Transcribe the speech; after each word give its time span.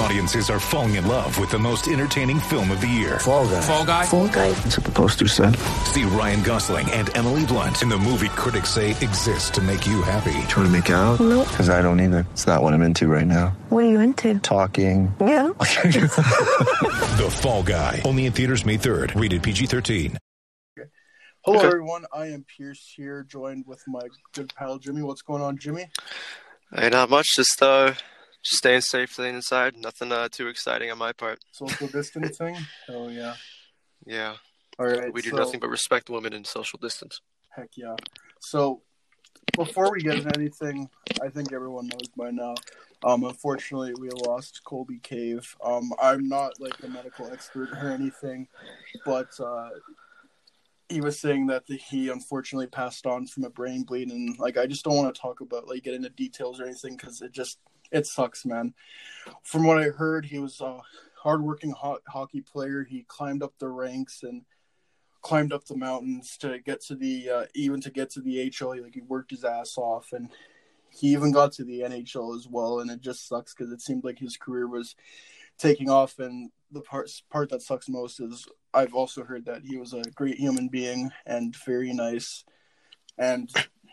Audiences 0.00 0.48
are 0.48 0.58
falling 0.58 0.94
in 0.94 1.06
love 1.06 1.38
with 1.38 1.50
the 1.50 1.58
most 1.58 1.86
entertaining 1.86 2.40
film 2.40 2.70
of 2.70 2.80
the 2.80 2.86
year. 2.86 3.18
Fall 3.18 3.46
guy. 3.46 3.60
Fall 3.60 3.84
Guy. 3.84 4.06
Fall 4.06 4.28
guy. 4.28 4.50
That's 4.52 4.78
what 4.78 4.86
the 4.86 4.92
poster 4.92 5.28
said. 5.28 5.56
See 5.84 6.04
Ryan 6.04 6.42
Gosling 6.42 6.90
and 6.92 7.14
Emily 7.14 7.44
Blunt 7.44 7.82
in 7.82 7.90
the 7.90 7.98
movie 7.98 8.30
critics 8.30 8.70
say 8.70 8.92
exists 8.92 9.50
to 9.50 9.60
make 9.60 9.86
you 9.86 10.00
happy. 10.00 10.32
Trying 10.48 10.66
to 10.66 10.70
make 10.70 10.88
it 10.88 10.94
out? 10.94 11.20
Nope. 11.20 11.48
Because 11.48 11.68
I 11.68 11.82
don't 11.82 12.00
either. 12.00 12.26
It's 12.32 12.46
not 12.46 12.62
what 12.62 12.72
I'm 12.72 12.80
into 12.80 13.08
right 13.08 13.26
now. 13.26 13.48
What 13.68 13.84
are 13.84 13.88
you 13.88 14.00
into? 14.00 14.38
Talking. 14.38 15.14
Yeah. 15.20 15.50
The 17.20 17.28
Fall 17.42 17.62
Guy. 17.62 18.00
Only 18.06 18.24
in 18.24 18.32
theaters 18.32 18.64
May 18.64 18.78
3rd. 18.78 19.20
Rated 19.20 19.42
PG-13. 19.42 20.16
Hello, 21.44 21.60
everyone. 21.60 22.06
I 22.12 22.26
am 22.28 22.44
Pierce 22.56 22.92
here, 22.96 23.22
joined 23.24 23.66
with 23.66 23.82
my 23.86 24.00
good 24.34 24.54
pal 24.54 24.78
Jimmy. 24.78 25.02
What's 25.02 25.22
going 25.22 25.42
on, 25.42 25.58
Jimmy? 25.58 25.90
Hey, 26.74 26.88
not 26.88 27.10
much. 27.10 27.26
Just 27.36 27.62
uh, 27.62 27.92
just 27.92 28.02
staying 28.42 28.80
safe, 28.82 29.12
staying 29.12 29.34
inside. 29.36 29.76
Nothing 29.76 30.12
uh, 30.12 30.28
too 30.30 30.48
exciting 30.48 30.90
on 30.90 30.98
my 30.98 31.12
part. 31.12 31.38
Social 31.52 31.88
distancing? 31.92 32.56
Oh 32.88 33.08
yeah. 33.08 33.34
Yeah, 34.06 34.36
All 34.78 34.86
right. 34.86 35.12
we 35.12 35.20
do 35.22 35.30
so- 35.30 35.36
nothing 35.36 35.60
but 35.60 35.68
respect 35.68 36.08
women 36.08 36.32
and 36.32 36.46
social 36.46 36.78
distance. 36.78 37.20
Heck 37.50 37.70
yeah. 37.76 37.96
So 38.40 38.82
before 39.56 39.90
we 39.92 40.00
get 40.00 40.16
into 40.18 40.30
anything, 40.38 40.88
I 41.22 41.28
think 41.28 41.52
everyone 41.52 41.88
knows 41.88 42.08
by 42.16 42.30
now. 42.30 42.54
Um, 43.02 43.24
unfortunately, 43.24 43.92
we 43.98 44.10
lost 44.10 44.60
Colby 44.64 44.98
Cave. 45.02 45.54
Um, 45.64 45.92
I'm 46.00 46.28
not 46.28 46.60
like 46.60 46.74
a 46.82 46.88
medical 46.88 47.30
expert 47.32 47.70
or 47.72 47.90
anything, 47.90 48.46
but 49.04 49.28
uh, 49.40 49.70
he 50.88 51.00
was 51.00 51.18
saying 51.18 51.46
that 51.48 51.66
the, 51.66 51.76
he 51.76 52.08
unfortunately 52.08 52.66
passed 52.66 53.06
on 53.06 53.26
from 53.26 53.44
a 53.44 53.50
brain 53.50 53.82
bleed, 53.84 54.10
and 54.10 54.38
like 54.38 54.56
I 54.56 54.66
just 54.66 54.84
don't 54.84 54.96
want 54.96 55.14
to 55.14 55.20
talk 55.20 55.40
about 55.40 55.68
like 55.68 55.82
get 55.82 55.94
into 55.94 56.10
details 56.10 56.60
or 56.60 56.64
anything 56.64 56.96
because 56.96 57.20
it 57.22 57.32
just 57.32 57.58
it 57.90 58.06
sucks, 58.06 58.44
man. 58.44 58.74
From 59.42 59.66
what 59.66 59.78
I 59.78 59.88
heard, 59.88 60.26
he 60.26 60.38
was 60.38 60.60
a 60.60 60.80
hardworking 61.22 61.72
ho- 61.72 62.00
hockey 62.08 62.40
player. 62.40 62.84
He 62.84 63.04
climbed 63.08 63.42
up 63.42 63.54
the 63.58 63.68
ranks 63.68 64.22
and 64.22 64.42
climbed 65.22 65.52
up 65.52 65.66
the 65.66 65.76
mountains 65.76 66.36
to 66.38 66.58
get 66.58 66.80
to 66.82 66.94
the 66.94 67.30
uh, 67.30 67.44
even 67.54 67.80
to 67.82 67.90
get 67.90 68.10
to 68.10 68.20
the 68.20 68.50
HL. 68.50 68.82
Like 68.82 68.94
he 68.94 69.02
worked 69.02 69.30
his 69.30 69.44
ass 69.44 69.76
off, 69.76 70.12
and 70.12 70.30
he 70.90 71.08
even 71.08 71.32
got 71.32 71.52
to 71.52 71.64
the 71.64 71.80
NHL 71.80 72.36
as 72.36 72.48
well. 72.48 72.80
And 72.80 72.90
it 72.90 73.00
just 73.00 73.28
sucks 73.28 73.54
because 73.54 73.72
it 73.72 73.80
seemed 73.80 74.04
like 74.04 74.18
his 74.18 74.36
career 74.36 74.66
was 74.66 74.96
taking 75.58 75.90
off. 75.90 76.18
And 76.18 76.50
the 76.72 76.80
part 76.80 77.10
part 77.30 77.50
that 77.50 77.62
sucks 77.62 77.88
most 77.88 78.20
is 78.20 78.46
I've 78.72 78.94
also 78.94 79.24
heard 79.24 79.46
that 79.46 79.62
he 79.64 79.76
was 79.76 79.92
a 79.92 80.02
great 80.14 80.36
human 80.36 80.68
being 80.68 81.10
and 81.26 81.54
very 81.64 81.92
nice. 81.92 82.44
And 83.18 83.50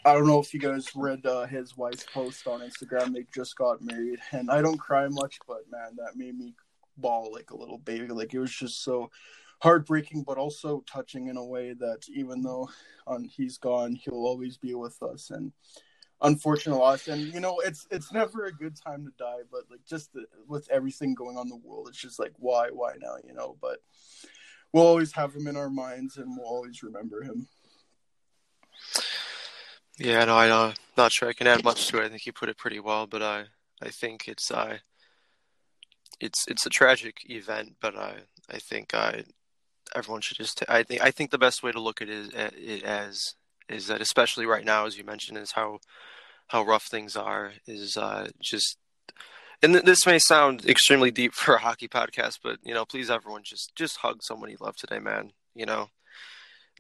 I 0.08 0.14
don't 0.14 0.26
know 0.26 0.40
if 0.40 0.54
you 0.54 0.60
guys 0.62 0.96
read 0.96 1.26
uh, 1.26 1.48
his 1.48 1.76
wife's 1.76 2.06
post 2.06 2.48
on 2.48 2.62
Instagram. 2.62 3.14
They 3.14 3.26
just 3.36 3.58
got 3.58 3.82
married, 3.82 4.20
and 4.32 4.50
I 4.50 4.62
don't 4.62 4.78
cry 4.78 5.06
much, 5.10 5.38
but 5.46 5.70
man, 5.70 5.98
that 5.98 6.16
made 6.16 6.38
me 6.38 6.54
bawl 6.96 7.34
like 7.34 7.52
a 7.52 7.58
little 7.58 7.80
baby. 7.80 8.08
Like 8.08 8.34
it 8.34 8.40
was 8.40 8.56
just 8.56 8.86
so 8.86 9.12
heartbreaking, 9.60 10.24
but 10.24 10.38
also 10.38 10.82
touching 10.90 11.28
in 11.28 11.36
a 11.36 11.44
way 11.44 11.74
that 11.74 12.04
even 12.08 12.42
though 12.42 12.70
um, 13.06 13.26
he's 13.26 13.58
gone, 13.58 13.96
he'll 13.96 14.14
always 14.14 14.56
be 14.56 14.76
with 14.76 15.04
us. 15.04 15.30
And 15.30 15.52
unfortunate 16.22 16.78
loss. 16.78 17.10
And 17.10 17.34
you 17.34 17.42
know, 17.42 17.60
it's 17.66 17.86
it's 17.92 18.14
never 18.14 18.46
a 18.46 18.54
good 18.54 18.78
time 18.82 19.04
to 19.04 19.12
die, 19.18 19.42
but 19.52 19.64
like 19.70 19.82
just 19.86 20.14
the, 20.14 20.24
with 20.48 20.70
everything 20.72 21.16
going 21.16 21.36
on 21.36 21.48
in 21.48 21.50
the 21.50 21.68
world, 21.68 21.90
it's 21.90 22.02
just 22.02 22.18
like 22.18 22.32
why, 22.38 22.70
why 22.72 22.94
now? 23.02 23.18
You 23.28 23.34
know, 23.34 23.58
but 23.62 23.80
we'll 24.72 24.88
always 24.88 25.12
have 25.12 25.36
him 25.36 25.48
in 25.48 25.58
our 25.58 25.70
minds, 25.70 26.16
and 26.16 26.30
we'll 26.30 26.48
always 26.48 26.82
remember 26.82 27.24
him. 27.24 27.50
Yeah, 30.00 30.26
no, 30.26 30.38
I'm 30.38 30.74
not 30.96 31.12
sure 31.12 31.30
I 31.30 31.34
can 31.34 31.48
add 31.48 31.64
much 31.64 31.88
to 31.88 32.00
it. 32.02 32.06
I 32.06 32.10
think 32.10 32.26
you 32.26 32.34
put 32.34 32.50
it 32.50 32.58
pretty 32.58 32.80
well, 32.80 33.08
but 33.08 33.22
I 33.22 33.46
I 33.82 33.90
think 33.90 34.28
it's 34.28 34.52
uh, 34.52 34.78
it's 36.20 36.46
it's 36.48 36.66
a 36.66 36.70
tragic 36.70 37.18
event, 37.30 37.76
but 37.82 37.96
I 37.96 38.16
I 38.50 38.58
think 38.58 38.94
I 38.94 39.24
everyone 39.96 40.22
should 40.22 40.38
just 40.38 40.64
I 40.70 40.84
think 40.84 41.02
I 41.02 41.12
think 41.12 41.32
the 41.32 41.38
best 41.38 41.64
way 41.64 41.72
to 41.72 41.80
look 41.82 42.02
at 42.02 42.10
it, 42.10 42.84
as 42.84 43.36
is 43.70 43.88
that 43.88 44.02
especially 44.02 44.46
right 44.46 44.66
now, 44.66 44.86
as 44.86 44.98
you 44.98 45.04
mentioned, 45.04 45.38
is 45.38 45.54
how 45.54 45.80
how 46.50 46.64
rough 46.64 46.86
things 46.86 47.16
are. 47.16 47.54
Is 47.68 47.98
uh, 47.98 48.30
just 48.42 48.78
and 49.64 49.74
th- 49.74 49.86
this 49.86 50.06
may 50.06 50.20
sound 50.20 50.66
extremely 50.66 51.12
deep 51.12 51.34
for 51.34 51.56
a 51.56 51.60
hockey 51.62 51.88
podcast, 51.88 52.40
but 52.44 52.60
you 52.64 52.74
know, 52.74 52.86
please 52.86 53.10
everyone 53.12 53.44
just 53.44 53.74
just 53.76 53.98
hug 53.98 54.20
someone 54.24 54.50
you 54.52 54.58
love 54.62 54.76
today, 54.78 55.00
man. 55.00 55.32
You 55.56 55.66
know, 55.68 55.90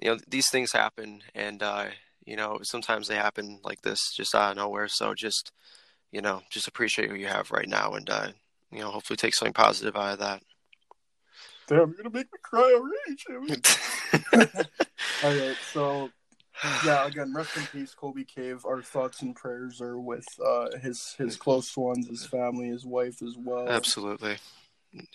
you 0.02 0.10
know 0.10 0.20
these 0.28 0.50
things 0.50 0.72
happen, 0.74 1.22
and 1.36 1.64
uh, 1.64 1.88
you 2.28 2.36
know 2.36 2.60
sometimes 2.62 3.08
they 3.08 3.16
happen 3.16 3.60
like 3.64 3.82
this 3.82 4.14
just 4.16 4.36
out 4.36 4.52
of 4.52 4.58
nowhere. 4.58 4.88
So 4.88 5.16
just 5.16 5.52
you 6.12 6.22
know, 6.22 6.42
just 6.50 6.68
appreciate 6.68 7.10
who 7.10 7.16
you 7.16 7.28
have 7.28 7.52
right 7.52 7.68
now, 7.68 7.94
and 7.94 8.10
uh, 8.10 8.28
you 8.72 8.80
know, 8.80 8.92
hopefully 8.92 9.18
take 9.18 9.34
something 9.34 9.54
positive 9.54 9.96
out 9.96 10.14
of 10.14 10.20
that. 10.20 10.42
Damn, 11.68 11.78
you're 11.78 11.88
gonna 11.88 12.10
make 12.10 12.32
me 12.32 12.40
cry 12.42 12.74
already, 12.76 13.16
Jimmy. 13.18 13.62
All 15.24 15.36
right, 15.36 15.58
so 15.74 16.10
yeah, 16.86 17.06
again, 17.06 17.34
rest 17.34 17.58
in 17.58 17.64
peace, 17.68 17.94
Colby 17.94 18.24
Cave. 18.24 18.66
Our 18.66 18.82
thoughts 18.82 19.22
and 19.22 19.36
prayers 19.36 19.82
are 19.82 20.00
with 20.00 20.26
uh, 20.44 20.78
his 20.82 21.14
his 21.18 21.36
close 21.36 21.76
ones, 21.76 22.08
his 22.08 22.26
family, 22.26 22.70
his 22.70 22.86
wife 22.86 23.22
as 23.22 23.36
well. 23.38 23.68
Absolutely, 23.68 24.38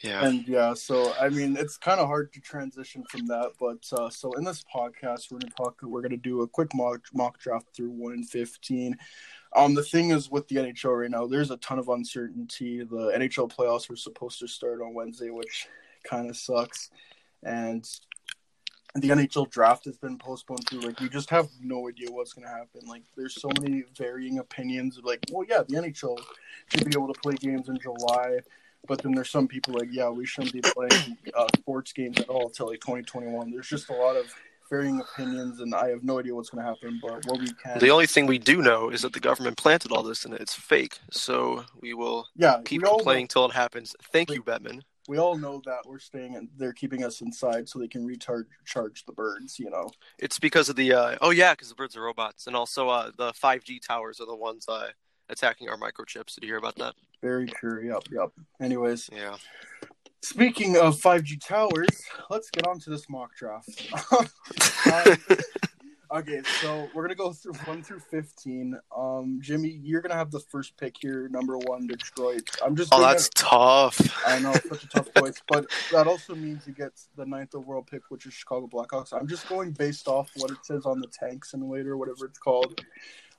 yeah. 0.03 0.27
And 0.27 0.47
yeah, 0.47 0.75
so 0.75 1.13
I 1.21 1.29
mean, 1.29 1.57
it's 1.57 1.77
kind 1.77 2.01
of 2.01 2.07
hard 2.07 2.33
to 2.35 2.41
transition 2.41 3.05
from 3.09 3.27
that, 3.27 3.53
but 3.59 3.85
uh, 3.99 4.11
so 4.11 4.33
in 4.33 4.45
this 4.45 4.65
podcast, 4.75 5.31
we're 5.31 5.39
gonna 5.39 5.53
talk. 5.57 5.81
We're 5.83 6.03
gonna 6.03 6.17
do 6.17 6.43
a 6.43 6.49
quick 6.49 6.75
mock 6.75 7.01
mock 7.15 7.39
draft 7.39 7.67
through 7.75 7.91
one 7.91 8.13
in 8.13 8.25
fifteen. 8.25 8.97
Um, 9.55 9.75
the 9.75 9.83
thing 9.83 10.11
is 10.11 10.31
with 10.31 10.49
the 10.49 10.57
NHL 10.57 11.01
right 11.01 11.11
now, 11.11 11.27
there's 11.27 11.51
a 11.51 11.59
ton 11.59 11.79
of 11.79 11.89
uncertainty. 11.89 12.85
The 12.85 13.13
NHL 13.17 13.53
playoffs 13.55 13.89
were 13.89 13.97
supposed 13.97 14.39
to 14.41 14.49
start 14.49 14.81
on 14.81 14.95
Wednesday, 14.95 15.31
which 15.31 15.67
kind 16.05 16.31
of 16.31 16.37
sucks, 16.37 16.91
and 17.43 17.87
the 18.95 19.09
NHL 19.09 19.51
draft 19.51 19.87
has 19.87 19.97
been 19.97 20.19
postponed 20.19 20.67
too. 20.67 20.81
Like 20.81 21.01
we 21.01 21.09
just 21.09 21.31
have 21.31 21.49
no 21.61 21.89
idea 21.89 22.11
what's 22.11 22.35
gonna 22.35 22.49
happen. 22.49 22.83
Like 22.87 23.05
there's 23.17 23.41
so 23.41 23.51
many 23.61 23.85
varying 23.97 24.39
opinions. 24.39 25.01
Like, 25.03 25.21
well, 25.31 25.47
yeah, 25.49 25.63
the 25.67 25.77
NHL 25.77 26.19
should 26.69 26.85
be 26.85 26.93
able 26.95 27.13
to 27.13 27.21
play 27.21 27.35
games 27.35 27.69
in 27.69 27.79
July, 27.79 28.41
but 28.89 29.03
then 29.03 29.13
there's 29.13 29.31
some 29.31 29.49
people 29.49 29.75
like, 29.75 29.89
yeah, 29.93 30.09
we 30.09 30.27
shouldn't 30.27 30.53
be 30.53 30.61
playing 30.61 31.17
uh, 31.35 31.47
sports 31.57 31.93
games 31.93 32.19
at 32.19 32.29
all 32.29 32.47
until 32.47 32.69
like 32.69 32.81
2021. 32.81 33.51
There's 33.51 33.69
just 33.69 33.89
a 33.91 33.95
lot 33.95 34.17
of 34.17 34.27
varying 34.69 35.01
opinions, 35.01 35.61
and 35.61 35.75
I 35.75 35.89
have 35.91 36.03
no 36.03 36.19
idea 36.19 36.35
what's 36.35 36.49
gonna 36.49 36.67
happen. 36.67 36.99
But 37.03 37.25
what 37.27 37.39
we 37.41 37.53
can, 37.53 37.79
The 37.79 37.91
only 37.91 38.07
thing 38.07 38.27
we 38.27 38.39
do 38.39 38.63
know 38.63 38.89
is 38.89 39.03
that 39.03 39.13
the 39.13 39.21
government 39.21 39.57
planted 39.59 39.93
all 39.93 40.03
this 40.03 40.25
and 40.25 40.33
it's 40.35 40.55
fake. 40.55 40.99
So 41.11 41.65
we 41.81 41.93
will 41.95 42.27
yeah, 42.37 42.61
keep 42.65 42.83
we 42.83 42.89
complaining 42.89 43.29
till 43.29 43.45
it 43.45 43.53
happens. 43.53 43.95
Thank 44.13 44.31
you, 44.31 44.43
Batman. 44.43 44.83
we 45.09 45.19
all 45.19 45.37
know 45.37 45.61
that 45.67 45.81
we're 45.85 45.99
staying 45.99 46.37
and 46.37 46.49
they're 46.57 46.73
keeping 46.73 47.05
us 47.05 47.21
inside 47.21 47.69
so 47.69 47.79
they 47.79 47.89
can 47.89 48.07
recharge 48.07 48.47
charge 48.65 49.05
the 49.05 49.13
birds. 49.13 49.59
You 49.59 49.69
know. 49.71 49.91
It's 50.19 50.39
because 50.39 50.69
of 50.71 50.77
the 50.77 50.93
uh, 50.95 51.17
oh 51.21 51.31
yeah, 51.31 51.53
because 51.53 51.69
the 51.69 51.75
birds 51.75 51.97
are 51.97 52.03
robots, 52.03 52.47
and 52.47 52.57
also 52.57 52.89
uh, 52.89 53.11
the 53.17 53.33
5G 53.33 53.81
towers 53.87 54.21
are 54.21 54.27
the 54.27 54.35
ones 54.35 54.65
uh, 54.69 54.89
attacking 55.29 55.69
our 55.69 55.77
microchips. 55.77 56.35
Did 56.35 56.45
you 56.45 56.49
hear 56.49 56.57
about 56.57 56.77
that? 56.77 56.95
Very 57.23 57.47
true. 57.47 57.87
Yep. 57.87 58.03
Yep. 58.11 58.31
Anyways, 58.61 59.09
Yeah. 59.13 59.37
Speaking 60.25 60.77
of 60.77 61.01
5G 61.01 61.41
towers, 61.45 61.89
let's 62.31 62.49
get 62.51 62.65
on 62.67 62.79
to 62.81 62.91
this 62.91 63.09
mock 63.09 63.35
draft. 63.37 63.69
Um, 64.85 66.19
okay, 66.19 66.43
so 66.61 66.89
we're 66.93 67.03
gonna 67.05 67.15
go 67.15 67.33
through 67.33 67.55
one 67.65 67.83
through 67.85 68.01
fifteen. 68.01 68.77
Um, 68.95 69.39
Jimmy, 69.41 69.69
you're 69.83 70.01
gonna 70.03 70.17
have 70.17 70.33
the 70.33 70.41
first 70.41 70.77
pick 70.77 70.97
here, 71.01 71.29
number 71.29 71.57
one, 71.57 71.87
Detroit. 71.87 72.43
I'm 72.65 72.75
just. 72.77 72.93
Oh, 72.93 73.01
that's 73.01 73.29
tough. 73.31 73.99
I 74.27 74.41
know 74.41 74.51
it's 74.53 74.69
such 74.69 74.83
a 74.85 74.89
tough 74.89 75.09
choice, 75.17 75.41
but 75.47 75.67
that 75.93 76.09
also 76.09 76.35
means 76.35 76.67
you 76.67 76.73
get 76.75 76.93
the 77.17 77.25
ninth 77.25 77.55
overall 77.55 77.83
pick, 77.83 78.03
which 78.11 78.27
is 78.27 78.35
Chicago 78.35 78.67
Blackhawks. 78.67 79.13
I'm 79.19 79.29
just 79.29 79.49
going 79.49 79.71
based 79.71 80.09
off 80.09 80.31
what 80.37 80.51
it 80.51 80.59
says 80.63 80.85
on 80.85 81.01
the 81.01 81.07
tanks 81.07 81.55
and 81.55 81.71
later, 81.71 81.97
whatever 81.97 82.27
it's 82.27 82.39
called. 82.41 82.85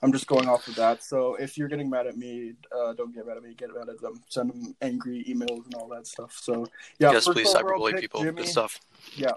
I'm 0.03 0.11
just 0.11 0.27
going 0.27 0.49
off 0.49 0.67
of 0.67 0.75
that. 0.75 1.01
So 1.01 1.35
if 1.35 1.57
you're 1.57 1.69
getting 1.69 1.89
mad 1.89 2.07
at 2.07 2.17
me, 2.17 2.53
uh, 2.75 2.93
don't 2.93 3.15
get 3.15 3.25
mad 3.25 3.37
at 3.37 3.43
me. 3.43 3.53
Get 3.55 3.69
mad 3.73 3.87
at 3.89 4.01
them. 4.01 4.21
Send 4.29 4.49
them 4.51 4.75
angry 4.81 5.23
emails 5.29 5.63
and 5.65 5.73
all 5.75 5.87
that 5.89 6.05
stuff. 6.05 6.37
So 6.39 6.67
yeah, 6.99 7.11
yes, 7.13 7.25
please 7.27 7.47
cyberbully 7.53 7.99
people. 7.99 8.21
Jimmy. 8.21 8.45
Stuff. 8.45 8.79
Yeah. 9.15 9.31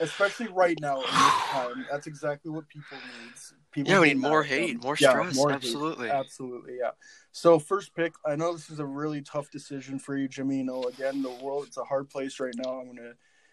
especially 0.00 0.48
right 0.48 0.76
now 0.80 0.96
in 0.96 1.02
this 1.02 1.34
time. 1.50 1.86
That's 1.90 2.06
exactly 2.08 2.50
what 2.50 2.66
people 2.68 2.96
need. 3.20 3.32
People 3.70 3.92
Yeah, 3.92 4.00
we 4.00 4.08
need 4.08 4.18
more 4.18 4.42
at 4.42 4.48
them. 4.50 4.58
hate, 4.58 4.82
more 4.82 4.96
Yeah, 4.98 5.10
stress. 5.10 5.36
more 5.36 5.50
hate. 5.50 5.56
Absolutely. 5.56 6.10
absolutely, 6.10 6.76
yeah. 6.80 6.90
So 7.30 7.58
first 7.58 7.94
pick, 7.94 8.12
I 8.26 8.34
know 8.34 8.52
this 8.52 8.68
is 8.70 8.80
a 8.80 8.84
really 8.86 9.22
tough 9.22 9.50
decision 9.50 9.98
for 9.98 10.16
you, 10.16 10.26
Jimmy. 10.28 10.58
You 10.58 10.64
know, 10.64 10.82
again, 10.84 11.22
the 11.22 11.30
world 11.30 11.66
it's 11.68 11.76
a 11.76 11.84
hard 11.84 12.10
place 12.10 12.40
right 12.40 12.54
now. 12.56 12.80
I'm 12.80 12.86
gonna 12.86 13.12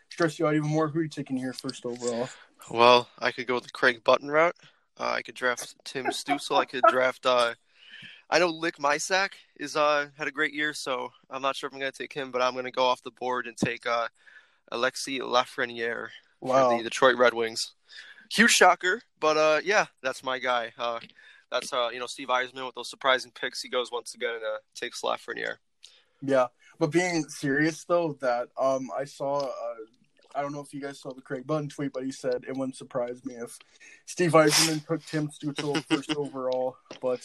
stress 0.09 0.39
you 0.39 0.47
out 0.47 0.55
even 0.55 0.69
more. 0.69 0.87
Who 0.87 0.99
are 0.99 1.03
you 1.03 1.09
taking 1.09 1.37
here 1.37 1.53
first 1.53 1.85
overall? 1.85 2.29
Well, 2.71 3.07
I 3.19 3.31
could 3.31 3.45
go 3.47 3.55
with 3.55 3.65
the 3.65 3.69
Craig 3.71 4.03
Button 4.03 4.29
route. 4.31 4.55
Uh, 4.99 5.13
I 5.13 5.21
could 5.21 5.35
draft 5.35 5.75
Tim 5.85 6.07
Stutzel. 6.07 6.59
I 6.59 6.65
could 6.65 6.83
draft. 6.89 7.25
Uh, 7.25 7.53
I 8.29 8.39
know 8.39 8.49
Lick 8.49 8.77
Mysak 8.77 9.29
is 9.59 9.75
uh 9.75 10.07
had 10.17 10.27
a 10.27 10.31
great 10.31 10.53
year, 10.53 10.73
so 10.73 11.11
I'm 11.29 11.41
not 11.41 11.55
sure 11.55 11.67
if 11.67 11.73
I'm 11.73 11.79
gonna 11.79 11.91
take 11.91 12.13
him, 12.13 12.31
but 12.31 12.41
I'm 12.41 12.53
gonna 12.53 12.71
go 12.71 12.85
off 12.85 13.01
the 13.01 13.11
board 13.11 13.47
and 13.47 13.57
take 13.57 13.87
uh, 13.87 14.07
Alexi 14.71 15.19
Lafreniere 15.19 16.09
for 16.39 16.77
the 16.77 16.83
Detroit 16.83 17.17
Red 17.17 17.33
Wings. 17.33 17.73
Huge 18.31 18.51
shocker, 18.51 19.01
but 19.19 19.37
uh, 19.37 19.61
yeah, 19.63 19.87
that's 20.03 20.23
my 20.23 20.37
guy. 20.37 20.73
Uh, 20.77 20.99
that's 21.51 21.73
uh, 21.73 21.89
you 21.91 21.99
know 21.99 22.05
Steve 22.05 22.27
Yzerman 22.27 22.65
with 22.65 22.75
those 22.75 22.89
surprising 22.89 23.31
picks. 23.31 23.61
He 23.61 23.69
goes 23.69 23.91
once 23.91 24.13
again 24.13 24.35
and 24.35 24.43
uh, 24.43 24.57
takes 24.75 25.01
Lafreniere. 25.01 25.55
Yeah, 26.21 26.47
but 26.77 26.91
being 26.91 27.23
serious 27.23 27.85
though, 27.85 28.17
that 28.21 28.49
um, 28.59 28.89
I 28.95 29.05
saw. 29.05 29.39
Uh, 29.39 29.75
I 30.35 30.41
don't 30.41 30.53
know 30.53 30.61
if 30.61 30.73
you 30.73 30.81
guys 30.81 30.99
saw 30.99 31.11
the 31.11 31.21
Craig 31.21 31.45
Button 31.47 31.69
tweet, 31.69 31.93
but 31.93 32.03
he 32.03 32.11
said 32.11 32.43
it 32.47 32.55
wouldn't 32.55 32.75
surprise 32.75 33.23
me 33.25 33.35
if 33.35 33.57
Steve 34.05 34.31
Yzerman 34.31 34.85
took 34.85 35.03
Tim 35.05 35.27
Stutzel 35.27 35.83
first 35.85 36.15
overall. 36.15 36.77
But 37.01 37.21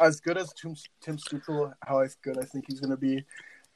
as 0.00 0.20
good 0.20 0.38
as 0.38 0.52
Tim, 0.54 0.74
Tim 1.00 1.16
Stutzel, 1.16 1.72
how 1.86 2.04
good 2.22 2.38
I 2.38 2.44
think 2.44 2.64
he's 2.68 2.80
going 2.80 2.90
to 2.90 2.96
be, 2.96 3.24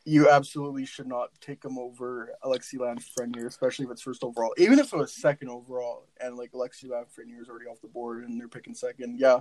you 0.06 0.28
absolutely 0.28 0.84
should 0.84 1.06
not 1.06 1.30
take 1.40 1.64
him 1.64 1.78
over 1.78 2.30
Alexi 2.44 2.74
Lafreniere, 2.74 3.46
especially 3.46 3.86
if 3.86 3.90
it's 3.90 4.02
first 4.02 4.22
overall. 4.22 4.54
Even 4.58 4.78
if 4.78 4.92
it 4.92 4.96
was 4.96 5.14
second 5.14 5.48
overall, 5.48 6.06
and 6.20 6.36
like 6.36 6.52
Alexi 6.52 6.86
Lafreniere 6.86 7.40
is 7.40 7.48
already 7.48 7.66
off 7.66 7.80
the 7.80 7.88
board 7.88 8.24
and 8.24 8.38
they're 8.38 8.48
picking 8.48 8.74
second, 8.74 9.18
yeah, 9.18 9.40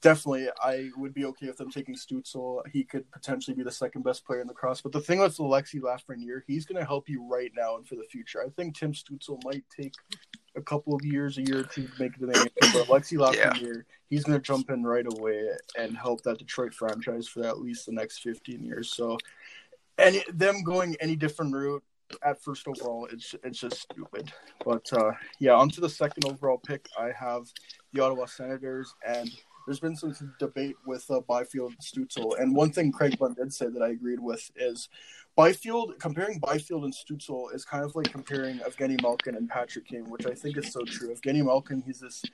definitely 0.00 0.48
I 0.62 0.90
would 0.96 1.12
be 1.12 1.24
okay 1.26 1.46
with 1.46 1.56
them 1.56 1.70
taking 1.70 1.94
Stutzel. 1.94 2.62
He 2.72 2.84
could 2.84 3.10
potentially 3.10 3.54
be 3.54 3.62
the 3.62 3.70
second 3.70 4.02
best 4.02 4.24
player 4.24 4.40
in 4.40 4.46
the 4.46 4.54
cross. 4.54 4.80
But 4.80 4.92
the 4.92 5.00
thing 5.00 5.18
with 5.18 5.36
Alexi 5.36 5.80
Lafreniere, 5.80 6.42
he's 6.46 6.64
going 6.64 6.80
to 6.80 6.86
help 6.86 7.08
you 7.08 7.26
right 7.28 7.50
now 7.56 7.76
and 7.76 7.86
for 7.86 7.96
the 7.96 8.04
future. 8.04 8.42
I 8.42 8.48
think 8.50 8.76
Tim 8.76 8.92
Stutzel 8.92 9.42
might 9.44 9.64
take 9.74 9.94
a 10.56 10.62
couple 10.62 10.94
of 10.94 11.04
years, 11.04 11.38
a 11.38 11.42
year 11.42 11.60
or 11.60 11.64
two 11.64 11.86
to 11.86 12.02
make 12.02 12.18
the 12.18 12.26
NHL, 12.26 12.72
but 12.72 12.86
Alexi 12.88 13.18
Lafreniere, 13.18 13.84
he's 14.08 14.24
going 14.24 14.38
to 14.38 14.42
jump 14.42 14.70
in 14.70 14.84
right 14.84 15.06
away 15.06 15.48
and 15.78 15.96
help 15.96 16.22
that 16.22 16.38
Detroit 16.38 16.74
franchise 16.74 17.28
for 17.28 17.44
at 17.44 17.60
least 17.60 17.86
the 17.86 17.92
next 17.92 18.18
15 18.20 18.64
years. 18.64 18.94
So, 18.94 19.18
and 19.98 20.22
them 20.32 20.62
going 20.62 20.96
any 21.00 21.14
different 21.14 21.54
route 21.54 21.84
at 22.24 22.42
first 22.42 22.66
overall, 22.66 23.06
it's 23.12 23.36
it's 23.44 23.60
just 23.60 23.82
stupid. 23.82 24.32
But 24.64 24.92
uh, 24.92 25.12
yeah, 25.38 25.52
onto 25.52 25.80
the 25.80 25.88
second 25.88 26.24
overall 26.24 26.58
pick, 26.58 26.88
I 26.98 27.12
have 27.16 27.46
the 27.92 28.02
Ottawa 28.02 28.26
Senators, 28.26 28.92
and 29.06 29.30
there's 29.70 29.78
been 29.78 29.94
some 29.94 30.34
debate 30.40 30.74
with 30.84 31.08
uh, 31.12 31.20
Byfield 31.20 31.74
Stutzel. 31.80 32.36
And 32.40 32.56
one 32.56 32.72
thing 32.72 32.90
Craig 32.90 33.16
Bunn 33.16 33.34
did 33.34 33.54
say 33.54 33.68
that 33.68 33.80
I 33.80 33.90
agreed 33.90 34.18
with 34.18 34.50
is 34.56 34.88
Byfield, 35.36 35.94
comparing 36.00 36.40
Byfield 36.40 36.82
and 36.82 36.92
Stutzel 36.92 37.54
is 37.54 37.64
kind 37.64 37.84
of 37.84 37.94
like 37.94 38.10
comparing 38.10 38.58
Evgeny 38.58 39.00
Malkin 39.00 39.36
and 39.36 39.48
Patrick 39.48 39.86
Kane, 39.86 40.10
which 40.10 40.26
I 40.26 40.34
think 40.34 40.56
is 40.56 40.72
so 40.72 40.80
true. 40.84 41.14
Evgeny 41.14 41.44
Malkin, 41.44 41.84
he's 41.86 42.00
this 42.00 42.24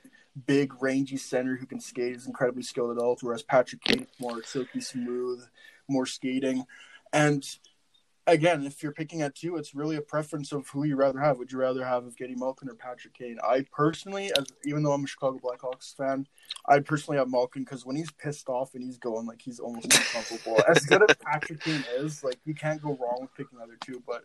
big, 0.47 0.81
rangy 0.81 1.17
center 1.17 1.55
who 1.55 1.67
can 1.67 1.79
skate, 1.79 2.15
is 2.15 2.25
incredibly 2.25 2.63
skilled 2.63 2.97
at 2.97 3.03
all, 3.03 3.15
whereas 3.21 3.43
Patrick 3.43 3.83
Kane 3.83 4.01
is 4.01 4.19
more 4.19 4.41
silky 4.41 4.81
smooth, 4.81 5.45
more 5.87 6.07
skating. 6.07 6.65
And 7.13 7.47
again, 8.27 8.65
if 8.65 8.83
you're 8.83 8.91
picking 8.91 9.21
at 9.21 9.35
two, 9.35 9.55
it's 9.55 9.73
really 9.73 9.95
a 9.95 10.01
preference 10.01 10.51
of 10.51 10.67
who 10.69 10.83
you 10.83 10.95
rather 10.95 11.19
have. 11.19 11.39
Would 11.39 11.51
you 11.51 11.57
rather 11.57 11.83
have 11.83 12.05
of 12.05 12.15
Evgeny 12.15 12.37
Malkin 12.37 12.69
or 12.69 12.75
Patrick 12.75 13.13
Kane? 13.13 13.37
I 13.43 13.65
personally, 13.71 14.31
as 14.37 14.45
even 14.65 14.83
though 14.83 14.91
I'm 14.91 15.03
a 15.03 15.07
Chicago 15.07 15.39
Blackhawks 15.39 15.95
fan, 15.95 16.27
I 16.67 16.79
personally 16.79 17.17
have 17.17 17.29
Malkin 17.29 17.63
because 17.63 17.85
when 17.85 17.95
he's 17.95 18.11
pissed 18.11 18.49
off 18.49 18.75
and 18.75 18.83
he's 18.83 18.97
going 18.97 19.25
like 19.25 19.41
he's 19.41 19.59
almost 19.59 19.85
incomparable. 19.85 20.61
as 20.67 20.85
good 20.85 21.09
as 21.09 21.15
Patrick 21.17 21.61
Kane 21.61 21.83
is, 21.95 22.23
like 22.23 22.39
you 22.45 22.53
can't 22.53 22.81
go 22.81 22.89
wrong 22.89 23.19
with 23.21 23.33
picking 23.35 23.57
the 23.57 23.63
other 23.63 23.77
two. 23.81 24.03
But 24.05 24.23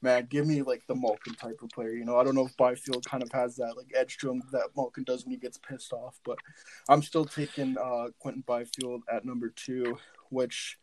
man, 0.00 0.26
give 0.30 0.46
me 0.46 0.62
like 0.62 0.82
the 0.86 0.94
Malkin 0.94 1.34
type 1.34 1.58
of 1.62 1.70
player. 1.70 1.92
You 1.92 2.04
know, 2.04 2.16
I 2.16 2.24
don't 2.24 2.34
know 2.34 2.46
if 2.46 2.56
Byfield 2.56 3.04
kind 3.04 3.22
of 3.22 3.30
has 3.32 3.56
that 3.56 3.76
like 3.76 3.92
edge 3.94 4.18
to 4.18 4.30
him 4.30 4.42
that 4.52 4.68
Malkin 4.76 5.04
does 5.04 5.24
when 5.24 5.32
he 5.32 5.38
gets 5.38 5.58
pissed 5.58 5.92
off, 5.92 6.20
but 6.24 6.38
I'm 6.88 7.02
still 7.02 7.24
taking 7.24 7.76
uh, 7.78 8.08
Quinton 8.18 8.44
Byfield 8.46 9.02
at 9.12 9.24
number 9.24 9.50
two, 9.50 9.98
which 10.30 10.78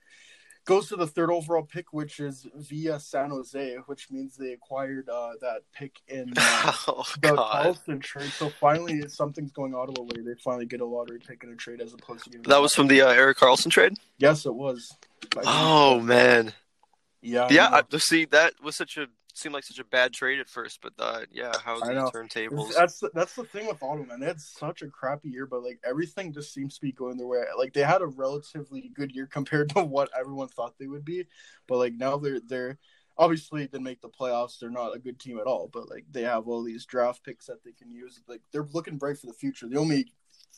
goes 0.68 0.90
to 0.90 0.96
the 0.98 1.08
third 1.08 1.32
overall 1.32 1.64
pick, 1.64 1.94
which 1.94 2.20
is 2.20 2.46
via 2.54 3.00
San 3.00 3.32
Jose, 3.32 3.78
which 3.88 4.12
means 4.12 4.36
they 4.36 4.52
acquired 4.52 5.10
uh, 5.10 5.32
that 5.42 5.62
pick 5.74 6.00
in 6.08 6.34
uh, 6.38 6.74
oh 6.88 7.04
the 7.22 7.30
Karlsson 7.30 8.02
trade. 8.02 8.30
So 8.30 8.50
finally, 8.50 9.08
something's 9.08 9.52
going 9.52 9.74
Ottawa 9.74 10.04
way. 10.04 10.22
They 10.22 10.36
finally 10.44 10.68
get 10.68 10.82
a 10.82 10.86
lottery 10.86 11.20
pick 11.26 11.44
in 11.44 11.50
a 11.52 11.56
trade 11.56 11.82
as 11.82 11.94
opposed 11.94 12.32
to 12.32 12.38
that 12.40 12.62
was 12.62 12.76
from 12.76 12.88
the 12.88 13.02
uh, 13.02 13.10
Erik 13.10 13.38
Karlsson 13.38 13.72
trade. 13.72 13.94
yes, 14.20 14.46
it 14.46 14.54
was. 14.54 14.96
Oh 15.38 16.00
man, 16.02 16.54
yeah, 17.22 17.48
yeah. 17.50 17.70
I, 17.72 17.98
see, 17.98 18.26
that 18.26 18.54
was 18.62 18.76
such 18.76 18.98
a 18.98 19.08
seemed 19.38 19.54
like 19.54 19.64
such 19.64 19.80
a 19.80 19.86
bad 19.86 20.14
trade 20.14 20.40
at 20.40 20.50
first, 20.50 20.80
but 20.82 20.94
uh, 21.00 21.22
yeah, 21.32 21.54
how's 21.64 21.82
I 21.84 21.94
the 21.94 22.12
turntables? 22.12 22.74
That's 22.74 23.04
that's 23.14 23.36
the 23.36 23.44
thing 23.44 23.68
with 23.68 23.82
Ottawa, 23.82 24.06
man. 24.06 24.20
They 24.20 24.28
had 24.28 24.42
such 24.42 24.82
a 24.82 24.88
crappy 24.88 25.30
year, 25.30 25.46
but 25.46 25.64
like 25.64 25.80
everything 25.86 26.34
just 26.34 26.54
seems 26.54 26.76
to 26.76 26.82
be 26.82 26.92
going 26.92 27.18
their 27.18 27.28
way. 27.28 27.44
Like 27.58 27.74
they 27.74 27.84
had 27.84 28.02
a 28.02 28.08
relatively 28.08 28.92
good 28.94 29.12
year 29.12 29.28
compared 29.28 29.70
to 29.76 29.84
what 29.84 30.10
everyone 30.18 30.48
thought 30.48 30.78
they 30.80 30.88
would 30.88 31.06
be, 31.06 31.26
but 31.68 31.78
like 31.78 31.94
now 31.94 32.18
they're 32.18 32.40
they're 32.40 32.78
obviously 33.18 33.62
didn't 33.62 33.84
make 33.84 34.02
the 34.02 34.10
playoffs. 34.10 34.60
They're 34.60 34.70
not 34.70 34.96
a 34.96 35.00
good 35.00 35.20
team 35.20 35.40
at 35.40 35.48
all, 35.48 35.70
but 35.72 35.90
like 35.90 36.06
they 36.12 36.24
have 36.24 36.48
all 36.48 36.64
these 36.64 36.86
draft 36.86 37.24
picks 37.24 37.48
that 37.48 37.64
they 37.64 37.72
can 37.72 37.92
use. 37.92 38.20
Like 38.28 38.42
they're 38.52 38.68
looking 38.74 38.98
bright 38.98 39.18
for 39.18 39.28
the 39.28 39.34
future. 39.34 39.68
The 39.68 39.80
only 39.80 40.12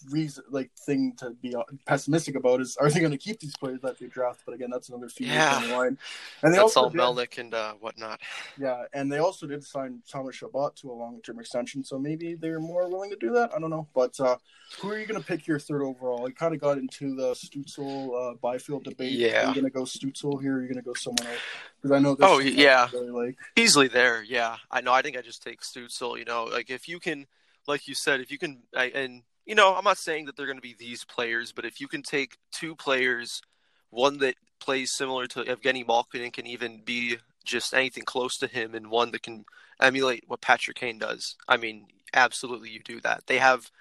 reason 0.10 0.44
like 0.50 0.72
thing 0.86 1.14
to 1.18 1.32
be 1.32 1.56
pessimistic 1.86 2.36
about 2.36 2.62
is 2.62 2.78
are 2.78 2.90
they 2.90 3.00
going 3.00 3.12
to 3.12 3.18
keep 3.18 3.40
these 3.40 3.56
players 3.58 3.80
that 3.82 4.00
they 4.00 4.08
draft? 4.08 4.42
But 4.46 4.56
again, 4.56 4.70
that's 4.72 4.90
another 4.90 5.10
few 5.10 5.26
years 5.28 5.36
Yeah. 5.38 5.60
down 5.60 5.70
the 5.70 5.76
line. 5.78 5.98
And 6.44 6.54
they 6.54 6.58
That's 6.58 6.76
also 6.78 6.82
all 6.84 6.90
did- 6.90 7.00
Melnyk 7.00 7.38
and 7.38 7.54
uh, 7.54 7.74
whatnot. 7.80 8.22
yeah, 8.58 8.84
and 8.94 9.12
they 9.12 9.18
also 9.20 9.48
did 9.48 9.64
sign 9.64 10.02
Thomas 10.10 10.36
Chabot 10.36 10.76
to 10.78 10.92
a 10.92 10.94
long-term 10.94 11.40
extension, 11.40 11.84
so 11.84 11.98
maybe 12.00 12.36
they're 12.36 12.60
more 12.60 12.90
willing 12.90 13.10
to 13.10 13.16
do 13.18 13.32
that. 13.34 13.52
I 13.56 13.60
don't 13.60 13.70
know, 13.70 13.88
but 13.94 14.20
uh, 14.20 14.38
who 14.80 14.90
are 14.92 15.00
you 15.00 15.06
going 15.06 15.20
to 15.22 15.26
pick 15.28 15.48
your 15.48 15.60
third 15.60 15.82
overall? 15.82 16.26
I 16.28 16.32
kind 16.32 16.54
of 16.54 16.62
got 16.62 16.78
into 16.78 17.16
the 17.16 17.34
Stutzel 17.34 18.32
uh, 18.32 18.36
Byfield 18.42 18.84
debate. 18.84 19.14
Yeah. 19.14 19.46
are 19.46 19.48
you 19.50 19.54
going 19.56 19.66
to 19.66 19.70
go 19.72 19.84
Stutzel 19.84 20.42
here? 20.42 20.56
Or 20.56 20.58
are 20.60 20.62
you 20.62 20.68
going 20.68 20.76
to 20.78 20.82
go 20.84 20.94
someone 20.94 21.28
else? 21.28 21.40
Because 21.82 21.96
I 21.96 22.00
know. 22.00 22.16
This 22.16 22.28
Oh, 22.30 22.40
yeah. 22.40 22.88
Really 22.94 23.10
like 23.10 23.38
Easily 23.56 23.88
there, 23.88 24.22
yeah. 24.24 24.58
I 24.70 24.82
know. 24.82 24.94
I 24.94 25.02
think 25.02 25.18
I 25.18 25.22
just 25.22 25.42
take 25.44 25.62
Stutzel. 25.62 26.18
You 26.18 26.26
know, 26.26 26.46
like 26.46 26.70
if 26.70 26.88
you 26.88 27.00
can, 27.00 27.26
like 27.68 27.88
you 27.88 27.96
said, 27.96 28.20
if 28.20 28.32
you 28.32 28.38
can, 28.38 28.64
I, 28.76 28.86
and 28.86 29.24
you 29.50 29.56
know, 29.56 29.74
I'm 29.74 29.84
not 29.84 29.98
saying 29.98 30.26
that 30.26 30.38
they're 30.38 30.46
going 30.46 30.60
to 30.60 30.62
be 30.62 30.76
these 30.78 31.04
players, 31.04 31.52
but 31.52 31.66
if 31.66 31.82
you 31.82 31.88
can 31.88 32.04
take 32.04 32.38
two 32.52 32.76
players, 32.76 33.42
one 33.90 34.20
that 34.20 34.36
plays 34.60 34.92
similar 34.94 35.26
to 35.26 35.44
Evgeny 35.44 35.86
Malkin 35.88 36.22
and 36.22 36.32
can 36.32 36.46
even 36.46 36.84
be 36.86 37.18
just 37.46 37.74
anything 37.74 38.04
close 38.04 38.38
to 38.38 38.48
him, 38.48 38.76
and 38.76 38.92
one 38.92 39.10
that 39.10 39.24
can 39.24 39.46
emulate 39.82 40.26
what 40.28 40.40
Patrick 40.40 40.78
Kane 40.78 41.00
does. 41.00 41.36
I 41.48 41.58
mean, 41.58 41.88
absolutely, 42.14 42.70
you 42.70 42.80
do 42.80 43.02
that. 43.02 43.24
They 43.26 43.40
have 43.40 43.72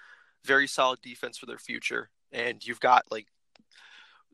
very 0.43 0.65
solid 0.65 1.01
defense 1.03 1.37
for 1.37 1.45
their 1.45 1.59
future, 1.59 2.09
and 2.31 2.65
you've 2.65 2.79
got 2.79 3.03
like 3.11 3.27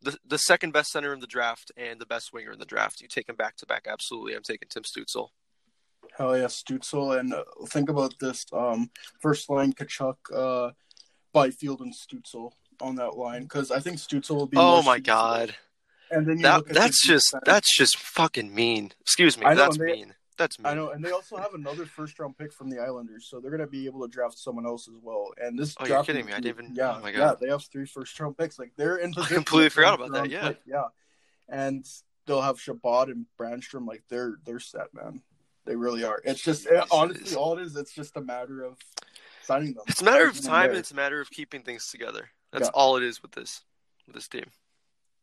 the 0.02 0.18
the 0.26 0.38
second 0.38 0.72
best 0.72 0.92
center 0.92 1.14
in 1.14 1.20
the 1.20 1.28
draft 1.28 1.70
and 1.76 2.00
the 2.00 2.06
best 2.06 2.32
winger 2.32 2.54
in 2.54 2.60
the 2.60 2.66
draft. 2.66 3.02
You 3.02 3.10
take 3.10 3.28
them 3.28 3.36
back 3.36 3.58
to 3.58 3.66
back. 3.66 3.88
Absolutely, 3.90 4.36
I'm 4.36 4.44
taking 4.44 4.70
Tim 4.70 4.84
Stutzel. 4.84 5.32
hell 6.18 6.38
yeah, 6.38 6.46
Stutzel, 6.46 7.20
and 7.20 7.34
uh, 7.34 7.44
think 7.68 7.90
about 7.90 8.18
this: 8.22 8.46
um, 8.54 8.90
first 9.20 9.50
line 9.50 9.74
Tkachuk, 9.74 10.16
uh, 10.34 10.72
Byfield, 11.36 11.82
and 11.82 11.94
Stutzel 11.94 12.52
on 12.82 12.96
that 12.96 13.16
line 13.18 13.44
because 13.44 13.70
I 13.72 13.80
think 13.80 13.98
Stutzel 13.98 14.36
will 14.36 14.48
be. 14.48 14.58
Oh 14.58 14.82
my 14.82 15.00
Stutzel. 15.00 15.04
god, 15.04 15.56
And 16.12 16.26
then 16.26 16.38
you 16.38 16.44
that 16.44 16.58
look 16.58 16.70
at 16.70 16.76
that's 16.76 17.06
just 17.06 17.28
defense. 17.32 17.44
that's 17.46 17.78
just 17.78 17.98
fucking 17.98 18.54
mean. 18.56 18.92
Excuse 19.02 19.38
me, 19.38 19.44
know, 19.46 19.56
that's 19.56 19.78
they- 19.78 19.86
mean. 19.86 20.14
That's 20.38 20.60
mean. 20.60 20.66
I 20.68 20.74
know, 20.74 20.90
and 20.90 21.02
they 21.04 21.12
also 21.12 21.38
have 21.38 21.54
another 21.54 21.86
first 21.86 22.20
round 22.20 22.38
pick 22.38 22.52
from 22.52 22.70
the 22.70 22.80
Islanders, 22.80 23.28
so 23.30 23.40
they're 23.40 23.52
going 23.52 23.62
to 23.62 23.68
be 23.68 23.86
able 23.86 24.02
to 24.02 24.10
draft 24.10 24.38
someone 24.38 24.66
else 24.66 24.86
as 24.90 24.96
well. 25.02 25.30
And 25.42 25.58
this, 25.58 25.74
Oh, 25.80 25.86
you're 25.86 26.04
kidding 26.04 26.26
me. 26.26 26.34
I 26.34 26.42
didn't 26.42 26.66
even- 26.66 26.76
Yeah, 26.76 26.96
oh 26.98 27.02
my 27.02 27.12
yeah, 27.12 27.18
God. 27.20 27.38
they 27.40 27.48
have 27.48 27.64
three 27.72 27.86
first 27.86 28.20
round 28.20 28.38
picks. 28.38 28.60
Like 28.60 28.74
they're 28.76 28.98
in 28.98 29.14
position. 29.14 29.36
completely 29.38 29.70
forgot 29.70 29.94
about 29.94 30.12
that, 30.12 30.30
yeah. 30.30 30.50
pick, 30.50 30.60
yeah, 30.66 30.88
and 31.48 31.86
they'll 32.26 32.42
have 32.42 32.60
Chabot 32.60 33.08
and 33.10 33.28
Brännström. 33.40 33.88
Like 33.88 34.04
they're 34.10 34.36
they're 34.46 34.60
set, 34.60 34.94
man. 34.94 35.22
They 35.66 35.78
really 35.78 36.04
are. 36.04 36.22
It's 36.26 36.42
just 36.42 36.68
Jeez, 36.68 36.86
honestly 36.92 37.36
all 37.38 37.58
it 37.58 37.62
is. 37.62 37.76
It's 37.78 37.94
just 37.94 38.18
a 38.18 38.22
matter 38.22 38.62
of 38.62 38.78
signing 39.46 39.74
them. 39.74 39.84
It's 39.88 40.02
a 40.02 40.06
matter 40.06 40.28
of 40.28 40.40
time, 40.42 40.70
and 40.72 40.80
it's 40.80 40.92
a 40.92 40.96
matter 40.96 41.22
of 41.22 41.30
keeping 41.32 41.62
things 41.62 41.90
together. 41.90 42.30
That's 42.52 42.66
Yeah. 42.68 42.72
all 42.74 42.98
it 42.98 43.04
is 43.04 43.22
with 43.22 43.32
this 43.32 43.64
with 44.08 44.16
this 44.16 44.28
team. 44.28 44.46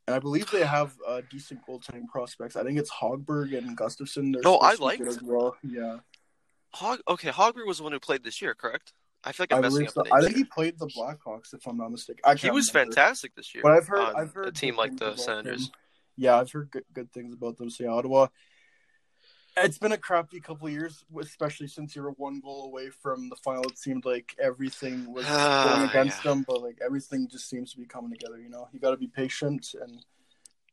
And 0.09 0.17
I 0.17 0.19
believe 0.19 0.51
they 0.51 0.65
have 0.67 0.95
uh, 1.07 1.23
decent 1.31 1.61
goaltending 1.67 2.09
prospects. 2.09 2.57
I 2.57 2.65
think 2.65 2.79
it's 2.79 2.91
Hogberg 2.91 3.57
and 3.57 3.77
Gustavsson. 3.77 4.33
They're 4.33 4.43
No, 4.43 4.57
I 4.59 4.75
like 4.75 4.75
to 4.75 4.79
be 4.79 4.85
liked- 4.85 4.99
good 5.05 5.09
as 5.09 5.23
well. 5.23 5.57
Yeah, 5.63 5.99
Hog 6.75 7.01
okay, 7.09 7.31
Hogberg 7.31 7.67
was 7.67 7.79
the 7.79 7.85
one 7.85 7.93
who 7.93 8.01
played 8.01 8.25
this 8.25 8.43
year, 8.43 8.55
correct? 8.55 8.93
I 9.25 9.31
feel 9.31 9.45
like 9.45 9.53
I'm 9.53 9.59
I 9.59 9.69
messing 9.69 9.87
up 9.87 9.93
so. 9.93 10.05
I 10.11 10.21
think 10.21 10.35
he 10.37 10.43
played 10.45 10.79
the 10.81 10.89
Blackhawks, 10.89 11.55
if 11.55 11.65
I'm 11.69 11.77
not 11.77 11.93
mistaken. 11.93 12.23
I 12.25 12.35
He 12.35 12.51
was 12.51 12.75
remember. 12.75 12.93
fantastic 12.95 13.35
this 13.37 13.55
year. 13.55 13.63
But 13.63 13.73
I've 13.73 13.87
heard, 13.87 14.15
I've 14.17 14.33
heard 14.35 14.49
a 14.49 14.53
team 14.53 14.75
like 14.77 14.97
the 14.97 15.15
Senators. 15.17 15.67
them. 15.67 15.75
Yeah, 16.17 16.41
I've 16.41 16.51
heard 16.51 16.71
good, 16.73 16.85
good 16.93 17.13
things 17.13 17.33
about 17.33 17.57
them. 17.57 17.71
So 17.71 17.85
yeah, 17.85 17.91
Ottawa. 17.91 18.27
It's 19.57 19.79
been 19.79 19.93
a 19.93 19.99
crappy 19.99 20.41
couple 20.41 20.67
of 20.67 20.73
years, 20.73 21.05
especially 21.21 21.67
since 21.69 21.95
you 21.95 22.03
were 22.03 22.13
one 22.13 22.41
goal 22.41 22.65
away 22.67 22.89
from 22.89 23.29
the 23.29 23.37
final. 23.37 23.65
It 23.65 23.79
seemed 23.79 24.05
like 24.05 24.35
everything 24.41 25.13
was 25.13 25.27
Ah, 25.29 25.65
going 25.65 25.89
against 25.91 26.25
yeah. 26.25 26.31
them, 26.33 26.45
but 26.49 26.63
like 26.63 26.79
everything 26.85 27.29
just 27.29 27.49
seems 27.51 27.73
to 27.73 27.79
be 27.79 27.85
coming 27.85 28.11
together. 28.11 28.41
You 28.41 28.49
know, 28.49 28.69
you 28.73 28.81
got 28.81 28.93
to 28.93 28.97
be 28.97 29.09
patient, 29.09 29.75
and 29.81 30.03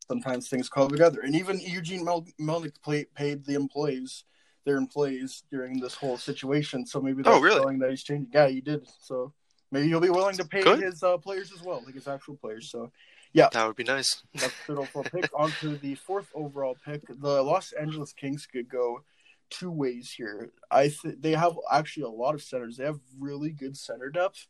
sometimes 0.08 0.48
things 0.48 0.68
come 0.70 0.88
together. 0.88 1.20
And 1.20 1.34
even 1.36 1.60
Eugene 1.60 2.04
Mel- 2.04 2.26
Melnyk 2.40 2.80
play- 2.82 3.06
paid 3.14 3.44
the 3.44 3.54
employees 3.54 4.24
their 4.66 4.76
employees 4.76 5.42
during 5.50 5.80
this 5.80 5.94
whole 5.94 6.18
situation, 6.18 6.84
so 6.84 7.00
maybe 7.00 7.22
that's 7.22 7.34
Oh, 7.34 7.40
really? 7.40 7.62
showing 7.62 7.78
that 7.78 7.88
he's 7.88 8.02
changing. 8.02 8.30
Yeah, 8.32 8.46
he 8.46 8.60
did. 8.60 8.86
So 9.00 9.32
maybe 9.72 9.88
he'll 9.88 10.00
be 10.00 10.10
willing 10.10 10.36
to 10.36 10.44
pay 10.44 10.62
Good. 10.62 10.80
his 10.80 11.02
uh, 11.02 11.16
players 11.16 11.50
as 11.50 11.62
well, 11.62 11.82
like 11.86 11.94
his 11.94 12.06
actual 12.06 12.36
players. 12.36 12.70
So 12.70 12.92
Yeah, 13.32 13.48
that 13.52 13.66
would 13.66 13.76
be 13.76 13.84
nice. 13.84 14.22
that's 14.34 14.46
the 14.66 14.74
third 14.74 14.78
overall 14.78 15.04
pick. 15.04 15.30
On 15.34 15.50
to 15.60 15.76
the 15.76 15.94
fourth 15.94 16.28
overall 16.34 16.76
pick. 16.84 17.02
The 17.08 17.42
Los 17.42 17.72
Angeles 17.72 18.12
Kings 18.12 18.46
could 18.46 18.68
go 18.68 19.02
two 19.50 19.70
ways 19.70 20.12
here. 20.16 20.50
I 20.70 20.88
th- 20.88 21.16
they 21.20 21.32
have 21.32 21.56
actually 21.72 22.04
a 22.04 22.08
lot 22.08 22.34
of 22.34 22.42
centers. 22.42 22.76
They 22.76 22.84
have 22.84 22.98
really 23.18 23.50
good 23.50 23.76
center 23.76 24.10
depth. 24.10 24.46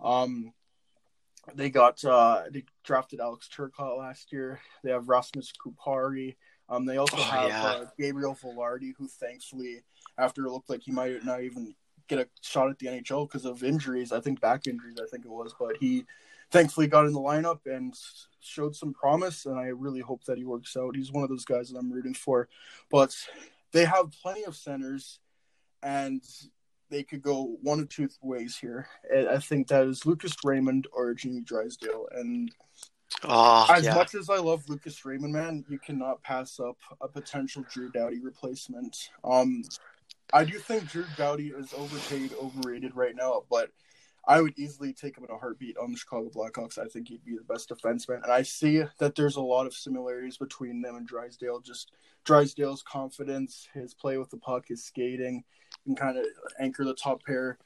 Um, 0.00 0.52
they 1.54 1.70
got 1.70 2.04
uh, 2.04 2.42
they 2.50 2.64
drafted 2.84 3.20
Alex 3.20 3.48
Turcotte 3.54 3.98
last 3.98 4.32
year. 4.32 4.60
They 4.84 4.90
have 4.92 5.08
Rasmus 5.08 5.52
Kupari. 5.64 6.36
Um, 6.68 6.86
they 6.86 6.98
also 6.98 7.16
Oh, 7.18 7.22
have 7.22 7.48
yeah. 7.48 7.64
uh, 7.64 7.84
Gabriel 7.98 8.36
Vilardi, 8.40 8.92
who 8.96 9.08
thankfully, 9.08 9.82
after 10.18 10.46
it 10.46 10.50
looked 10.52 10.70
like 10.70 10.82
he 10.82 10.92
might 10.92 11.24
not 11.24 11.42
even 11.42 11.74
get 12.06 12.20
a 12.20 12.28
shot 12.42 12.70
at 12.70 12.78
the 12.78 12.86
NHL 12.86 13.26
because 13.28 13.44
of 13.44 13.64
injuries, 13.64 14.12
I 14.12 14.20
think 14.20 14.40
back 14.40 14.66
injuries, 14.68 14.98
I 15.02 15.06
think 15.10 15.24
it 15.24 15.30
was, 15.30 15.52
but 15.58 15.76
he 15.78 16.04
thankfully 16.50 16.86
got 16.86 17.06
in 17.06 17.12
the 17.12 17.20
lineup 17.20 17.60
and 17.66 17.94
showed 18.40 18.74
some 18.74 18.92
promise, 18.92 19.46
and 19.46 19.58
I 19.58 19.66
really 19.66 20.00
hope 20.00 20.24
that 20.24 20.38
he 20.38 20.44
works 20.44 20.76
out. 20.76 20.96
He's 20.96 21.12
one 21.12 21.22
of 21.22 21.30
those 21.30 21.44
guys 21.44 21.70
that 21.70 21.78
I'm 21.78 21.92
rooting 21.92 22.14
for. 22.14 22.48
But 22.90 23.16
they 23.72 23.84
have 23.84 24.12
plenty 24.22 24.44
of 24.44 24.56
centers, 24.56 25.20
and 25.82 26.22
they 26.88 27.02
could 27.02 27.22
go 27.22 27.56
one 27.62 27.80
of 27.80 27.88
two 27.88 28.08
ways 28.22 28.56
here. 28.56 28.88
And 29.10 29.28
I 29.28 29.38
think 29.38 29.68
that 29.68 29.86
is 29.86 30.06
Lucas 30.06 30.34
Raymond 30.44 30.88
or 30.92 31.14
Jamie 31.14 31.42
Drysdale. 31.42 32.08
And 32.12 32.50
Oh, 33.24 33.66
as 33.68 33.84
yeah. 33.84 33.94
much 33.94 34.14
as 34.14 34.30
I 34.30 34.36
love 34.36 34.68
Lucas 34.68 35.04
Raymond, 35.04 35.32
man, 35.32 35.64
you 35.68 35.78
cannot 35.78 36.22
pass 36.22 36.60
up 36.60 36.76
a 37.00 37.08
potential 37.08 37.64
Drew 37.68 37.90
Doughty 37.90 38.20
replacement. 38.20 39.10
Um, 39.24 39.64
I 40.32 40.44
do 40.44 40.58
think 40.58 40.88
Drew 40.88 41.04
Doughty 41.16 41.48
is 41.48 41.74
overpaid, 41.76 42.32
overrated 42.40 42.94
right 42.94 43.14
now, 43.16 43.42
but 43.50 43.70
I 44.26 44.40
would 44.40 44.58
easily 44.58 44.92
take 44.92 45.16
him 45.16 45.24
in 45.24 45.34
a 45.34 45.38
heartbeat 45.38 45.76
on 45.78 45.92
the 45.92 45.98
Chicago 45.98 46.30
Blackhawks. 46.30 46.78
I 46.78 46.86
think 46.86 47.08
he'd 47.08 47.24
be 47.24 47.36
the 47.36 47.52
best 47.52 47.70
defenseman, 47.70 48.22
and 48.22 48.32
I 48.32 48.42
see 48.42 48.82
that 48.98 49.14
there's 49.14 49.36
a 49.36 49.42
lot 49.42 49.66
of 49.66 49.74
similarities 49.74 50.36
between 50.36 50.82
them 50.82 50.96
and 50.96 51.06
Drysdale. 51.06 51.60
Just 51.60 51.92
Drysdale's 52.24 52.82
confidence, 52.82 53.68
his 53.72 53.94
play 53.94 54.18
with 54.18 54.30
the 54.30 54.36
puck, 54.36 54.68
his 54.68 54.84
skating, 54.84 55.44
and 55.86 55.96
kind 55.96 56.18
of 56.18 56.26
anchor 56.58 56.84
the 56.84 56.94
top 56.94 57.24
pair. 57.24 57.58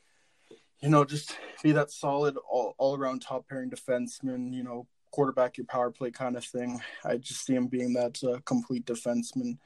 You 0.81 0.91
know, 0.91 1.05
just 1.05 1.37
be 1.63 1.73
that 1.73 1.91
solid 1.91 2.37
all, 2.49 2.75
all 2.79 2.97
around 2.97 3.23
top 3.23 3.49
pairing 3.49 3.71
defenseman. 3.71 4.53
You 4.53 4.63
know, 4.63 4.87
quarterback 5.15 5.57
your 5.57 5.67
power 5.67 5.93
play 5.93 6.11
kind 6.11 6.37
of 6.37 6.45
thing. 6.45 6.81
I 7.05 7.19
just 7.19 7.45
see 7.47 7.55
him 7.55 7.69
being 7.69 7.93
that 7.93 8.19
uh, 8.25 8.41
complete 8.45 8.85
defenseman. 8.85 9.59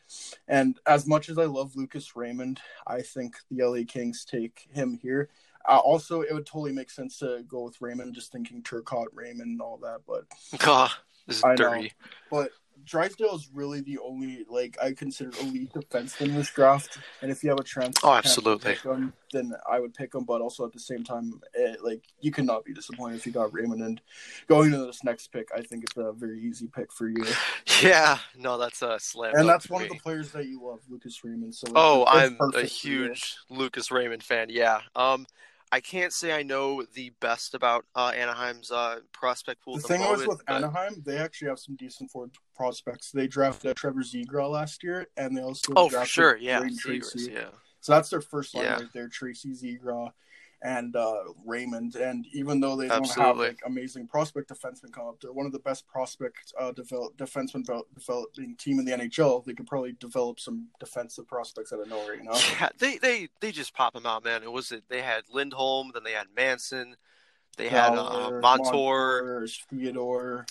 And 0.47 0.79
as 0.87 1.07
much 1.07 1.31
as 1.31 1.39
I 1.39 1.47
love 1.47 1.75
Lucas 1.75 2.15
Raymond, 2.15 2.61
I 2.87 3.01
think 3.01 3.37
the 3.51 3.65
LA 3.65 3.85
Kings 3.89 4.27
take 4.27 4.69
him 4.75 4.99
here. 5.01 5.31
Uh, 5.69 5.79
also, 5.79 6.23
it 6.23 6.33
would 6.33 6.47
totally 6.47 6.73
make 6.73 6.91
sense 6.91 7.19
to 7.19 7.45
go 7.47 7.63
with 7.65 7.81
Raymond, 7.81 8.15
just 8.15 8.33
thinking 8.33 8.63
Turcotte, 8.63 9.09
Raymond, 9.13 9.43
and 9.49 9.61
all 9.61 9.77
that. 9.83 10.01
But 10.07 10.25
God, 10.59 10.91
this 11.27 11.39
is 11.39 11.45
I 11.45 11.51
know. 11.51 11.57
dirty. 11.57 11.93
but 12.31 12.51
Drysdale 12.85 13.35
is 13.35 13.51
really 13.53 13.81
the 13.83 13.99
only 13.99 14.47
like 14.49 14.79
I 14.81 14.93
consider 14.93 15.31
elite 15.43 15.73
defenseman 15.75 16.29
in 16.29 16.35
this 16.37 16.49
draft. 16.51 16.97
And 17.21 17.31
if 17.31 17.43
you 17.43 17.51
have 17.51 17.59
a 17.59 17.65
chance, 17.65 17.99
Oh, 18.03 18.13
chance 18.15 18.23
to 18.23 18.29
absolutely. 18.41 18.75
him, 18.77 19.13
then 19.33 19.53
I 19.71 19.79
would 19.79 19.93
pick 19.93 20.15
him. 20.15 20.25
But 20.25 20.41
also 20.41 20.65
at 20.65 20.73
the 20.73 20.79
same 20.81 21.05
time, 21.05 21.39
eh, 21.59 21.75
like 21.83 22.05
you 22.21 22.31
cannot 22.31 22.65
be 22.65 22.73
disappointed 22.73 23.17
if 23.17 23.27
you 23.27 23.33
got 23.33 23.53
Raymond. 23.53 23.83
And 23.83 24.01
going 24.47 24.73
into 24.73 24.87
this 24.87 25.05
next 25.05 25.27
pick, 25.33 25.49
I 25.55 25.61
think 25.61 25.85
it's 25.85 25.97
a 25.99 26.13
very 26.13 26.41
easy 26.41 26.69
pick 26.69 26.91
for 26.93 27.09
you. 27.09 27.25
Yeah, 27.83 28.19
no, 28.37 28.59
that's 28.59 28.81
a 28.83 28.99
slam. 28.99 29.35
And 29.37 29.49
that's 29.49 29.69
one 29.69 29.83
of 29.83 29.89
the 29.89 29.97
players 29.97 30.33
that 30.33 30.47
you 30.47 30.61
love, 30.65 30.81
Lucas 30.89 31.23
Raymond. 31.23 31.55
So 31.55 31.69
Oh, 31.77 32.05
I'm 32.09 32.35
a 32.35 32.37
perfect 32.37 32.73
for 32.81 32.89
you. 32.89 33.03
huge 33.05 33.37
Lucas 33.51 33.91
Raymond 33.93 34.23
fan. 34.23 34.49
Yeah. 34.51 34.81
Um, 34.97 35.27
I 35.71 35.81
can't 35.81 36.13
say 36.13 36.33
I 36.33 36.43
know 36.43 36.83
the 36.95 37.11
best 37.21 37.55
about 37.55 37.85
uh, 37.95 38.13
Anaheim's 38.15 38.71
uh, 38.71 39.01
prospect 39.13 39.63
pool. 39.63 39.77
The 39.77 39.83
the 39.83 39.89
thing 39.89 40.01
was 40.01 40.27
with 40.27 40.43
but- 40.47 40.55
Anaheim, 40.57 41.03
they 41.05 41.19
actually 41.19 41.49
have 41.49 41.59
some 41.59 41.77
decent 41.77 42.11
forward 42.11 42.31
prospects. 42.57 43.11
They 43.11 43.27
drafted 43.27 43.77
Trevor 43.77 44.01
Zegras 44.03 44.51
last 44.51 44.83
year, 44.83 45.07
and 45.17 45.37
they 45.37 45.43
also 45.43 45.73
Oh, 45.77 45.89
for 45.89 45.93
drafted 45.97 46.11
sure. 46.11 46.37
Yeah. 46.39 46.67
Tracy. 46.79 47.31
yeah. 47.33 47.49
So 47.81 47.93
that's 47.93 48.09
their 48.11 48.21
first 48.21 48.55
line 48.55 48.65
Yeah. 48.65 48.75
right 48.77 48.93
there: 48.95 49.09
Tracy 49.09 49.51
Zegra 49.51 50.13
and 50.63 50.97
uh, 50.97 51.23
Raymond. 51.45 51.95
And 51.97 52.27
even 52.33 52.61
though 52.61 52.77
they 52.77 52.89
don't 52.89 53.09
have 53.17 53.37
like 53.37 53.61
amazing 53.67 54.09
prospect 54.09 54.51
defensemen 54.51 54.93
come 54.93 55.07
up, 55.07 55.21
they're 55.21 55.33
one 55.33 55.47
of 55.47 55.53
the 55.53 55.59
best 55.59 55.87
prospect 55.87 56.53
uh, 56.59 56.73
develop 56.73 57.17
defenseman 57.17 57.65
devel- 57.65 57.85
developing 57.95 58.57
team 58.57 58.79
in 58.79 58.85
the 58.85 58.93
NHL. 58.93 59.45
They 59.45 59.55
could 59.55 59.67
probably 59.67 59.93
develop 60.01 60.41
some 60.41 60.69
defensive 60.81 61.27
prospects 61.27 61.73
out 61.73 61.81
of 61.81 61.89
nowhere. 61.89 62.15
You 62.15 62.25
know, 62.25 62.39
Yeah, 62.61 62.69
they 62.79 62.99
they 62.99 63.29
they 63.41 63.53
just 63.53 63.75
pop 63.75 63.95
them 63.95 64.07
out, 64.07 64.25
man. 64.25 64.43
It 64.43 64.53
was 64.53 64.73
it. 64.73 64.85
They 64.89 65.03
had 65.03 65.23
Lindholm, 65.33 65.93
then 65.95 66.03
they 66.03 66.13
had 66.13 66.27
Manson, 66.37 66.97
they 67.57 67.69
had 67.69 67.93
uh, 67.93 68.11
Fowler, 68.11 68.41
Montour, 68.41 69.47
Theodore. 69.71 70.47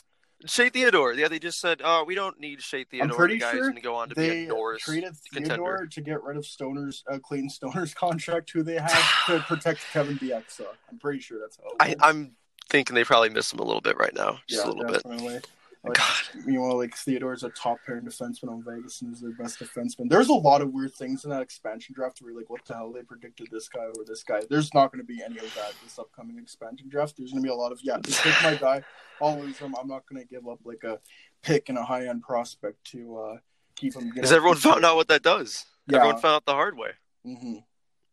Shea 0.46 0.70
Theodore. 0.70 1.14
Yeah, 1.14 1.28
they 1.28 1.40
just 1.40 1.60
said, 1.60 1.82
"Oh, 1.84 2.04
we 2.06 2.16
don't 2.16 2.40
need 2.40 2.62
Shea 2.62 2.84
Theodore. 2.84 3.18
pretty 3.18 3.36
the 3.36 3.40
guy's 3.40 3.54
sure 3.54 3.72
to 3.72 3.82
go 3.82 3.96
on 3.96 4.10
to 4.10 4.16
be 4.16 4.22
They 4.22 4.44
a 4.46 4.48
Norris 4.48 4.84
traded 4.84 5.16
contender." 5.34 5.56
Theodore 5.56 5.88
to 5.88 6.02
get 6.02 6.24
rid 6.24 6.38
of 6.38 6.46
Stoner's 6.46 7.04
uh, 7.10 7.18
Clayton 7.20 7.50
Stoner's 7.50 7.94
contract, 7.96 8.52
who 8.52 8.64
they 8.64 8.76
have 8.76 9.26
to 9.28 9.40
protect 9.48 9.82
Kevin 9.92 10.18
Bieksa. 10.18 10.68
I'm 10.92 11.00
pretty 11.00 11.20
sure 11.20 11.40
that's 11.40 11.58
how. 11.58 11.70
It 11.86 11.98
I, 12.02 12.10
I'm 12.10 12.36
thinking 12.70 12.96
they 12.96 13.04
probably 13.04 13.30
miss 13.30 13.52
him 13.52 13.60
a 13.60 13.64
little 13.64 13.82
bit 13.82 13.98
right 13.98 14.14
now, 14.14 14.40
just 14.48 14.66
a 14.66 14.72
little 14.72 14.86
bit. 14.86 15.46
Like, 15.84 15.98
God, 15.98 16.46
you 16.46 16.54
know, 16.54 16.76
like 16.76 16.96
Theodore's 16.96 17.44
a 17.44 17.50
top 17.50 17.78
pairing 17.86 18.04
defenseman 18.04 18.50
on 18.50 18.64
Vegas 18.64 19.02
and 19.02 19.14
is 19.14 19.22
their 19.22 19.32
best 19.32 19.60
defenseman. 19.60 20.10
There's 20.10 20.28
a 20.30 20.34
lot 20.34 20.62
of 20.62 20.74
weird 20.74 20.94
things 20.94 21.24
in 21.24 21.30
that 21.30 21.42
expansion 21.42 21.94
draft 21.96 22.22
where 22.22 22.32
you're 22.32 22.40
like, 22.42 22.50
what 22.50 22.66
the 22.66 22.74
hell? 22.74 22.92
They 22.92 23.04
predicted 23.04 23.48
this 23.52 23.70
guy 23.70 23.86
or 23.86 24.04
this 24.06 24.24
guy. 24.24 24.42
There's 24.50 24.74
not 24.74 24.92
going 24.92 25.06
to 25.06 25.08
be 25.08 25.22
any 25.24 25.38
of 25.38 25.54
that 25.56 25.74
this 25.84 25.98
upcoming 26.00 26.40
expansion 26.40 26.90
draft. 26.90 27.16
There's 27.18 27.32
going 27.32 27.44
to 27.44 27.48
be 27.48 27.54
a 27.54 27.56
lot 27.56 27.72
of, 27.72 27.80
yeah, 27.84 27.98
just 28.02 28.22
pick 28.22 28.34
my 28.44 28.56
guy. 28.56 28.84
I'll 29.22 29.40
lose 29.40 29.58
him. 29.58 29.76
I'm 29.80 29.88
not 29.88 30.04
going 30.08 30.22
to 30.22 30.28
give 30.28 30.48
up 30.48 30.60
like 30.66 30.84
a 30.84 31.00
pick 31.42 31.70
and 31.70 31.78
a 31.78 31.84
high 31.84 32.08
end 32.08 32.22
prospect 32.24 32.84
to 32.92 33.18
uh, 33.18 33.38
keep 33.76 33.96
him. 33.96 34.12
because 34.14 34.32
everyone 34.32 34.58
found 34.58 34.84
out 34.84 34.96
what 34.96 35.08
that 35.08 35.24
does. 35.24 35.66
Yeah. 35.88 35.98
Everyone 35.98 36.20
found 36.20 36.36
out 36.36 36.46
the 36.46 36.54
hard 36.54 36.78
way. 36.78 36.92
hmm 37.24 37.58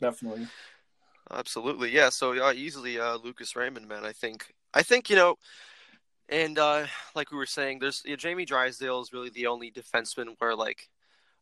Definitely. 0.01 0.47
Absolutely, 1.31 1.91
yeah. 1.91 2.11
So 2.11 2.45
uh, 2.45 2.53
easily, 2.53 3.01
uh, 3.01 3.17
Lucas 3.17 3.57
Raymond, 3.57 3.89
man. 3.89 4.05
I 4.05 4.13
think, 4.13 4.53
I 4.75 4.83
think 4.83 5.09
you 5.09 5.17
know, 5.17 5.37
and 6.35 6.59
uh, 6.59 6.87
like 7.15 7.31
we 7.31 7.37
were 7.37 7.47
saying, 7.47 7.79
there's 7.79 8.03
yeah, 8.05 8.17
Jamie 8.17 8.45
Drysdale 8.45 9.01
is 9.01 9.13
really 9.13 9.31
the 9.31 9.47
only 9.47 9.71
defenseman 9.71 10.35
where 10.39 10.57
like, 10.57 10.89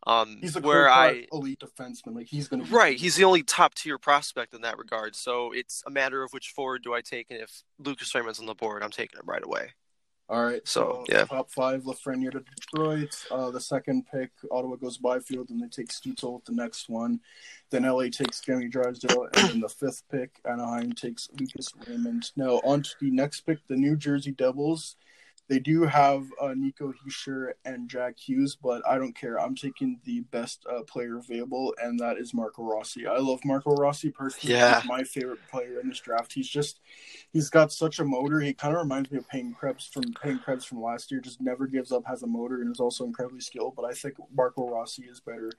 um, 0.07 0.39
He's 0.41 0.57
a 0.57 0.61
where 0.61 0.91
I 0.91 1.27
elite 1.33 1.61
defenseman. 1.61 2.15
Like 2.15 2.27
he's 2.27 2.49
going 2.49 2.63
to 2.63 2.69
be... 2.69 2.75
right, 2.75 2.99
he's 2.99 3.17
the 3.17 3.25
only 3.25 3.43
top 3.43 3.75
tier 3.75 3.99
prospect 3.99 4.53
in 4.53 4.61
that 4.63 4.79
regard. 4.79 5.17
So 5.17 5.53
it's 5.53 5.83
a 5.87 5.91
matter 5.91 6.23
of 6.23 6.33
which 6.33 6.51
forward 6.51 6.83
do 6.83 6.93
I 6.93 7.01
take, 7.01 7.31
and 7.31 7.41
if 7.41 7.63
Lucas 7.79 8.15
Raymond's 8.15 8.41
on 8.41 8.47
the 8.47 8.55
board, 8.55 8.83
I'm 8.83 8.91
taking 8.91 9.19
him 9.19 9.27
right 9.27 9.45
away. 9.45 9.73
All 10.29 10.45
right. 10.45 10.67
So, 10.67 11.05
yeah. 11.09 11.25
Top 11.25 11.51
five, 11.51 11.83
Lafreniere 11.83 12.33
to 12.33 12.41
Detroit. 12.41 13.15
Uh, 13.31 13.51
the 13.51 13.61
second 13.61 14.07
pick, 14.11 14.31
Ottawa 14.51 14.77
goes 14.77 14.97
Byfield, 14.97 15.51
and 15.51 15.63
they 15.63 15.69
take 15.69 15.89
Stutzel 15.89 16.35
with 16.35 16.45
the 16.45 16.53
next 16.53 16.89
one. 16.89 17.21
Then 17.71 17.83
LA 17.83 18.05
takes 18.05 18.41
Jamie 18.41 18.69
Drysdale, 18.69 19.29
and 19.35 19.49
then 19.49 19.61
the 19.61 19.69
fifth 19.69 20.05
pick, 20.11 20.41
Anaheim 20.49 20.93
takes 20.93 21.29
Lucas 21.39 21.73
Raymond. 21.87 22.31
Now, 22.37 22.61
on 22.65 22.83
to 22.83 22.91
the 23.01 23.11
next 23.11 23.43
pick, 23.43 23.59
the 23.69 23.77
New 23.77 23.97
Jersey 23.97 24.33
Devils. 24.33 24.97
They 25.49 25.59
do 25.59 25.83
have 25.83 26.25
uh, 26.41 26.55
Nico 26.57 26.93
Hischier 26.93 27.53
and 27.65 27.89
Jack 27.89 28.19
Hughes, 28.19 28.57
but 28.57 28.83
I 28.89 28.97
don't 28.97 29.15
care. 29.15 29.41
I'm 29.41 29.55
taking 29.55 30.01
the 30.05 30.21
best 30.21 30.65
uh, 30.71 30.83
player 30.83 31.19
available, 31.19 31.75
and 31.83 31.99
that 32.01 32.17
is 32.17 32.33
Marco 32.33 32.63
Rossi. 32.63 33.07
I 33.07 33.19
love 33.19 33.41
Marco 33.45 33.75
Rossi 33.75 34.11
personally. 34.11 34.55
Yeah. 34.55 34.81
He's 34.81 34.89
my 34.89 35.03
favorite 35.03 35.41
player 35.51 35.81
in 35.81 35.89
this 35.89 36.01
draft. 36.01 36.33
He's 36.33 36.49
just 36.49 36.81
he's 37.33 37.51
got 37.51 37.73
such 37.73 37.99
a 37.99 38.05
motor. 38.05 38.41
He 38.41 38.55
kind 38.55 38.75
of 38.75 38.81
reminds 38.81 39.11
me 39.11 39.19
of 39.19 39.29
Payne 39.29 39.53
Krebs 39.53 39.85
from 39.85 40.05
Payne 40.23 40.39
Krebs 40.39 40.65
from 40.65 40.81
last 40.81 41.11
year. 41.11 41.21
Just 41.21 41.41
never 41.41 41.67
gives 41.67 41.91
up, 41.91 42.05
has 42.07 42.23
a 42.23 42.27
motor, 42.27 42.63
and 42.63 42.71
is 42.73 42.81
also 42.81 43.05
incredibly 43.05 43.41
skilled. 43.41 43.75
But 43.75 43.85
I 43.85 43.93
think 43.93 44.15
Marco 44.35 44.69
Rossi 44.69 45.05
is 45.05 45.21
better. 45.21 45.51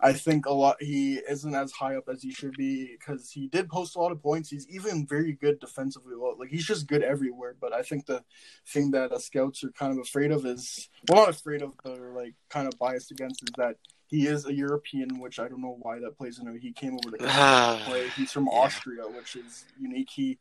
I 0.00 0.12
think 0.12 0.46
a 0.46 0.52
lot. 0.52 0.76
He 0.80 1.14
isn't 1.28 1.54
as 1.54 1.72
high 1.72 1.96
up 1.96 2.08
as 2.08 2.22
he 2.22 2.30
should 2.30 2.56
be 2.56 2.96
because 2.98 3.30
he 3.30 3.48
did 3.48 3.68
post 3.68 3.96
a 3.96 4.00
lot 4.00 4.12
of 4.12 4.22
points. 4.22 4.50
He's 4.50 4.68
even 4.68 5.06
very 5.06 5.32
good 5.32 5.60
defensively. 5.60 6.14
Well, 6.16 6.36
like 6.38 6.50
he's 6.50 6.66
just 6.66 6.86
good 6.86 7.02
everywhere. 7.02 7.56
But 7.58 7.72
I 7.72 7.82
think 7.82 8.06
the 8.06 8.22
thing 8.66 8.90
that 8.90 9.12
uh, 9.12 9.18
scouts 9.30 9.62
are 9.64 9.70
kind 9.70 9.92
of 9.92 9.98
afraid 9.98 10.30
of 10.32 10.44
is 10.46 10.88
well, 11.08 11.22
not 11.26 11.30
afraid 11.30 11.62
of, 11.62 11.74
but 11.84 11.98
are 11.98 12.12
like 12.12 12.34
kind 12.48 12.66
of 12.68 12.78
biased 12.78 13.10
against 13.10 13.42
is 13.42 13.50
that. 13.56 13.76
He 14.08 14.26
is 14.26 14.44
a 14.44 14.52
European, 14.52 15.20
which 15.20 15.38
I 15.38 15.46
don't 15.46 15.62
know 15.62 15.76
why 15.80 16.00
that 16.00 16.18
plays 16.18 16.40
into. 16.40 16.58
He 16.58 16.72
came 16.72 16.94
over 16.94 17.16
to 17.16 17.24
play. 17.86 18.08
He's 18.16 18.32
from 18.32 18.46
Yeah. 18.50 18.58
Austria, 18.58 19.02
which 19.04 19.36
is 19.36 19.64
unique. 19.80 20.08
He 20.10 20.36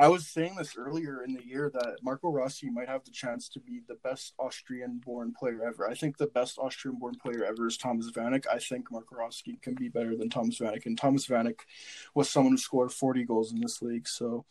I 0.00 0.06
was 0.06 0.28
saying 0.28 0.54
this 0.56 0.76
earlier 0.76 1.24
in 1.24 1.34
the 1.34 1.44
year 1.44 1.72
that 1.74 1.96
Marco 2.04 2.30
Rossi 2.30 2.70
might 2.70 2.88
have 2.88 3.04
the 3.04 3.10
chance 3.10 3.48
to 3.48 3.58
be 3.58 3.80
the 3.88 3.96
best 4.04 4.32
Austrian-born 4.38 5.34
player 5.36 5.64
ever. 5.66 5.90
I 5.90 5.94
think 5.94 6.16
the 6.16 6.28
best 6.28 6.56
Austrian-born 6.56 7.16
player 7.16 7.44
ever 7.44 7.66
is 7.66 7.76
Thomas 7.76 8.08
Vanek. 8.12 8.44
I 8.46 8.58
think 8.58 8.92
Marco 8.92 9.16
Rossi 9.16 9.58
can 9.60 9.74
be 9.74 9.88
better 9.88 10.16
than 10.16 10.30
Thomas 10.30 10.60
Vanek, 10.60 10.86
and 10.86 10.96
Thomas 10.96 11.26
Vanek 11.26 11.60
was 12.14 12.30
someone 12.30 12.52
who 12.52 12.58
scored 12.58 12.92
40 12.92 13.24
goals 13.24 13.52
in 13.52 13.60
this 13.60 13.82
league. 13.82 14.06
So, 14.06 14.44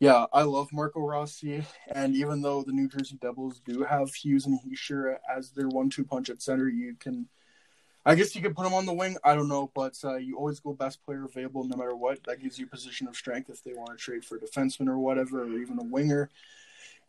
yeah, 0.00 0.24
I 0.32 0.44
love 0.44 0.72
Marco 0.72 1.00
Rossi, 1.00 1.64
and 1.88 2.14
even 2.16 2.40
though 2.40 2.62
the 2.62 2.72
New 2.72 2.88
Jersey 2.88 3.18
Devils 3.20 3.60
do 3.60 3.82
have 3.82 4.14
Hughes 4.14 4.46
and 4.46 4.58
Hischier 4.58 5.18
as 5.30 5.50
their 5.50 5.68
one-two 5.68 6.04
punch 6.04 6.30
at 6.30 6.40
center, 6.40 6.68
you 6.70 6.96
can 6.98 7.28
I 8.06 8.14
guess 8.14 8.34
you 8.36 8.42
could 8.42 8.54
put 8.54 8.66
him 8.66 8.74
on 8.74 8.84
the 8.84 8.92
wing. 8.92 9.16
I 9.24 9.34
don't 9.34 9.48
know, 9.48 9.70
but 9.74 9.98
uh, 10.04 10.16
you 10.16 10.36
always 10.36 10.60
go 10.60 10.74
best 10.74 11.02
player 11.04 11.24
available 11.24 11.64
no 11.64 11.76
matter 11.76 11.94
what. 11.94 12.22
That 12.24 12.40
gives 12.40 12.58
you 12.58 12.66
a 12.66 12.68
position 12.68 13.08
of 13.08 13.16
strength 13.16 13.48
if 13.48 13.64
they 13.64 13.72
want 13.72 13.90
to 13.90 13.96
trade 13.96 14.24
for 14.24 14.36
a 14.36 14.40
defenseman 14.40 14.88
or 14.88 14.98
whatever, 14.98 15.42
or 15.44 15.58
even 15.58 15.78
a 15.78 15.84
winger. 15.84 16.28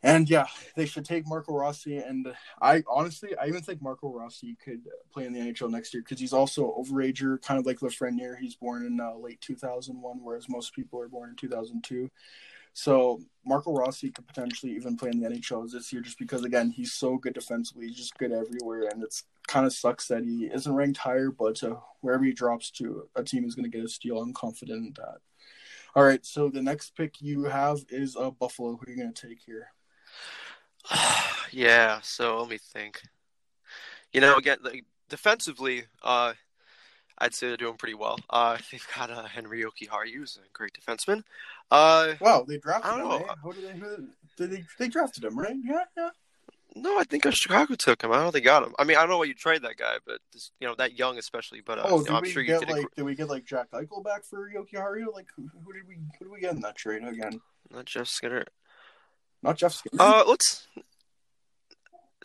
And 0.02 0.28
yeah, 0.28 0.46
they 0.74 0.86
should 0.86 1.04
take 1.04 1.26
Marco 1.26 1.52
Rossi. 1.52 1.98
And 1.98 2.32
I 2.60 2.82
honestly, 2.88 3.36
I 3.36 3.46
even 3.46 3.62
think 3.62 3.82
Marco 3.82 4.10
Rossi 4.10 4.56
could 4.62 4.82
play 5.12 5.26
in 5.26 5.32
the 5.32 5.40
NHL 5.40 5.70
next 5.70 5.92
year 5.92 6.02
because 6.02 6.20
he's 6.20 6.32
also 6.32 6.74
overager, 6.78 7.40
kind 7.42 7.58
of 7.58 7.66
like 7.66 7.80
Lafreniere. 7.80 8.38
He's 8.38 8.54
born 8.54 8.86
in 8.86 9.00
uh, 9.00 9.14
late 9.14 9.40
2001, 9.40 10.18
whereas 10.22 10.48
most 10.48 10.74
people 10.74 11.00
are 11.00 11.08
born 11.08 11.30
in 11.30 11.36
2002. 11.36 12.10
So 12.76 13.22
Marco 13.42 13.72
Rossi 13.72 14.10
could 14.10 14.26
potentially 14.26 14.72
even 14.72 14.98
play 14.98 15.08
in 15.08 15.18
the 15.18 15.30
NHL 15.30 15.72
this 15.72 15.94
year, 15.94 16.02
just 16.02 16.18
because 16.18 16.44
again 16.44 16.68
he's 16.68 16.92
so 16.92 17.16
good 17.16 17.32
defensively, 17.32 17.86
he's 17.86 17.96
just 17.96 18.18
good 18.18 18.32
everywhere, 18.32 18.90
and 18.92 19.02
it's 19.02 19.22
kind 19.48 19.64
of 19.64 19.72
sucks 19.72 20.08
that 20.08 20.24
he 20.24 20.50
isn't 20.52 20.74
ranked 20.74 20.98
higher. 20.98 21.30
But 21.30 21.62
uh, 21.64 21.76
wherever 22.02 22.22
he 22.22 22.34
drops 22.34 22.70
to, 22.72 23.08
a 23.16 23.24
team 23.24 23.46
is 23.46 23.54
going 23.54 23.64
to 23.64 23.74
get 23.74 23.86
a 23.86 23.88
steal. 23.88 24.20
I'm 24.20 24.34
confident 24.34 24.88
in 24.88 24.92
that. 24.98 25.20
All 25.94 26.04
right, 26.04 26.24
so 26.26 26.50
the 26.50 26.60
next 26.60 26.94
pick 26.94 27.22
you 27.22 27.44
have 27.44 27.78
is 27.88 28.14
uh, 28.14 28.30
Buffalo. 28.30 28.72
Who 28.72 28.86
are 28.86 28.90
you 28.90 28.96
going 28.96 29.14
to 29.14 29.26
take 29.28 29.38
here? 29.40 29.68
yeah, 31.50 32.00
so 32.02 32.40
let 32.40 32.50
me 32.50 32.58
think. 32.58 33.00
You 34.12 34.20
know, 34.20 34.36
again, 34.36 34.58
like, 34.62 34.84
defensively, 35.08 35.84
uh, 36.02 36.34
I'd 37.18 37.34
say 37.34 37.48
they're 37.48 37.56
doing 37.56 37.76
pretty 37.76 37.94
well. 37.94 38.18
Uh, 38.30 38.58
they've 38.70 38.86
got 38.94 39.10
uh, 39.10 39.24
Henri 39.24 39.62
Jokiharju, 39.62 40.14
who's 40.14 40.36
a 40.38 40.48
great 40.52 40.72
defenseman. 40.72 41.22
Uh, 41.70 42.14
wow, 42.20 42.44
they 42.46 42.58
drafted 42.58 42.90
I 42.90 42.94
him. 42.94 43.08
don't 43.08 43.20
know. 43.20 43.26
Eh? 43.26 43.34
Who 43.42 43.52
did 43.52 43.64
they, 43.64 43.78
who, 43.78 44.08
did 44.36 44.50
they? 44.50 44.64
They 44.78 44.88
drafted 44.88 45.24
him, 45.24 45.38
right? 45.38 45.56
Yeah, 45.64 45.84
yeah. 45.96 46.10
no, 46.76 46.98
I 46.98 47.04
think 47.04 47.26
uh, 47.26 47.30
Chicago 47.30 47.74
took 47.74 48.02
him. 48.04 48.12
I 48.12 48.14
don't 48.14 48.24
know 48.24 48.28
if 48.28 48.34
they 48.34 48.40
got 48.40 48.62
him. 48.62 48.74
I 48.78 48.84
mean, 48.84 48.96
I 48.96 49.00
don't 49.00 49.10
know 49.10 49.18
why 49.18 49.24
you 49.24 49.34
trade 49.34 49.62
that 49.62 49.76
guy, 49.76 49.96
but 50.06 50.20
this, 50.32 50.52
you 50.60 50.68
know 50.68 50.74
that 50.76 50.98
young 50.98 51.18
especially. 51.18 51.62
But 51.62 51.78
uh, 51.78 51.86
oh, 51.86 52.04
you 52.04 52.10
know, 52.10 52.16
I'm 52.16 52.24
sure 52.24 52.42
you 52.42 52.48
get 52.48 52.60
like? 52.68 52.70
agree- 52.70 52.84
Did 52.96 53.02
we 53.04 53.14
get 53.16 53.28
like 53.28 53.44
Jack 53.44 53.70
Eichel 53.72 54.04
back 54.04 54.24
for 54.24 54.48
Jokiharju? 54.50 55.12
Like, 55.12 55.26
who, 55.36 55.48
who 55.64 55.72
did 55.72 55.88
we? 55.88 55.94
Who 56.18 56.24
did 56.26 56.30
we 56.32 56.40
get 56.40 56.54
in 56.54 56.60
that 56.60 56.76
trade 56.76 57.02
again? 57.02 57.40
Not 57.72 57.86
Jeff 57.86 58.06
Skinner. 58.08 58.44
Not 59.42 59.56
Jeff 59.56 59.72
Skinner. 59.72 60.02
Uh, 60.02 60.24
let's. 60.26 60.66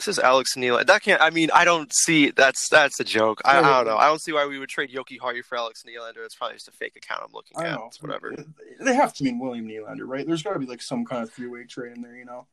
This 0.01 0.17
is 0.17 0.19
Alex 0.19 0.57
Neal. 0.57 0.83
That 0.83 1.03
can't. 1.03 1.21
I 1.21 1.29
mean, 1.29 1.51
I 1.53 1.63
don't 1.63 1.93
see. 1.93 2.31
That's 2.31 2.69
that's 2.69 2.99
a 2.99 3.03
joke. 3.03 3.39
I, 3.45 3.59
I 3.59 3.61
don't 3.61 3.85
know. 3.85 3.97
I 3.97 4.07
don't 4.07 4.19
see 4.19 4.33
why 4.33 4.47
we 4.47 4.57
would 4.57 4.67
trade 4.67 4.89
Jokiharju 4.91 5.45
for 5.45 5.59
Alex 5.59 5.83
Nylander. 5.87 6.25
It's 6.25 6.33
probably 6.33 6.55
just 6.55 6.67
a 6.67 6.71
fake 6.71 6.95
account 6.95 7.21
I'm 7.23 7.31
looking 7.31 7.61
at. 7.61 7.79
It's 7.85 8.01
whatever. 8.01 8.33
They 8.79 8.95
have 8.95 9.13
to 9.13 9.23
mean 9.23 9.37
William 9.37 9.67
Nylander, 9.67 10.07
right? 10.07 10.25
There's 10.25 10.41
got 10.41 10.53
to 10.53 10.59
be 10.59 10.65
like 10.65 10.81
some 10.81 11.05
kind 11.05 11.21
of 11.21 11.31
three-way 11.31 11.65
trade 11.65 11.95
in 11.95 12.01
there, 12.01 12.15
you 12.15 12.25
know? 12.25 12.47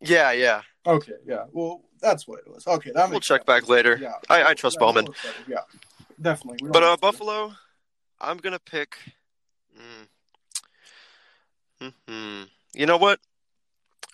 Yeah, 0.00 0.32
yeah. 0.32 0.62
Okay, 0.86 1.12
yeah. 1.26 1.44
Well, 1.52 1.82
that's 2.00 2.26
what 2.26 2.38
it 2.38 2.48
was. 2.48 2.66
Okay, 2.66 2.90
that 2.94 3.10
We'll 3.10 3.20
check 3.20 3.40
sense. 3.40 3.46
back 3.46 3.68
later. 3.68 3.98
Yeah, 4.00 4.14
I, 4.30 4.44
I 4.44 4.54
trust 4.54 4.78
Bowman. 4.78 5.04
we'll 5.04 5.12
look 5.12 5.24
at 5.26 5.40
it. 5.40 5.46
Yeah, 5.50 5.78
definitely. 6.22 6.70
But 6.70 6.82
uh, 6.82 6.96
Buffalo, 6.96 7.52
I'm 8.18 8.38
gonna 8.38 8.58
pick. 8.58 8.96
Mm, 11.82 11.92
hmm 12.08 12.42
You 12.72 12.86
know 12.86 12.96
what? 12.96 13.20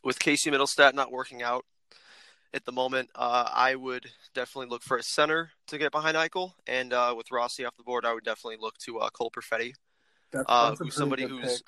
With 0.03 0.19
Casey 0.19 0.50
Mittelstadt 0.50 0.95
not 0.95 1.12
working 1.12 1.41
out 1.41 1.65
at 2.55 2.64
the 2.64 2.73
moment, 2.73 3.11
uh, 3.14 3.49
I 3.52 3.75
would 3.75 4.07
definitely 4.35 4.69
look 4.71 4.83
for 4.83 4.97
a 4.97 5.02
center 5.02 5.50
to 5.69 5.78
get 5.78 5.93
behind 5.93 6.17
Eichel, 6.17 6.52
and 6.67 6.93
uh, 6.93 7.14
with 7.17 7.31
Rossi 7.31 7.64
off 7.64 7.76
the 7.76 7.83
board, 7.83 8.05
I 8.05 8.14
would 8.14 8.25
definitely 8.25 8.57
look 8.61 8.78
to 8.87 8.99
uh, 8.99 9.11
Cole 9.11 9.31
Perfetti. 9.31 9.73
That's, 10.33 10.45
uh, 10.49 10.69
that's 10.71 10.81
who's 10.81 10.95
somebody 10.95 11.25
who's- 11.25 11.59
pick. 11.59 11.67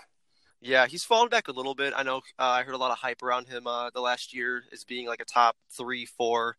Yeah, 0.63 0.87
he's 0.87 1.05
fallen 1.05 1.31
back 1.31 1.49
a 1.49 1.53
little 1.53 1.75
bit. 1.75 1.95
I 1.97 2.03
know 2.03 2.19
uh, 2.39 2.43
I 2.45 2.65
heard 2.65 2.75
a 2.75 2.79
lot 2.79 2.91
of 2.91 2.99
hype 2.99 3.23
around 3.23 3.49
him 3.49 3.67
uh, 3.67 3.89
the 3.95 4.03
last 4.03 4.35
year 4.35 4.65
as 4.75 4.85
being 4.85 5.07
like 5.07 5.23
a 5.23 5.25
top 5.25 5.57
three, 5.75 6.05
four, 6.05 6.59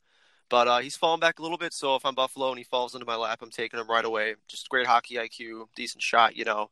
but 0.50 0.68
uh, 0.68 0.80
he's 0.80 0.98
fallen 0.98 1.20
back 1.20 1.38
a 1.38 1.44
little 1.44 1.58
bit. 1.60 1.72
So 1.72 1.96
if 1.96 2.04
I'm 2.04 2.16
Buffalo 2.16 2.50
and 2.50 2.58
he 2.58 2.64
falls 2.64 2.96
into 2.96 3.06
my 3.06 3.16
lap, 3.16 3.40
I'm 3.44 3.52
taking 3.52 3.80
him 3.80 3.88
right 3.88 4.04
away. 4.04 4.34
Just 4.48 4.70
great 4.70 4.88
hockey 4.88 5.18
IQ, 5.18 5.66
decent 5.76 6.02
shot, 6.02 6.36
you 6.36 6.46
know, 6.46 6.72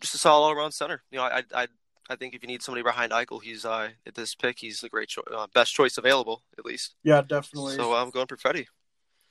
just 0.00 0.14
a 0.14 0.18
solid 0.18 0.46
all 0.46 0.52
around 0.52 0.72
center. 0.72 1.02
You 1.10 1.18
know, 1.18 1.24
I 1.24 1.42
I 1.54 1.66
I 2.08 2.16
think 2.16 2.34
if 2.34 2.42
you 2.42 2.46
need 2.48 2.62
somebody 2.62 2.82
behind 2.82 3.12
Eichel, 3.12 3.42
he's 3.42 3.64
uh, 3.64 3.90
at 4.06 4.14
this 4.14 4.34
pick, 4.34 4.58
he's 4.58 4.80
the 4.80 4.88
great 4.88 5.08
cho- 5.08 5.22
uh, 5.30 5.46
best 5.54 5.74
choice 5.74 5.98
available 5.98 6.42
at 6.58 6.64
least. 6.64 6.94
Yeah, 7.04 7.20
definitely. 7.22 7.74
So 7.76 7.94
I'm 7.94 8.10
going 8.10 8.26
Perfetti. 8.26 8.66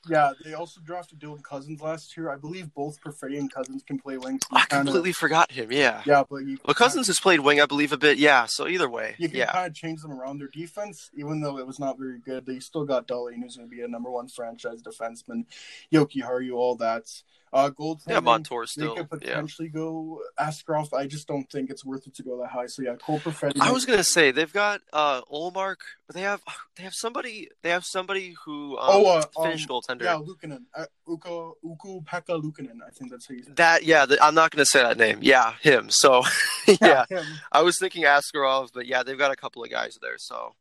yeah, 0.07 0.31
they 0.45 0.53
also 0.53 0.79
drafted 0.81 1.19
Dylan 1.19 1.41
Cozens 1.43 1.81
last 1.81 2.15
year. 2.15 2.29
I 2.29 2.35
believe 2.35 2.71
both 2.75 3.01
Perfetti 3.01 3.39
and 3.39 3.51
Cozens 3.51 3.81
can 3.83 3.97
play 3.99 4.17
wing. 4.17 4.39
I 4.51 4.65
kinda- 4.65 4.85
completely 4.85 5.11
forgot 5.11 5.51
him. 5.51 5.71
Yeah. 5.71 6.03
Yeah, 6.05 6.23
but 6.29 6.45
you. 6.45 6.59
Well, 6.65 6.75
Cozens 6.75 7.07
has 7.07 7.19
played 7.19 7.39
wing, 7.39 7.59
I 7.59 7.65
believe, 7.65 7.91
a 7.93 7.97
bit. 7.97 8.17
Yeah. 8.19 8.45
So 8.45 8.67
either 8.67 8.87
way, 8.89 9.15
You 9.17 9.27
can 9.27 9.37
yeah. 9.39 9.51
kind 9.51 9.67
of 9.67 9.73
change 9.73 10.01
them 10.03 10.11
around 10.11 10.37
their 10.37 10.47
defense, 10.49 11.09
even 11.15 11.41
though 11.41 11.57
it 11.57 11.65
was 11.65 11.79
not 11.79 11.97
very 11.97 12.19
good. 12.19 12.45
They 12.45 12.59
still 12.59 12.85
got 12.85 13.07
Dahlin, 13.07 13.41
who's 13.41 13.57
going 13.57 13.67
to 13.69 13.75
be 13.75 13.81
a 13.81 13.87
number 13.87 14.11
one 14.11 14.27
franchise 14.29 14.81
defenseman. 14.83 15.45
Jokiharju, 15.91 16.53
all 16.53 16.75
that. 16.77 17.05
Uh, 17.53 17.69
gold. 17.69 18.01
Yeah, 18.07 18.19
Montour 18.19 18.63
They 18.63 18.67
still. 18.67 18.95
could 18.95 19.21
Yeah. 19.21 19.35
potentially 19.35 19.69
go 19.69 20.21
Askarov. 20.39 20.93
I 20.93 21.07
just 21.07 21.27
don't 21.27 21.49
think 21.49 21.69
it's 21.69 21.85
worth 21.85 22.05
it 22.05 22.13
to 22.15 22.23
go 22.23 22.39
that 22.41 22.49
high. 22.49 22.67
So 22.67 22.81
yeah, 22.81 22.95
Cole 22.95 23.19
Perfetti. 23.19 23.59
I 23.61 23.71
was 23.71 23.85
gonna 23.85 24.03
say 24.03 24.31
they've 24.31 24.51
got 24.51 24.81
uh 24.91 25.21
Ullmark. 25.31 25.77
They 26.13 26.21
have 26.21 26.41
they 26.75 26.83
have 26.83 26.93
somebody 26.93 27.49
they 27.63 27.69
have 27.69 27.85
somebody 27.85 28.35
who 28.45 28.77
um, 28.77 28.85
Oh, 28.89 29.05
uh, 29.17 29.23
Finnish 29.43 29.63
um, 29.63 29.69
goaltender. 29.69 30.03
Yeah, 30.03 30.15
Luukkonen. 30.15 30.63
Uh, 30.75 30.85
Uko 31.07 31.53
Uku 31.63 32.01
Pekka 32.03 32.41
Luukkonen. 32.41 32.77
I 32.85 32.89
think 32.91 33.11
that's 33.11 33.27
how 33.27 33.35
you 33.35 33.43
say. 33.43 33.51
That 33.55 33.83
yeah, 33.83 34.05
the, 34.05 34.21
I'm 34.23 34.35
not 34.35 34.51
gonna 34.51 34.65
say 34.65 34.81
that 34.83 34.97
name. 34.97 35.19
Yeah, 35.21 35.53
him. 35.61 35.87
So 35.89 36.23
yeah, 36.81 37.05
him. 37.09 37.25
I 37.51 37.61
was 37.61 37.77
thinking 37.79 38.03
Askarov, 38.03 38.69
but 38.73 38.85
yeah, 38.87 39.03
they've 39.03 39.17
got 39.17 39.31
a 39.31 39.35
couple 39.37 39.63
of 39.63 39.69
guys 39.69 39.97
there. 40.01 40.17
So 40.17 40.53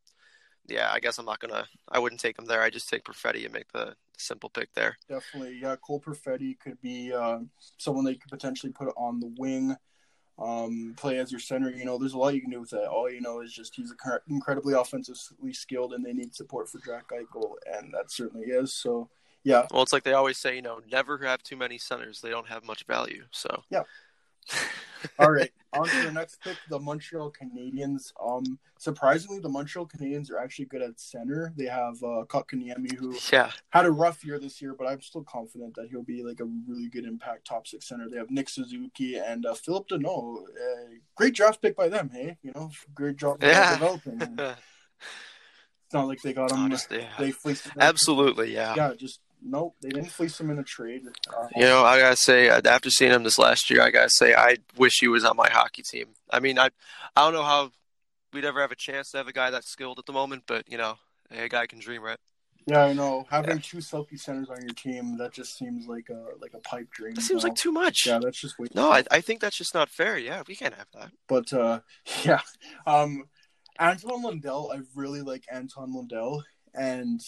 yeah, 0.68 0.90
I 0.92 1.00
guess 1.00 1.18
I'm 1.18 1.26
not 1.26 1.40
gonna. 1.40 1.66
I 1.88 1.98
wouldn't 1.98 2.20
take 2.20 2.38
him 2.38 2.46
there. 2.46 2.62
I 2.62 2.70
just 2.70 2.88
take 2.88 3.05
Perfetti 3.05 3.44
and 3.44 3.52
make 3.52 3.70
the 3.72 3.94
simple 4.18 4.50
pick 4.50 4.72
there. 4.74 4.96
Definitely, 5.09 5.59
yeah. 5.61 5.76
Cole 5.76 6.00
Perfetti 6.00 6.59
could 6.59 6.81
be 6.81 7.12
uh, 7.12 7.40
someone 7.79 8.05
they 8.05 8.14
could 8.14 8.31
potentially 8.31 8.72
put 8.72 8.88
on 8.96 9.20
the 9.20 9.33
wing, 9.38 9.76
um, 10.38 10.94
play 10.96 11.18
as 11.18 11.31
your 11.31 11.40
center. 11.40 11.70
You 11.70 11.85
know, 11.85 11.98
there's 11.98 12.14
a 12.14 12.18
lot 12.18 12.35
you 12.35 12.40
can 12.40 12.50
do 12.50 12.61
with 12.61 12.70
that. 12.70 12.88
All 12.88 13.11
you 13.11 13.20
know 13.20 13.40
is 13.40 13.52
just 13.52 13.74
he's 13.74 13.92
incre- 13.92 14.20
incredibly 14.29 14.74
offensively 14.74 15.52
skilled, 15.52 15.92
and 15.92 16.05
they 16.05 16.12
need 16.12 16.35
support 16.35 16.68
for 16.68 16.79
Jack 16.85 17.09
Eichel, 17.11 17.55
and 17.72 17.92
that 17.94 18.11
certainly 18.11 18.48
is. 18.48 18.72
So, 18.74 19.09
yeah, 19.44 19.66
Well, 19.70 19.83
it's 19.83 19.92
like 19.92 20.02
they 20.02 20.12
always 20.12 20.38
say, 20.38 20.57
you 20.57 20.62
know, 20.62 20.81
never 20.90 21.18
have 21.18 21.42
too 21.42 21.57
many 21.57 21.79
centers. 21.79 22.20
They 22.20 22.31
don't 22.31 22.48
have 22.48 22.64
much 22.64 22.85
value. 22.87 23.24
So 23.31 23.62
All 25.18 25.30
right, 25.30 25.52
on 25.72 25.87
to 25.88 26.02
the 26.02 26.11
next 26.12 26.40
pick, 26.42 26.56
the 26.68 26.78
Montreal 26.80 27.30
Canadiens. 27.32 28.12
Um, 28.24 28.59
surprisingly, 28.78 29.38
the 29.38 29.48
Montreal 29.48 29.87
Canadiens 29.87 30.30
are 30.32 30.38
actually 30.38 30.64
good 30.64 30.82
at 30.82 30.98
center. 30.98 31.52
They 31.56 31.66
have 31.66 31.94
uh, 32.02 32.24
Kotkaniemi, 32.26 32.94
who 32.96 33.16
yeah, 33.32 33.50
had 33.70 33.87
a 33.87 33.90
rough 33.90 34.24
year 34.24 34.38
this 34.38 34.61
year, 34.61 34.74
but 34.76 34.87
I'm 34.88 35.00
still 35.00 35.22
confident 35.22 35.74
that 35.76 35.88
he'll 35.90 36.02
be 36.02 36.22
like 36.24 36.40
a 36.40 36.44
really 36.66 36.88
good 36.88 37.04
impact 37.04 37.46
top 37.46 37.66
six 37.66 37.87
center. 37.88 38.09
They 38.09 38.16
have 38.16 38.30
Nick 38.30 38.48
Suzuki 38.48 39.16
and 39.16 39.46
uh, 39.46 39.54
Phillip 39.54 39.88
Danault. 39.88 40.42
Uh, 40.44 40.94
great 41.14 41.35
draft 41.35 41.62
pick 41.62 41.76
by 41.76 41.88
them, 41.88 42.11
hey? 42.12 42.37
You 42.42 42.52
know, 42.54 42.70
great 42.94 43.16
job 43.16 43.42
Yeah. 43.42 43.74
developing. 43.74 44.38
It's 45.87 45.94
not 45.94 46.09
like 46.09 46.20
they 46.20 46.32
got 46.32 46.50
him. 46.50 46.59
honestly, 46.59 46.98
yeah. 46.98 47.12
They 47.16 47.30
fleeced 47.30 47.68
absolutely, 47.78 48.52
yeah. 48.52 48.74
Yeah, 48.76 48.94
just 48.94 49.20
nope. 49.46 49.76
They 49.80 49.88
didn't 49.90 50.11
fleece 50.11 50.38
him 50.40 50.50
in 50.50 50.59
a 50.59 50.64
trade. 50.64 51.02
Uh, 51.28 51.48
You 51.54 51.62
know, 51.62 51.85
I 51.85 51.98
gotta 51.98 52.16
say, 52.16 52.48
uh, 52.48 52.61
after 52.64 52.90
seeing 52.90 53.12
him 53.12 53.22
this 53.22 53.38
last 53.38 53.70
year, 53.70 53.82
I 53.82 53.90
gotta 53.90 54.11
say, 54.11 54.35
I 54.35 54.56
wish 54.76 54.98
he 55.00 55.09
was 55.09 55.24
on 55.24 55.37
my 55.37 55.48
hockey 55.50 55.82
team. 55.82 56.09
I 56.30 56.40
mean, 56.40 56.59
I, 56.59 56.70
I 57.16 57.24
don't 57.24 57.32
know 57.32 57.42
how 57.42 57.70
we'd 58.32 58.44
ever 58.44 58.61
have 58.61 58.72
a 58.72 58.76
chance 58.76 59.11
to 59.11 59.18
have 59.18 59.28
a 59.28 59.32
guy 59.32 59.50
that's 59.50 59.70
skilled 59.70 59.98
at 59.98 60.06
the 60.06 60.12
moment, 60.12 60.44
but 60.46 60.70
you 60.70 60.78
know, 60.78 60.96
a 61.30 61.48
guy 61.48 61.66
can 61.66 61.78
dream, 61.78 62.02
right? 62.02 62.18
yeah, 62.66 62.85
I 62.85 62.92
know. 62.92 63.24
Having 63.30 63.61
two 63.61 63.78
Selke 63.78 64.18
centers 64.18 64.50
on 64.50 64.61
your 64.61 64.74
team 64.74 65.16
that 65.18 65.32
just 65.32 65.56
seems 65.56 65.87
like 65.87 66.09
a 66.11 66.24
like 66.40 66.52
a 66.52 66.59
pipe 66.59 66.90
dream. 66.90 67.14
That 67.14 67.22
seems 67.22 67.44
like 67.44 67.54
too 67.54 67.70
much. 67.70 68.06
Yeah, 68.06 68.18
that's 68.18 68.40
just 68.40 68.59
way. 68.59 68.66
No, 68.74 68.90
I, 68.90 69.04
I 69.11 69.20
think 69.20 69.40
that's 69.40 69.56
just 69.56 69.72
not 69.72 69.88
fair. 69.88 70.18
Yeah, 70.18 70.42
we 70.48 70.56
can't 70.56 70.74
have 70.74 70.88
that. 70.94 71.12
But 71.28 71.52
uh, 71.52 71.80
yeah, 72.24 72.40
um, 72.87 73.24
Anton 73.78 74.22
Lundell, 74.22 74.72
I 74.74 74.80
really 74.96 75.22
like 75.22 75.44
Anton 75.50 75.94
Lundell, 75.94 76.42
and 76.74 77.20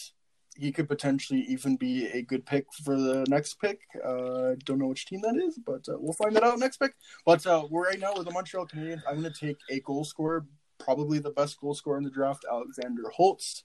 he 0.59 0.73
could 0.73 0.89
potentially 0.89 1.41
even 1.43 1.77
be 1.77 2.07
a 2.09 2.23
good 2.23 2.45
pick 2.45 2.67
for 2.85 2.97
the 2.97 3.25
next 3.29 3.55
pick. 3.61 3.81
Uh, 4.05 4.57
don't 4.65 4.79
know 4.79 4.89
which 4.89 5.07
team 5.07 5.21
that 5.23 5.37
is, 5.37 5.59
but 5.65 5.89
uh, 5.89 5.97
we'll 5.99 6.13
find 6.13 6.35
that 6.35 6.43
out 6.43 6.59
next 6.59 6.79
pick. 6.79 6.95
But 7.25 7.47
uh, 7.47 7.67
we're 7.71 7.89
right 7.89 8.01
now 8.01 8.13
with 8.17 8.27
the 8.27 8.33
Montreal 8.33 8.67
Canadiens. 8.67 9.03
I'm 9.09 9.21
going 9.21 9.33
to 9.33 9.47
take 9.47 9.59
a 9.71 9.81
goal 9.81 10.05
scorer, 10.05 10.47
probably 10.79 11.19
the 11.19 11.31
best 11.31 11.61
goal 11.61 11.75
scorer 11.75 11.99
in 11.99 12.05
the 12.05 12.11
draft, 12.11 12.45
Alexander 12.51 13.09
Holtz. 13.15 13.65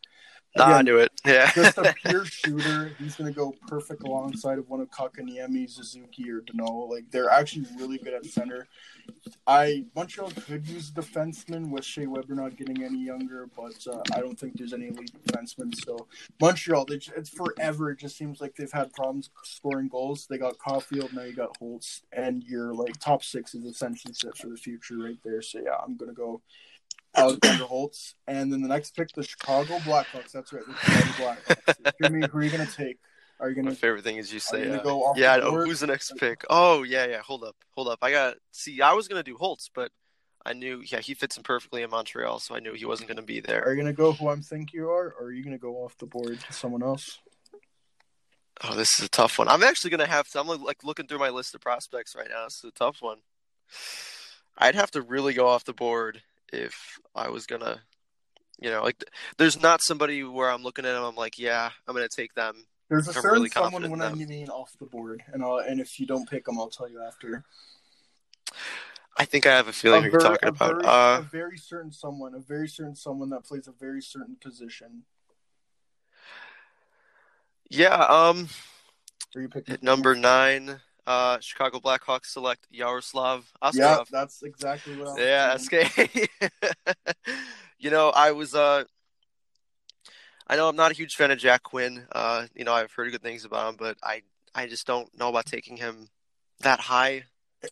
Nah, 0.56 0.66
I 0.66 0.82
knew 0.84 0.98
it. 0.98 1.12
Yeah. 1.26 1.52
just 1.54 1.78
a 1.78 1.96
pure 2.06 2.26
shooter. 2.26 2.92
He's 3.00 3.16
going 3.16 3.32
to 3.32 3.36
go 3.36 3.56
perfect 3.68 4.04
alongside 4.04 4.60
of 4.60 4.70
one 4.70 4.82
of 4.82 4.92
Kotkaniemi, 4.92 5.70
Suzuki, 5.70 6.30
or 6.30 6.42
Danault. 6.42 6.90
Like 6.90 7.10
they're 7.10 7.30
actually 7.30 7.66
really 7.78 7.98
good 7.98 8.14
at 8.14 8.26
center. 8.26 8.68
I 9.48 9.86
Montreal 9.96 10.32
could 10.32 10.68
use 10.68 10.90
a 10.90 11.02
defenseman 11.02 11.70
with 11.70 11.84
Shea 11.86 12.08
Weber 12.08 12.36
not 12.36 12.58
getting 12.58 12.84
any 12.84 13.04
younger, 13.04 13.50
but 13.56 13.76
uh, 13.92 14.02
I 14.14 14.20
don't 14.20 14.38
think 14.40 14.58
there's 14.58 14.74
any 14.74 14.88
elite 14.88 15.12
defensemen. 15.26 15.74
So 15.84 16.08
Montreal, 16.40 16.86
they, 16.86 17.00
it's 17.16 17.30
forever. 17.30 17.90
It 17.92 18.00
just 18.00 18.18
seems 18.18 18.40
like 18.40 18.56
they've 18.56 18.72
had 18.72 18.94
problems 18.94 19.30
scoring 19.44 19.88
goals. 19.88 20.28
They 20.30 20.38
got 20.38 20.58
Caufield, 20.58 21.14
now 21.14 21.24
you 21.24 21.34
got 21.34 21.58
Holtz, 21.58 22.04
and 22.12 22.44
your 22.44 22.74
like 22.74 23.00
top 23.00 23.24
six 23.24 23.56
is 23.56 23.66
essentially 23.66 24.14
set 24.14 24.38
for 24.38 24.50
the 24.50 24.58
future 24.58 24.98
right 24.98 25.18
there. 25.24 25.42
So 25.42 25.60
yeah, 25.64 25.78
I'm 25.84 25.98
gonna 25.98 26.14
go 26.14 26.42
Alexander 27.16 27.66
Holtz, 27.66 28.16
and 28.28 28.52
then 28.52 28.62
the 28.62 28.68
next 28.68 28.96
pick, 28.96 29.10
the 29.14 29.24
Chicago 29.24 29.78
Blackhawks. 29.80 30.32
That's 30.32 30.52
right, 30.52 30.64
the 30.66 30.76
Chicago 30.76 31.36
Blackhawks. 31.46 31.94
Jimmy, 32.02 32.28
who 32.28 32.38
are 32.38 32.44
you 32.44 32.50
gonna 32.50 32.66
take? 32.66 32.98
Are 33.40 33.50
you 33.50 33.56
gonna? 33.56 33.76
favorite 33.76 34.04
thing 34.04 34.18
is 34.18 34.32
you 34.32 34.36
you 34.36 34.40
say, 34.40 34.66
gonna 34.66 34.78
uh, 34.78 34.84
go 34.84 35.14
yeah. 35.16 35.40
who's 35.40 35.82
the 35.82 35.88
next 35.88 36.14
pick? 36.18 36.44
Oh, 36.50 36.84
yeah, 36.84 37.06
yeah. 37.06 37.22
Hold 37.22 37.44
up, 37.44 37.56
hold 37.72 37.88
up. 37.88 38.00
I 38.02 38.12
got 38.12 38.36
see. 38.52 38.82
I 38.82 38.94
was 38.94 39.08
gonna 39.08 39.24
do 39.24 39.36
Holtz, 39.38 39.70
but 39.74 39.92
I 40.46 40.54
knew, 40.54 40.82
yeah, 40.86 41.00
he 41.00 41.14
fits 41.14 41.38
in 41.38 41.44
perfectly 41.44 41.84
in 41.84 41.90
Montreal, 41.90 42.40
so 42.40 42.56
I 42.56 42.60
knew 42.60 42.74
he 42.74 42.86
wasn't 42.86 43.10
gonna 43.10 43.22
be 43.22 43.40
there. 43.40 43.64
Are 43.64 43.74
you 43.74 43.82
gonna 43.82 43.94
go 43.94 44.12
who 44.12 44.30
I'm 44.30 44.42
think 44.42 44.74
you 44.74 44.90
are, 44.90 45.14
or 45.20 45.28
are 45.28 45.32
you 45.32 45.44
gonna 45.44 45.58
go 45.58 45.84
off 45.84 45.98
the 45.98 46.06
board 46.06 46.40
to 46.40 46.54
someone 46.54 46.84
else? 46.84 47.20
Oh, 48.64 48.76
this 48.76 48.98
is 48.98 49.06
a 49.06 49.10
tough 49.10 49.40
one. 49.40 49.48
I'm 49.48 49.64
actually 49.64 49.92
gonna 49.92 50.08
have 50.08 50.28
to. 50.30 50.40
I'm 50.40 50.48
like 50.48 50.84
looking 50.84 51.08
through 51.08 51.20
my 51.20 51.30
list 51.30 51.56
of 51.56 51.62
prospects 51.62 52.16
right 52.16 52.30
now. 52.30 52.46
This 52.46 52.58
is 52.58 52.66
a 52.66 52.72
tough 52.72 53.02
one. 53.02 53.20
I'd 54.58 54.76
have 54.76 54.92
to 54.92 55.02
really 55.02 55.34
go 55.34 55.48
off 55.48 55.64
the 55.64 55.74
board 55.74 56.22
if 56.54 57.00
I 57.16 57.30
was 57.30 57.46
gonna, 57.46 57.82
you 58.60 58.70
know, 58.70 58.84
like 58.84 59.04
there's 59.38 59.62
not 59.62 59.82
somebody 59.82 60.24
where 60.24 60.50
I'm 60.50 60.64
looking 60.64 60.86
at 60.86 60.94
them. 60.94 61.04
I'm 61.04 61.16
like, 61.16 61.38
yeah, 61.38 61.70
I'm 61.88 61.96
gonna 61.96 62.08
take 62.08 62.34
them. 62.34 62.66
There's 62.90 63.08
a 63.08 63.12
I'm 63.12 63.22
certain 63.22 63.32
really 63.32 63.50
someone 63.50 63.90
when 63.90 64.02
I 64.02 64.10
them. 64.10 64.20
mean 64.28 64.50
off 64.50 64.72
the 64.80 64.86
board, 64.86 65.24
and 65.34 65.44
I'll, 65.44 65.58
and 65.58 65.80
if 65.80 66.00
you 66.00 66.06
don't 66.06 66.30
pick 66.30 66.46
them, 66.46 66.60
I'll 66.60 66.70
tell 66.70 66.90
you 66.90 67.02
after. 67.02 67.44
I 69.18 69.26
think 69.26 69.46
I 69.46 69.56
have 69.56 69.68
a 69.68 69.74
feeling 69.74 70.02
a 70.02 70.06
who 70.06 70.12
you're 70.12 70.20
talking 70.20 70.50
about. 70.50 70.74
very, 70.74 70.86
Uh, 70.86 71.20
a 71.20 71.22
very 71.32 71.58
certain 71.58 71.92
someone, 71.92 72.34
a 72.36 72.40
very 72.40 72.68
certain 72.68 72.96
someone 72.96 73.30
that 73.30 73.46
plays 73.46 73.68
a 73.68 73.72
very 73.72 74.02
certain 74.02 74.36
position. 74.42 75.04
yeah. 77.70 77.96
Um, 78.04 78.50
Are 79.36 79.42
you 79.42 79.50
picking 79.50 79.78
number 79.82 80.16
nine, 80.16 80.82
uh, 81.06 81.38
Chicago 81.40 81.80
Blackhawks 81.80 82.28
select 82.28 82.66
Yaroslav 82.72 83.52
Yeah, 83.74 84.04
that's 84.12 84.44
exactly 84.44 84.96
what 84.96 85.10
I'm. 85.10 85.18
Yeah, 85.18 85.58
thinking. 85.58 86.28
SK. 86.28 86.30
you 87.80 87.90
know, 87.90 88.10
I 88.10 88.32
was 88.32 88.56
uh 88.56 88.86
I 90.48 90.56
know 90.56 90.68
I'm 90.70 90.76
not 90.76 90.92
a 90.92 90.96
huge 90.96 91.16
fan 91.16 91.32
of 91.32 91.40
Jack 91.40 91.64
Quinn. 91.64 92.06
Uh, 92.12 92.48
you 92.54 92.64
know, 92.64 92.74
I've 92.74 92.92
heard 92.92 93.12
good 93.12 93.22
things 93.22 93.46
about 93.46 93.70
him, 93.70 93.76
but 93.78 93.98
I 94.04 94.22
I 94.54 94.68
just 94.68 94.86
don't 94.86 95.10
know 95.18 95.30
about 95.30 95.46
taking 95.46 95.78
him 95.78 96.10
that 96.62 96.80
high 96.80 97.24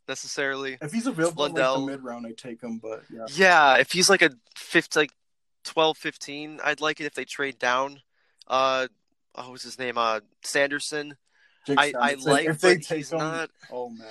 necessarily. 0.08 0.78
If 0.82 0.92
he's 0.92 1.08
available 1.08 1.46
in 1.46 1.54
like 1.54 1.64
the 1.64 1.86
mid 1.86 2.04
round, 2.04 2.26
I 2.26 2.32
take 2.32 2.62
him. 2.62 2.80
But 2.80 3.04
yeah, 3.14 3.26
Yeah, 3.34 3.78
if 3.78 3.92
he's 3.92 4.10
like 4.10 4.22
a 4.22 4.32
fifth 4.56 4.96
like 4.96 5.12
12 5.66 5.98
15, 5.98 6.60
I'd 6.64 6.82
like 6.82 7.00
it 7.00 7.06
if 7.06 7.14
they 7.14 7.26
trade 7.26 7.60
down. 7.60 8.02
Uh 8.48 8.88
oh, 9.36 9.44
what 9.44 9.52
was 9.52 9.64
his 9.64 9.80
name? 9.80 9.98
Uh 9.98 10.22
Sanderson. 10.44 11.18
Jake 11.66 11.80
I, 11.80 11.94
I 12.00 12.14
like 12.16 12.48
if 12.48 12.60
they 12.62 12.78
take 12.78 12.98
he's 12.98 13.12
him. 13.12 13.20
not 13.20 13.50
Oh 13.72 13.90
man, 13.90 14.08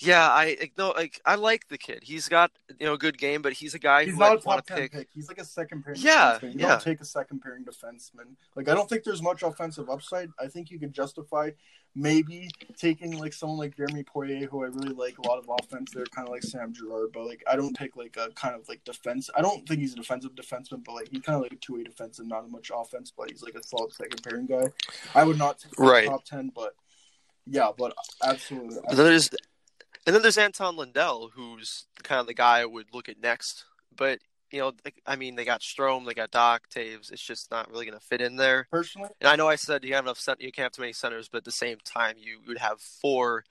yeah, 0.00 0.26
I 0.28 0.70
no 0.78 0.90
like 0.90 1.20
I 1.24 1.34
like 1.34 1.68
the 1.68 1.78
kid. 1.78 2.00
He's 2.02 2.28
got 2.28 2.50
you 2.78 2.86
know 2.86 2.94
a 2.94 2.98
good 2.98 3.18
game, 3.18 3.42
but 3.42 3.52
he's 3.52 3.74
a 3.74 3.78
guy 3.78 4.04
he's 4.04 4.14
who 4.14 4.20
not 4.20 4.30
I 4.30 4.34
a 4.34 4.34
want 4.36 4.44
top 4.44 4.66
to 4.66 4.72
ten 4.74 4.82
pick. 4.82 4.92
pick. 4.92 5.08
He's 5.14 5.28
like 5.28 5.38
a 5.38 5.44
second 5.44 5.84
pairing. 5.84 6.00
Yeah, 6.00 6.38
defenseman. 6.40 6.54
You 6.54 6.60
yeah. 6.60 6.68
don't 6.68 6.82
take 6.82 7.00
a 7.00 7.04
second 7.04 7.40
pairing 7.40 7.64
defenseman. 7.64 8.36
Like 8.54 8.68
I 8.68 8.74
don't 8.74 8.88
think 8.88 9.04
there's 9.04 9.22
much 9.22 9.42
offensive 9.42 9.90
upside. 9.90 10.30
I 10.40 10.46
think 10.46 10.70
you 10.70 10.78
could 10.78 10.92
justify 10.92 11.50
maybe 11.94 12.48
taking 12.76 13.18
like 13.18 13.32
someone 13.32 13.58
like 13.58 13.76
Jeremy 13.76 14.04
Poirier, 14.04 14.46
who 14.46 14.62
I 14.62 14.66
really 14.68 14.94
like 14.94 15.18
a 15.18 15.26
lot 15.26 15.38
of 15.38 15.50
offense. 15.60 15.90
They're 15.92 16.04
kind 16.06 16.28
of 16.28 16.32
like 16.32 16.42
Sam 16.44 16.72
Girard, 16.72 17.10
but 17.12 17.26
like 17.26 17.42
I 17.50 17.56
don't 17.56 17.74
take 17.74 17.96
like 17.96 18.16
a 18.16 18.30
kind 18.34 18.54
of 18.54 18.68
like 18.68 18.84
defense. 18.84 19.30
I 19.36 19.42
don't 19.42 19.66
think 19.66 19.80
he's 19.80 19.94
a 19.94 19.96
defensive 19.96 20.32
defenseman, 20.34 20.84
but 20.84 20.94
like 20.94 21.08
he's 21.10 21.22
kind 21.22 21.36
of 21.36 21.42
like 21.42 21.52
a 21.52 21.56
two 21.56 21.74
way 21.74 21.82
defensive, 21.82 22.26
not 22.26 22.44
as 22.44 22.50
much 22.50 22.70
offense, 22.74 23.12
but 23.16 23.30
he's 23.30 23.42
like 23.42 23.54
a 23.54 23.62
solid 23.62 23.92
second 23.92 24.22
pairing 24.22 24.46
guy. 24.46 24.68
I 25.14 25.24
would 25.24 25.38
not 25.38 25.58
take 25.58 25.78
Right. 25.78 26.06
top 26.06 26.24
ten, 26.24 26.52
but 26.54 26.74
yeah, 27.46 27.70
but 27.76 27.94
absolutely. 28.22 28.76
Then 28.88 28.96
there's 28.96 29.30
and 30.06 30.14
then 30.14 30.22
there's 30.22 30.38
Anton 30.38 30.76
Lindell, 30.76 31.30
who's 31.34 31.86
kind 32.02 32.20
of 32.20 32.26
the 32.26 32.34
guy 32.34 32.60
I 32.60 32.64
would 32.64 32.86
look 32.92 33.08
at 33.08 33.20
next. 33.20 33.64
But 33.96 34.20
you 34.50 34.60
know, 34.60 34.72
I 35.06 35.16
mean, 35.16 35.34
they 35.34 35.44
got 35.44 35.60
Strome, 35.60 36.06
they 36.06 36.14
got 36.14 36.30
Dach, 36.30 36.60
Toews. 36.74 37.12
It's 37.12 37.22
just 37.22 37.50
not 37.50 37.70
really 37.70 37.84
going 37.84 37.98
to 37.98 38.04
fit 38.04 38.20
in 38.20 38.36
there. 38.36 38.66
Personally, 38.70 39.10
And 39.20 39.28
I 39.28 39.36
know 39.36 39.48
I 39.48 39.56
said 39.56 39.84
you 39.84 39.94
have 39.94 40.04
enough 40.04 40.18
cent- 40.18 40.40
you 40.40 40.50
can't 40.52 40.64
have 40.64 40.72
too 40.72 40.82
many 40.82 40.94
centers, 40.94 41.28
but 41.28 41.38
at 41.38 41.44
the 41.44 41.50
same 41.50 41.78
time, 41.84 42.16
you 42.18 42.40
would 42.46 42.58
have 42.58 42.80
four 42.80 43.44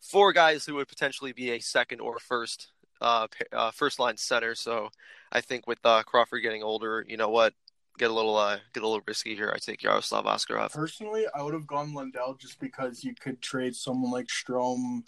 four 0.00 0.32
guys 0.32 0.66
who 0.66 0.74
would 0.74 0.88
potentially 0.88 1.32
be 1.32 1.50
a 1.52 1.60
second 1.60 2.00
or 2.00 2.18
first 2.18 2.68
uh, 3.00 3.26
uh 3.52 3.70
first 3.70 3.98
line 3.98 4.16
center. 4.16 4.54
So 4.54 4.90
I 5.32 5.40
think 5.40 5.66
with 5.66 5.78
uh, 5.84 6.02
Crawford 6.04 6.42
getting 6.42 6.62
older, 6.62 7.04
you 7.08 7.16
know 7.16 7.30
what, 7.30 7.54
get 7.98 8.10
a 8.10 8.14
little 8.14 8.36
uh, 8.36 8.58
get 8.72 8.82
a 8.82 8.86
little 8.86 9.02
risky 9.06 9.34
here. 9.34 9.52
I 9.54 9.58
take 9.58 9.82
Yaroslav 9.82 10.24
Askarov. 10.24 10.72
Personally, 10.72 11.26
I 11.34 11.42
would 11.42 11.54
have 11.54 11.66
gone 11.66 11.94
Lindell 11.94 12.34
just 12.34 12.60
because 12.60 13.02
you 13.02 13.14
could 13.14 13.40
trade 13.40 13.74
someone 13.74 14.12
like 14.12 14.26
Strome 14.26 15.02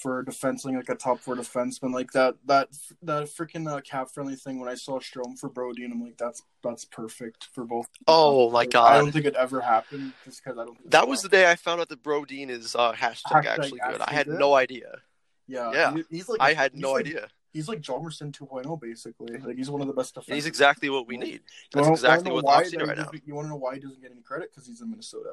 for 0.00 0.22
defensing 0.22 0.76
like 0.76 0.88
a 0.88 0.94
top 0.94 1.18
four 1.20 1.36
defenseman 1.36 1.92
like 1.92 2.10
that. 2.12 2.34
That 2.46 2.68
that 3.02 3.24
freaking 3.24 3.70
uh, 3.70 3.80
cap 3.82 4.10
friendly 4.10 4.36
thing 4.36 4.58
when 4.60 4.68
I 4.68 4.74
saw 4.74 4.98
Strome 4.98 5.38
for 5.38 5.48
Brody 5.48 5.84
and 5.84 5.92
I'm 5.92 6.02
like 6.02 6.16
that's 6.16 6.42
that's 6.62 6.84
perfect 6.84 7.48
for 7.52 7.64
both. 7.64 7.86
Oh, 8.06 8.48
my 8.50 8.58
Like, 8.60 8.70
God. 8.70 8.92
I 8.92 8.98
don't 8.98 9.12
think 9.12 9.24
it 9.26 9.34
ever 9.34 9.60
happened 9.60 10.12
just 10.24 10.42
because 10.44 10.58
I 10.58 10.64
don't. 10.64 10.76
think 10.78 10.90
That 10.90 11.08
was 11.08 11.22
the 11.22 11.28
day 11.28 11.50
I 11.50 11.56
found 11.56 11.80
out 11.80 11.88
that 11.88 12.02
Brodin 12.02 12.50
is 12.50 12.74
uh, 12.74 12.92
hashtag, 12.92 13.44
Hashtag 13.44 13.46
actually 13.46 13.80
good. 13.88 14.00
I 14.00 14.12
had 14.12 14.26
good? 14.26 14.38
no 14.38 14.54
idea. 14.54 14.98
yeah 15.46 15.72
yeah. 15.72 15.94
he- 15.94 16.04
He's 16.16 16.28
like 16.28 16.40
I 16.40 16.54
had 16.54 16.74
no 16.74 16.92
like- 16.92 17.06
idea. 17.06 17.28
He's 17.52 17.66
like 17.66 17.80
Hjalmarsson 17.80 18.30
2.0 18.30 18.80
basically. 18.80 19.36
Like 19.38 19.56
he's 19.56 19.68
one 19.68 19.80
of 19.80 19.88
the 19.88 19.92
best 19.92 20.14
defenders. 20.14 20.36
he's 20.36 20.46
exactly 20.46 20.88
what 20.88 21.08
we 21.08 21.16
need. 21.16 21.40
That's 21.72 21.88
exactly 21.88 22.30
what 22.30 22.44
why 22.44 22.62
need 22.62 22.80
right 22.80 22.96
now. 22.96 23.10
You 23.24 23.34
want 23.34 23.46
to 23.46 23.50
know 23.50 23.56
why 23.56 23.74
he 23.74 23.80
doesn't 23.80 24.00
get 24.00 24.12
any 24.12 24.20
credit? 24.22 24.50
Because 24.52 24.68
he's 24.68 24.80
in 24.80 24.88
Minnesota. 24.88 25.30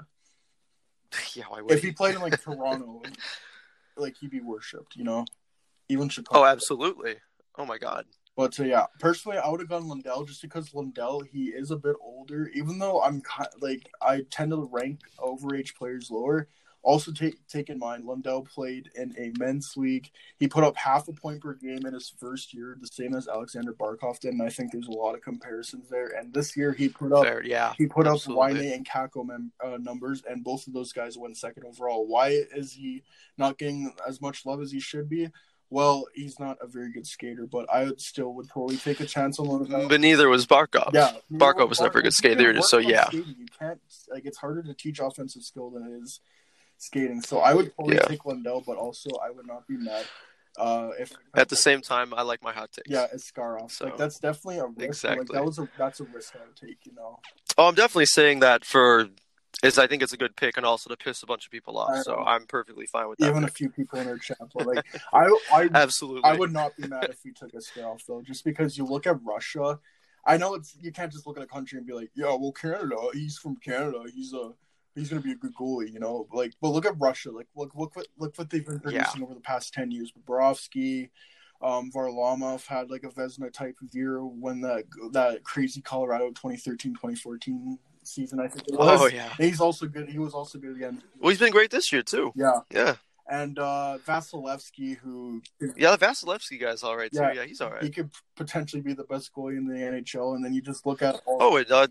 yeah, 1.35 1.43
why 1.47 1.61
would 1.61 1.71
If 1.71 1.83
he 1.83 1.91
played 1.91 2.15
in 2.15 2.21
like 2.21 2.41
Toronto, 2.43 3.03
like 3.97 4.15
he'd 4.17 4.31
be 4.31 4.41
worshipped. 4.41 4.95
You 4.95 5.03
know, 5.03 5.25
even 5.89 6.09
Chicago. 6.09 6.41
Oh, 6.41 6.45
absolutely. 6.45 7.15
Oh 7.57 7.65
my 7.65 7.77
God. 7.77 8.05
But 8.35 8.59
uh, 8.59 8.63
yeah, 8.63 8.85
personally, 8.99 9.39
I 9.39 9.49
would 9.49 9.59
have 9.59 9.69
gone 9.69 9.87
Lundell 9.87 10.23
just 10.23 10.41
because 10.41 10.73
Lundell 10.73 11.21
he 11.21 11.45
is 11.45 11.71
a 11.71 11.77
bit 11.77 11.95
older. 12.01 12.49
Even 12.53 12.77
though 12.77 13.01
I'm 13.01 13.21
like 13.59 13.89
I 14.01 14.21
tend 14.29 14.51
to 14.51 14.69
rank 14.71 15.01
overage 15.19 15.75
players 15.75 16.11
lower. 16.11 16.47
Also, 16.87 17.11
take 17.11 17.45
take 17.47 17.69
in 17.69 17.77
mind 17.77 18.05
Lundell 18.05 18.43
played 18.43 18.89
in 18.95 19.13
a 19.17 19.37
men's 19.37 19.73
league. 19.75 20.09
He 20.37 20.47
put 20.47 20.63
up 20.63 20.77
half 20.77 21.09
a 21.09 21.11
point 21.11 21.41
per 21.41 21.53
game 21.53 21.85
in 21.85 21.93
his 21.93 22.13
first 22.17 22.53
year, 22.53 22.77
the 22.79 22.87
same 22.87 23.13
as 23.13 23.27
Alexander 23.27 23.73
Barkov 23.73 24.21
did. 24.21 24.31
And 24.31 24.41
I 24.41 24.47
think 24.47 24.71
there's 24.71 24.87
a 24.87 24.91
lot 24.91 25.13
of 25.13 25.21
comparisons 25.21 25.89
there. 25.89 26.13
And 26.17 26.33
this 26.33 26.55
year 26.55 26.71
he 26.71 26.87
put 26.87 27.11
up 27.11 27.25
Fair, 27.25 27.43
yeah. 27.43 27.73
he 27.77 27.87
put 27.87 28.07
absolutely. 28.07 28.41
up 28.41 28.57
Wine 28.57 28.71
and 28.71 28.87
Kakko 28.87 29.25
mem- 29.25 29.51
uh, 29.61 29.75
numbers, 29.81 30.23
and 30.29 30.45
both 30.45 30.65
of 30.65 30.71
those 30.71 30.93
guys 30.93 31.17
went 31.17 31.35
second 31.35 31.65
overall. 31.65 32.07
Why 32.07 32.29
is 32.55 32.71
he 32.71 33.03
not 33.37 33.57
getting 33.57 33.93
as 34.07 34.21
much 34.21 34.45
love 34.45 34.61
as 34.61 34.71
he 34.71 34.79
should 34.79 35.09
be? 35.09 35.27
Well, 35.69 36.05
he's 36.15 36.39
not 36.39 36.57
a 36.61 36.67
very 36.67 36.93
good 36.93 37.05
skater, 37.05 37.45
but 37.45 37.69
I 37.69 37.83
would 37.83 37.99
still 37.99 38.33
would 38.35 38.47
totally 38.47 38.77
take 38.77 39.01
a 39.01 39.05
chance 39.05 39.39
on 39.39 39.47
Lundell. 39.47 39.89
But 39.89 39.99
neither 39.99 40.29
was 40.29 40.47
Barkov. 40.47 40.91
Yeah, 40.93 41.11
Barkov 41.29 41.67
was 41.67 41.81
never 41.81 41.99
a 41.99 42.03
good 42.03 42.13
skater, 42.13 42.61
so 42.61 42.77
yeah. 42.77 43.07
skating. 43.07 43.35
You 43.37 43.47
can't 43.59 43.81
like 44.09 44.25
it's 44.25 44.37
harder 44.37 44.63
to 44.63 44.73
teach 44.73 45.01
offensive 45.01 45.43
skill 45.43 45.69
than 45.69 45.83
it 45.83 46.01
is 46.01 46.21
skating. 46.77 47.21
So 47.21 47.39
I 47.39 47.53
would 47.53 47.75
totally 47.75 47.97
Yeah. 47.97 48.07
take 48.07 48.25
Lundell, 48.25 48.63
but 48.65 48.77
also 48.77 49.09
I 49.23 49.29
would 49.29 49.47
not 49.47 49.67
be 49.67 49.77
mad 49.77 50.05
uh, 50.57 50.89
if 50.97 51.11
At 51.35 51.49
the 51.49 51.55
same 51.55 51.81
time, 51.81 52.13
I 52.13 52.23
like 52.23 52.41
my 52.41 52.51
hot 52.51 52.71
takes. 52.71 52.89
yeah, 52.89 53.05
it's 53.13 53.31
Scaroff. 53.31 53.71
So, 53.71 53.85
like 53.85 53.97
that's 53.97 54.19
definitely 54.19 54.57
a 54.59 54.65
risk. 54.65 55.03
Like 55.03 55.17
exactly. 55.17 55.35
that 55.35 55.45
was 55.45 55.59
a 55.59 55.67
that's 55.77 55.99
a 55.99 56.05
risk 56.05 56.35
I 56.35 56.45
would 56.45 56.55
take. 56.55 56.85
You 56.85 56.93
know. 56.95 57.19
Oh, 57.57 57.67
I'm 57.67 57.75
definitely 57.75 58.07
saying 58.07 58.39
that 58.39 58.65
for 58.65 59.07
is 59.63 59.77
I 59.77 59.87
think 59.87 60.03
it's 60.03 60.13
a 60.13 60.17
good 60.17 60.35
pick 60.35 60.57
and 60.57 60.65
also 60.65 60.89
to 60.89 60.97
piss 60.97 61.23
a 61.23 61.25
bunch 61.25 61.45
of 61.45 61.51
people 61.51 61.77
off. 61.77 61.91
I 61.91 62.01
So. 62.01 62.15
I'm 62.15 62.45
perfectly 62.45 62.85
fine 62.85 63.07
with 63.07 63.19
that. 63.19 63.29
Even 63.29 63.43
a 63.43 63.47
few 63.47 63.69
people 63.69 63.99
in 63.99 64.07
our 64.07 64.17
chat, 64.17 64.37
but 64.53 64.65
like 64.67 64.85
I, 65.13 65.35
I, 65.51 65.69
Absolutely. 65.73 66.23
I 66.23 66.35
would 66.35 66.51
not 66.51 66.75
be 66.75 66.87
mad 66.87 67.09
if 67.09 67.19
we 67.23 67.31
took 67.31 67.53
Askarov 67.53 68.05
though, 68.07 68.21
just 68.21 68.43
because 68.43 68.77
you 68.77 68.85
look 68.85 69.07
at 69.07 69.17
Russia. 69.23 69.79
I 70.25 70.37
know 70.37 70.55
it's 70.55 70.75
you 70.81 70.91
can't 70.91 71.11
just 71.11 71.25
look 71.25 71.37
at 71.37 71.43
a 71.43 71.47
country 71.47 71.77
and 71.77 71.87
be 71.87 71.93
like, 71.93 72.11
yeah, 72.13 72.35
well, 72.35 72.51
Canada, 72.51 72.97
he's 73.13 73.37
from 73.37 73.55
Canada, 73.57 74.03
he's 74.13 74.33
a 74.33 74.51
he's 74.97 75.09
gonna 75.09 75.21
be 75.21 75.31
a 75.31 75.35
good 75.35 75.53
goalie, 75.55 75.91
you 75.93 75.99
know. 75.99 76.27
Like, 76.33 76.53
but 76.61 76.69
look 76.69 76.85
at 76.85 76.95
Russia, 76.99 77.31
like 77.31 77.47
look 77.55 77.71
look 77.75 77.95
what 77.95 78.07
look 78.17 78.33
what 78.37 78.49
they've 78.49 78.65
been 78.65 78.81
Yeah. 78.85 79.03
producing 79.03 79.23
over 79.23 79.33
the 79.33 79.39
past 79.41 79.73
ten 79.73 79.91
years. 79.91 80.11
Bobrovsky, 80.11 81.09
um, 81.61 81.91
Varlamov 81.91 82.65
had 82.67 82.89
like 82.89 83.03
a 83.03 83.09
Vezina 83.09 83.51
type 83.51 83.75
of 83.81 83.93
year 83.93 84.23
when 84.25 84.61
that 84.61 84.85
that 85.13 85.43
crazy 85.43 85.81
Colorado 85.81 86.31
2013-2014 86.31 87.77
season, 88.03 88.39
I 88.39 88.47
think 88.47 88.67
it 88.67 88.77
was. 88.77 89.01
Oh 89.01 89.07
yeah. 89.07 89.31
And 89.37 89.47
he's 89.47 89.59
also 89.61 89.85
good. 89.87 90.09
He 90.09 90.19
was 90.19 90.33
also 90.33 90.57
good 90.59 90.75
again. 90.75 91.01
Well, 91.19 91.29
he's 91.29 91.39
been 91.39 91.51
great 91.51 91.71
this 91.71 91.91
year 91.91 92.03
too. 92.03 92.31
Yeah. 92.35 92.59
Yeah. 92.71 92.95
and 93.29 93.59
uh, 93.59 93.97
Vasilevskiy, 94.07 94.97
who 94.97 95.41
Yeah, 95.75 95.95
the 95.97 96.05
Vasilevskiy 96.05 96.61
guy's 96.61 96.83
all 96.83 96.95
right 96.95 97.11
too. 97.11 97.19
Yeah, 97.19 97.33
Yeah, 97.33 97.43
he's 97.43 97.59
all 97.59 97.71
right. 97.71 97.83
he 97.83 97.89
could 97.89 98.09
potentially 98.37 98.81
be 98.81 98.93
the 98.93 99.03
best 99.03 99.33
goalie 99.33 99.57
in 99.57 99.67
the 99.67 99.75
NHL. 99.75 100.35
And 100.35 100.45
then 100.45 100.53
you 100.53 100.61
just 100.61 100.85
look 100.85 101.01
at 101.01 101.15
all, 101.25 101.37
Oh, 101.41 101.57
and 101.57 101.69
uh, 101.69 101.87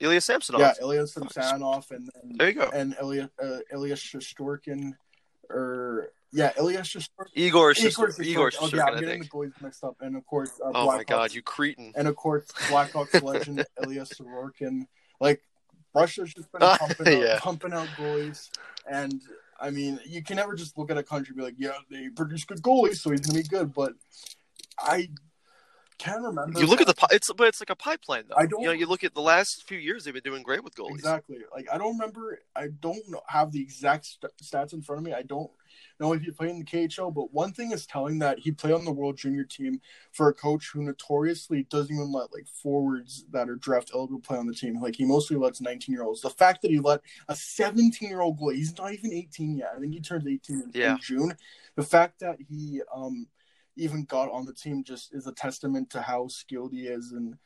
Ilya 0.00 0.20
Samsonov. 0.20 0.60
yeah, 0.60 0.72
Ilya 0.80 1.06
Samsonov 1.06 1.86
and 1.90 2.08
and, 2.22 2.38
There 2.38 2.48
you 2.48 2.54
go. 2.54 2.70
and 2.72 2.96
Ilya 3.00 3.30
uh, 3.42 3.58
Ilya 3.72 3.94
Shesterkin, 3.96 4.94
or 5.48 6.10
yeah, 6.32 6.52
Ilya 6.58 6.80
Shesterkin. 6.80 7.26
Igor 7.34 7.72
Igor 7.72 7.74
Shostur- 7.74 8.24
Igor 8.24 8.50
Shesterkin. 8.50 8.74
Oh, 8.74 8.76
yeah, 8.76 8.84
I'm 8.84 8.88
I 8.96 9.00
getting 9.00 9.08
think. 9.20 9.24
the 9.24 9.36
goalies 9.36 9.62
mixed 9.62 9.84
up. 9.84 9.96
And 10.00 10.16
of 10.16 10.24
course, 10.26 10.52
uh, 10.64 10.70
Oh 10.74 10.86
my 10.86 10.98
Blackhawks- 11.02 11.06
God, 11.08 11.34
you 11.34 11.42
cretin. 11.42 11.92
And 11.96 12.08
of 12.08 12.16
course, 12.16 12.46
Blackhawks 12.68 13.22
legend 13.22 13.64
Ilya 13.84 14.02
Sorokin. 14.06 14.86
Like 15.20 15.42
Russia's 15.94 16.32
just 16.32 16.50
been 16.52 16.60
pumping, 16.78 17.14
out, 17.14 17.20
yeah. 17.22 17.38
pumping 17.40 17.72
out 17.72 17.88
goalies, 17.96 18.48
and 18.90 19.20
I 19.60 19.70
mean, 19.70 20.00
you 20.06 20.22
can 20.22 20.36
never 20.36 20.54
just 20.54 20.78
look 20.78 20.90
at 20.90 20.96
a 20.96 21.02
country 21.02 21.32
and 21.32 21.36
be 21.36 21.42
like, 21.42 21.56
yeah, 21.58 21.72
they 21.90 22.08
produce 22.08 22.44
good 22.44 22.62
goalies, 22.62 22.96
so 22.96 23.10
he's 23.10 23.20
gonna 23.20 23.38
be 23.42 23.46
good. 23.46 23.74
But 23.74 23.92
I 24.78 25.10
can't 26.02 26.22
remember. 26.22 26.58
You 26.58 26.66
look 26.66 26.80
at 26.80 26.86
the 26.86 26.94
it's 27.10 27.30
but 27.32 27.48
it's 27.48 27.60
like 27.60 27.70
a 27.70 27.76
pipeline 27.76 28.24
though. 28.28 28.36
I 28.36 28.46
don't- 28.46 28.60
You 28.62 28.68
know, 28.68 28.72
you 28.72 28.86
look 28.86 29.04
at 29.04 29.14
the 29.14 29.20
last 29.20 29.64
few 29.68 29.78
years 29.78 30.04
they've 30.04 30.14
been 30.14 30.22
doing 30.22 30.42
great 30.42 30.64
with 30.64 30.74
goalies. 30.74 30.94
Exactly. 30.94 31.38
Like 31.54 31.68
I 31.72 31.78
don't 31.78 31.92
remember. 31.98 32.40
I 32.56 32.68
don't 32.68 33.02
have 33.26 33.52
the 33.52 33.60
exact 33.60 34.06
st- 34.06 34.32
stats 34.42 34.72
in 34.72 34.82
front 34.82 35.00
of 35.00 35.04
me. 35.04 35.12
I 35.12 35.22
don't 35.22 35.50
know 36.00 36.12
if 36.14 36.22
he 36.22 36.30
played 36.30 36.50
in 36.50 36.58
the 36.58 36.64
KHL, 36.64 37.12
but 37.14 37.32
one 37.32 37.52
thing 37.52 37.72
is 37.72 37.86
telling 37.86 38.18
that 38.20 38.38
he 38.38 38.50
played 38.50 38.72
on 38.72 38.84
the 38.86 38.90
World 38.92 39.18
Junior 39.18 39.44
team 39.44 39.80
for 40.12 40.28
a 40.28 40.34
coach 40.34 40.70
who 40.72 40.82
notoriously 40.82 41.64
doesn't 41.64 41.94
even 41.94 42.10
let 42.10 42.32
like 42.32 42.48
forwards 42.48 43.26
that 43.32 43.48
are 43.50 43.56
draft 43.56 43.90
eligible 43.94 44.20
play 44.20 44.38
on 44.38 44.46
the 44.46 44.54
team. 44.54 44.80
Like 44.80 44.96
he 44.96 45.04
mostly 45.04 45.36
lets 45.36 45.60
19 45.60 45.92
year 45.94 46.02
olds. 46.04 46.22
The 46.22 46.30
fact 46.30 46.62
that 46.62 46.70
he 46.70 46.80
let 46.80 47.02
a 47.28 47.36
17 47.36 48.08
year 48.08 48.20
old 48.22 48.40
goalie, 48.40 48.56
he's 48.56 48.76
not 48.78 48.92
even 48.94 49.12
18 49.12 49.56
yet. 49.58 49.72
I 49.76 49.80
think 49.80 49.92
he 49.92 50.00
turns 50.00 50.26
18 50.26 50.56
in, 50.62 50.70
Yeah. 50.74 50.92
in 50.94 50.98
June. 51.00 51.36
The 51.76 51.82
fact 51.84 52.20
that 52.20 52.38
he 52.48 52.80
um 52.94 53.26
even 53.76 54.04
got 54.04 54.30
on 54.30 54.44
the 54.44 54.52
team 54.52 54.84
just 54.84 55.14
is 55.14 55.26
a 55.26 55.32
testament 55.32 55.90
to 55.90 56.02
how 56.02 56.28
skilled 56.28 56.72
he 56.72 56.86
is 56.86 57.12
and 57.12 57.36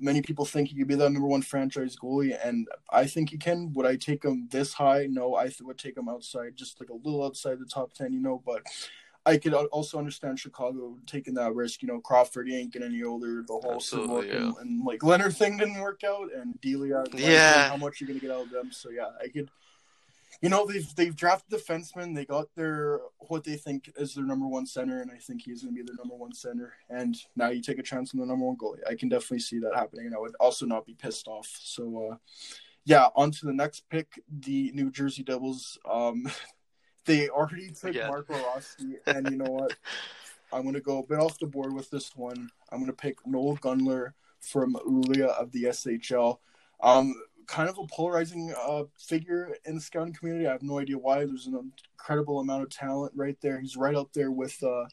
many 0.00 0.22
people 0.22 0.44
think 0.44 0.68
he 0.68 0.74
could 0.74 0.88
be 0.88 0.94
the 0.94 1.08
number 1.08 1.28
one 1.28 1.42
franchise 1.42 1.96
goalie, 1.96 2.36
and 2.42 2.66
I 2.90 3.06
think 3.06 3.30
he 3.30 3.36
can. 3.36 3.72
Would 3.74 3.86
I 3.86 3.96
take 3.96 4.24
him 4.24 4.48
this 4.50 4.72
high? 4.72 5.06
No, 5.08 5.36
I 5.36 5.44
th- 5.44 5.60
would 5.60 5.78
take 5.78 5.96
him 5.96 6.08
outside, 6.08 6.56
just 6.56 6.80
like 6.80 6.88
a 6.88 6.94
little 6.94 7.24
outside 7.24 7.58
the 7.58 7.66
top 7.66 7.92
ten, 7.92 8.12
you 8.12 8.20
know. 8.20 8.42
But 8.44 8.62
I 9.26 9.36
could 9.36 9.54
also 9.54 9.98
understand 9.98 10.40
Chicago 10.40 10.96
taking 11.06 11.34
that 11.34 11.54
risk. 11.54 11.82
You 11.82 11.88
know, 11.88 12.00
Crawford 12.00 12.48
he 12.48 12.56
ain't 12.56 12.72
getting 12.72 12.88
any 12.88 13.02
older. 13.02 13.44
The 13.46 13.52
whole 13.52 13.74
Absolutely, 13.74 14.28
Sorokin 14.28 14.36
and, 14.36 14.56
and 14.58 14.84
like 14.84 15.02
Leonard 15.02 15.36
thing 15.36 15.58
didn't 15.58 15.80
work 15.80 16.02
out, 16.04 16.32
and 16.34 16.58
Delia. 16.60 17.04
Yeah. 17.14 17.68
how 17.68 17.76
much 17.76 18.00
you're 18.00 18.08
gonna 18.08 18.20
get 18.20 18.30
out 18.30 18.44
of 18.44 18.50
them? 18.50 18.72
So 18.72 18.90
yeah, 18.90 19.10
I 19.22 19.28
could. 19.28 19.50
You 20.40 20.48
know 20.48 20.66
they've 20.66 20.94
they've 20.94 21.14
drafted 21.14 21.60
defensemen. 21.60 22.14
They 22.14 22.24
got 22.24 22.48
their 22.54 23.00
what 23.18 23.44
they 23.44 23.56
think 23.56 23.92
is 23.96 24.14
their 24.14 24.24
number 24.24 24.46
one 24.46 24.66
center, 24.66 25.00
and 25.00 25.10
I 25.10 25.16
think 25.16 25.42
he's 25.42 25.62
going 25.62 25.74
to 25.74 25.82
be 25.82 25.86
their 25.86 25.96
number 25.96 26.14
one 26.14 26.32
center. 26.32 26.72
And 26.88 27.16
now 27.36 27.48
you 27.48 27.60
take 27.60 27.78
a 27.78 27.82
chance 27.82 28.14
on 28.14 28.20
the 28.20 28.26
number 28.26 28.46
one 28.46 28.56
goalie. 28.56 28.80
I 28.88 28.94
can 28.94 29.08
definitely 29.08 29.40
see 29.40 29.58
that 29.60 29.74
happening, 29.74 30.06
and 30.06 30.14
I 30.14 30.18
would 30.18 30.34
also 30.40 30.66
not 30.66 30.86
be 30.86 30.94
pissed 30.94 31.28
off. 31.28 31.50
So, 31.60 32.10
uh, 32.12 32.16
yeah, 32.84 33.08
on 33.16 33.32
to 33.32 33.46
the 33.46 33.52
next 33.52 33.88
pick, 33.90 34.22
the 34.30 34.70
New 34.72 34.90
Jersey 34.90 35.22
Devils. 35.22 35.78
Um, 35.88 36.30
they 37.04 37.28
already 37.28 37.70
took 37.70 37.90
Again. 37.90 38.08
Marco 38.08 38.34
Rossi, 38.34 38.96
and 39.06 39.30
you 39.30 39.36
know 39.36 39.50
what? 39.50 39.74
I'm 40.52 40.62
going 40.62 40.74
to 40.74 40.80
go 40.80 40.98
a 40.98 41.06
bit 41.06 41.18
off 41.18 41.38
the 41.38 41.46
board 41.46 41.72
with 41.72 41.90
this 41.90 42.16
one. 42.16 42.50
I'm 42.72 42.78
going 42.78 42.90
to 42.90 42.92
pick 42.92 43.18
Noel 43.24 43.56
Gunler 43.58 44.14
from 44.40 44.74
Luleå 44.74 45.28
of 45.28 45.52
the 45.52 45.64
SHL. 45.64 46.38
Um, 46.82 47.14
kind 47.50 47.68
of 47.68 47.78
a 47.78 47.86
polarizing 47.86 48.54
uh, 48.56 48.84
figure 48.96 49.56
in 49.64 49.74
the 49.74 49.80
scouting 49.80 50.14
community. 50.14 50.46
I 50.46 50.52
have 50.52 50.62
no 50.62 50.78
idea 50.78 50.96
why. 50.96 51.24
There's 51.24 51.48
an 51.48 51.72
incredible 51.98 52.38
amount 52.38 52.62
of 52.62 52.70
talent 52.70 53.12
right 53.16 53.36
there. 53.42 53.60
He's 53.60 53.76
right 53.76 53.96
up 53.96 54.12
there 54.12 54.30
with 54.30 54.62
uh, 54.62 54.84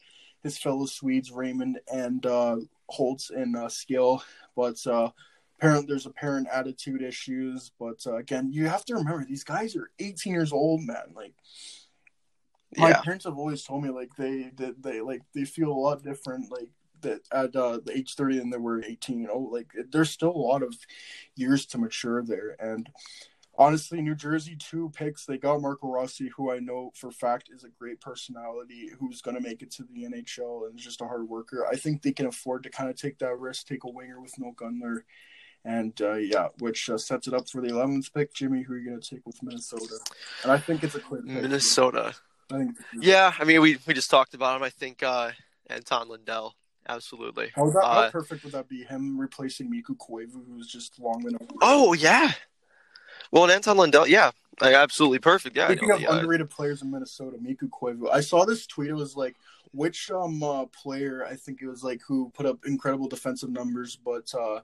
his 0.42 0.58
fellow 0.58 0.86
Swedes, 0.86 1.30
Raymond 1.30 1.78
and 1.92 2.26
uh, 2.26 2.56
Holtz 2.88 3.30
in 3.30 3.54
uh, 3.54 3.68
skill. 3.68 4.24
But 4.56 4.84
uh, 4.88 5.10
apparently, 5.58 5.86
there's 5.86 6.06
apparent 6.06 6.48
attitude 6.52 7.00
issues. 7.00 7.70
But 7.78 8.04
uh, 8.06 8.16
again, 8.16 8.50
you 8.52 8.66
have 8.66 8.84
to 8.86 8.94
remember 8.96 9.24
these 9.24 9.44
guys 9.44 9.76
are 9.76 9.90
18 10.00 10.32
years 10.32 10.52
old, 10.52 10.82
man. 10.82 11.12
Like 11.14 11.34
my 12.76 12.90
Yeah. 12.90 13.00
parents 13.02 13.24
have 13.24 13.38
always 13.38 13.62
told 13.62 13.84
me, 13.84 13.90
like 13.90 14.10
they 14.16 14.50
they, 14.56 14.72
they 14.80 15.00
like 15.00 15.22
they 15.32 15.44
feel 15.44 15.70
a 15.70 15.72
lot 15.72 16.02
different, 16.02 16.50
like 16.50 16.70
that 17.02 17.20
at 17.32 17.54
uh, 17.56 17.80
the 17.84 17.96
age 17.96 18.14
30 18.14 18.38
than 18.38 18.50
they 18.50 18.58
were 18.58 18.82
18. 18.82 19.20
You 19.20 19.26
know, 19.28 19.38
like 19.38 19.72
there's 19.90 20.10
still 20.10 20.30
a 20.30 20.36
lot 20.36 20.62
of 20.62 20.74
years 21.36 21.66
to 21.66 21.78
mature 21.78 22.22
there. 22.22 22.56
And 22.58 22.88
honestly, 23.58 24.00
New 24.00 24.14
Jersey 24.14 24.56
two 24.56 24.90
picks. 24.94 25.26
They 25.26 25.36
got 25.36 25.60
Marco 25.60 25.88
Rossi, 25.88 26.30
who 26.36 26.50
I 26.50 26.60
know 26.60 26.92
for 26.94 27.10
fact 27.10 27.50
is 27.52 27.64
a 27.64 27.68
great 27.68 28.00
personality, 28.00 28.90
who's 28.98 29.20
going 29.20 29.36
to 29.36 29.42
make 29.42 29.62
it 29.62 29.70
to 29.72 29.82
the 29.82 30.04
NHL 30.04 30.68
and 30.68 30.78
is 30.78 30.84
just 30.84 31.00
a 31.00 31.06
hard 31.06 31.28
worker. 31.28 31.66
I 31.70 31.76
think 31.76 32.00
they 32.00 32.12
can 32.12 32.26
afford 32.26 32.62
to 32.62 32.70
kind 32.70 32.88
of 32.88 32.96
take 32.96 33.18
that 33.18 33.38
risk, 33.38 33.66
take 33.66 33.84
a 33.84 33.90
winger 33.90 34.20
with 34.20 34.38
no 34.38 34.52
Gunler. 34.52 35.02
And 35.64 36.00
uh, 36.00 36.14
yeah, 36.14 36.48
which 36.60 36.88
uh, 36.88 36.96
sets 36.96 37.26
it 37.26 37.34
up 37.34 37.48
for 37.50 37.60
the 37.60 37.68
11th 37.68 38.14
pick. 38.14 38.32
Jimmy, 38.32 38.62
who 38.62 38.74
are 38.74 38.78
you 38.78 38.88
going 38.88 39.00
to 39.00 39.10
take 39.14 39.26
with 39.26 39.42
Minnesota? 39.42 39.98
And 40.44 40.52
I 40.52 40.56
think 40.56 40.84
it's 40.84 40.94
a 40.94 41.00
clear 41.00 41.20
pick. 41.20 41.42
Minnesota. 41.42 42.14
I 42.50 42.58
think 42.58 42.70
it's 42.70 42.80
a 42.80 42.84
clear 42.84 43.02
Yeah, 43.02 43.32
I 43.38 43.44
mean 43.44 43.60
we 43.60 43.76
we 43.86 43.92
just 43.92 44.10
talked 44.10 44.34
about 44.34 44.56
him. 44.56 44.62
I 44.62 44.70
think 44.70 45.02
uh 45.02 45.32
Anton 45.68 46.08
Lindell. 46.08 46.54
Absolutely. 46.88 47.50
How, 47.54 47.70
that, 47.70 47.82
how 47.82 47.88
Uh, 47.88 48.10
perfect 48.10 48.44
would 48.44 48.52
that 48.54 48.68
be? 48.68 48.82
Him 48.84 49.18
replacing 49.20 49.70
Mikko 49.70 49.94
Koivu, 49.94 50.46
who's 50.46 50.66
just 50.66 50.98
long 50.98 51.22
been. 51.22 51.36
Oh 51.60 51.92
yeah. 51.92 52.32
Well, 53.30 53.44
and 53.44 53.52
Anton 53.52 53.76
Lindell, 53.76 54.06
yeah, 54.06 54.30
like, 54.60 54.74
absolutely 54.74 55.18
perfect. 55.18 55.54
Yeah, 55.56 55.66
Speaking 55.66 55.90
of 55.90 56.02
uh, 56.02 56.08
underrated 56.08 56.48
players 56.48 56.80
in 56.82 56.90
Minnesota, 56.90 57.36
Mikko 57.40 57.66
Koivu. 57.66 58.10
I 58.10 58.20
saw 58.20 58.44
this 58.46 58.66
tweet. 58.66 58.88
It 58.88 58.94
was 58.94 59.16
like, 59.16 59.36
which 59.72 60.10
um 60.10 60.42
uh, 60.42 60.64
player? 60.66 61.26
I 61.26 61.36
think 61.36 61.60
it 61.60 61.68
was 61.68 61.84
like 61.84 62.00
who 62.06 62.30
put 62.34 62.46
up 62.46 62.64
incredible 62.64 63.06
defensive 63.08 63.50
numbers, 63.50 63.96
but 63.96 64.32
uh 64.34 64.60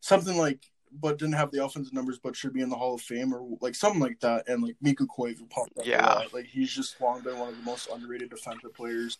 something 0.00 0.36
like, 0.36 0.60
but 0.92 1.18
didn't 1.18 1.34
have 1.34 1.50
the 1.50 1.64
offensive 1.64 1.94
numbers, 1.94 2.18
but 2.18 2.36
should 2.36 2.52
be 2.52 2.60
in 2.60 2.68
the 2.68 2.76
Hall 2.76 2.94
of 2.94 3.00
Fame 3.00 3.32
or 3.32 3.56
like 3.62 3.74
something 3.74 4.02
like 4.02 4.20
that. 4.20 4.46
And 4.48 4.62
like 4.62 4.76
Mikko 4.82 5.06
Koivu 5.06 5.48
popped 5.48 5.78
up. 5.78 5.86
Yeah. 5.86 6.24
like 6.34 6.44
he's 6.44 6.70
just 6.70 7.00
long 7.00 7.22
been 7.22 7.38
one 7.38 7.48
of 7.48 7.56
the 7.56 7.62
most 7.62 7.88
underrated 7.90 8.28
defensive 8.28 8.74
players. 8.74 9.18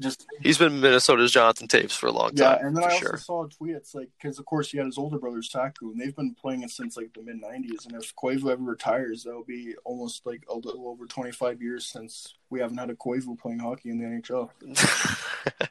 Just 0.00 0.26
he's 0.40 0.56
been 0.56 0.80
Minnesota's 0.80 1.32
Jonathan 1.32 1.68
Toews 1.68 1.92
for 1.92 2.06
a 2.06 2.12
long 2.12 2.30
Yeah, 2.34 2.56
time. 2.56 2.66
and 2.66 2.76
then 2.76 2.84
I 2.84 2.86
also 2.92 2.98
sure. 2.98 3.16
saw 3.18 3.44
a 3.44 3.48
tweet. 3.50 3.74
It's 3.76 3.94
like 3.94 4.08
because 4.20 4.38
of 4.38 4.46
course 4.46 4.70
he 4.70 4.78
had 4.78 4.86
his 4.86 4.96
older 4.96 5.18
brother 5.18 5.42
Saku, 5.42 5.90
and 5.90 6.00
they've 6.00 6.16
been 6.16 6.34
playing 6.34 6.62
it 6.62 6.70
since 6.70 6.96
like 6.96 7.12
the 7.12 7.20
mid 7.22 7.42
'90s. 7.42 7.84
And 7.84 8.02
if 8.02 8.14
Koivu 8.16 8.50
ever 8.50 8.62
retires, 8.62 9.24
that'll 9.24 9.44
be 9.44 9.74
almost 9.84 10.24
like 10.24 10.44
a 10.48 10.54
little 10.54 10.88
over 10.88 11.04
25 11.06 11.60
years 11.60 11.84
since 11.84 12.36
we 12.48 12.58
haven't 12.60 12.78
had 12.78 12.88
a 12.88 12.94
Koivu 12.94 13.38
playing 13.38 13.58
hockey 13.58 13.90
in 13.90 13.98
the 13.98 14.06
NHL. 14.06 14.48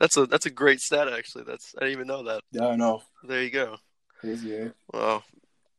that's 0.00 0.16
a 0.16 0.26
that's 0.26 0.46
a 0.46 0.50
great 0.50 0.80
stat 0.80 1.08
actually. 1.12 1.44
That's 1.44 1.74
I 1.76 1.80
didn't 1.80 1.92
even 1.96 2.06
know 2.06 2.22
that. 2.24 2.40
Yeah, 2.52 2.68
I 2.68 2.76
know, 2.76 3.02
There 3.22 3.42
you 3.42 3.50
go. 3.50 3.76
crazy. 4.18 4.56
Eh? 4.56 4.68
Well, 4.92 5.24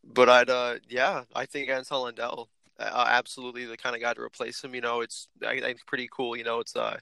but 0.03 0.29
I'd 0.29 0.49
uh 0.49 0.75
yeah, 0.87 1.23
I 1.35 1.45
think 1.45 1.69
Anton 1.69 2.03
Lindell 2.03 2.49
uh, 2.79 3.05
absolutely 3.09 3.65
the 3.65 3.77
kind 3.77 3.95
of 3.95 4.01
guy 4.03 4.13
to 4.13 4.21
replace 4.21 4.63
him. 4.63 4.75
You 4.75 4.81
know, 4.81 5.01
it's 5.01 5.27
I, 5.43 5.53
I 5.53 5.59
think 5.61 5.85
pretty 5.87 6.07
cool. 6.11 6.35
You 6.37 6.43
know, 6.43 6.59
it's 6.59 6.75
a 6.75 6.99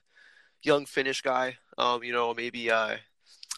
young 0.62 0.86
Finnish 0.86 1.22
guy. 1.22 1.56
Um, 1.78 2.02
you 2.02 2.12
know, 2.12 2.32
maybe 2.34 2.70
uh, 2.70 2.96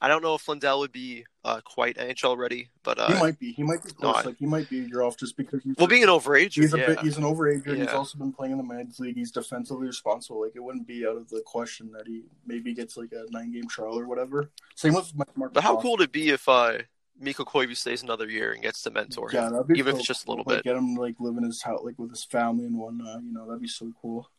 I 0.00 0.08
don't 0.08 0.22
know 0.22 0.34
if 0.34 0.46
Lindell 0.48 0.80
would 0.80 0.92
be 0.92 1.24
uh 1.44 1.60
quite 1.64 1.96
NHL 1.96 2.36
ready, 2.36 2.68
but 2.82 2.98
He 2.98 3.14
uh, 3.14 3.18
might 3.20 3.38
be. 3.38 3.52
He 3.52 3.62
might 3.62 3.82
be 3.82 3.90
no, 4.00 4.12
close. 4.12 4.24
I- 4.24 4.28
like 4.28 4.38
he 4.38 4.46
might 4.46 4.68
be 4.68 4.80
a 4.80 4.82
year 4.84 5.02
off 5.02 5.16
just 5.16 5.36
because 5.36 5.62
he's 5.62 5.74
well, 5.78 5.86
being 5.86 6.02
an 6.02 6.08
overager, 6.08 6.54
he's 6.62 6.74
a 6.74 6.78
yeah. 6.78 6.86
bit. 6.86 7.00
He's 7.00 7.16
an 7.16 7.24
overager. 7.24 7.68
and 7.68 7.78
He's 7.78 7.88
also 7.88 8.18
been 8.18 8.32
playing 8.32 8.52
in 8.52 8.58
the 8.58 8.64
men's 8.64 8.98
league. 9.00 9.16
He's 9.16 9.30
defensively 9.30 9.86
responsible. 9.86 10.42
Like 10.42 10.52
it 10.54 10.62
wouldn't 10.62 10.86
be 10.86 11.06
out 11.06 11.16
of 11.16 11.28
the 11.30 11.42
question 11.46 11.90
that 11.92 12.06
he 12.06 12.22
maybe 12.46 12.74
gets 12.74 12.96
like 12.96 13.12
a 13.12 13.24
nine 13.30 13.52
game 13.52 13.66
trial 13.68 13.98
or 13.98 14.06
whatever. 14.06 14.50
Same 14.74 14.94
with 14.94 15.12
Mark. 15.36 15.52
But 15.54 15.62
how 15.62 15.80
cool 15.80 15.92
would 15.92 16.02
it 16.02 16.12
be 16.12 16.28
if 16.30 16.48
uh, 16.48 16.78
Mikko 17.18 17.44
Koivu 17.44 17.76
stays 17.76 18.02
another 18.02 18.28
year 18.28 18.52
and 18.52 18.62
gets 18.62 18.82
to 18.82 18.90
mentor 18.90 19.30
Yeah, 19.32 19.46
him, 19.46 19.52
that'd 19.54 19.66
be 19.68 19.78
even 19.78 19.94
if 19.94 19.98
it's 20.00 20.06
just 20.08 20.26
a 20.26 20.30
little 20.30 20.44
cool. 20.44 20.50
bit? 20.50 20.56
Like, 20.58 20.64
get 20.64 20.76
him 20.76 20.94
like 20.96 21.14
living 21.18 21.44
his 21.44 21.62
house, 21.62 21.80
like 21.82 21.98
with 21.98 22.10
his 22.10 22.24
family 22.24 22.66
and 22.66 22.78
whatnot. 22.78 23.22
You 23.24 23.32
know, 23.32 23.46
that'd 23.46 23.60
be 23.62 23.66
so 23.68 23.90
cool. 24.00 24.30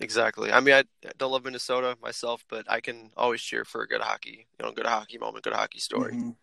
Exactly. 0.00 0.52
I 0.52 0.60
mean, 0.60 0.74
I 0.74 0.84
don't 1.18 1.32
love 1.32 1.44
Minnesota 1.44 1.96
myself, 2.02 2.44
but 2.48 2.70
I 2.70 2.80
can 2.80 3.10
always 3.16 3.40
cheer 3.40 3.64
for 3.64 3.82
a 3.82 3.88
good 3.88 4.02
hockey, 4.02 4.46
you 4.58 4.64
know, 4.64 4.72
good 4.72 4.86
hockey 4.86 5.18
moment, 5.18 5.44
good 5.44 5.54
hockey 5.54 5.78
story. 5.78 6.12
Mhm. 6.12 6.36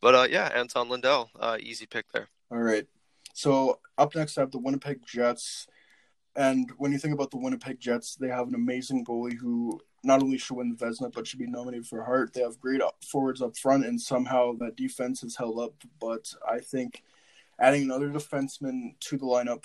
But 0.00 0.14
uh, 0.14 0.26
yeah, 0.28 0.50
Anton 0.54 0.88
Lindell, 0.88 1.30
uh, 1.38 1.58
easy 1.60 1.86
pick 1.86 2.10
there. 2.12 2.28
All 2.50 2.58
right. 2.58 2.86
So 3.34 3.80
up 3.96 4.14
next, 4.14 4.36
I 4.36 4.42
have 4.42 4.50
the 4.50 4.58
Winnipeg 4.58 5.04
Jets. 5.06 5.66
And 6.34 6.70
when 6.76 6.92
you 6.92 6.98
think 6.98 7.14
about 7.14 7.30
the 7.30 7.38
Winnipeg 7.38 7.80
Jets, 7.80 8.14
they 8.16 8.28
have 8.28 8.48
an 8.48 8.54
amazing 8.54 9.04
goalie 9.04 9.36
who 9.36 9.80
not 10.04 10.22
only 10.22 10.38
should 10.38 10.56
win 10.56 10.68
the 10.70 10.76
Vezina, 10.76 11.12
but 11.12 11.26
should 11.26 11.40
be 11.40 11.46
nominated 11.46 11.86
for 11.86 12.04
Hart. 12.04 12.32
They 12.32 12.42
have 12.42 12.60
great 12.60 12.80
up- 12.80 13.02
forwards 13.04 13.42
up 13.42 13.56
front, 13.56 13.84
and 13.84 14.00
somehow 14.00 14.52
that 14.58 14.76
defense 14.76 15.20
has 15.22 15.36
held 15.36 15.58
up. 15.58 15.74
But 16.00 16.32
I 16.48 16.60
think 16.60 17.02
adding 17.58 17.82
another 17.82 18.08
defenseman 18.08 18.98
to 19.00 19.16
the 19.16 19.24
lineup, 19.24 19.64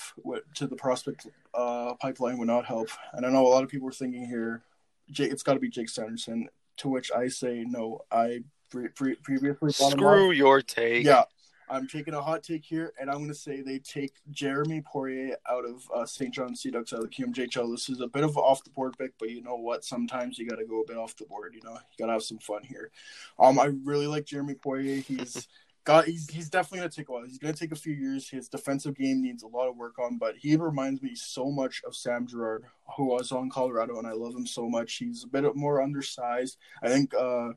to 0.56 0.68
the 0.68 0.76
prospect 0.76 1.28
uh, 1.54 1.94
pipeline, 1.96 2.38
would 2.38 2.48
not 2.48 2.66
help. 2.66 2.90
And 3.14 3.26
I 3.26 3.30
know 3.30 3.46
a 3.46 3.50
lot 3.50 3.64
of 3.64 3.70
people 3.70 3.88
are 3.88 3.94
thinking 3.94 4.26
here, 4.26 4.64
Jake, 5.12 5.32
it's 5.32 5.44
got 5.44 5.54
to 5.54 5.60
be 5.60 5.70
Jake 5.70 5.90
Sanderson. 5.90 6.50
To 6.78 6.90
which 6.90 7.12
I 7.12 7.28
say 7.28 7.64
no. 7.68 8.02
I 8.12 8.44
pre- 8.72 8.88
pre- 8.90 9.16
previously. 9.16 9.72
Screw 9.72 10.32
your 10.32 10.62
take. 10.62 11.06
Yeah, 11.06 11.26
I'm 11.70 11.88
taking 11.88 12.14
a 12.14 12.22
hot 12.22 12.44
take 12.44 12.66
here, 12.66 12.94
and 13.00 13.10
I'm 13.10 13.18
going 13.18 13.30
to 13.30 13.36
say 13.36 13.62
they 13.62 13.80
take 13.80 14.14
Jeremy 14.32 14.82
Poirier 14.86 15.38
out 15.50 15.66
of 15.66 15.84
uh, 15.94 16.06
St. 16.06 16.34
John 16.34 16.56
Sea 16.56 16.72
Dogs 16.72 16.94
out 16.94 17.04
of 17.04 17.10
the 17.10 17.16
QMJHL. 17.16 17.72
This 17.72 17.90
is 17.90 18.02
a 18.02 18.08
bit 18.08 18.24
of 18.24 18.32
an 18.32 18.44
off 18.44 18.64
the 18.64 18.70
board 18.72 18.96
pick, 18.98 19.14
but 19.20 19.30
you 19.30 19.42
know 19.42 19.56
what? 19.56 19.86
Sometimes 19.86 20.38
you 20.38 20.48
got 20.48 20.58
to 20.58 20.66
go 20.66 20.82
a 20.82 20.88
bit 20.88 20.98
off 20.98 21.16
the 21.16 21.26
board. 21.26 21.54
You 21.56 21.62
know, 21.64 21.74
you 21.74 21.98
got 22.00 22.08
to 22.08 22.14
have 22.14 22.24
some 22.24 22.40
fun 22.40 22.64
here. 22.64 22.92
Um, 23.40 23.60
I 23.60 23.72
really 23.84 24.08
like 24.08 24.26
Jeremy 24.26 24.56
Poirier. 24.56 24.98
He's 24.98 25.48
got 25.84 26.06
he's 26.06 26.30
he's 26.30 26.50
definitely 26.50 26.88
to 26.88 26.96
take 26.96 27.10
a 27.10 27.12
while. 27.12 27.24
He's 27.24 27.40
to 27.40 27.54
take 27.54 27.72
a 27.72 27.76
few 27.76 27.94
years. 27.94 28.30
His 28.30 28.50
defensive 28.50 28.96
game 28.96 29.22
needs 29.22 29.44
a 29.44 29.48
lot 29.48 29.70
of 29.70 29.78
work 29.78 30.00
on, 30.00 30.18
but 30.18 30.36
he 30.38 30.56
reminds 30.56 31.02
me 31.02 31.16
so 31.16 31.52
much 31.52 31.82
of 31.86 31.96
Sam 31.96 32.28
Girard, 32.28 32.64
who 32.98 33.06
was 33.06 33.32
on 33.32 33.50
Colorado, 33.50 33.98
and 33.98 34.08
I 34.08 34.14
love 34.14 34.36
him 34.36 34.48
so 34.48 34.70
much. 34.70 34.96
He's 34.96 35.24
a 35.24 35.28
bit 35.28 35.56
more 35.56 35.82
undersized. 35.82 36.58
I 36.82 36.90
think. 36.90 37.14
uh 37.14 37.50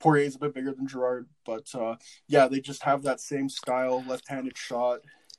Poirier 0.00 0.26
is 0.26 0.34
a 0.34 0.40
bit 0.40 0.52
bigger 0.52 0.72
than 0.72 0.88
Gerard, 0.88 1.28
but 1.46 1.72
uh, 1.76 1.94
yeah, 2.26 2.48
they 2.48 2.58
just 2.58 2.82
have 2.82 3.04
that 3.04 3.20
same 3.20 3.48
style, 3.48 4.02
left-handed 4.08 4.58
shot, 4.58 4.98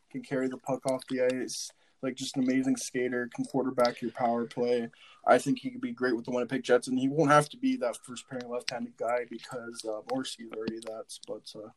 can 0.10 0.22
carry 0.22 0.48
the 0.48 0.56
puck 0.58 0.90
off 0.90 1.06
the 1.10 1.22
ice, 1.22 1.70
like 2.02 2.16
just 2.16 2.38
an 2.38 2.44
amazing 2.44 2.78
skater, 2.78 3.30
can 3.36 3.44
quarterback 3.44 4.02
your 4.02 4.12
power 4.12 4.46
play. 4.46 4.90
I 5.28 5.38
think 5.38 5.60
he 5.60 5.70
could 5.70 5.82
be 5.82 5.92
great 5.92 6.16
with 6.16 6.24
the 6.24 6.32
Winnipeg 6.32 6.64
Jets, 6.64 6.88
and 6.88 6.98
he 6.98 7.10
won't 7.10 7.30
have 7.30 7.50
to 7.50 7.58
be 7.58 7.76
that 7.78 7.98
first 7.98 8.30
pairing 8.30 8.50
left-handed 8.50 8.96
guy 8.96 9.26
because 9.30 9.84
uh, 9.86 10.00
Morrissey's 10.10 10.52
already 10.56 10.80
that. 10.80 11.06
But 11.28 11.54
uh, 11.56 11.68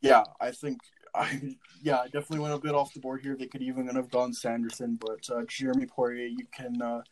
yeah, 0.00 0.24
I 0.40 0.50
think 0.50 0.80
I 1.14 1.56
yeah, 1.82 1.98
I 1.98 2.04
definitely 2.04 2.40
went 2.40 2.54
a 2.54 2.58
bit 2.58 2.74
off 2.74 2.92
the 2.92 3.00
board 3.00 3.22
here. 3.22 3.36
They 3.36 3.46
could 3.46 3.62
even 3.62 3.86
have 3.88 4.10
gone 4.10 4.32
Sanderson, 4.32 4.98
but 5.00 5.28
uh, 5.30 5.44
Jeremy 5.48 5.86
Poirier, 5.86 6.26
you 6.26 6.46
can 6.52 6.80
uh, 6.82 7.02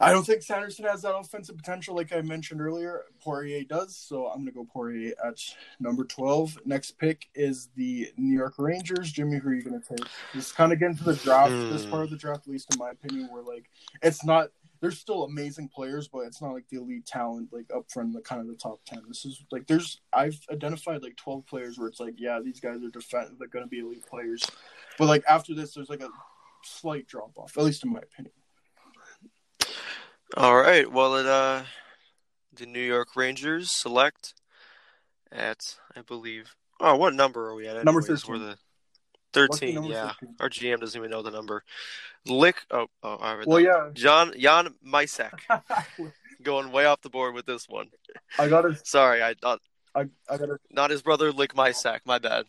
I 0.00 0.12
don't 0.12 0.24
think 0.24 0.42
Sanderson 0.42 0.84
has 0.84 1.02
that 1.02 1.16
offensive 1.16 1.56
potential 1.56 1.96
like 1.96 2.12
I 2.12 2.20
mentioned 2.22 2.60
earlier. 2.60 3.02
Poirier 3.20 3.64
does, 3.64 3.96
so 3.96 4.28
I'm 4.28 4.44
going 4.44 4.46
to 4.46 4.52
go 4.52 4.64
Poirier 4.64 5.12
at 5.24 5.42
number 5.80 6.04
12. 6.04 6.60
Next 6.64 6.92
pick 6.98 7.28
is 7.34 7.68
the 7.74 8.08
New 8.16 8.36
York 8.36 8.54
Rangers. 8.58 9.10
Jimmy, 9.10 9.38
who 9.38 9.48
are 9.48 9.54
you 9.54 9.62
going 9.62 9.80
to 9.80 9.88
take? 9.88 10.06
Just 10.32 10.54
kind 10.54 10.72
of 10.72 10.78
getting 10.78 10.96
to 10.98 11.04
the 11.04 11.16
draft, 11.16 11.50
this 11.50 11.84
part 11.84 12.04
of 12.04 12.10
the 12.10 12.16
draft, 12.16 12.46
at 12.46 12.52
least 12.52 12.72
in 12.72 12.78
my 12.78 12.90
opinion, 12.90 13.28
where 13.30 13.42
like 13.42 13.68
it's 14.02 14.24
not. 14.24 14.50
There's 14.80 14.98
still 14.98 15.24
amazing 15.24 15.68
players, 15.68 16.08
but 16.08 16.20
it's 16.20 16.40
not 16.40 16.52
like 16.52 16.68
the 16.68 16.78
elite 16.78 17.06
talent 17.06 17.48
like 17.52 17.66
up 17.74 17.90
front, 17.90 18.12
the 18.12 18.20
kind 18.20 18.40
of 18.40 18.46
the 18.46 18.54
top 18.54 18.80
ten. 18.86 19.02
This 19.08 19.24
is 19.24 19.44
like 19.50 19.66
there's 19.66 20.00
I've 20.12 20.38
identified 20.50 21.02
like 21.02 21.16
12 21.16 21.46
players 21.46 21.78
where 21.78 21.88
it's 21.88 22.00
like 22.00 22.14
yeah 22.18 22.40
these 22.42 22.60
guys 22.60 22.82
are 22.82 22.90
defend 22.90 23.36
they're 23.38 23.48
going 23.48 23.64
to 23.64 23.68
be 23.68 23.80
elite 23.80 24.06
players, 24.06 24.44
but 24.98 25.06
like 25.06 25.24
after 25.28 25.54
this 25.54 25.74
there's 25.74 25.90
like 25.90 26.02
a 26.02 26.08
slight 26.64 27.06
drop 27.06 27.32
off, 27.36 27.56
at 27.56 27.64
least 27.64 27.84
in 27.84 27.92
my 27.92 28.00
opinion. 28.00 28.32
All 30.36 30.56
right. 30.56 30.90
Well, 30.90 31.16
it 31.16 31.26
uh, 31.26 31.62
the 32.52 32.66
New 32.66 32.82
York 32.82 33.16
Rangers 33.16 33.70
select 33.72 34.34
at 35.32 35.76
I 35.96 36.02
believe. 36.02 36.54
Oh, 36.80 36.96
what 36.96 37.14
number 37.14 37.48
are 37.48 37.54
we 37.54 37.66
at? 37.66 37.84
Number 37.84 38.00
anyways? 38.00 38.22
13. 38.22 38.32
We're 38.32 38.46
the 38.46 38.48
Lucky 38.50 38.67
thirteen. 39.32 39.84
Yeah, 39.84 40.12
13. 40.20 40.36
our 40.40 40.48
GM 40.48 40.80
doesn't 40.80 40.98
even 40.98 41.10
know 41.10 41.22
the 41.22 41.30
number. 41.30 41.64
Lick. 42.26 42.56
Oh, 42.70 42.86
oh, 43.02 43.16
I 43.16 43.42
Well, 43.46 43.60
yeah, 43.60 43.90
John 43.94 44.32
Jan 44.38 44.74
Mysak 44.86 45.38
going 46.42 46.72
way 46.72 46.84
off 46.84 47.00
the 47.02 47.10
board 47.10 47.34
with 47.34 47.46
this 47.46 47.68
one. 47.68 47.88
I 48.38 48.48
got 48.48 48.64
it. 48.64 48.86
Sorry, 48.86 49.22
I 49.22 49.34
not 49.42 49.60
I, 49.94 50.06
I 50.28 50.36
got 50.36 50.48
it. 50.50 50.60
not 50.70 50.90
his 50.90 51.02
brother 51.02 51.32
Lick 51.32 51.54
Mysak. 51.54 52.00
My 52.04 52.18
bad. 52.18 52.46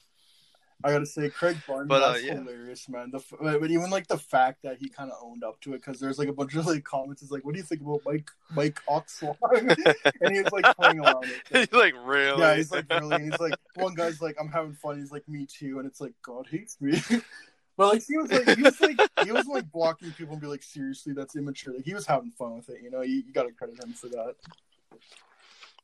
I 0.82 0.92
gotta 0.92 1.06
say, 1.06 1.30
Craig 1.30 1.58
Barnes, 1.68 1.90
But, 1.90 2.02
uh, 2.02 2.14
that's 2.14 2.24
yeah. 2.24 2.36
hilarious, 2.36 2.88
man. 2.88 3.12
The 3.12 3.22
but 3.42 3.70
even 3.70 3.90
like 3.90 4.08
the 4.08 4.18
fact 4.18 4.64
that 4.64 4.78
he 4.78 4.88
kind 4.88 5.12
of 5.12 5.18
owned 5.22 5.44
up 5.44 5.60
to 5.62 5.74
it, 5.74 5.78
because 5.78 6.00
there's 6.00 6.18
like 6.18 6.30
a 6.30 6.34
bunch 6.34 6.56
of 6.56 6.66
like 6.66 6.86
comments. 6.86 7.22
Is 7.22 7.32
like, 7.32 7.44
what 7.44 7.54
do 7.54 7.60
you 7.60 7.66
think 7.66 7.82
about 7.82 8.00
Mike 8.06 8.32
Mike 8.52 8.80
Oxlong? 8.88 9.36
and 10.22 10.34
he 10.34 10.42
was 10.42 10.52
like 10.54 10.76
playing 10.78 11.00
around 11.00 11.20
with 11.20 11.32
it. 11.52 11.70
He's 11.70 11.74
like 11.74 11.94
really. 12.06 12.42
Yeah, 12.42 12.56
he's 12.56 12.72
like 12.72 12.86
really. 12.90 13.24
He's 13.24 13.40
like, 13.40 13.56
one 13.76 13.94
guy's 13.94 14.22
like, 14.22 14.38
I'm 14.40 14.48
having 14.48 14.74
fun. 14.74 15.00
He's 15.00 15.12
like, 15.12 15.28
me 15.28 15.46
too. 15.46 15.80
And 15.80 15.88
it's 15.88 16.00
like, 16.00 16.14
God 16.22 16.48
hates 16.50 16.80
me. 16.80 17.02
but 17.78 17.94
like, 17.94 18.04
he 18.08 18.18
was 18.18 18.32
like, 18.32 18.58
he 18.58 18.64
was 18.64 18.80
like, 18.80 19.00
he 19.26 19.32
was 19.34 19.48
like 19.48 19.70
blocking 19.74 20.12
people 20.14 20.34
and 20.34 20.42
be 20.42 20.48
like, 20.48 20.64
seriously, 20.64 21.12
that's 21.12 21.36
immature. 21.36 21.74
Like, 21.74 21.86
he 21.86 21.94
was 21.94 22.06
having 22.06 22.32
fun 22.32 22.56
with 22.56 22.70
it. 22.70 22.82
You 22.82 22.90
know, 22.90 23.02
you, 23.02 23.18
you 23.18 23.34
got 23.34 23.44
to 23.44 23.52
credit 23.52 23.84
him 23.84 23.92
for 23.92 24.08
that. 24.08 24.36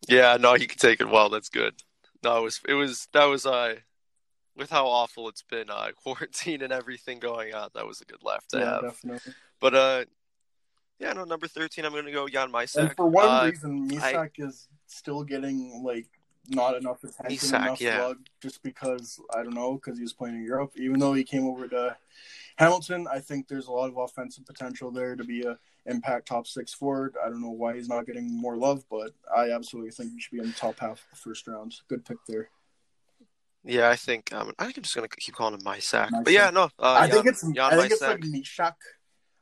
Yeah, 0.07 0.37
no, 0.39 0.53
he 0.53 0.67
can 0.67 0.77
take 0.77 1.01
it 1.01 1.09
well. 1.09 1.29
That's 1.29 1.49
good. 1.49 1.73
No, 2.23 2.37
it 2.37 2.43
was 2.43 2.61
it 2.67 2.73
was 2.73 3.07
that 3.13 3.25
was 3.25 3.45
uh 3.45 3.75
with 4.55 4.69
how 4.69 4.87
awful 4.87 5.27
it's 5.29 5.43
been 5.43 5.69
uh 5.69 5.89
quarantine 6.03 6.61
and 6.61 6.71
everything 6.73 7.19
going 7.19 7.53
on. 7.53 7.69
That 7.75 7.85
was 7.87 8.01
a 8.01 8.05
good 8.05 8.23
laugh 8.23 8.47
to 8.49 8.59
yeah, 8.59 8.65
have. 8.65 8.81
definitely. 8.83 9.33
But 9.59 9.75
uh, 9.75 10.05
yeah, 10.99 11.13
no, 11.13 11.23
number 11.25 11.47
thirteen. 11.47 11.85
I'm 11.85 11.93
gonna 11.93 12.11
go 12.11 12.27
Jan 12.27 12.43
And 12.45 12.53
Mysak. 12.53 12.95
for 12.95 13.07
one 13.07 13.27
Uh, 13.27 13.45
reason, 13.49 13.89
Misak 13.89 14.31
is 14.37 14.67
still 14.87 15.23
getting 15.23 15.83
like 15.83 16.07
not 16.47 16.75
enough 16.77 17.03
attention, 17.03 17.31
Isak, 17.31 17.61
enough 17.61 17.81
yeah. 17.81 18.03
love, 18.03 18.17
just 18.41 18.61
because 18.61 19.19
I 19.35 19.43
don't 19.43 19.55
know, 19.55 19.75
because 19.75 19.97
he 19.97 20.03
was 20.03 20.13
playing 20.13 20.35
in 20.35 20.43
Europe. 20.43 20.73
Even 20.77 20.99
though 20.99 21.13
he 21.13 21.23
came 21.23 21.47
over 21.47 21.67
to 21.67 21.97
Hamilton, 22.57 23.07
I 23.11 23.19
think 23.19 23.47
there's 23.47 23.67
a 23.67 23.71
lot 23.71 23.89
of 23.89 23.97
offensive 23.97 24.45
potential 24.45 24.91
there 24.91 25.15
to 25.15 25.23
be 25.23 25.41
a 25.41 25.57
impact 25.87 26.27
top 26.27 26.47
six 26.47 26.73
forward. 26.73 27.15
I 27.23 27.29
don't 27.29 27.41
know 27.41 27.49
why 27.49 27.75
he's 27.75 27.89
not 27.89 28.05
getting 28.05 28.31
more 28.39 28.57
love, 28.57 28.85
but 28.89 29.11
I 29.35 29.51
absolutely 29.51 29.91
think 29.91 30.11
he 30.13 30.19
should 30.19 30.31
be 30.31 30.39
in 30.39 30.47
the 30.47 30.53
top 30.53 30.79
half 30.79 30.99
of 31.01 31.05
the 31.11 31.15
first 31.17 31.47
round. 31.47 31.75
Good 31.89 32.05
pick 32.05 32.17
there. 32.27 32.49
Yeah, 33.65 33.89
I 33.89 33.95
think 33.95 34.31
um, 34.33 34.51
I 34.59 34.65
think 34.65 34.77
I'm 34.77 34.83
just 34.83 34.95
gonna 34.95 35.07
keep 35.07 35.35
calling 35.35 35.53
him 35.55 35.61
Mysak. 35.61 36.09
Mysak. 36.09 36.23
But 36.23 36.33
yeah, 36.33 36.49
no, 36.51 36.63
uh, 36.79 36.93
I 36.99 37.09
think 37.09 37.25
it's 37.25 37.41
Jan 37.41 37.73
I 37.73 37.77
think 37.77 37.91
it's 37.91 38.01
Mysak. 38.01 38.07
like 38.07 38.19
Mishak. 38.21 38.73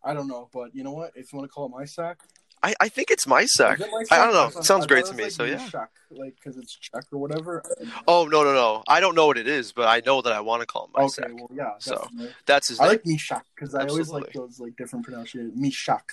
I 0.03 0.13
don't 0.13 0.27
know, 0.27 0.49
but 0.53 0.75
you 0.75 0.83
know 0.83 0.91
what? 0.91 1.11
If 1.15 1.31
you 1.31 1.37
want 1.39 1.49
to 1.49 1.53
call 1.53 1.65
it 1.67 1.71
Mysak, 1.71 2.15
I, 2.61 2.73
I 2.79 2.89
think 2.89 3.11
it's 3.11 3.25
Mysak. 3.25 3.79
It? 3.81 3.89
I 4.11 4.17
don't 4.17 4.33
know. 4.33 4.47
It 4.59 4.63
sounds 4.65 4.85
I 4.85 4.87
great 4.87 5.05
to 5.05 5.13
me. 5.13 5.25
was 5.25 5.35
So 5.35 5.43
yeah. 5.43 5.57
Mishak, 5.57 5.87
like 6.11 6.35
because 6.35 6.57
it's 6.57 6.77
Czech 6.77 7.03
or 7.11 7.19
whatever. 7.19 7.61
Oh 8.07 8.25
no 8.25 8.43
no 8.43 8.53
no! 8.53 8.83
I 8.87 8.99
don't 9.01 9.15
know 9.15 9.27
what 9.27 9.37
it 9.37 9.47
is, 9.47 9.71
but 9.73 9.87
I 9.87 10.01
know 10.05 10.21
that 10.21 10.31
I 10.33 10.39
want 10.39 10.61
to 10.61 10.65
call 10.65 10.85
him 10.87 10.91
Mysak. 10.93 11.23
Okay, 11.25 11.33
well, 11.33 11.49
yeah, 11.53 11.71
So, 11.79 11.95
definitely. 11.95 12.33
That's 12.45 12.69
his 12.69 12.79
Name. 12.79 12.87
I 12.87 12.91
like 12.91 13.03
Mishak 13.03 13.41
because 13.55 13.75
I 13.75 13.85
always 13.85 14.09
like 14.09 14.31
those 14.33 14.59
like 14.59 14.75
different 14.77 15.05
pronunciations. 15.05 15.59
Mishak, 15.59 16.03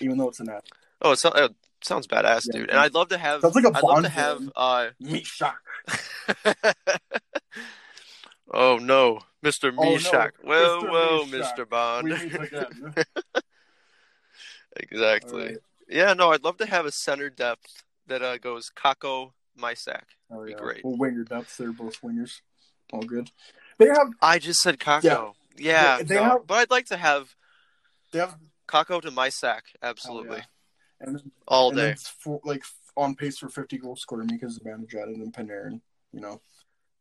even 0.00 0.16
though 0.18 0.28
it's 0.28 0.40
an 0.40 0.48
F. 0.48 0.62
Oh, 1.02 1.12
it, 1.12 1.18
so, 1.18 1.30
it 1.30 1.54
sounds 1.82 2.06
badass, 2.06 2.46
Yeah. 2.52 2.60
dude. 2.60 2.70
And 2.70 2.78
I'd 2.80 2.94
love 2.94 3.08
to 3.10 3.18
have. 3.18 3.42
Sounds 3.42 3.54
like 3.54 3.64
a 3.64 3.76
I'd 3.76 3.82
love 3.82 4.02
to 4.02 4.08
have. 4.08 4.50
Uh, 4.56 4.88
Mishak. 5.02 5.54
oh 8.52 8.78
no, 8.78 9.20
Mr. 9.44 9.72
Oh, 9.76 9.96
no, 9.96 10.30
Well, 10.44 10.80
Whoa, 10.82 10.86
Mr. 10.86 10.90
whoa, 10.90 11.24
Mishak. 11.26 11.56
Mr. 11.56 11.68
Bond. 11.68 12.04
We 12.08 12.12
meet 12.14 12.34
again. 12.52 12.94
exactly. 14.76 15.46
Right. 15.46 15.56
Yeah, 15.88 16.12
no, 16.14 16.32
I'd 16.32 16.44
love 16.44 16.58
to 16.58 16.66
have 16.66 16.86
a 16.86 16.92
center 16.92 17.30
depth 17.30 17.84
that 18.06 18.22
uh, 18.22 18.38
goes 18.38 18.70
Kakko 18.76 19.32
Mysak. 19.58 20.02
Oh, 20.30 20.44
Be 20.44 20.50
yeah. 20.52 20.56
great. 20.58 20.84
Well, 20.84 20.96
winger 20.96 21.24
depth. 21.24 21.56
They're 21.56 21.72
both 21.72 22.00
wingers. 22.02 22.40
All 22.92 23.02
good. 23.02 23.30
They 23.78 23.86
have 23.86 24.08
I 24.20 24.38
just 24.38 24.60
said 24.60 24.78
Kakko. 24.78 25.34
Yeah, 25.56 25.98
They- 25.98 26.04
they 26.04 26.14
no, 26.16 26.22
have- 26.24 26.46
but 26.46 26.54
I'd 26.54 26.70
like 26.70 26.86
to 26.86 26.96
have 26.96 27.34
they 28.12 28.18
have 28.18 28.36
Kakko 28.66 29.00
to 29.02 29.10
Mysak. 29.10 29.60
Absolutely, 29.82 30.38
Oh, 30.38 30.40
yeah. 31.02 31.06
and, 31.08 31.30
all 31.46 31.68
and 31.70 31.78
day. 31.78 31.90
it's 31.90 32.08
for, 32.08 32.40
like 32.44 32.64
on 32.96 33.14
pace 33.14 33.38
for 33.38 33.48
50 33.48 33.78
goal 33.78 33.96
scorer 33.96 34.24
because 34.24 34.58
Zibanejad 34.58 35.04
and 35.04 35.32
Panarin. 35.32 35.80
You 36.12 36.20
know, 36.20 36.40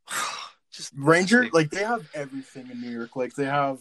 just 0.78 0.94
Ranger 0.96 1.42
They- 1.44 1.50
like 1.50 1.72
they 1.72 1.84
have 1.84 2.08
everything 2.14 2.70
in 2.72 2.80
New 2.80 2.90
York. 2.92 3.16
Like 3.16 3.34
they 3.34 3.46
have. 3.46 3.80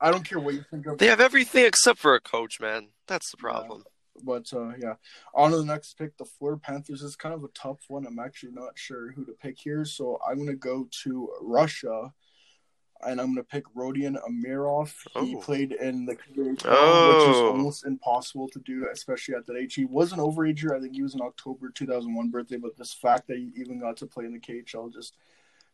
I 0.00 0.10
don't 0.10 0.24
care 0.24 0.40
what 0.40 0.54
you 0.54 0.64
think 0.70 0.86
of. 0.86 0.96
they 0.98 1.08
have 1.08 1.20
everything 1.20 1.66
except 1.66 1.98
for 1.98 2.14
a 2.14 2.20
coach, 2.20 2.58
man. 2.58 2.88
That's 3.06 3.30
the 3.30 3.36
problem. 3.36 3.84
But 4.24 4.52
uh, 4.52 4.72
yeah, 4.78 4.94
on 5.34 5.50
to 5.50 5.58
the 5.58 5.64
next 5.64 5.94
pick. 5.98 6.16
The 6.16 6.24
Florida 6.24 6.58
Panthers 6.62 7.02
is 7.02 7.16
kind 7.16 7.34
of 7.34 7.44
a 7.44 7.48
tough 7.48 7.78
one. 7.88 8.06
I'm 8.06 8.18
actually 8.18 8.52
not 8.52 8.78
sure 8.78 9.12
who 9.12 9.24
to 9.26 9.32
pick 9.32 9.58
here, 9.58 9.84
so 9.84 10.18
I'm 10.26 10.38
gonna 10.38 10.54
go 10.56 10.88
to 11.04 11.30
Russia, 11.42 12.12
and 13.06 13.20
I'm 13.20 13.28
gonna 13.28 13.42
pick 13.44 13.64
Rodion 13.74 14.16
Amirov. 14.28 14.92
He 15.24 15.34
Oh. 15.36 15.40
played 15.40 15.72
in 15.72 16.04
the 16.06 16.16
KHL, 16.16 16.46
which 16.46 16.64
is 16.64 16.66
Oh. 17.36 17.48
almost 17.50 17.84
impossible 17.86 18.48
to 18.50 18.58
do, 18.60 18.86
especially 18.92 19.34
at 19.34 19.46
that 19.46 19.56
age. 19.56 19.74
He 19.74 19.84
was 19.86 20.12
an 20.12 20.18
overager. 20.18 20.74
I 20.76 20.80
think 20.80 20.94
he 20.94 21.02
was 21.02 21.14
an 21.14 21.22
October 21.22 21.70
2001 21.70 22.28
birthday, 22.30 22.56
but 22.56 22.76
this 22.76 22.92
fact 22.92 23.26
that 23.28 23.36
he 23.38 23.52
even 23.56 23.80
got 23.80 23.96
to 23.98 24.06
play 24.06 24.24
in 24.26 24.32
the 24.32 24.40
KHL 24.40 24.88
just 24.90 25.14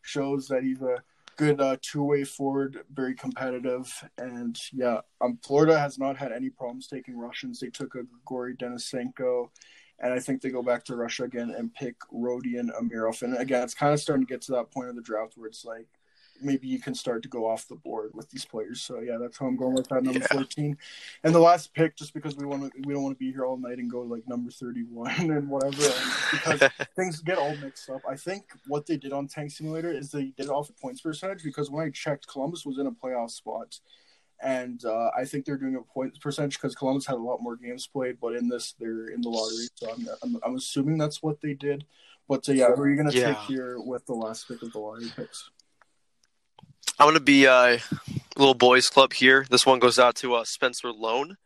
shows 0.01 0.47
that 0.47 0.63
he's 0.63 0.81
a 0.81 1.03
good 1.37 1.61
uh, 1.61 1.77
two-way 1.81 2.23
forward, 2.23 2.83
very 2.93 3.13
competitive, 3.13 3.91
and 4.17 4.59
yeah, 4.73 5.01
um, 5.21 5.37
Florida 5.45 5.77
has 5.77 5.99
not 5.99 6.17
had 6.17 6.31
any 6.31 6.49
problems 6.49 6.87
taking 6.87 7.17
Russians. 7.17 7.59
They 7.59 7.69
took 7.69 7.95
a 7.95 8.03
Grigory 8.25 8.55
Denisenko, 8.55 9.49
and 9.99 10.13
I 10.13 10.19
think 10.19 10.41
they 10.41 10.49
go 10.49 10.63
back 10.63 10.83
to 10.85 10.95
Russia 10.95 11.23
again 11.23 11.53
and 11.55 11.73
pick 11.73 11.95
Rodion 12.11 12.69
Amirov. 12.79 13.21
And 13.21 13.37
again, 13.37 13.63
it's 13.63 13.73
kind 13.73 13.93
of 13.93 13.99
starting 13.99 14.25
to 14.25 14.31
get 14.31 14.41
to 14.43 14.51
that 14.53 14.71
point 14.71 14.89
of 14.89 14.95
the 14.95 15.01
draft 15.01 15.33
where 15.37 15.47
it's 15.47 15.63
like 15.63 15.87
maybe 16.41 16.67
you 16.67 16.79
can 16.79 16.93
start 16.95 17.23
to 17.23 17.29
go 17.29 17.47
off 17.47 17.67
the 17.67 17.75
board 17.75 18.11
with 18.13 18.29
these 18.29 18.45
players. 18.45 18.81
So 18.81 18.99
yeah, 18.99 19.17
that's 19.19 19.37
how 19.37 19.47
I'm 19.47 19.55
going 19.57 19.73
with 19.73 19.87
that 19.89 20.03
number 20.03 20.19
Yeah. 20.19 20.27
14. 20.27 20.77
And 21.23 21.33
the 21.35 21.39
last 21.39 21.73
pick, 21.73 21.95
just 21.95 22.13
because 22.13 22.35
we 22.35 22.45
want 22.45 22.63
to, 22.63 22.81
we 22.85 22.93
don't 22.93 23.03
want 23.03 23.15
to 23.15 23.19
be 23.19 23.31
here 23.31 23.45
all 23.45 23.57
night 23.57 23.77
and 23.79 23.89
go 23.89 24.01
like 24.01 24.27
number 24.27 24.51
31 24.51 25.11
and 25.31 25.49
whatever, 25.49 25.83
and 25.85 26.11
because 26.31 26.63
things 26.95 27.19
get 27.21 27.37
all 27.37 27.55
mixed 27.57 27.89
up. 27.89 28.01
I 28.09 28.15
think 28.15 28.43
what 28.67 28.85
they 28.85 28.97
did 28.97 29.13
on 29.13 29.27
Tank 29.27 29.51
Simulator 29.51 29.91
is 29.91 30.11
they 30.11 30.25
did 30.25 30.45
it 30.45 30.49
off 30.49 30.69
of 30.69 30.77
points 30.77 31.01
percentage 31.01 31.43
because 31.43 31.69
when 31.69 31.85
I 31.85 31.89
checked, 31.89 32.27
Columbus 32.27 32.65
was 32.65 32.77
in 32.77 32.87
a 32.87 32.91
playoff 32.91 33.31
spot. 33.31 33.79
And 34.39 34.85
uh, 34.85 35.09
I 35.17 35.25
think 35.25 35.45
they're 35.45 35.57
doing 35.57 35.75
a 35.75 35.81
points 35.81 36.19
percentage 36.19 36.55
because 36.61 36.75
Columbus 36.75 37.07
had 37.07 37.15
a 37.15 37.21
lot 37.23 37.41
more 37.41 37.55
games 37.55 37.87
played, 37.87 38.19
but 38.21 38.35
in 38.35 38.47
this 38.47 38.75
they're 38.79 39.07
in 39.07 39.21
the 39.21 39.29
lottery. 39.29 39.67
So 39.73 39.91
I'm, 39.91 40.07
I'm, 40.21 40.39
I'm 40.45 40.55
assuming 40.55 40.99
that's 40.99 41.23
what 41.23 41.41
they 41.41 41.55
did. 41.55 41.85
But 42.29 42.47
uh, 42.47 42.51
yeah, 42.51 42.67
who 42.67 42.81
are 42.83 42.89
you 42.89 42.95
going 42.95 43.09
to 43.09 43.17
Yeah. 43.17 43.33
take 43.33 43.39
here 43.47 43.79
with 43.79 44.05
the 44.05 44.13
last 44.13 44.47
pick 44.47 44.61
of 44.61 44.71
the 44.73 44.77
lottery 44.77 45.09
picks? 45.15 45.49
I'm 46.99 47.07
gonna 47.07 47.19
be 47.19 47.45
uh, 47.45 47.77
a 47.77 47.79
little 48.37 48.55
boys 48.55 48.89
club 48.89 49.13
here. 49.13 49.45
This 49.51 49.67
one 49.67 49.77
goes 49.77 49.99
out 49.99 50.15
to 50.17 50.33
uh, 50.33 50.43
Spencer 50.45 50.91
Lone. 50.91 51.37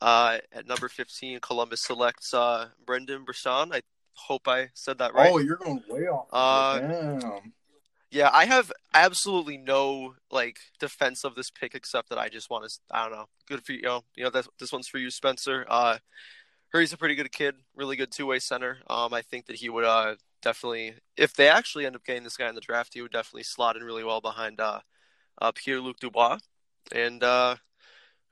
Uh, 0.00 0.38
at 0.52 0.66
number 0.66 0.88
15, 0.88 1.40
Columbus 1.40 1.82
selects 1.84 2.34
uh, 2.34 2.68
Brendan 2.84 3.24
Brisson. 3.24 3.72
I 3.72 3.80
hope 4.14 4.46
I 4.46 4.68
said 4.74 4.98
that 4.98 5.14
right. 5.14 5.30
Oh, 5.32 5.38
you're 5.38 5.56
going 5.56 5.82
way 5.88 6.02
off. 6.02 6.26
Uh, 6.32 6.80
Damn. 6.80 7.52
Yeah, 8.10 8.28
I 8.32 8.44
have 8.44 8.72
absolutely 8.92 9.56
no 9.56 10.16
like 10.30 10.58
defense 10.78 11.24
of 11.24 11.34
this 11.34 11.50
pick 11.50 11.74
except 11.74 12.10
that 12.10 12.18
I 12.18 12.28
just 12.28 12.50
want 12.50 12.64
to. 12.64 12.70
I 12.90 13.02
don't 13.02 13.16
know. 13.16 13.26
Good 13.48 13.64
for 13.64 13.72
you. 13.72 13.78
You 13.78 13.84
know, 13.84 14.04
you 14.16 14.24
know 14.24 14.30
that 14.30 14.48
this 14.58 14.72
one's 14.72 14.88
for 14.88 14.98
you, 14.98 15.10
Spencer. 15.10 15.64
Uh, 15.66 15.98
he's 16.74 16.92
a 16.92 16.98
pretty 16.98 17.14
good 17.14 17.32
kid, 17.32 17.54
really 17.74 17.96
good 17.96 18.10
two 18.10 18.26
way 18.26 18.38
center. 18.38 18.78
Um, 18.90 19.14
I 19.14 19.22
think 19.22 19.46
that 19.46 19.56
he 19.56 19.70
would 19.70 19.84
uh 19.84 20.16
definitely, 20.42 20.94
if 21.16 21.34
they 21.34 21.48
actually 21.48 21.86
end 21.86 21.96
up 21.96 22.04
getting 22.04 22.24
this 22.24 22.36
guy 22.36 22.48
in 22.48 22.54
the 22.54 22.60
draft, 22.60 22.94
he 22.94 23.02
would 23.02 23.12
definitely 23.12 23.42
slot 23.44 23.76
in 23.76 23.82
really 23.82 24.04
well 24.04 24.20
behind 24.20 24.60
uh, 24.60 24.80
uh 25.40 25.52
Pierre 25.52 25.80
Luc 25.80 25.98
Dubois, 26.00 26.38
and 26.94 27.22
uh, 27.22 27.56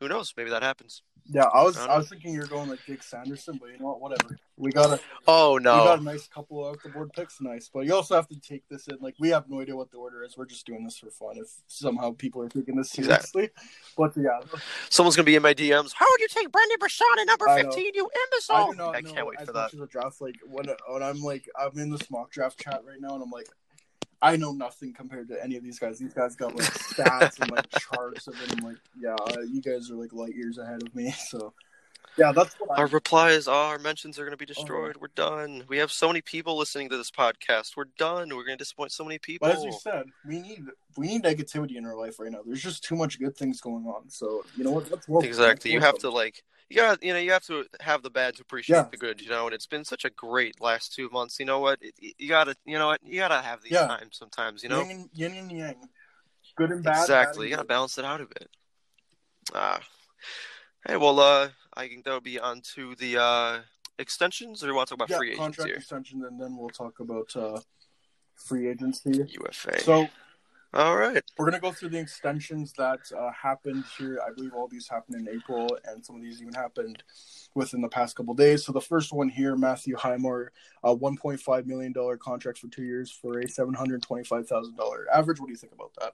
who 0.00 0.08
knows, 0.08 0.32
maybe 0.36 0.50
that 0.50 0.62
happens. 0.62 1.02
Yeah, 1.30 1.44
I 1.52 1.62
was 1.62 1.76
I 1.76 1.86
I, 1.88 1.98
was 1.98 2.08
thinking 2.08 2.32
you're 2.32 2.46
going 2.46 2.70
like 2.70 2.78
Jake 2.86 3.02
Sanderson, 3.02 3.58
but 3.60 3.68
you 3.70 3.78
know 3.78 3.88
what? 3.88 4.00
Whatever. 4.00 4.38
We 4.56 4.70
got 4.72 4.98
a 4.98 5.00
Oh 5.26 5.58
no, 5.60 5.76
we 5.76 5.84
got 5.84 5.98
a 5.98 6.02
nice 6.02 6.26
couple 6.26 6.66
of 6.66 6.80
the 6.82 6.88
board 6.88 7.10
picks, 7.14 7.38
nice. 7.42 7.68
But 7.72 7.84
you 7.84 7.94
also 7.94 8.14
have 8.14 8.28
to 8.28 8.40
take 8.40 8.66
this 8.70 8.88
in. 8.88 8.96
Like 9.00 9.14
we 9.20 9.28
have 9.28 9.44
no 9.46 9.60
idea 9.60 9.76
what 9.76 9.90
the 9.90 9.98
order 9.98 10.24
is. 10.24 10.38
We're 10.38 10.46
just 10.46 10.64
doing 10.64 10.84
this 10.84 10.96
for 10.96 11.10
fun. 11.10 11.36
If 11.36 11.48
somehow 11.66 12.12
people 12.12 12.40
are 12.40 12.48
taking 12.48 12.76
this 12.76 12.90
seriously, 12.92 13.44
Exactly. 13.44 13.50
but 13.94 14.16
yeah, 14.16 14.40
someone's 14.88 15.16
gonna 15.16 15.26
be 15.26 15.36
in 15.36 15.42
my 15.42 15.52
DMs. 15.52 15.92
How 15.94 16.06
would 16.10 16.20
you 16.20 16.28
take 16.28 16.50
Brendan 16.50 16.78
Brisson 16.80 17.06
at 17.20 17.26
number 17.26 17.46
fifteen? 17.56 17.92
You 17.94 18.08
I 18.10 18.24
imbecile! 18.24 18.70
do 18.72 18.78
not 18.78 18.96
I 18.96 19.00
know 19.02 19.12
can't 19.12 19.26
wait 19.26 19.38
for 19.40 19.52
much 19.52 19.72
that. 19.72 19.74
as 19.74 19.80
a 19.82 19.86
draft. 19.86 20.22
Like 20.22 20.36
when 20.46 20.64
when 20.88 21.02
I'm 21.02 21.20
like 21.20 21.46
I'm 21.60 21.78
in 21.78 21.90
this 21.90 22.10
mock 22.10 22.30
draft 22.30 22.58
chat 22.58 22.80
right 22.86 23.00
now, 23.00 23.12
and 23.14 23.22
I'm 23.22 23.30
like. 23.30 23.48
I 24.20 24.36
know 24.36 24.52
nothing 24.52 24.92
compared 24.92 25.28
to 25.28 25.42
any 25.42 25.56
of 25.56 25.62
these 25.62 25.78
guys. 25.78 25.98
These 25.98 26.14
guys 26.14 26.34
got 26.34 26.54
like 26.56 26.66
stats 26.72 27.38
and 27.40 27.50
like 27.50 27.68
charts 27.78 28.26
of 28.26 28.34
it. 28.42 28.52
I'm 28.56 28.64
like, 28.64 28.78
yeah, 28.98 29.14
uh, 29.14 29.40
you 29.42 29.62
guys 29.62 29.90
are 29.90 29.94
like 29.94 30.12
light 30.12 30.34
years 30.34 30.58
ahead 30.58 30.82
of 30.82 30.94
me. 30.94 31.14
So, 31.28 31.52
yeah, 32.16 32.32
that's 32.32 32.54
what 32.56 32.76
I 32.76 32.82
Our 32.82 32.88
replies, 32.88 33.46
our 33.46 33.78
mentions 33.78 34.18
are 34.18 34.22
going 34.22 34.32
to 34.32 34.36
be 34.36 34.44
Uh-huh. 34.44 34.54
destroyed. 34.54 34.96
We're 34.96 35.08
done. 35.14 35.62
We 35.68 35.78
have 35.78 35.92
so 35.92 36.08
many 36.08 36.20
people 36.20 36.56
listening 36.56 36.88
to 36.88 36.96
this 36.96 37.12
podcast. 37.12 37.76
We're 37.76 37.84
done. 37.96 38.30
We're 38.30 38.44
going 38.44 38.58
to 38.58 38.64
disappoint 38.64 38.90
so 38.90 39.04
many 39.04 39.18
people. 39.18 39.46
But 39.46 39.56
as 39.56 39.62
you 39.64 39.72
said, 39.72 40.06
we 40.26 40.40
need 40.40 40.64
we 40.96 41.06
need 41.06 41.22
negativity 41.22 41.76
in 41.76 41.84
our 41.86 41.94
life 41.94 42.18
right 42.18 42.32
now. 42.32 42.40
There's 42.44 42.62
just 42.62 42.82
too 42.82 42.96
much 42.96 43.20
good 43.20 43.36
things 43.36 43.60
going 43.60 43.84
on. 43.86 44.10
So 44.10 44.42
you 44.56 44.64
know 44.64 44.72
what? 44.72 44.90
Let's 44.90 45.06
exactly. 45.24 45.70
You 45.70 45.80
have 45.80 45.98
to 45.98 46.10
like, 46.10 46.42
you 46.70 46.76
got, 46.76 47.02
you 47.02 47.12
know, 47.12 47.18
you 47.18 47.32
have 47.32 47.44
to 47.44 47.64
have 47.80 48.02
the 48.02 48.10
bad 48.10 48.36
to 48.36 48.42
appreciate 48.42 48.76
Yeah. 48.76 48.88
the 48.90 48.96
good. 48.96 49.20
You 49.20 49.30
know, 49.30 49.46
and 49.46 49.54
it's 49.54 49.66
been 49.66 49.84
such 49.84 50.04
a 50.04 50.10
great 50.10 50.60
last 50.60 50.92
two 50.94 51.08
months. 51.10 51.38
You 51.40 51.46
know 51.46 51.60
what? 51.60 51.80
You 52.00 52.28
got 52.28 52.44
to, 52.44 52.56
you 52.64 52.78
know 52.78 52.88
what? 52.88 53.00
You 53.02 53.20
got 53.20 53.28
to 53.28 53.40
have 53.42 53.62
these 53.62 53.72
Yeah. 53.72 53.86
times 53.86 54.16
sometimes. 54.18 54.62
You 54.62 54.68
know, 54.68 54.80
yin 54.82 54.90
and, 54.90 55.10
yin 55.14 55.34
and 55.34 55.52
yang, 55.52 55.88
good 56.56 56.70
and 56.70 56.82
bad. 56.84 57.00
exactly. 57.02 57.46
bad 57.46 57.50
You 57.50 57.50
got 57.50 57.56
to 57.56 57.60
and 57.62 57.68
balance 57.68 57.98
it 57.98 58.04
out 58.04 58.20
a 58.20 58.26
bit. 58.26 58.50
Ah. 59.54 59.80
Hey, 60.86 60.96
well, 60.96 61.18
uh, 61.20 61.48
I 61.74 61.88
think 61.88 62.04
that'll 62.04 62.20
be 62.20 62.38
on 62.38 62.60
to 62.74 62.94
the 62.96 63.20
uh 63.20 63.60
extensions, 63.98 64.62
or 64.62 64.68
you 64.68 64.74
want 64.74 64.88
to 64.88 64.92
talk 64.94 64.98
about 64.98 65.08
good. 65.08 65.18
free 65.18 65.28
yeah, 65.28 65.34
agents 65.34 65.56
contract 65.56 65.68
here? 65.68 65.76
extension, 65.78 66.24
and 66.24 66.40
then 66.40 66.56
we'll 66.56 66.68
talk 66.68 67.00
about 67.00 67.34
uh, 67.34 67.60
free 68.36 68.68
agency. 68.68 69.10
UFA. 69.40 69.80
So 69.80 70.08
all 70.74 70.96
right. 70.96 71.22
we're 71.38 71.46
gonna 71.46 71.60
go 71.60 71.72
through 71.72 71.88
the 71.90 71.98
extensions 71.98 72.72
that 72.74 73.00
uh, 73.16 73.30
happened 73.32 73.84
here. 73.96 74.20
I 74.26 74.32
believe 74.32 74.52
all 74.54 74.68
these 74.68 74.88
happened 74.88 75.16
in 75.26 75.34
April, 75.34 75.78
and 75.84 76.04
some 76.04 76.16
of 76.16 76.22
these 76.22 76.42
even 76.42 76.54
happened 76.54 77.02
within 77.54 77.80
the 77.80 77.88
past 77.88 78.16
couple 78.16 78.34
days. 78.34 78.64
So 78.64 78.72
the 78.72 78.80
first 78.80 79.12
one 79.12 79.28
here, 79.28 79.56
Matthew 79.56 79.96
Highmore, 79.96 80.52
a 80.82 80.92
one 80.92 81.16
point 81.16 81.40
five 81.40 81.66
million 81.66 81.92
dollar 81.92 82.16
contract 82.16 82.58
for 82.58 82.68
two 82.68 82.84
years 82.84 83.10
for 83.10 83.38
a 83.38 83.48
seven 83.48 83.74
hundred 83.74 84.02
twenty 84.02 84.24
five 84.24 84.46
thousand 84.46 84.76
dollar 84.76 85.06
average. 85.12 85.40
What 85.40 85.46
do 85.46 85.52
you 85.52 85.58
think 85.58 85.72
about 85.72 85.92
that? 86.00 86.12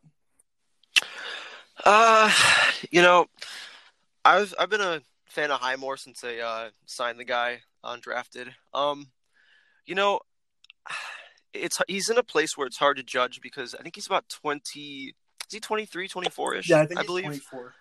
Uh, 1.84 2.32
you 2.90 3.02
know, 3.02 3.26
I've 4.24 4.55
I've 4.59 4.70
been 4.70 4.80
a 4.80 5.02
fan 5.26 5.50
of 5.50 5.61
Highmore 5.61 5.96
since 5.96 6.20
they 6.20 6.40
uh, 6.40 6.70
signed 6.86 7.18
the 7.18 7.24
guy 7.24 7.61
undrafted. 7.84 8.50
Um, 8.72 9.09
you 9.84 9.94
know, 9.94 10.20
it's 11.55 11.80
he's 11.88 12.09
in 12.09 12.18
a 12.18 12.22
place 12.22 12.57
where 12.57 12.66
it's 12.66 12.76
hard 12.76 12.96
to 12.96 13.02
judge 13.02 13.40
because 13.40 13.74
I 13.74 13.82
think 13.82 13.94
he's 13.94 14.07
about 14.07 14.28
twenty. 14.28 15.14
Is 15.46 15.52
he 15.52 15.61
23, 15.61 16.09
24 16.09 16.55
ish? 16.55 16.70
Yeah, 16.70 16.80
I 16.80 16.86
think 16.86 16.98
I 16.98 17.02
he's 17.02 17.07
believe. 17.07 17.24
twenty 17.24 17.38
four. 17.38 17.74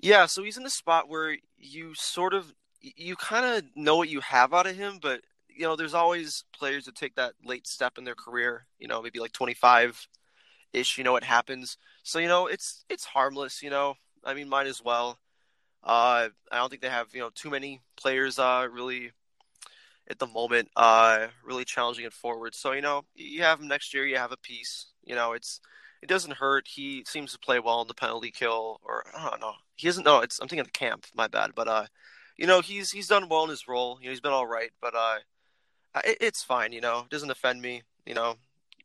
Yeah, 0.00 0.26
so 0.26 0.42
he's 0.42 0.56
in 0.56 0.66
a 0.66 0.70
spot 0.70 1.08
where 1.08 1.36
you 1.56 1.94
sort 1.94 2.34
of 2.34 2.52
you 2.80 3.16
kind 3.16 3.46
of 3.46 3.64
know 3.74 3.96
what 3.96 4.08
you 4.08 4.20
have 4.20 4.52
out 4.52 4.66
of 4.66 4.76
him, 4.76 4.98
but 5.00 5.22
you 5.48 5.62
know, 5.62 5.76
there's 5.76 5.94
always 5.94 6.44
players 6.52 6.84
that 6.84 6.96
take 6.96 7.14
that 7.14 7.34
late 7.44 7.66
step 7.66 7.96
in 7.96 8.04
their 8.04 8.14
career. 8.14 8.66
You 8.78 8.88
know, 8.88 9.00
maybe 9.00 9.20
like 9.20 9.32
25 9.32 10.08
ish. 10.72 10.98
You 10.98 11.04
know, 11.04 11.16
it 11.16 11.24
happens. 11.24 11.78
So 12.02 12.18
you 12.18 12.28
know, 12.28 12.46
it's 12.46 12.84
it's 12.88 13.04
harmless. 13.04 13.62
You 13.62 13.70
know, 13.70 13.94
I 14.24 14.34
mean, 14.34 14.48
might 14.48 14.66
as 14.66 14.82
well. 14.82 15.18
Uh, 15.82 16.28
I 16.50 16.56
don't 16.56 16.70
think 16.70 16.82
they 16.82 16.88
have 16.88 17.08
you 17.14 17.20
know 17.20 17.30
too 17.34 17.50
many 17.50 17.80
players 17.96 18.38
uh 18.38 18.66
really 18.70 19.12
at 20.10 20.18
the 20.18 20.26
moment 20.26 20.68
uh 20.76 21.28
really 21.44 21.64
challenging 21.64 22.04
it 22.04 22.12
forward. 22.12 22.54
So 22.54 22.72
you 22.72 22.82
know, 22.82 23.04
you 23.14 23.42
have 23.42 23.60
him 23.60 23.68
next 23.68 23.94
year. 23.94 24.06
You 24.06 24.16
have 24.16 24.32
a 24.32 24.36
piece. 24.36 24.86
You 25.04 25.14
know, 25.14 25.32
it's 25.32 25.60
it 26.02 26.08
doesn't 26.08 26.34
hurt. 26.34 26.68
He 26.68 27.02
seems 27.06 27.32
to 27.32 27.38
play 27.38 27.58
well 27.58 27.80
in 27.80 27.88
the 27.88 27.94
penalty 27.94 28.30
kill, 28.30 28.78
or 28.84 29.04
I 29.16 29.30
don't 29.30 29.40
know. 29.40 29.54
He 29.76 29.88
isn't. 29.88 30.04
No, 30.04 30.20
it's 30.20 30.38
I'm 30.38 30.48
thinking 30.48 30.60
of 30.60 30.66
the 30.66 30.72
camp. 30.72 31.06
My 31.14 31.28
bad. 31.28 31.52
But 31.54 31.66
uh, 31.66 31.86
you 32.36 32.46
know, 32.46 32.60
he's 32.60 32.90
he's 32.90 33.08
done 33.08 33.28
well 33.28 33.44
in 33.44 33.50
his 33.50 33.66
role. 33.66 33.98
You 34.00 34.06
know, 34.06 34.10
he's 34.10 34.20
been 34.20 34.32
all 34.32 34.46
right. 34.46 34.70
But 34.82 34.94
uh, 34.94 35.16
it, 36.04 36.18
it's 36.20 36.42
fine. 36.42 36.72
You 36.72 36.82
know, 36.82 37.00
it 37.00 37.10
doesn't 37.10 37.30
offend 37.30 37.62
me. 37.62 37.82
You 38.04 38.14
know, 38.14 38.36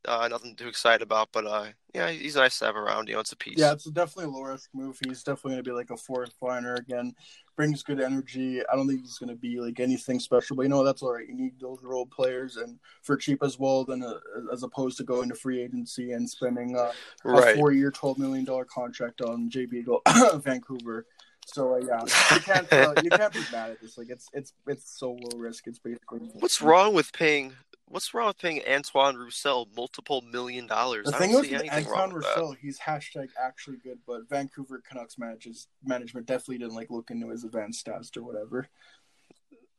uh, 0.08 0.28
nothing 0.28 0.56
too 0.56 0.68
excited 0.68 1.02
about. 1.02 1.30
But 1.32 1.46
uh, 1.46 1.66
yeah, 1.94 2.10
he's 2.10 2.36
nice 2.36 2.60
to 2.60 2.66
have 2.66 2.76
around. 2.76 3.08
You 3.08 3.16
know, 3.16 3.20
it's 3.20 3.32
a 3.32 3.38
piece. 3.38 3.58
Yeah, 3.58 3.74
it's 3.74 3.86
definitely 3.86 4.26
a 4.26 4.38
low 4.38 4.44
risk 4.44 4.70
move. 4.74 4.98
He's 5.06 5.24
definitely 5.24 5.52
going 5.52 5.64
to 5.64 5.70
be 5.70 5.76
like 5.76 5.90
a 5.92 5.98
fourth 5.98 6.34
liner 6.42 6.76
again. 6.76 7.14
Brings 7.56 7.84
good 7.84 8.00
energy. 8.00 8.62
I 8.62 8.76
don't 8.76 8.88
think 8.88 9.02
he's 9.02 9.18
going 9.18 9.30
to 9.30 9.36
be 9.36 9.60
like 9.60 9.80
anything 9.80 10.20
special, 10.20 10.56
but 10.56 10.64
you 10.64 10.70
know 10.70 10.84
that's 10.84 11.02
all 11.02 11.14
right. 11.14 11.28
You 11.28 11.36
need 11.36 11.60
those 11.60 11.80
role 11.84 12.06
players 12.06 12.58
and 12.58 12.80
for 13.02 13.18
cheap 13.18 13.44
as 13.44 13.60
well, 13.60 13.84
than 13.84 14.04
uh 14.04 14.20
as 14.54 14.64
opposed 14.64 14.98
to 14.98 15.04
going 15.04 15.30
to 15.30 15.36
free 15.36 15.62
agency 15.62 16.14
and 16.14 16.30
spending 16.30 16.78
uh, 16.78 16.92
a 17.26 17.56
four-year, 17.56 17.92
twelve 17.92 18.18
million 18.18 18.46
dollar 18.46 18.66
contract 18.66 19.22
on 19.22 19.50
J. 19.50 19.66
Beagle, 19.66 20.02
Vancouver. 20.36 21.06
So 21.46 21.74
uh, 21.74 21.80
yeah, 21.80 22.02
you 22.34 22.42
can't 22.42 22.72
uh, 22.72 22.94
you 23.04 23.10
can't 23.10 23.34
be 23.34 23.42
mad 23.52 23.72
at 23.72 23.82
this. 23.82 23.98
Like 23.98 24.10
it's 24.10 24.30
it's 24.34 24.54
it's 24.68 24.98
so 25.00 25.12
low 25.12 25.38
risk. 25.38 25.68
It's 25.68 25.80
basically 25.80 26.20
What's 26.34 26.62
wrong 26.62 26.94
with 26.94 27.12
paying? 27.12 27.54
What's 27.90 28.14
wrong 28.14 28.28
with 28.28 28.38
paying 28.38 28.62
Antoine 28.70 29.16
Roussel 29.16 29.68
multiple 29.76 30.22
million 30.22 30.68
dollars? 30.68 31.08
The 31.08 31.16
I 31.16 31.20
don't 31.20 31.44
see 31.44 31.52
with 31.52 31.62
anything 31.62 31.86
wrong 31.86 32.04
Anton 32.04 32.14
with 32.14 32.24
that. 32.24 32.36
Roussel, 32.36 32.56
he's 32.62 32.80
hashtag 32.80 33.30
actually 33.42 33.78
good, 33.78 33.98
but 34.06 34.30
Vancouver 34.30 34.82
Canucks 34.88 35.18
manages 35.18 35.68
management 35.84 36.28
definitely 36.28 36.60
didn't 36.60 36.76
like 36.76 36.92
look 36.92 37.10
into 37.10 37.30
his 37.30 37.44
advanced 37.44 37.86
stats 37.86 38.16
or 38.16 38.24
whatever. 38.24 38.68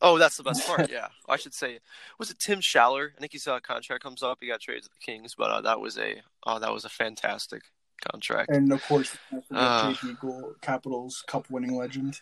Oh, 0.03 0.19
that's 0.19 0.37
the 0.37 0.43
best 0.43 0.67
part. 0.67 0.91
Yeah, 0.91 1.09
I 1.29 1.37
should 1.37 1.55
say. 1.55 1.79
Was 2.19 2.31
it 2.31 2.39
Tim 2.41 2.61
Schaller? 2.61 3.11
I 3.17 3.21
think 3.21 3.33
his 3.33 3.47
uh, 3.47 3.61
contract 3.61 4.03
comes 4.03 4.23
up. 4.23 4.39
He 4.41 4.49
got 4.49 4.61
traded 4.61 4.85
to 4.85 4.89
the 4.89 5.05
Kings, 5.05 5.35
but 5.37 5.51
uh, 5.51 5.61
that 5.61 5.79
was 5.81 5.97
a 5.97 6.21
oh, 6.47 6.59
that 6.59 6.73
was 6.73 6.85
a 6.85 6.89
fantastic 6.89 7.63
contract. 8.11 8.51
And 8.51 8.73
of 8.73 8.83
course, 8.87 9.17
don't 9.31 9.47
forget. 9.47 9.97
Jay 10.03 10.09
Beagle, 10.09 10.55
Capitals 10.63 11.23
Cup 11.29 11.49
winning 11.49 11.77
legend. 11.77 12.21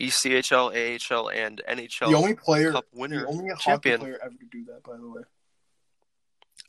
ECHL, 0.00 0.70
AHL, 1.10 1.30
and 1.30 1.62
NHL. 1.68 2.10
the 2.10 2.16
only 2.16 2.34
player, 2.34 2.72
Cup 2.72 2.84
winner, 2.92 3.20
the 3.20 3.26
only 3.26 3.48
hockey 3.50 3.62
champion. 3.62 4.00
player 4.00 4.18
ever 4.22 4.34
to 4.34 4.44
do 4.50 4.64
that. 4.66 4.82
By 4.82 4.96
the 4.96 5.08
way, 5.08 5.22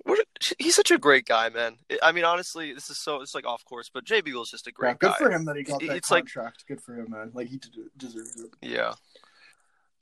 What 0.04 0.20
he's 0.60 0.76
such 0.76 0.92
a 0.92 0.98
great 0.98 1.26
guy, 1.26 1.50
man. 1.50 1.76
I 2.02 2.12
mean, 2.12 2.24
honestly, 2.24 2.74
this 2.74 2.90
is 2.90 2.98
so 3.00 3.22
it's 3.22 3.36
like 3.36 3.46
off 3.46 3.66
course, 3.66 3.90
but 3.94 4.06
Jay 4.06 4.22
Beagle's 4.22 4.50
just 4.52 4.68
a 4.68 4.70
yeah, 4.70 4.74
great 4.76 5.00
good 5.00 5.08
guy. 5.12 5.16
Good 5.18 5.26
for 5.26 5.32
him 5.32 5.46
that 5.46 5.56
he 5.58 5.64
got 5.64 5.82
that 5.82 5.96
It's 5.98 6.10
like- 6.12 6.24
contract. 6.26 6.66
good 6.68 6.82
for 6.82 6.94
him, 6.96 7.12
man. 7.12 7.32
Like 7.34 7.48
he 7.48 7.60
deserves 7.98 8.40
it. 8.42 8.52
Yeah, 8.62 8.94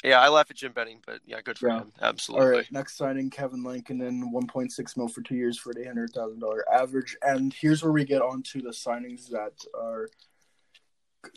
yeah. 0.03 0.19
I 0.19 0.29
laugh 0.29 0.51
at 0.51 0.57
Jim 0.57 0.73
Benning, 0.73 1.01
but 1.05 1.21
yeah, 1.25 1.41
good 1.41 1.57
for 1.57 1.69
Yeah. 1.69 1.79
him. 1.79 1.93
Absolutely. 2.01 2.45
All 2.45 2.51
right, 2.51 2.71
next 2.71 2.95
signing 2.95 3.31
Kevin 3.31 3.63
Lankinen, 3.63 4.31
one 4.31 4.45
point 4.45 4.71
six 4.71 4.95
mil 4.95 5.07
for 5.07 5.21
two 5.21 5.35
years 5.35 5.57
for 5.57 5.71
an 5.71 5.79
eight 5.79 5.87
hundred 5.87 6.11
thousand 6.13 6.39
dollar 6.41 6.63
average. 6.71 7.17
And 7.23 7.51
here's 7.53 7.81
where 7.81 7.91
we 7.93 8.05
get 8.05 8.21
on 8.21 8.43
to 8.51 8.61
the 8.61 8.69
signings 8.69 9.29
that 9.29 9.53
are. 9.73 10.09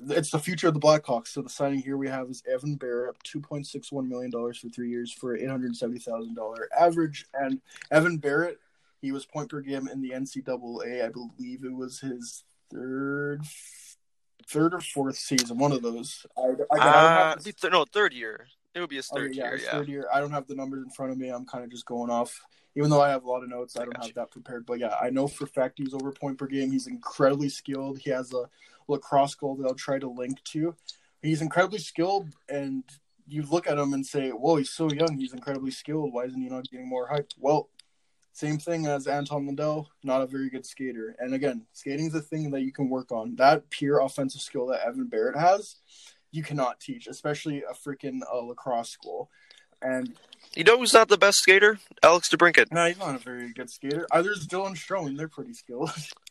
It's 0.09 0.30
the 0.30 0.39
future 0.39 0.68
of 0.68 0.74
the 0.74 0.80
Blackhawks. 0.80 1.28
So 1.28 1.43
the 1.43 1.49
signing 1.49 1.80
here 1.80 1.97
we 1.97 2.09
have 2.09 2.28
is 2.30 2.43
Evan 2.53 2.76
Barratt, 2.76 3.14
two 3.24 3.41
point 3.41 3.66
six 3.66 3.91
one 3.93 4.09
million 4.09 4.30
dollars 4.30 4.59
for 4.59 4.68
three 4.68 4.91
years 4.91 5.12
for 5.12 5.36
eight 5.36 5.49
hundred 5.49 5.74
seventy 5.76 5.99
thousand 6.01 6.34
dollar 6.34 6.68
average. 6.78 7.26
And 7.34 7.61
Evan 7.91 8.18
Barratt, 8.18 8.57
he 9.01 9.12
was 9.12 9.24
point 9.26 9.51
per 9.51 9.61
game 9.61 9.89
in 9.89 10.01
the 10.01 10.11
NCAA. 10.11 11.05
I 11.05 11.09
believe 11.09 11.64
it 11.64 11.74
was 11.74 12.01
his 12.01 12.45
third, 12.72 13.43
third 14.47 14.74
or 14.74 14.80
fourth 14.80 15.16
season, 15.16 15.59
one 15.59 15.72
of 15.72 15.82
those. 15.82 16.26
I, 16.36 16.41
I, 16.41 16.45
I 16.45 16.47
don't 16.49 16.62
Uh, 16.80 17.28
have 17.30 17.45
th- 17.45 17.57
no, 17.72 17.84
third 17.84 18.12
year. 18.12 18.47
It 18.74 18.80
would 18.80 18.91
be 18.91 18.97
his 18.97 19.11
Okay, 19.11 19.22
third 19.22 19.34
yeah, 19.34 19.45
year. 19.49 19.57
Yeah. 19.59 19.70
third 19.72 19.89
year. 19.89 20.07
I 20.12 20.20
don't 20.20 20.30
have 20.30 20.47
the 20.47 20.55
numbers 20.55 20.84
in 20.84 20.91
front 20.91 21.11
of 21.12 21.18
me. 21.18 21.30
I'm 21.30 21.47
kind 21.47 21.64
of 21.64 21.70
just 21.70 21.86
going 21.86 22.11
off. 22.11 22.39
Even 22.76 22.91
though 22.91 23.01
I 23.01 23.09
have 23.11 23.24
a 23.24 23.28
lot 23.28 23.43
of 23.43 23.49
notes, 23.49 23.76
I 23.76 23.82
I 23.82 23.84
don't 23.86 23.97
have 23.97 24.07
you. 24.07 24.12
that 24.14 24.30
prepared. 24.30 24.64
But 24.66 24.78
yeah, 24.78 24.95
I 25.01 25.11
know 25.11 25.26
for 25.26 25.45
a 25.45 25.49
fact 25.49 25.78
he's 25.78 25.95
over 25.95 26.12
point 26.12 26.39
per 26.39 26.47
game. 26.47 26.70
He's 26.70 26.86
incredibly 26.86 27.49
skilled. 27.49 27.99
He 27.99 28.11
has 28.11 28.32
a 28.32 28.45
lacrosse 28.89 29.34
goal 29.34 29.57
that 29.57 29.66
I'll 29.66 29.74
try 29.74 29.99
to 29.99 30.09
link 30.09 30.43
to. 30.53 30.74
He's 31.22 31.43
incredibly 31.43 31.78
skilled, 31.78 32.28
and 32.49 32.84
you 33.26 33.43
look 33.43 33.66
at 33.66 33.78
him 33.78 33.93
and 33.93 34.07
say, 34.07 34.30
"Whoa, 34.30 34.57
he's 34.57 34.70
so 34.72 34.91
young. 34.91 35.18
He's 35.18 35.32
incredibly 35.34 35.70
skilled. 35.70 36.12
Why 36.12 36.24
isn't 36.24 36.41
he 36.41 36.49
not 36.49 36.70
getting 36.70 36.89
more 36.89 37.09
hype?" 37.09 37.32
Well, 37.39 37.70
Same 38.32 38.59
thing 38.59 38.86
as 38.86 39.09
Anton 39.09 39.47
Lundell, 39.47 39.89
not 40.05 40.22
a 40.22 40.26
very 40.26 40.49
good 40.49 40.64
skater. 40.64 41.16
And 41.18 41.34
again, 41.34 41.66
skating's 41.72 42.14
a 42.14 42.20
thing 42.20 42.53
that 42.53 42.61
you 42.61 42.70
can 42.70 42.89
work 42.89 43.11
on. 43.11 43.34
That 43.34 43.68
pure 43.68 43.99
offensive 43.99 44.43
skill 44.43 44.66
that 44.66 44.86
Evan 44.86 45.09
Barratt 45.11 45.36
has, 45.36 45.74
you 46.30 46.45
cannot 46.45 46.78
teach, 46.78 47.09
especially 47.09 47.64
a 47.64 47.72
freaking 47.74 48.20
uh, 48.32 48.39
lacrosse 48.43 48.91
school. 48.91 49.28
And 49.82 50.14
You 50.55 50.62
know 50.62 50.78
who's 50.78 50.93
not 50.95 51.09
the 51.09 51.18
best 51.18 51.39
skater? 51.39 51.80
Alex 52.01 52.28
DeBrincat. 52.28 52.70
no, 52.70 52.86
he's 52.86 52.99
not 52.99 53.16
a 53.16 53.18
very 53.18 53.53
good 53.53 53.70
skater. 53.70 54.07
Either 54.12 54.30
is 54.30 54.47
Dylan 54.47 54.76
Strome. 54.76 55.16
They're 55.16 55.26
pretty 55.26 55.55
skilled. 55.55 55.91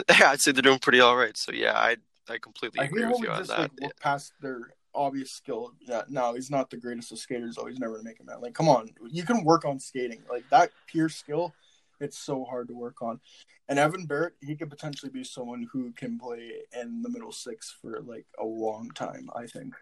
Yeah, 0.20 0.30
I'd 0.30 0.40
say 0.40 0.52
they're 0.52 0.62
doing 0.62 0.78
pretty 0.78 1.00
all 1.00 1.16
right. 1.16 1.36
So 1.36 1.52
yeah, 1.52 1.72
I 1.74 1.96
I 2.28 2.38
completely 2.38 2.80
I 2.80 2.84
agree 2.84 3.06
with 3.06 3.20
you 3.20 3.30
on 3.30 3.38
just 3.38 3.50
that. 3.50 3.58
like 3.58 3.70
look 3.80 4.00
past 4.00 4.32
their 4.40 4.74
obvious 4.94 5.30
skill. 5.30 5.72
Yeah, 5.80 6.02
no, 6.08 6.34
he's 6.34 6.50
not 6.50 6.70
the 6.70 6.76
greatest 6.76 7.12
of 7.12 7.18
skaters. 7.18 7.56
Though 7.56 7.66
he's 7.66 7.78
never 7.78 7.94
gonna 7.94 8.04
make 8.04 8.20
a 8.20 8.24
man. 8.24 8.40
Like, 8.40 8.54
come 8.54 8.68
on, 8.68 8.90
you 9.08 9.22
can 9.22 9.44
work 9.44 9.64
on 9.64 9.78
skating. 9.78 10.22
Like 10.28 10.48
that 10.50 10.70
pure 10.86 11.08
skill, 11.08 11.54
it's 12.00 12.18
so 12.18 12.44
hard 12.44 12.68
to 12.68 12.74
work 12.74 13.02
on. 13.02 13.20
And 13.68 13.78
Evan 13.78 14.06
Barratt, 14.06 14.32
he 14.40 14.54
could 14.54 14.70
potentially 14.70 15.10
be 15.10 15.24
someone 15.24 15.68
who 15.72 15.92
can 15.92 16.18
play 16.18 16.52
in 16.80 17.02
the 17.02 17.08
middle 17.08 17.32
six 17.32 17.74
for 17.80 18.00
like 18.00 18.26
a 18.38 18.44
long 18.44 18.90
time. 18.90 19.28
I 19.34 19.46
think. 19.46 19.74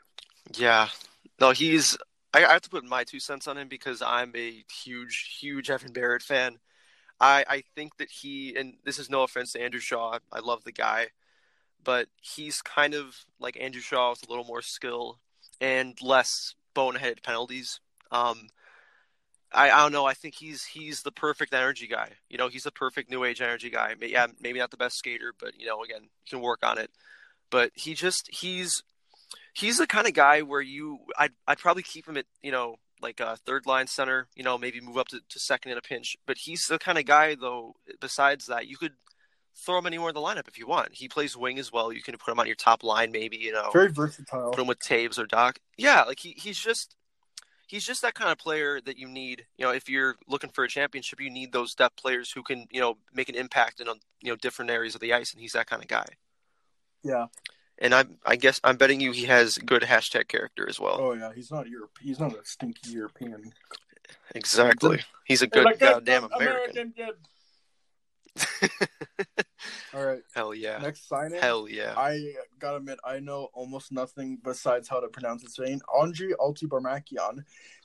Yeah, 0.57 0.89
no, 1.41 1.51
he's. 1.51 1.97
I, 2.33 2.45
I 2.45 2.53
have 2.53 2.63
to 2.63 2.71
put 2.71 2.85
my 2.85 3.05
two 3.05 3.21
cents 3.21 3.47
on 3.47 3.57
him 3.57 3.69
because 3.69 4.03
I'm 4.03 4.33
a 4.35 4.65
huge, 4.83 5.39
huge 5.41 5.71
Evan 5.71 5.93
Barratt 5.93 6.23
fan. 6.23 6.59
I 7.21 7.45
I 7.49 7.63
think 7.75 7.97
that 7.99 8.11
he, 8.11 8.55
and 8.57 8.75
this 8.85 8.99
is 8.99 9.11
no 9.11 9.23
offense 9.23 9.53
to 9.53 9.63
Andrew 9.63 9.81
Shaw, 9.81 10.19
I 10.33 10.41
love 10.41 10.65
the 10.65 10.73
guy, 10.73 11.09
but 11.83 12.09
he's 12.21 12.61
kind 12.63 12.95
of 12.95 13.25
like 13.39 13.59
Andrew 13.61 13.81
Shaw 13.83 14.11
with 14.11 14.27
a 14.27 14.31
little 14.31 14.45
more 14.45 14.63
skill 14.63 15.21
and 15.61 16.01
less 16.03 16.55
boneheaded 16.75 17.23
penalties. 17.23 17.81
Um, 18.11 18.49
I, 19.53 19.71
I 19.71 19.83
don't 19.83 19.93
know. 19.93 20.05
I 20.05 20.15
think 20.15 20.35
he's 20.35 20.65
he's 20.65 21.03
the 21.03 21.13
perfect 21.13 21.55
energy 21.55 21.87
guy. 21.87 22.11
You 22.29 22.39
know, 22.39 22.49
he's 22.49 22.65
the 22.65 22.73
perfect 22.73 23.11
new 23.11 23.25
age 23.25 23.41
energy 23.41 23.71
guy. 23.71 23.95
Yeah, 24.01 24.27
maybe 24.41 24.59
not 24.59 24.71
the 24.71 24.77
best 24.77 24.97
skater, 24.97 25.33
but 25.39 25.59
you 25.59 25.67
know, 25.67 25.83
again, 25.83 26.03
you 26.03 26.29
can 26.29 26.41
work 26.41 26.61
on 26.65 26.79
it. 26.79 26.91
But 27.51 27.71
he 27.75 27.95
just 27.95 28.29
he's 28.33 28.83
he's 29.55 29.79
the 29.79 29.87
kind 29.87 30.07
of 30.07 30.15
guy 30.15 30.43
where 30.43 30.61
you 30.61 30.99
I'd 31.17 31.33
I'd 31.47 31.59
probably 31.59 31.85
keep 31.85 32.09
him 32.09 32.17
at 32.17 32.27
you 32.43 32.51
know 32.51 32.77
like 33.05 33.21
a 33.21 33.37
third 33.37 33.67
line 33.67 33.87
center. 33.87 34.27
You 34.35 34.43
know, 34.43 34.59
maybe 34.59 34.81
move 34.81 34.99
up 34.99 35.07
to, 35.09 35.21
to 35.29 35.39
second 35.39 35.71
in 35.71 35.79
a 35.79 35.83
pinch. 35.83 36.17
But 36.27 36.39
he's 36.39 36.67
the 36.67 36.79
kind 36.79 36.99
of 36.99 37.05
guy 37.05 37.37
though. 37.37 37.75
Besides 38.01 38.47
that, 38.47 38.67
you 38.67 38.77
could 38.77 38.95
throw 39.57 39.79
him 39.79 39.87
anywhere 39.87 40.09
in 40.09 40.15
the 40.15 40.21
lineup 40.21 40.49
if 40.49 40.59
you 40.59 40.67
want. 40.67 40.89
He 40.93 41.07
plays 41.09 41.37
wing 41.37 41.61
as 41.61 41.73
well. 41.73 41.93
You 41.93 42.03
can 42.03 42.17
put 42.17 42.33
him 42.33 42.41
on 42.41 42.47
your 42.47 42.57
top 42.57 42.83
line, 42.83 43.13
maybe. 43.13 43.37
You 43.37 43.53
know, 43.53 43.71
Very 43.73 43.93
versatile. 43.93 44.51
put 44.51 44.61
him 44.61 44.67
with 44.67 44.81
Toews 44.81 45.19
or 45.19 45.27
Dach. 45.27 45.57
Yeah, 45.77 46.03
like 46.03 46.19
he, 46.19 46.35
he's 46.37 46.59
just 46.59 46.97
he's 47.67 47.85
just 47.85 48.03
that 48.03 48.15
kind 48.15 48.31
of 48.33 48.39
player 48.39 48.81
that 48.81 48.99
you 48.99 49.09
need. 49.09 49.47
You 49.57 49.67
know, 49.67 49.73
if 49.73 49.89
you're 49.89 50.17
looking 50.29 50.51
for 50.51 50.65
a 50.65 50.69
championship, 50.69 51.21
you 51.21 51.31
need 51.31 51.53
those 51.53 51.75
depth 51.75 51.97
players 51.97 52.33
who 52.33 52.43
can 52.43 52.67
you 52.71 52.81
know 52.81 52.97
make 53.13 53.29
an 53.29 53.35
impact 53.35 53.81
in 53.81 53.87
you 54.21 54.31
know 54.31 54.37
different 54.37 54.71
areas 54.71 54.95
of 54.95 55.01
the 55.01 55.13
ice, 55.13 55.33
and 55.33 55.41
he's 55.41 55.53
that 55.53 55.67
kind 55.67 55.83
of 55.83 55.89
guy. 55.89 56.07
Yeah. 57.03 57.27
And 57.79 57.95
I 57.95 58.05
I 58.25 58.37
guess 58.37 58.61
I'm 58.63 58.77
betting 58.77 59.01
you 59.01 59.13
he 59.13 59.25
has 59.25 59.59
good 59.59 59.83
hashtag 59.83 60.29
character 60.29 60.69
as 60.69 60.79
well. 60.79 60.99
Oh 61.01 61.13
yeah, 61.15 61.33
he's 61.35 61.51
not 61.51 61.69
Europe. 61.69 61.91
He's 62.01 62.21
not 62.21 62.33
a 62.33 62.45
stinky 62.45 62.91
European. 62.93 63.53
exactly. 64.35 65.01
He's 65.25 65.43
a 65.43 65.47
good 65.47 65.65
Like, 65.65 65.79
goddamn 65.81 66.23
that's 66.23 66.35
American. 66.41 66.93
kid. 66.97 67.15
All 69.95 70.05
right, 70.05 70.23
Hell 70.35 70.55
yeah. 70.55 70.79
next 70.79 71.09
signing. 71.09 71.41
Hell 71.41 71.69
yeah. 71.69 71.95
I 71.97 72.35
gotta 72.59 72.79
admit, 72.79 72.99
I 73.05 73.21
know 73.21 73.49
almost 73.55 73.93
nothing 73.93 74.39
besides 74.43 74.89
how 74.89 75.01
to 75.01 75.09
pronounce 75.09 75.43
his 75.43 75.57
name. 75.59 75.81
Andrei 76.01 76.33
Altybarmakyan 76.41 77.45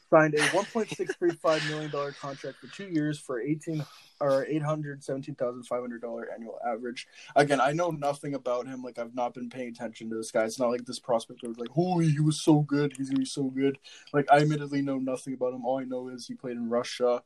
signed 0.09 0.33
a 0.33 0.39
$1.635 0.39 1.69
million 1.69 1.91
contract 2.19 2.57
for 2.57 2.67
two 2.75 2.87
years 2.87 3.19
for 3.19 3.39
18 3.39 3.85
or 4.21 4.45
$817,500 4.45 6.23
annual 6.33 6.59
average. 6.65 7.07
Again, 7.35 7.61
I 7.61 7.71
know 7.71 7.89
nothing 7.89 8.33
about 8.33 8.67
him. 8.67 8.83
Like, 8.83 8.99
I've 8.99 9.15
not 9.15 9.33
been 9.33 9.49
paying 9.49 9.69
attention 9.69 10.09
to 10.09 10.15
this 10.15 10.31
guy. 10.31 10.43
It's 10.43 10.59
not 10.59 10.71
like 10.71 10.85
this 10.85 10.99
prospect 10.99 11.43
was 11.43 11.57
like, 11.57 11.69
holy, 11.69 12.09
he 12.09 12.19
was 12.19 12.41
so 12.41 12.59
good. 12.61 12.93
He's 12.97 13.09
gonna 13.09 13.19
be 13.19 13.25
so 13.25 13.43
good. 13.43 13.77
Like, 14.13 14.25
I 14.31 14.37
admittedly 14.37 14.81
know 14.81 14.97
nothing 14.97 15.33
about 15.33 15.53
him. 15.53 15.65
All 15.65 15.79
I 15.79 15.83
know 15.83 16.09
is 16.09 16.27
he 16.27 16.35
played 16.35 16.57
in 16.57 16.69
Russia. 16.69 17.23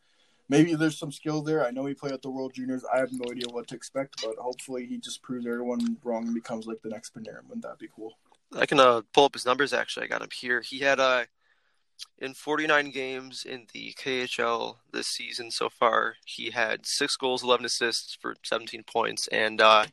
Maybe 0.50 0.76
there's 0.76 0.98
some 0.98 1.12
skill 1.12 1.42
there. 1.42 1.66
I 1.66 1.72
know 1.72 1.86
he 1.86 1.94
played 1.94 2.14
at 2.14 2.22
the 2.22 2.30
World 2.30 2.54
Juniors. 2.54 2.84
I 2.94 3.00
have 3.00 3.12
no 3.12 3.32
idea 3.32 3.48
what 3.50 3.68
to 3.68 3.76
expect, 3.76 4.22
but 4.22 4.36
hopefully 4.36 4.86
he 4.86 4.98
just 4.98 5.22
proves 5.22 5.48
everyone 5.48 5.98
wrong 6.04 6.26
and 6.26 6.36
becomes 6.36 6.68
like 6.68 6.82
the 6.82 6.90
next 6.90 7.16
Panarin. 7.16 7.48
Wouldn't 7.48 7.64
that 7.64 7.80
be 7.80 7.88
cool? 7.96 8.14
I 8.56 8.66
can 8.66 8.80
uh, 8.80 9.02
pull 9.14 9.26
up 9.26 9.34
his 9.34 9.46
numbers. 9.46 9.74
Actually, 9.74 10.06
I 10.06 10.10
got 10.10 10.22
him 10.22 10.30
here. 10.32 10.62
He 10.62 10.80
had 10.80 11.00
uh, 11.00 11.24
in 12.20 12.34
49 12.34 12.92
games 12.92 13.46
in 13.46 13.68
the 13.74 13.94
KHL 13.94 14.78
this 14.92 15.08
season 15.08 15.52
so 15.52 15.70
far. 15.70 16.16
He 16.26 16.52
had 16.52 16.86
six 16.86 17.16
goals, 17.18 17.44
11 17.44 17.66
assists 17.66 18.16
for 18.16 18.36
17 18.44 18.84
points, 18.84 19.28
and 19.28 19.60
uh, 19.62 19.86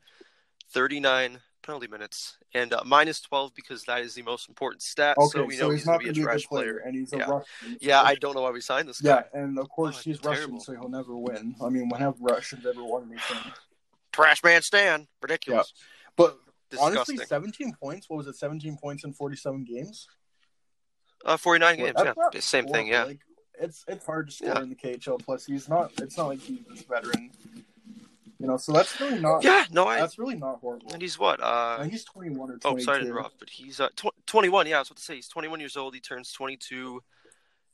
39 0.70 1.38
penalty 1.62 1.86
minutes, 1.88 2.36
and 2.54 2.72
uh, 2.72 2.82
minus 2.86 3.20
12 3.20 3.54
because 3.54 3.84
that 3.84 4.00
is 4.00 4.14
the 4.14 4.22
most 4.22 4.48
important 4.48 4.82
stat. 4.82 5.16
Okay, 5.18 5.38
so 5.40 5.44
we 5.44 5.56
so 5.56 5.64
know 5.64 5.70
he's 5.70 5.80
he's 5.80 5.86
not 5.86 6.00
going 6.00 6.06
to 6.08 6.12
be 6.14 6.20
a 6.20 6.24
trash 6.24 6.46
player, 6.46 6.64
player. 6.74 6.82
and 6.86 6.94
he's 6.94 7.12
a 7.12 7.18
Yeah. 7.18 7.30
Russian. 7.30 7.78
Yeah, 7.80 8.00
I 8.02 8.14
don't 8.14 8.34
know 8.34 8.42
why 8.42 8.50
we 8.50 8.61
signed 8.61 8.88
this 8.88 9.02
Yeah, 9.02 9.22
and 9.34 9.58
of 9.58 9.68
course 9.68 9.98
Oh, 9.98 10.02
he's 10.04 10.18
terrible. 10.20 10.54
Russian, 10.54 10.61
so 10.61 10.72
he'll 10.72 10.88
never 10.88 11.16
win. 11.16 11.54
I 11.62 11.68
mean, 11.68 11.88
when 11.88 12.00
have 12.00 12.14
Russians 12.20 12.64
ever 12.66 12.82
won 12.84 13.11
anything? 13.11 13.52
Trash 14.12 14.42
man 14.42 14.62
Stan, 14.62 15.06
ridiculous, 15.22 15.72
But 16.16 16.38
disgusting. 16.70 16.96
honestly, 16.96 17.16
17 17.18 17.74
points. 17.80 18.08
What 18.08 18.16
was 18.18 18.26
it? 18.26 18.36
17 18.36 18.76
points 18.78 19.04
in 19.04 19.12
47 19.12 19.64
games. 19.64 20.08
Uh, 21.25 21.37
49 21.37 21.77
games, 21.77 21.93
That's 21.97 22.16
yeah, 22.35 22.41
same 22.41 22.66
thing, 22.68 22.87
yeah. 22.89 23.05
Like, 23.05 23.21
it's 23.59 23.85
it's 23.87 24.07
hard 24.07 24.29
to 24.29 24.33
score 24.35 24.49
Yeah. 24.49 24.62
in 24.62 24.71
the 24.71 24.75
KHL. 24.75 25.18
Plus, 25.23 25.45
he's 25.45 25.68
not. 25.68 25.93
It's 26.01 26.16
not 26.16 26.29
like 26.29 26.41
he's 26.41 26.61
this 26.71 26.83
veteran. 26.83 27.31
You 28.39 28.47
know, 28.47 28.57
so 28.57 28.73
that's 28.73 28.99
really 28.99 29.18
not. 29.21 29.45
Yeah, 29.45 29.64
no, 29.71 29.87
I. 29.87 30.01
That's 30.01 30.18
really 30.18 30.37
not 30.37 30.61
horrible. 30.61 30.91
And 30.95 31.03
he's 31.03 31.18
what? 31.18 31.43
Uh, 31.43 31.77
And 31.81 31.91
he's 31.93 32.05
21 32.05 32.51
or 32.51 32.55
Oh, 32.64 32.71
22. 32.71 32.85
sorry 32.85 33.01
to 33.01 33.07
interrupt, 33.07 33.39
but 33.39 33.51
he's 33.51 33.81
uh, 33.81 33.89
tw- 33.97 34.14
21. 34.27 34.66
Yeah, 34.66 34.77
I 34.77 34.79
was 34.79 34.89
about 34.89 34.97
to 34.97 35.03
say 35.03 35.16
he's 35.16 35.29
21 35.29 35.61
years 35.61 35.77
old. 35.77 35.93
He 35.95 36.01
turns 36.01 36.33
22 36.33 37.03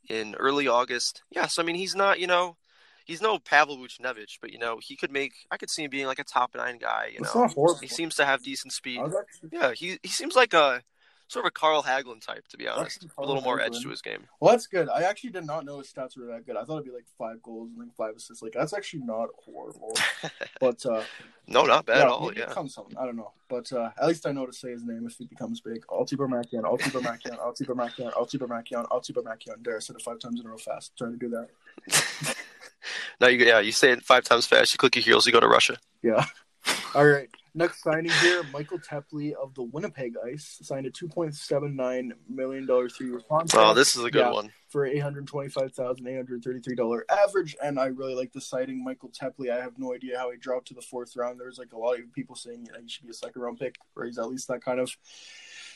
in 0.09 0.35
early 0.35 0.67
August. 0.67 1.23
Yeah, 1.31 1.47
so 1.47 1.63
I 1.63 1.65
mean, 1.65 1.77
he's 1.77 1.95
not, 1.95 2.19
you 2.19 2.27
know, 2.27 2.57
he's 3.05 3.23
no 3.23 3.39
Pavel 3.39 3.77
Vucinovic, 3.79 4.39
but 4.41 4.51
you 4.53 4.59
know, 4.59 4.81
he 4.83 4.97
could 4.97 5.13
make. 5.13 5.35
I 5.53 5.57
could 5.57 5.71
see 5.71 5.85
him 5.85 5.91
being 5.91 6.07
like 6.09 6.19
a 6.19 6.25
top 6.25 6.51
nine 6.57 6.79
guy. 6.79 7.11
You 7.13 7.21
It's 7.21 7.33
know, 7.33 7.43
not 7.43 7.55
horrible. 7.55 7.79
he 7.79 7.87
seems 7.87 8.17
to 8.17 8.25
have 8.25 8.43
decent 8.43 8.73
speed. 8.73 8.99
Actually, 9.01 9.51
Yeah, 9.53 9.71
he 9.73 9.99
he 10.03 10.09
seems 10.09 10.35
like 10.35 10.53
a 10.53 10.83
sort 11.29 11.45
of 11.45 11.49
a 11.49 11.51
Carl 11.51 11.83
Hagelin 11.83 12.21
type, 12.25 12.47
to 12.49 12.57
be 12.57 12.69
honest. 12.69 13.07
A 13.19 13.23
little 13.25 13.43
more 13.43 13.61
edge 13.61 13.81
to 13.83 13.89
his 13.89 14.03
game. 14.03 14.25
well, 14.41 14.53
that's 14.53 14.67
good. 14.67 14.89
I 14.89 15.03
actually 15.03 15.31
did 15.31 15.45
not 15.45 15.65
know 15.65 15.79
his 15.79 15.93
stats 15.93 16.17
were 16.17 16.27
that 16.27 16.47
good. 16.47 16.57
I 16.57 16.65
thought 16.65 16.75
it'd 16.75 16.85
be 16.87 16.91
like 16.93 17.07
five 17.19 17.43
goals 17.43 17.71
and 17.71 17.79
like 17.79 17.95
five 17.95 18.15
assists. 18.17 18.43
Like 18.43 18.53
that's 18.53 18.73
actually 18.73 19.03
not 19.03 19.29
horrible. 19.45 19.97
but 20.61 20.85
uh, 20.87 21.03
No, 21.47 21.65
not 21.65 21.87
bad 21.87 21.99
yeah, 21.99 22.03
at 22.03 22.09
all. 22.09 22.33
Yeah. 22.35 22.47
becomes 22.47 22.75
something. 22.75 22.97
I 22.97 23.05
don't 23.05 23.17
know, 23.17 23.33
but 23.49 23.73
uh, 23.73 23.91
at 24.01 24.09
least 24.09 24.27
I 24.27 24.33
know 24.33 24.47
to 24.47 24.53
say 24.53 24.71
his 24.71 24.85
name 24.85 25.07
if 25.07 25.17
he 25.17 25.25
becomes 25.27 25.61
big. 25.61 25.87
Altybarmakyan, 25.87 26.63
Altibar 26.63 27.03
Makian, 27.03 27.39
Altybarmakyan, 27.39 28.13
Altibar 28.13 28.49
Makian, 28.49 28.89
Altybarmakyan. 28.89 29.65
There, 29.65 29.77
I 29.77 29.81
said 29.81 29.97
it 29.97 30.03
five 30.03 30.19
times 30.19 30.41
in 30.41 30.47
a 30.47 30.51
row 30.51 30.59
fast. 30.59 30.97
Trying 30.97 31.13
to 31.13 31.19
do 31.19 31.29
that. 31.31 32.37
no, 33.21 33.29
you 33.29 33.45
yeah, 33.45 33.61
you 33.61 33.73
say 33.73 33.91
it 33.93 34.03
five 34.03 34.25
times 34.25 34.47
fast. 34.47 34.73
You 34.73 34.79
click 34.79 34.97
your 34.97 35.03
heels. 35.05 35.27
You 35.27 35.33
go 35.33 35.41
to 35.41 35.49
Russia. 35.49 35.77
Yeah. 36.03 36.25
All 36.95 37.07
right. 37.07 37.29
Next 37.57 37.83
signing 37.83 38.13
here, 38.21 38.43
Michael 38.53 38.79
Tepley 38.79 39.33
of 39.33 39.55
the 39.55 39.63
Winnipeg 39.63 40.13
Ice 40.31 40.59
signed 40.63 40.85
a 40.85 40.91
two 40.91 41.09
point 41.09 41.35
seven 41.35 41.75
nine 41.75 42.13
million 42.29 42.67
dollars 42.67 42.95
three-year 42.95 43.23
contract. 43.27 43.55
Oh, 43.67 43.73
this 43.73 43.97
is 43.97 44.05
a 44.05 44.11
good 44.11 44.27
Yeah. 44.27 44.31
one. 44.33 44.53
for 44.69 44.85
eight 44.85 44.99
hundred 44.99 45.27
twenty-five 45.27 45.73
thousand 45.73 46.07
eight 46.07 46.17
hundred 46.17 46.45
thirty-three 46.45 46.75
dollar 46.77 47.07
average, 47.11 47.57
and 47.63 47.81
I 47.81 47.87
really 47.87 48.15
like 48.15 48.31
the 48.33 48.43
signing, 48.43 48.85
Michael 48.85 49.09
Tepley, 49.11 49.51
I 49.51 49.59
have 49.63 49.79
no 49.79 49.95
idea 49.95 50.19
how 50.19 50.31
he 50.31 50.37
dropped 50.37 50.69
to 50.69 50.75
the 50.75 50.83
fourth 50.83 51.17
round. 51.17 51.41
There's 51.41 51.59
like 51.59 51.73
a 51.73 51.79
lot 51.79 51.99
of 51.99 52.13
people 52.13 52.37
saying 52.37 52.67
yeah, 52.71 52.79
he 52.83 52.89
should 52.89 53.05
be 53.05 53.11
a 53.11 53.15
second 53.15 53.41
round 53.41 53.59
pick, 53.59 53.77
or 53.97 54.05
he's 54.05 54.19
at 54.19 54.29
least 54.29 54.49
that 54.49 54.63
kind 54.63 54.79
of 54.79 54.95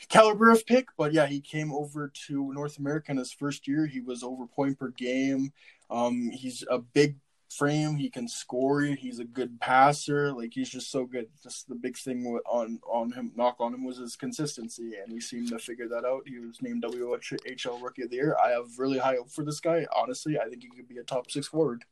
caliber 0.07 0.51
of 0.51 0.63
pick. 0.67 0.89
But 0.97 1.13
yeah, 1.13 1.25
he 1.25 1.41
came 1.41 1.73
over 1.73 2.11
to 2.27 2.53
North 2.53 2.77
America 2.77 3.09
in 3.11 3.17
his 3.17 3.31
first 3.31 3.67
year. 3.67 3.87
He 3.87 4.01
was 4.01 4.21
over 4.21 4.45
point 4.45 4.77
per 4.77 4.89
game. 4.89 5.51
Um, 5.89 6.29
he's 6.29 6.63
a 6.69 6.77
big 6.77 7.15
frame. 7.51 7.97
He 7.97 8.09
can 8.09 8.27
score. 8.27 8.81
He's 8.81 9.19
a 9.19 9.25
good 9.25 9.59
passer. 9.59 10.31
Like 10.33 10.53
he's 10.53 10.69
just 10.69 10.91
so 10.91 11.05
good. 11.05 11.27
Just 11.43 11.67
the 11.67 11.75
big 11.75 11.97
thing 11.97 12.25
on 12.49 12.79
on 12.87 13.11
him, 13.11 13.31
knock 13.35 13.57
on 13.59 13.73
him, 13.73 13.83
was 13.83 13.97
his 13.97 14.15
consistency, 14.15 14.93
and 15.01 15.11
he 15.11 15.19
seemed 15.19 15.49
to 15.49 15.59
figure 15.59 15.87
that 15.89 16.05
out. 16.05 16.27
He 16.27 16.39
was 16.39 16.61
named 16.61 16.83
WHL 16.83 17.81
Rookie 17.81 18.03
of 18.03 18.09
the 18.09 18.15
Year. 18.15 18.37
I 18.43 18.51
have 18.51 18.77
really 18.77 18.97
high 18.97 19.15
hope 19.15 19.31
for 19.31 19.43
this 19.43 19.59
guy. 19.59 19.85
Honestly, 19.95 20.39
I 20.39 20.47
think 20.49 20.63
he 20.63 20.69
could 20.69 20.87
be 20.87 20.97
a 20.97 21.03
top 21.03 21.29
six 21.29 21.47
forward. 21.47 21.83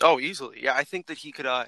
Oh, 0.00 0.18
easily. 0.18 0.58
Yeah, 0.62 0.74
I 0.74 0.84
think 0.84 1.06
that 1.06 1.18
he 1.18 1.32
could. 1.32 1.46
Uh, 1.46 1.66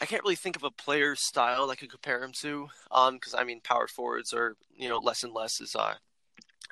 I 0.00 0.06
can't 0.06 0.22
really 0.22 0.36
think 0.36 0.56
of 0.56 0.62
a 0.62 0.70
player 0.70 1.16
style 1.16 1.70
I 1.70 1.74
could 1.74 1.90
compare 1.90 2.22
him 2.22 2.32
to. 2.40 2.68
Um, 2.92 3.14
because 3.14 3.34
I 3.34 3.44
mean, 3.44 3.60
power 3.60 3.88
forwards 3.88 4.32
are 4.32 4.56
you 4.76 4.88
know 4.88 4.98
less 4.98 5.24
and 5.24 5.32
less 5.32 5.60
as 5.60 5.74
uh 5.74 5.94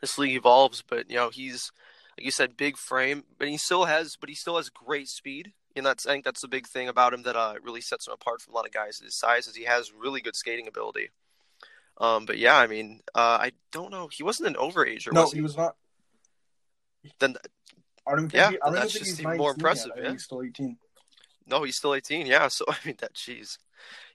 this 0.00 0.18
league 0.18 0.36
evolves. 0.36 0.82
But 0.86 1.10
you 1.10 1.16
know, 1.16 1.30
he's 1.30 1.72
like 2.18 2.24
you 2.24 2.30
said, 2.30 2.56
big 2.56 2.76
frame, 2.76 3.24
but 3.38 3.48
he 3.48 3.56
still 3.56 3.84
has, 3.84 4.16
but 4.18 4.28
he 4.28 4.34
still 4.34 4.56
has 4.56 4.68
great 4.70 5.08
speed. 5.08 5.52
And 5.74 5.84
that's 5.84 6.06
I 6.06 6.12
think 6.12 6.24
that's 6.24 6.40
the 6.40 6.48
big 6.48 6.66
thing 6.66 6.88
about 6.88 7.12
him 7.12 7.22
that 7.24 7.36
uh 7.36 7.54
really 7.62 7.82
sets 7.82 8.06
him 8.06 8.14
apart 8.14 8.40
from 8.40 8.54
a 8.54 8.56
lot 8.56 8.64
of 8.66 8.72
guys 8.72 8.98
his 8.98 9.18
size 9.18 9.46
is 9.46 9.54
he 9.54 9.64
has 9.64 9.92
really 9.92 10.20
good 10.22 10.34
skating 10.34 10.66
ability. 10.68 11.10
Um, 11.98 12.24
but 12.26 12.38
yeah, 12.38 12.56
I 12.56 12.66
mean, 12.66 13.00
uh, 13.14 13.38
I 13.40 13.52
don't 13.72 13.90
know. 13.90 14.08
He 14.12 14.22
wasn't 14.22 14.48
an 14.48 14.54
overager, 14.54 15.12
No, 15.12 15.22
was 15.22 15.32
he? 15.32 15.38
he 15.38 15.42
was 15.42 15.56
not. 15.56 15.76
Then 17.20 17.36
I 18.06 18.10
don't 18.12 18.20
think 18.22 18.34
Yeah, 18.34 18.50
he, 18.50 18.58
I 18.60 18.66
don't 18.66 18.74
that's 18.74 18.92
think 18.92 19.04
just 19.04 19.18
he's 19.18 19.20
even 19.26 19.36
more 19.38 19.52
impressive, 19.52 19.92
yeah. 19.96 20.12
he's 20.12 20.24
still 20.24 20.42
18. 20.42 20.76
No, 21.46 21.62
he's 21.62 21.76
still 21.76 21.94
18. 21.94 22.26
Yeah, 22.26 22.48
so 22.48 22.64
I 22.68 22.76
mean 22.84 22.96
that. 23.00 23.14
Jeez. 23.14 23.58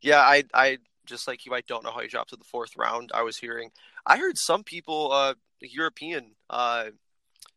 Yeah, 0.02 0.20
I 0.20 0.44
I 0.54 0.78
just 1.06 1.28
like 1.28 1.46
you. 1.46 1.54
I 1.54 1.62
don't 1.62 1.84
know 1.84 1.92
how 1.92 2.02
he 2.02 2.08
dropped 2.08 2.30
to 2.32 2.36
the 2.36 2.44
fourth 2.44 2.76
round. 2.78 3.12
I 3.14 3.22
was 3.24 3.38
hearing. 3.38 3.72
I 4.06 4.18
heard 4.18 4.38
some 4.38 4.64
people, 4.64 5.12
uh, 5.12 5.34
European 5.62 6.32
uh, 6.50 6.86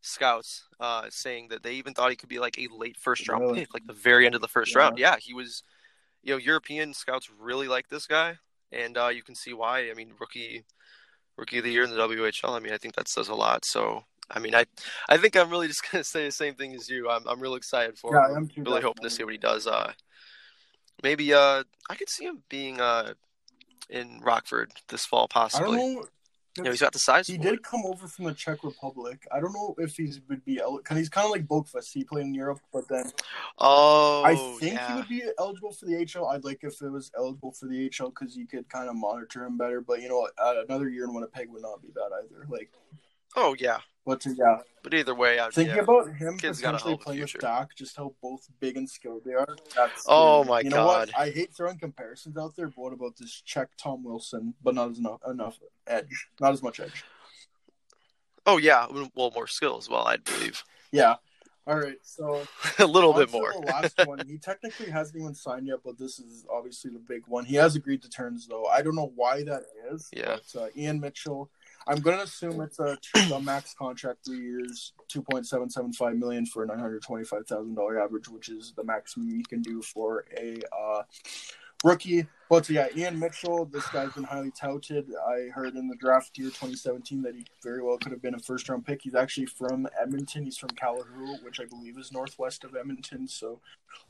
scouts, 0.05 0.65
uh, 0.81 1.07
saying 1.11 1.49
that 1.49 1.63
they 1.63 1.75
even 1.75 1.95
thought 1.95 2.11
he 2.11 2.17
could 2.17 2.29
be 2.29 2.39
like 2.39 2.59
a 2.59 2.69
late 2.75 2.97
first 2.97 3.29
round 3.29 3.43
Really? 3.43 3.61
pick, 3.61 3.75
like 3.75 3.87
the 3.87 3.93
very 3.93 4.27
end 4.27 4.35
of 4.35 4.41
the 4.41 4.49
first 4.49 4.75
Yeah. 4.75 4.83
round. 4.83 4.99
Yeah, 4.99 5.17
he 5.21 5.35
was. 5.35 5.63
You 6.23 6.33
know, 6.33 6.39
European 6.39 6.95
scouts 6.95 7.29
really 7.39 7.69
like 7.69 7.89
this 7.89 8.07
guy, 8.07 8.39
and 8.73 8.97
uh, 8.97 9.09
you 9.09 9.23
can 9.23 9.35
see 9.35 9.53
why. 9.53 9.91
I 9.91 9.95
mean, 9.95 10.13
rookie, 10.19 10.65
rookie 11.37 11.59
of 11.59 11.65
the 11.65 11.71
year 11.71 11.85
in 11.85 11.91
the 11.91 11.97
WHL. 11.97 12.57
I 12.57 12.61
mean, 12.61 12.73
I 12.73 12.79
think 12.79 12.95
that 12.95 13.09
says 13.09 13.29
a 13.29 13.35
lot. 13.35 13.65
So. 13.65 14.05
I 14.31 14.39
mean, 14.39 14.55
I, 14.55 14.65
I 15.11 15.19
think 15.19 15.37
I'm 15.37 15.51
really 15.51 15.69
just 15.75 15.85
gonna 15.93 16.03
say 16.03 16.25
the 16.25 16.33
same 16.33 16.55
thing 16.55 16.75
as 16.75 16.89
you. 16.89 17.11
I'm, 17.11 17.29
I'm 17.29 17.41
really 17.41 17.59
excited 17.59 17.99
for 17.99 18.15
Yeah, 18.15 18.27
him. 18.39 18.49
I 18.49 18.55
too, 18.55 18.65
really 18.65 18.81
hoping 18.81 19.05
to 19.05 19.11
see 19.11 19.23
what 19.23 19.35
he 19.35 19.39
does. 19.39 19.67
Uh, 19.67 19.93
maybe 21.03 21.35
uh, 21.35 21.63
I 21.91 21.95
could 21.95 22.09
see 22.09 22.25
him 22.25 22.43
being 22.49 22.81
uh 22.81 23.13
in 23.91 24.21
Rockford 24.23 24.73
this 24.89 25.05
fall, 25.05 25.25
I 25.25 25.29
possibly. 25.33 25.77
don't 25.79 25.95
know. 25.95 26.07
Know, 26.59 26.71
he's 26.71 26.81
got 26.81 26.93
the 26.93 27.01
size. 27.01 27.27
He 27.27 27.37
did 27.37 27.55
it. 27.55 27.63
come 27.65 27.83
over 27.85 28.07
from 28.07 28.27
the 28.27 28.33
Czech 28.35 28.63
Republic. 28.63 29.27
I 29.33 29.41
don't 29.41 29.53
know 29.53 29.75
if 29.79 29.97
he's 29.97 30.21
would 30.29 30.45
be 30.45 30.61
because 30.77 30.97
he's 30.97 31.09
kind 31.09 31.25
of 31.25 31.33
like 31.33 31.47
Boqvist. 31.47 31.93
He 31.93 32.05
played 32.05 32.27
in 32.27 32.35
Europe, 32.35 32.61
but 32.73 32.87
then 32.89 33.11
Oh, 33.59 34.23
I 34.25 34.37
think 34.61 34.75
yeah. 34.75 34.89
he 34.89 34.95
would 34.95 35.09
be 35.09 35.23
eligible 35.39 35.73
for 35.73 35.87
the 35.87 35.95
HL. 35.95 36.33
I'd 36.33 36.45
like 36.45 36.61
if 36.63 36.81
it 36.81 36.91
was 36.91 37.11
eligible 37.17 37.53
for 37.53 37.67
the 37.67 37.89
HL 37.91 38.11
because 38.11 38.37
you 38.37 38.47
could 38.47 38.69
kind 38.69 38.89
of 38.89 38.95
monitor 38.95 39.45
him 39.45 39.59
better. 39.59 39.81
But 39.81 40.01
you 40.01 40.09
know, 40.09 40.29
uh, 40.39 40.63
another 40.69 40.89
year 40.89 41.05
in 41.05 41.15
Winnipeg 41.15 41.51
would 41.51 41.63
not 41.63 41.83
be 41.83 41.89
bad 41.89 42.11
either. 42.23 42.47
Like, 42.49 42.71
Oh, 43.37 43.57
yeah. 43.59 43.79
But 44.07 44.27
uh, 44.27 44.31
yeah, 44.37 44.59
But 44.83 44.93
either 44.93 45.15
way, 45.15 45.41
I 45.41 45.49
thinking 45.51 45.77
yeah. 45.77 45.83
about 45.83 46.15
him 46.15 46.37
Kid's 46.37 46.61
got 46.61 46.75
a 46.75 46.79
potentially 46.79 46.91
hell 46.91 46.95
of 46.95 47.01
a 47.01 47.05
playing 47.05 47.21
with. 47.23 47.33
Dach, 47.35 47.69
just 47.75 47.97
how 47.97 48.15
both 48.23 48.47
big 48.61 48.77
and 48.77 48.89
skilled 48.89 49.23
they 49.25 49.33
are. 49.33 49.57
That's 49.75 50.05
Oh, 50.07 50.45
my 50.45 50.61
you 50.61 50.71
know 50.71 50.77
God. 50.77 51.09
What? 51.09 51.19
I 51.19 51.31
hate 51.31 51.55
throwing 51.55 51.79
comparisons 51.79 52.37
out 52.37 52.55
there, 52.55 52.67
but 52.67 52.79
what 52.79 52.93
about 52.93 53.17
this 53.17 53.43
Czech 53.47 53.71
Tom 53.79 54.05
Wilson? 54.05 54.55
But 54.63 54.75
not 54.75 54.91
as 54.91 54.99
enough, 54.99 55.21
enough 55.29 55.59
edge, 55.87 56.29
not 56.41 56.53
as 56.53 56.63
much 56.63 56.81
edge. 56.81 57.05
Oh, 58.47 58.59
yeah. 58.59 58.87
Well, 59.15 59.33
more 59.35 59.47
skill 59.47 59.79
as 59.79 59.89
well, 59.89 60.07
I 60.07 60.19
believe. 60.19 60.63
Yeah. 60.93 61.15
All 61.67 61.79
right, 61.79 61.97
so 62.03 62.43
a 62.79 62.87
little 62.87 63.15
bit 63.15 63.33
more. 63.33 63.53
The 63.53 63.61
last 63.61 63.99
one. 64.07 64.21
He 64.29 64.37
technically 64.37 64.91
hasn't 64.91 65.19
even 65.19 65.35
signed 65.35 65.67
yet, 65.67 65.79
but 65.83 65.99
this 65.99 66.19
is 66.19 66.45
obviously 66.53 66.91
the 66.91 66.99
big 66.99 67.23
one. 67.27 67.47
He 67.47 67.57
has 67.57 67.75
agreed 67.75 68.03
to 68.03 68.11
terms, 68.11 68.47
though. 68.47 68.67
I 68.67 68.83
don't 68.83 68.95
know 68.95 69.13
why 69.15 69.45
that 69.45 69.63
is. 69.91 70.11
Yeah. 70.13 70.37
But, 70.53 70.63
uh, 70.63 70.67
Ian 70.77 71.01
Mitchell. 71.01 71.51
I'm 71.87 72.01
going 72.01 72.17
to 72.17 72.25
assume 72.25 72.61
it's 72.61 72.79
a, 72.79 72.97
a 73.35 73.41
max 73.41 73.75
contract, 73.75 74.25
three 74.25 74.41
years, 74.41 74.93
two 75.09 75.23
point 75.23 75.47
seven 75.47 75.69
seven 75.69 75.93
five 75.93 76.17
million 76.17 76.47
for 76.47 76.63
a 76.63 76.67
nine 76.67 76.79
hundred 76.79 77.03
twenty 77.03 77.25
five 77.25 77.47
thousand 77.47 77.75
dollar 77.75 78.01
average, 78.01 78.29
which 78.29 78.49
is 78.49 78.73
the 78.77 78.85
maximum 78.85 79.29
you 79.29 79.43
can 79.45 79.61
do 79.61 79.83
for 79.83 80.25
a 80.39 80.61
uh, 80.77 81.03
rookie. 81.85 82.27
But 82.51 82.69
yeah, 82.69 82.89
Ian 82.95 83.19
Mitchell, 83.19 83.65
this 83.67 83.87
guy's 83.89 84.13
been 84.13 84.25
highly 84.25 84.51
touted. 84.51 85.07
I 85.27 85.49
heard 85.55 85.77
in 85.77 85.89
the 85.89 85.97
draft 85.97 86.37
year 86.37 86.49
2017 86.49 87.23
that 87.23 87.35
he 87.35 87.45
very 87.63 87.83
well 87.83 87.99
could 87.99 88.13
have 88.13 88.21
been 88.23 88.35
a 88.35 88.39
first 88.39 88.69
round 88.69 88.85
pick. 88.85 89.03
He's 89.03 89.15
actually 89.15 89.47
from 89.47 89.89
Edmonton. 90.01 90.45
He's 90.45 90.59
from 90.59 90.71
Calahoo, 90.71 91.43
which 91.43 91.61
I 91.61 91.65
believe 91.65 91.99
is 91.99 92.13
northwest 92.13 92.65
of 92.65 92.77
Edmonton. 92.77 93.27
So 93.27 93.61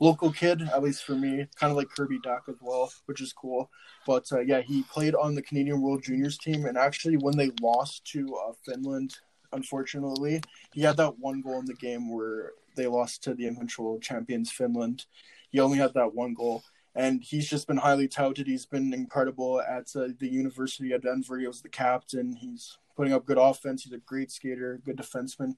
local 0.00 0.32
kid, 0.32 0.62
at 0.62 0.82
least 0.82 1.04
for 1.04 1.14
me, 1.14 1.46
kind 1.56 1.70
of 1.70 1.76
like 1.76 1.88
Kirby 1.90 2.18
Dach 2.20 2.48
as 2.48 2.56
well, 2.60 2.92
which 3.06 3.20
is 3.20 3.32
cool. 3.32 3.70
But 4.06 4.30
uh, 4.32 4.40
yeah, 4.40 4.60
he 4.60 4.82
played 4.82 5.14
on 5.14 5.34
the 5.34 5.42
Canadian 5.42 5.80
World 5.80 6.02
Juniors 6.02 6.38
team, 6.38 6.66
and 6.66 6.76
actually 6.76 7.16
when 7.16 7.36
they 7.36 7.50
lost 7.62 8.04
to 8.12 8.34
uh, 8.36 8.52
Finland, 8.64 9.16
unfortunately, 9.52 10.42
he 10.72 10.82
had 10.82 10.96
that 10.96 11.18
one 11.18 11.40
goal 11.40 11.60
in 11.60 11.66
the 11.66 11.74
game 11.74 12.12
where 12.12 12.52
they 12.76 12.88
lost 12.88 13.22
to 13.22 13.34
the 13.34 13.46
eventual 13.46 14.00
champions 14.00 14.50
Finland. 14.50 15.06
He 15.50 15.60
only 15.60 15.78
had 15.78 15.94
that 15.94 16.14
one 16.14 16.34
goal 16.34 16.64
and 16.94 17.22
he's 17.22 17.48
just 17.48 17.66
been 17.66 17.78
highly 17.78 18.08
touted. 18.08 18.46
He's 18.46 18.66
been 18.66 18.92
incredible 18.94 19.60
at 19.60 19.94
uh, 19.96 20.08
the 20.18 20.28
University 20.28 20.92
of 20.92 21.02
Denver. 21.02 21.38
He 21.38 21.46
was 21.46 21.60
the 21.62 21.68
captain. 21.68 22.34
He's 22.36 22.78
putting 22.96 23.12
up 23.12 23.26
good 23.26 23.38
offense. 23.38 23.82
He's 23.84 23.92
a 23.92 23.98
great 23.98 24.30
skater, 24.30 24.80
good 24.84 24.96
defenseman. 24.96 25.56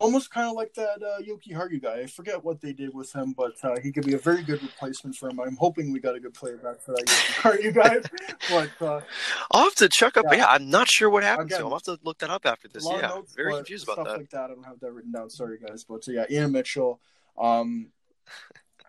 Almost 0.00 0.32
kind 0.32 0.48
of 0.48 0.54
like 0.56 0.74
that 0.74 1.00
uh, 1.00 1.22
Jokiharju 1.22 1.80
guy. 1.80 2.00
I 2.00 2.06
forget 2.06 2.42
what 2.42 2.60
they 2.60 2.72
did 2.72 2.92
with 2.92 3.12
him, 3.14 3.34
but 3.36 3.52
uh, 3.62 3.76
he 3.80 3.92
could 3.92 4.04
be 4.04 4.14
a 4.14 4.18
very 4.18 4.42
good 4.42 4.60
replacement 4.60 5.14
for 5.14 5.28
him. 5.28 5.38
I'm 5.38 5.54
hoping 5.54 5.92
we 5.92 6.00
got 6.00 6.16
a 6.16 6.20
good 6.20 6.34
player 6.34 6.56
back 6.56 6.80
for 6.80 6.92
that 6.96 7.06
Jokiharju 7.06 7.74
guy. 7.74 8.00
But 8.50 8.84
uh, 8.84 9.00
I'll 9.52 9.62
have 9.64 9.76
to 9.76 9.88
check 9.88 10.16
up. 10.16 10.24
Yeah. 10.32 10.38
Yeah, 10.38 10.46
I'm 10.48 10.68
not 10.68 10.88
sure 10.90 11.08
what 11.08 11.22
happened 11.22 11.50
to 11.50 11.58
him. 11.58 11.66
I'll 11.66 11.74
have 11.74 11.82
to 11.82 11.98
look 12.02 12.18
that 12.18 12.30
up 12.30 12.44
after 12.46 12.66
this. 12.66 12.84
a 12.84 12.88
lot 12.88 12.96
of 12.96 13.02
Yeah, 13.02 13.08
notes, 13.08 13.34
very 13.36 13.54
confused 13.54 13.84
about 13.84 13.94
stuff 13.94 14.06
that. 14.08 14.16
like 14.18 14.30
that. 14.30 14.50
I 14.50 14.54
don't 14.54 14.64
have 14.64 14.80
that 14.80 14.90
written 14.90 15.12
down. 15.12 15.30
Sorry, 15.30 15.58
guys. 15.64 15.84
But 15.88 16.02
so 16.02 16.10
yeah, 16.10 16.24
Ian 16.28 16.50
Mitchell. 16.50 17.00
Um, 17.38 17.92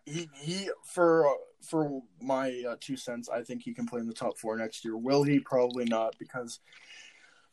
he 0.05 0.29
he 0.41 0.69
for 0.83 1.27
uh, 1.27 1.33
for 1.63 2.01
my 2.21 2.63
uh, 2.67 2.75
two 2.79 2.97
cents, 2.97 3.29
I 3.29 3.41
think 3.41 3.63
he 3.63 3.73
can 3.73 3.87
play 3.87 3.99
in 3.99 4.07
the 4.07 4.13
top 4.13 4.37
four 4.37 4.57
next 4.57 4.83
year. 4.83 4.97
Will 4.97 5.23
he? 5.23 5.39
Probably 5.39 5.85
not, 5.85 6.15
because 6.19 6.59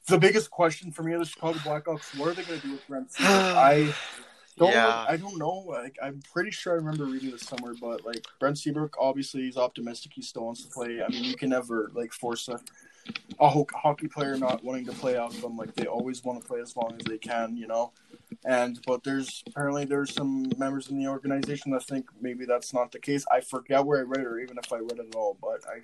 the 0.09 0.19
biggest 0.19 0.51
question 0.51 0.91
for 0.91 1.03
me 1.03 1.13
are 1.13 1.19
the 1.19 1.25
Chicago 1.25 1.59
Blackhawks. 1.59 2.19
What 2.19 2.29
are 2.29 2.35
they 2.35 2.43
going 2.43 2.61
to 2.61 2.67
do 2.67 2.73
with 2.73 2.87
Brent 2.89 3.13
Seabrook? 3.13 3.31
I 3.31 3.95
don't. 4.59 4.73
Yeah. 4.73 5.05
I 5.09 5.17
don't 5.17 5.39
know. 5.39 5.65
Like 5.67 5.97
I'm 6.03 6.21
pretty 6.33 6.51
sure 6.51 6.73
I 6.75 6.77
remember 6.77 7.05
reading 7.05 7.31
this 7.31 7.43
somewhere, 7.43 7.75
but 7.81 8.05
like 8.05 8.25
Brent 8.39 8.59
Seabrook, 8.59 8.97
obviously 8.99 9.43
he's 9.43 9.57
optimistic. 9.57 10.13
He 10.15 10.23
still 10.23 10.45
wants 10.45 10.65
to 10.65 10.71
play. 10.71 11.03
I 11.03 11.09
mean, 11.09 11.25
you 11.25 11.37
can 11.37 11.51
never 11.51 11.91
like 11.95 12.13
force 12.13 12.49
a 12.49 12.61
a 13.39 13.49
ho- 13.49 13.67
hockey 13.75 14.09
player 14.09 14.37
not 14.37 14.63
wanting 14.63 14.85
to 14.87 14.93
play 14.93 15.17
out 15.17 15.35
of 15.35 15.41
them. 15.41 15.57
Like 15.57 15.75
they 15.75 15.87
always 15.87 16.25
want 16.25 16.41
to 16.41 16.47
play 16.47 16.61
as 16.61 16.77
long 16.77 16.95
as 16.99 17.05
they 17.07 17.19
can, 17.19 17.57
you 17.57 17.67
know. 17.67 17.93
And 18.45 18.81
but 18.87 19.05
there's 19.05 19.43
apparently 19.47 19.85
there's 19.85 20.15
some 20.15 20.51
members 20.57 20.89
in 20.89 20.99
the 20.99 21.09
organization 21.09 21.73
that 21.73 21.85
think 21.85 22.07
maybe 22.21 22.47
that's 22.47 22.73
not 22.73 22.91
the 22.91 22.99
case. 22.99 23.25
I 23.31 23.41
forget 23.41 23.85
where 23.85 23.99
I 23.99 24.03
read 24.03 24.21
it, 24.21 24.27
or 24.27 24.39
even 24.39 24.57
if 24.57 24.73
I 24.73 24.79
read 24.79 24.93
it 24.99 25.09
at 25.09 25.15
all. 25.15 25.37
But 25.41 25.61
I 25.69 25.81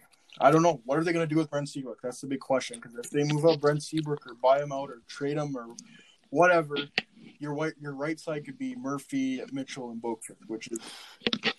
I 0.47 0.51
don't 0.51 0.63
know. 0.63 0.81
What 0.85 0.99
are 0.99 1.05
they 1.05 1.13
going 1.13 1.27
to 1.27 1.35
do 1.35 1.39
with 1.39 1.51
Brent 1.51 1.69
Seabrook? 1.69 2.01
That's 2.03 2.21
the 2.21 2.27
big 2.27 2.41
question. 2.41 2.79
Because 2.81 2.97
if 2.97 3.11
they 3.11 3.25
move 3.25 3.45
out 3.47 3.61
Brent 3.61 3.83
Seabrook 3.83 4.27
or 4.27 4.35
buy 4.35 4.61
him 4.63 4.73
out 4.73 4.91
or 4.91 5.03
trade 5.07 5.37
him 5.37 5.57
or 5.57 5.69
whatever, 6.31 6.77
your 7.39 7.55
white 7.55 7.75
your 7.81 7.95
right 7.95 8.19
side 8.19 8.45
could 8.45 8.59
be 8.59 8.75
Murphy, 8.75 9.43
Mitchell, 9.53 9.91
and 9.91 10.01
Boqvist, 10.01 10.37
which 10.47 10.69
is 10.69 10.79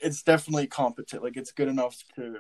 it's 0.02 0.24
definitely 0.24 0.68
competent. 0.68 1.24
Like 1.24 1.38
it's 1.38 1.52
good 1.52 1.68
enough 1.68 2.04
to. 2.16 2.38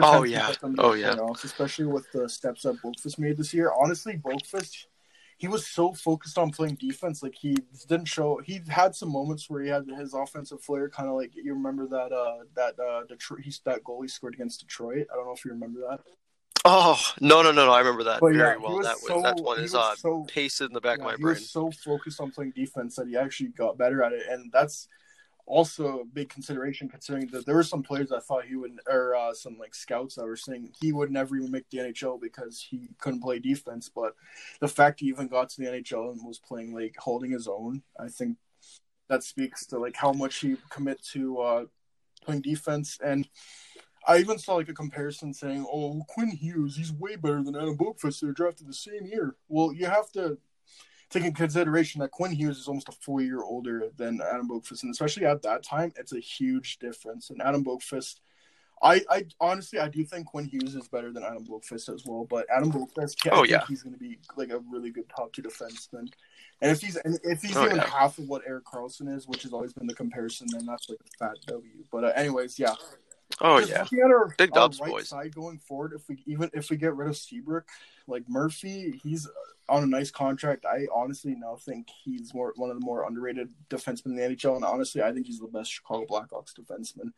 Oh, 0.00 0.22
yeah. 0.22 0.46
put 0.46 0.60
them 0.60 0.76
to 0.76 0.82
Oh, 0.82 0.92
yeah. 0.94 1.14
especially 1.44 1.84
with 1.84 2.10
the 2.12 2.26
steps 2.26 2.62
that 2.62 2.80
Boqvist 2.82 3.18
made 3.18 3.36
this 3.36 3.52
year. 3.52 3.72
Honestly, 3.78 4.16
Boqvist, 4.16 4.86
he 5.42 5.48
was 5.48 5.66
so 5.66 5.92
focused 5.92 6.38
on 6.38 6.52
playing 6.52 6.76
defense. 6.76 7.20
Like 7.20 7.34
he 7.34 7.56
didn't 7.88 8.06
show. 8.06 8.40
He 8.44 8.60
had 8.68 8.94
some 8.94 9.10
moments 9.10 9.50
where 9.50 9.60
he 9.64 9.68
had 9.68 9.84
his 9.98 10.14
offensive 10.14 10.60
flair, 10.62 10.88
kind 10.88 11.08
of 11.08 11.16
like 11.16 11.32
you 11.34 11.52
remember 11.52 11.84
that 11.88 12.10
uh 12.12 12.44
that 12.54 12.74
uh 12.78 13.02
Detroit 13.08 13.40
he's 13.46 13.60
that 13.64 13.82
goal 13.82 14.00
he 14.02 14.08
scored 14.08 14.34
against 14.34 14.60
Detroit. 14.60 15.06
I 15.12 15.16
don't 15.16 15.26
know 15.26 15.32
if 15.32 15.44
you 15.44 15.50
remember 15.50 15.80
that. 15.90 16.00
Oh 16.64 16.96
no, 17.20 17.42
no, 17.42 17.50
no, 17.50 17.66
no! 17.66 17.72
I 17.72 17.80
remember 17.80 18.04
that 18.04 18.20
But 18.20 18.34
very 18.34 18.56
he 18.56 18.64
well. 18.64 18.76
was 18.76 18.86
That 18.86 18.94
was 19.02 19.06
so- 19.08 19.22
that 19.22 19.36
one 19.42 19.58
is 19.58 19.74
uh, 19.74 19.96
so- 19.96 20.24
pasted 20.28 20.68
in 20.68 20.74
the 20.74 20.80
back 20.80 20.98
Yeah, 20.98 21.06
of 21.06 21.10
my 21.10 21.16
he 21.16 21.22
brain. 21.22 21.34
was 21.34 21.50
so 21.50 21.72
focused 21.72 22.20
on 22.20 22.30
playing 22.30 22.52
defense 22.54 22.94
that 22.96 23.08
he 23.08 23.16
actually 23.16 23.48
got 23.48 23.76
better 23.76 24.04
at 24.04 24.12
it, 24.12 24.22
and 24.30 24.52
that's 24.52 24.86
also 25.46 26.00
a 26.00 26.04
big 26.04 26.28
consideration 26.28 26.88
considering 26.88 27.26
that 27.28 27.46
there 27.46 27.54
were 27.54 27.62
some 27.62 27.82
players 27.82 28.12
I 28.12 28.20
thought 28.20 28.44
he 28.44 28.56
would, 28.56 28.78
or 28.86 29.14
uh, 29.14 29.34
some 29.34 29.58
like 29.58 29.74
scouts 29.74 30.14
that 30.14 30.26
were 30.26 30.36
saying 30.36 30.72
he 30.80 30.92
would 30.92 31.10
never 31.10 31.36
even 31.36 31.50
make 31.50 31.68
the 31.70 31.78
NHL 31.78 32.20
because 32.20 32.60
he 32.60 32.88
couldn't 32.98 33.22
play 33.22 33.38
defense. 33.38 33.88
But 33.88 34.14
the 34.60 34.68
fact 34.68 35.00
he 35.00 35.06
even 35.06 35.28
got 35.28 35.48
to 35.50 35.60
the 35.60 35.66
NHL 35.66 36.12
and 36.12 36.26
was 36.26 36.38
playing 36.38 36.74
like 36.74 36.96
holding 36.98 37.32
his 37.32 37.48
own, 37.48 37.82
I 37.98 38.08
think 38.08 38.36
that 39.08 39.24
speaks 39.24 39.66
to 39.66 39.78
like 39.78 39.96
how 39.96 40.12
much 40.12 40.36
he 40.36 40.56
commit 40.70 41.02
to 41.12 41.38
uh, 41.40 41.64
playing 42.24 42.42
defense 42.42 42.98
and. 43.04 43.28
I 44.04 44.18
even 44.18 44.36
saw 44.36 44.56
like 44.56 44.68
a 44.68 44.74
comparison 44.74 45.32
saying, 45.32 45.64
"Oh, 45.72 46.02
Quinn 46.08 46.30
Hughes, 46.30 46.74
he's 46.74 46.92
way 46.92 47.14
better 47.14 47.40
than 47.40 47.54
Adam 47.54 47.78
Boqvist. 47.78 48.18
They're 48.18 48.32
drafted 48.32 48.66
the 48.66 48.74
same 48.74 49.06
year." 49.06 49.36
Well, 49.48 49.72
you 49.72 49.86
have 49.86 50.10
to 50.14 50.38
take 51.12 51.24
in 51.24 51.34
consideration 51.34 52.00
that 52.00 52.10
Quinn 52.10 52.32
Hughes 52.32 52.58
is 52.58 52.68
almost 52.68 52.88
a 52.88 52.92
four 52.92 53.20
year 53.20 53.42
older 53.42 53.90
than 53.96 54.20
Adam 54.20 54.48
Boqvist, 54.48 54.82
and 54.82 54.90
especially 54.92 55.26
at 55.26 55.42
that 55.42 55.62
time, 55.62 55.92
it's 55.96 56.12
a 56.12 56.20
huge 56.20 56.78
difference. 56.78 57.30
And 57.30 57.40
Adam 57.42 57.64
Boqvist, 57.64 58.16
I, 58.82 59.02
I 59.08 59.26
honestly, 59.40 59.78
I 59.78 59.88
do 59.88 60.04
think 60.04 60.26
Quinn 60.26 60.46
Hughes 60.46 60.74
is 60.74 60.88
better 60.88 61.12
than 61.12 61.22
Adam 61.22 61.44
Boqvist 61.46 61.92
as 61.94 62.04
well. 62.04 62.26
But 62.28 62.46
Adam 62.54 62.72
Boqvist, 62.72 63.26
I 63.26 63.30
Oh, 63.30 63.44
yeah. 63.44 63.64
he's 63.68 63.82
going 63.82 63.92
to 63.92 63.98
be 63.98 64.18
like 64.36 64.50
a 64.50 64.58
really 64.70 64.90
good 64.90 65.08
top 65.14 65.32
two 65.32 65.42
defenseman. 65.42 66.12
And 66.60 66.70
if 66.70 66.80
he's 66.80 66.96
and 66.96 67.18
if 67.22 67.42
he's 67.42 67.56
Oh, 67.56 67.64
even 67.64 67.76
yeah. 67.76 67.86
half 67.86 68.18
of 68.18 68.28
what 68.28 68.42
Erik 68.46 68.64
Karlsson 68.64 69.14
is, 69.14 69.28
which 69.28 69.42
has 69.42 69.52
always 69.52 69.72
been 69.72 69.86
the 69.86 69.94
comparison, 69.94 70.48
then 70.50 70.66
that's 70.66 70.88
like 70.88 70.98
a 71.00 71.18
fat 71.24 71.36
W. 71.46 71.84
But 71.90 72.04
uh, 72.04 72.12
anyways, 72.16 72.58
yeah. 72.58 72.74
Oh 73.40 73.58
Just 73.60 73.70
yeah, 73.70 73.80
looking 73.82 74.00
at 74.00 74.10
our, 74.10 74.34
Big 74.36 74.50
our 74.52 74.60
dubs, 74.60 74.78
right 74.80 74.90
boys. 74.90 75.08
side 75.08 75.34
going 75.34 75.58
forward, 75.58 75.92
if 75.94 76.08
we 76.08 76.22
even 76.26 76.50
if 76.52 76.68
we 76.70 76.76
get 76.76 76.94
rid 76.94 77.08
of 77.08 77.16
Seabrook, 77.16 77.66
like 78.06 78.24
Murphy, 78.28 79.00
he's 79.02 79.26
on 79.68 79.82
a 79.82 79.86
nice 79.86 80.10
contract. 80.10 80.64
I 80.66 80.86
honestly 80.94 81.34
now 81.36 81.56
think 81.56 81.88
he's 82.04 82.34
more 82.34 82.52
one 82.56 82.70
of 82.70 82.78
the 82.78 82.84
more 82.84 83.06
underrated 83.06 83.50
defensemen 83.70 84.06
in 84.06 84.16
the 84.16 84.22
NHL, 84.22 84.56
and 84.56 84.64
honestly, 84.64 85.02
I 85.02 85.12
think 85.12 85.26
he's 85.26 85.38
the 85.40 85.46
best 85.48 85.72
Chicago 85.72 86.06
Blackhawks 86.06 86.52
defenseman. 86.58 87.12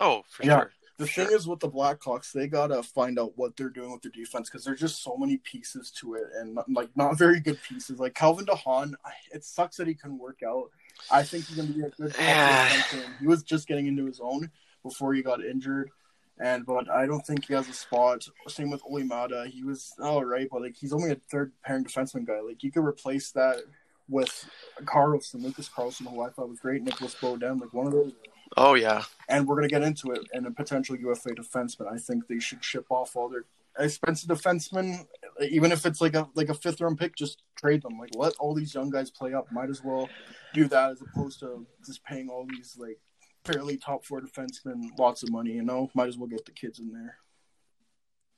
oh 0.00 0.22
for 0.28 0.44
Yeah. 0.44 0.60
sure. 0.60 0.72
The 0.98 1.06
thing 1.06 1.28
is 1.30 1.48
with 1.48 1.60
the 1.60 1.70
Blackhawks, 1.70 2.30
they 2.30 2.46
gotta 2.46 2.82
find 2.82 3.18
out 3.18 3.32
what 3.38 3.56
they're 3.56 3.70
doing 3.70 3.90
with 3.90 4.02
their 4.02 4.12
defense 4.12 4.50
because 4.50 4.64
there's 4.66 4.80
just 4.80 5.02
so 5.02 5.16
many 5.16 5.38
pieces 5.38 5.90
to 5.92 6.14
it, 6.14 6.24
and 6.38 6.58
like 6.68 6.90
not 6.94 7.16
very 7.16 7.40
good 7.40 7.58
pieces. 7.66 7.98
Like 7.98 8.14
Calvin 8.14 8.44
DeHaan, 8.44 8.92
it 9.32 9.42
sucks 9.42 9.78
that 9.78 9.86
he 9.88 9.94
couldn't 9.94 10.18
work 10.18 10.40
out. 10.46 10.70
I 11.10 11.22
think 11.22 11.46
he's 11.46 11.56
gonna 11.56 11.72
be 11.72 11.80
a 11.82 11.88
good. 11.88 12.14
Yeah. 12.18 12.82
He 13.20 13.26
was 13.26 13.42
just 13.42 13.66
getting 13.66 13.86
into 13.86 14.04
his 14.04 14.20
own 14.20 14.50
before 14.82 15.14
he 15.14 15.22
got 15.22 15.42
injured, 15.42 15.90
and 16.42 16.64
but 16.66 16.90
I 16.90 17.06
don't 17.06 17.24
think 17.26 17.46
he 17.46 17.54
has 17.54 17.68
a 17.68 17.72
spot. 17.72 18.26
Same 18.48 18.70
with 18.70 18.82
Olli 18.84 19.04
Maatta, 19.04 19.48
he 19.48 19.62
was 19.62 19.92
all 20.00 20.24
right, 20.24 20.48
but 20.50 20.62
like 20.62 20.76
he's 20.76 20.92
only 20.92 21.12
a 21.12 21.16
third 21.30 21.52
pairing 21.64 21.84
defenseman 21.84 22.26
guy. 22.26 22.40
Like 22.40 22.62
you 22.62 22.72
could 22.72 22.84
replace 22.84 23.30
that 23.32 23.58
with 24.08 24.48
Carlsson, 24.84 25.42
Lucas 25.42 25.68
Carlsson, 25.68 26.06
who 26.06 26.22
I 26.22 26.30
thought 26.30 26.48
was 26.48 26.58
great, 26.58 26.82
Nicolas 26.82 27.14
Beaudin, 27.14 27.60
like 27.60 27.72
one 27.72 27.86
of 27.86 27.92
those 27.92 28.12
Oh 28.56 28.74
yeah, 28.74 29.04
and 29.28 29.46
we're 29.46 29.54
going 29.54 29.68
to 29.68 29.72
get 29.72 29.82
into 29.82 30.10
it. 30.10 30.28
And 30.32 30.46
a 30.46 30.50
potential 30.50 30.96
UFA 30.96 31.30
defenseman, 31.30 31.92
I 31.92 31.98
think 31.98 32.26
they 32.26 32.40
should 32.40 32.64
ship 32.64 32.86
off 32.90 33.14
all 33.14 33.28
their 33.28 33.44
expensive 33.78 34.28
defensemen, 34.28 35.06
even 35.48 35.70
if 35.70 35.86
it's 35.86 36.00
like 36.00 36.14
a 36.14 36.28
like 36.34 36.48
a 36.48 36.54
fifth 36.54 36.80
round 36.80 36.98
pick. 36.98 37.14
Just 37.14 37.42
trade 37.56 37.82
them. 37.82 37.98
Like 37.98 38.10
let 38.16 38.34
all 38.40 38.54
these 38.54 38.74
young 38.74 38.90
guys 38.90 39.10
play 39.10 39.34
up. 39.34 39.50
Might 39.52 39.70
as 39.70 39.84
well 39.84 40.08
do 40.52 40.66
that 40.68 40.90
as 40.90 41.00
opposed 41.00 41.40
to 41.40 41.64
just 41.86 42.04
paying 42.04 42.28
all 42.28 42.44
these 42.48 42.76
like 42.76 42.98
fairly 43.44 43.76
top 43.76 44.04
four 44.04 44.20
defensemen 44.20 44.82
lots 44.98 45.22
of 45.22 45.30
money. 45.30 45.52
You 45.52 45.62
know, 45.62 45.90
might 45.94 46.08
as 46.08 46.18
well 46.18 46.28
get 46.28 46.44
the 46.44 46.52
kids 46.52 46.78
in 46.78 46.92
there. 46.92 47.16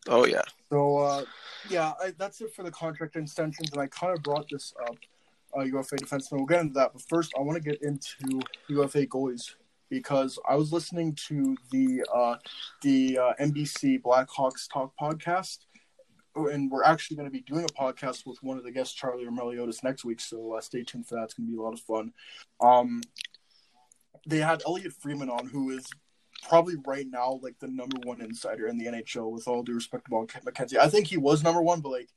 oh 0.08 0.26
yeah. 0.26 0.42
So 0.70 0.98
uh, 0.98 1.24
yeah, 1.68 1.92
I, 2.02 2.12
that's 2.18 2.40
it 2.40 2.54
for 2.54 2.62
the 2.62 2.70
contract 2.70 3.16
extensions, 3.16 3.70
and 3.72 3.80
I 3.80 3.86
kind 3.88 4.16
of 4.16 4.22
brought 4.22 4.48
this 4.50 4.72
up, 4.88 4.96
uh, 5.56 5.62
UFA 5.62 5.96
defenseman. 5.96 6.32
We'll 6.32 6.46
get 6.46 6.60
into 6.60 6.74
that, 6.74 6.92
but 6.92 7.02
first 7.02 7.32
I 7.38 7.42
want 7.42 7.62
to 7.62 7.70
get 7.70 7.82
into 7.82 8.40
UFA 8.68 9.06
goalies 9.06 9.54
because 9.92 10.38
I 10.48 10.56
was 10.56 10.72
listening 10.72 11.14
to 11.28 11.54
the 11.70 12.02
uh, 12.12 12.36
the 12.80 13.18
uh, 13.18 13.32
NBC 13.38 14.00
Blackhawks 14.00 14.66
Talk 14.72 14.94
podcast, 14.98 15.58
and 16.34 16.70
we're 16.70 16.82
actually 16.82 17.18
going 17.18 17.28
to 17.28 17.30
be 17.30 17.42
doing 17.42 17.64
a 17.64 17.68
podcast 17.68 18.26
with 18.26 18.42
one 18.42 18.56
of 18.56 18.64
the 18.64 18.72
guests, 18.72 18.94
Charlie 18.94 19.26
Roumeliotis, 19.26 19.84
next 19.84 20.02
week. 20.06 20.18
So 20.18 20.54
uh, 20.54 20.62
stay 20.62 20.82
tuned 20.82 21.06
for 21.06 21.16
that; 21.16 21.24
it's 21.24 21.34
going 21.34 21.46
to 21.46 21.52
be 21.52 21.58
a 21.58 21.62
lot 21.62 21.74
of 21.74 21.80
fun. 21.80 22.12
Um, 22.62 23.02
they 24.26 24.38
had 24.38 24.62
Elliotte 24.66 24.92
Friedman 24.92 25.30
on, 25.30 25.46
who 25.46 25.70
is 25.70 25.86
probably 26.48 26.74
right 26.86 27.06
now 27.08 27.38
like 27.42 27.58
the 27.60 27.68
number 27.68 27.96
one 28.04 28.20
insider 28.20 28.66
in 28.66 28.78
the 28.78 28.86
NHL. 28.86 29.30
With 29.30 29.48
all 29.48 29.62
due 29.62 29.74
respect 29.74 30.04
to 30.06 30.10
Bob 30.10 30.28
McKenzie, 30.28 30.78
I 30.78 30.88
think 30.88 31.06
he 31.06 31.16
was 31.16 31.42
number 31.42 31.62
one, 31.62 31.80
but 31.80 31.90
like 31.90 32.08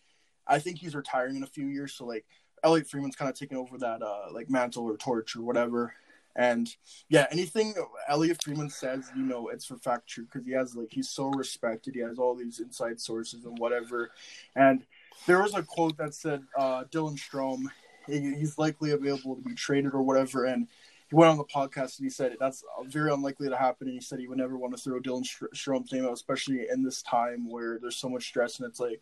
I 0.48 0.60
think 0.60 0.80
he's 0.80 0.96
retiring 0.96 1.36
in 1.36 1.44
a 1.44 1.48
few 1.48 1.68
years. 1.68 1.94
So 1.94 2.06
like 2.06 2.26
Elliotte 2.64 2.88
Friedman's 2.88 3.16
kind 3.16 3.30
of 3.30 3.38
taking 3.38 3.58
over 3.58 3.78
that 3.80 4.02
uh 4.02 4.32
like 4.32 4.50
mantle 4.50 4.86
or 4.86 4.98
torch 4.98 5.36
or 5.36 5.42
whatever. 5.42 5.94
And 6.36 6.70
yeah, 7.08 7.28
anything 7.32 7.76
Elliotte 8.10 8.44
Friedman 8.44 8.70
says, 8.70 9.10
you 9.16 9.24
know, 9.24 9.48
it's 9.50 9.66
for 9.66 9.78
fact 9.78 10.08
true 10.08 10.26
because 10.26 10.46
he 10.46 10.52
has 10.54 10.76
like 10.76 10.90
he's 10.92 11.10
so 11.10 11.30
respected. 11.30 11.96
He 11.96 12.02
has 12.02 12.20
all 12.20 12.36
these 12.36 12.60
inside 12.60 13.00
sources 13.00 13.46
and 13.46 13.58
whatever. 13.58 14.12
And 14.56 14.86
there 15.28 15.42
was 15.42 15.54
a 15.54 15.64
quote 15.64 15.98
that 15.98 16.14
said 16.14 16.44
uh, 16.58 16.84
Dylan 16.92 17.18
Strome, 17.18 17.68
he's 18.06 18.58
likely 18.58 18.92
available 18.92 19.36
to 19.36 19.42
be 19.42 19.56
traded 19.56 19.94
or 19.94 20.02
whatever. 20.02 20.46
And 20.46 20.68
he 21.10 21.16
went 21.16 21.30
on 21.30 21.38
the 21.38 21.46
podcast 21.46 22.00
and 22.00 22.06
he 22.06 22.10
said 22.10 22.36
that's 22.40 22.64
uh, 22.78 22.84
very 22.84 23.12
unlikely 23.12 23.50
to 23.50 23.56
happen. 23.56 23.88
And 23.88 23.96
he 23.96 24.02
said 24.02 24.20
he 24.20 24.28
would 24.28 24.38
never 24.38 24.58
want 24.58 24.76
to 24.76 24.82
throw 24.82 25.00
Dylan 25.00 25.26
Strome's 25.54 25.92
name 25.92 26.06
out, 26.06 26.14
especially 26.14 26.68
in 26.72 26.84
this 26.84 27.02
time 27.04 27.50
where 27.50 27.80
there's 27.80 27.98
so 27.98 28.10
much 28.10 28.26
stress 28.26 28.60
and 28.60 28.68
it's 28.68 28.80
like 28.80 29.02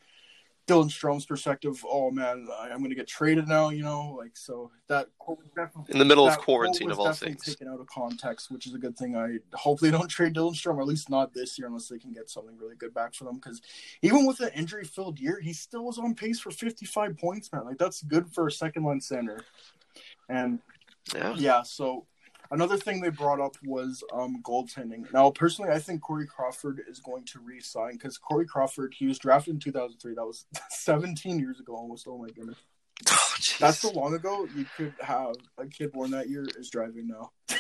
Dylan 0.68 0.86
Strome's 0.86 1.26
perspective. 1.26 1.84
Oh 1.88 2.10
man, 2.10 2.47
I'm 2.58 2.78
going 2.78 2.89
to 2.89 2.95
get 2.95 3.08
traded 3.08 3.47
now. 3.47 3.70
You 3.70 3.84
know, 3.84 4.16
like 4.18 4.38
so 4.38 4.72
that 4.88 5.08
quote 5.18 5.39
was 5.39 5.49
definitely 5.56 5.91
In 5.91 5.99
the 5.99 6.06
middle 6.06 6.28
of 6.28 6.38
quarantine 6.38 6.89
of 6.89 6.99
all 6.99 7.12
things. 7.12 7.43
taken 7.43 7.68
out 7.68 7.82
of 7.82 7.88
context, 7.88 8.49
which 8.49 8.66
is 8.66 8.74
a 8.74 8.78
good 8.78 8.97
thing. 8.97 9.16
I 9.16 9.39
hopefully 9.54 9.91
don't 9.91 10.08
trade 10.08 10.34
Dylan 10.34 10.54
Strome, 10.54 10.78
or 10.78 10.82
at 10.82 10.88
least 10.88 11.10
not 11.10 11.34
this 11.34 11.60
year, 11.60 11.68
unless 11.68 11.89
they 11.89 11.99
can 11.99 12.14
get 12.14 12.30
something 12.30 12.58
really 12.58 12.76
good 12.76 12.93
back 12.93 13.14
for 13.14 13.26
them. 13.26 13.36
Because 13.36 13.62
even 14.01 14.26
with 14.26 14.39
an 14.39 14.51
injury-filled 14.56 15.20
year, 15.20 15.39
he 15.41 15.51
still 15.51 15.84
was 15.84 15.97
on 15.97 16.16
pace 16.16 16.39
for 16.39 16.51
55 16.51 17.18
points, 17.18 17.51
man. 17.51 17.66
Like 17.66 17.78
that's 17.78 18.01
good 18.04 18.32
for 18.32 18.47
a 18.47 18.51
second-line 18.51 19.01
center. 19.01 19.41
And 20.30 20.60
Yeah. 21.14 21.34
yeah, 21.36 21.62
so 21.64 22.06
another 22.51 22.78
thing 22.78 23.01
they 23.01 23.10
brought 23.10 23.41
up 23.41 23.56
was 23.64 24.04
um, 24.14 24.41
goaltending. 24.43 25.12
Now, 25.14 25.32
personally, 25.32 25.72
I 25.72 25.80
think 25.80 26.01
Corey 26.01 26.28
Crawford 26.28 26.82
is 26.88 26.99
going 26.99 27.26
to 27.26 27.39
re-sign 27.39 27.93
because 27.93 28.18
Corey 28.18 28.45
Crawford, 28.45 28.93
he 28.97 29.08
was 29.08 29.20
drafted 29.20 29.56
in 29.56 29.60
2003. 29.60 30.16
That 30.16 30.26
was 30.26 30.45
17 30.70 31.39
years 31.39 31.60
ago 31.60 31.76
almost. 31.76 32.08
Oh 32.08 32.18
my 32.18 32.30
goodness. 32.30 32.58
Oh. 33.12 33.36
That's 33.60 33.80
so 33.80 33.91
long 33.91 34.14
ago. 34.14 34.47
You 34.56 34.66
could 34.78 34.93
have 35.01 35.36
a 35.58 35.66
kid 35.66 35.91
born 35.91 36.12
that 36.12 36.30
year 36.30 36.45
is 36.58 36.70
driving 36.70 37.08
now. 37.08 37.32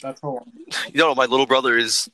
That's 0.00 0.20
how 0.20 0.28
long. 0.28 0.52
you 0.92 0.98
know, 1.00 1.14
my 1.14 1.24
little 1.24 1.46
brother 1.46 1.76
is 1.76 2.08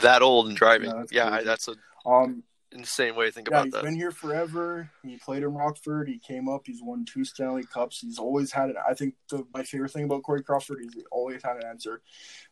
that 0.00 0.22
old 0.22 0.48
and 0.48 0.56
driving. 0.56 0.88
Yeah, 0.88 0.96
that's 0.96 1.12
Yeah, 1.12 1.40
that's 1.42 1.68
an 1.68 1.76
Um, 2.04 2.42
insane 2.72 3.14
way 3.14 3.26
to 3.26 3.32
think 3.32 3.48
yeah, 3.48 3.56
about 3.56 3.64
he's 3.64 3.72
that. 3.72 3.78
He's 3.80 3.90
been 3.90 3.98
here 3.98 4.10
forever. 4.10 4.90
He 5.04 5.16
played 5.16 5.42
in 5.42 5.54
Rockford. 5.54 6.08
He 6.08 6.18
came 6.18 6.48
up. 6.48 6.62
He's 6.66 6.82
won 6.82 7.04
two 7.04 7.24
Stanley 7.24 7.64
Cups. 7.64 8.00
He's 8.00 8.18
always 8.18 8.52
had 8.52 8.70
it. 8.70 8.76
I 8.88 8.94
think 8.94 9.14
the, 9.30 9.46
my 9.52 9.62
favorite 9.62 9.90
thing 9.90 10.04
about 10.04 10.22
Corey 10.22 10.42
Crawford 10.42 10.84
is 10.84 10.94
he 10.94 11.02
always 11.10 11.42
had 11.42 11.56
an 11.56 11.64
answer. 11.66 12.02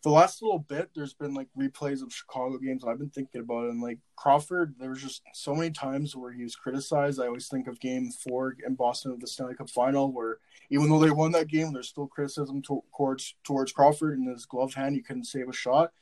The 0.03 0.11
last 0.11 0.43
little 0.43 0.59
bit, 0.59 0.91
there's 0.95 1.15
been 1.15 1.35
like 1.35 1.49
replays 1.59 2.03
of 2.03 2.13
Chicago 2.13 2.59
games. 2.59 2.83
And 2.83 2.93
I've 2.93 2.99
been 2.99 3.11
thinking 3.11 3.41
about 3.41 3.65
it. 3.65 3.71
And 3.71 3.83
like 3.83 3.99
Crawford, 4.17 4.75
there 4.79 4.91
was 4.91 5.03
just 5.03 5.23
so 5.33 5.55
many 5.55 5.71
times 5.71 6.15
where 6.15 6.33
he 6.33 6.43
was 6.43 6.57
criticized. 6.57 7.21
I 7.21 7.27
always 7.27 7.49
think 7.49 7.67
of 7.67 7.81
Game 7.81 8.11
Four 8.11 8.57
in 8.67 8.75
Boston 8.75 9.13
of 9.13 9.21
the 9.21 9.27
Stanley 9.27 9.55
Cup 9.55 9.71
Final, 9.71 10.13
where 10.13 10.39
even 10.71 10.89
though 10.89 11.01
they 11.01 11.11
won 11.11 11.33
that 11.33 11.49
game, 11.49 11.73
there's 11.73 11.89
still 11.89 12.07
criticism 12.07 12.63
to- 12.63 12.85
towards 12.97 13.35
towards 13.45 13.73
Crawford 13.73 14.19
and 14.19 14.29
his 14.29 14.47
glove 14.47 14.75
hand. 14.75 14.95
He 14.95 15.03
couldn't 15.03 15.25
save 15.25 15.49
a 15.49 15.53
shot. 15.53 15.93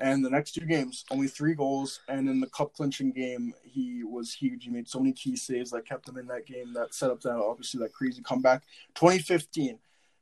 And 0.00 0.24
the 0.24 0.30
next 0.30 0.52
two 0.52 0.64
games, 0.64 1.04
only 1.10 1.26
three 1.26 1.54
goals. 1.54 2.00
And 2.08 2.28
in 2.28 2.40
the 2.40 2.46
cup 2.48 2.72
clinching 2.72 3.10
game, 3.12 3.52
he 3.64 4.04
was 4.04 4.32
huge. 4.32 4.64
He 4.64 4.70
made 4.70 4.88
so 4.88 5.00
many 5.00 5.12
key 5.12 5.34
saves 5.36 5.70
that 5.72 5.86
kept 5.88 6.08
him 6.08 6.16
in 6.16 6.26
that 6.28 6.46
game. 6.46 6.72
That 6.72 6.94
set 6.94 7.10
up 7.10 7.20
that 7.22 7.34
obviously 7.34 7.80
that 7.80 7.92
crazy 7.92 8.22
comeback. 8.22 8.62
2015, 8.94 9.78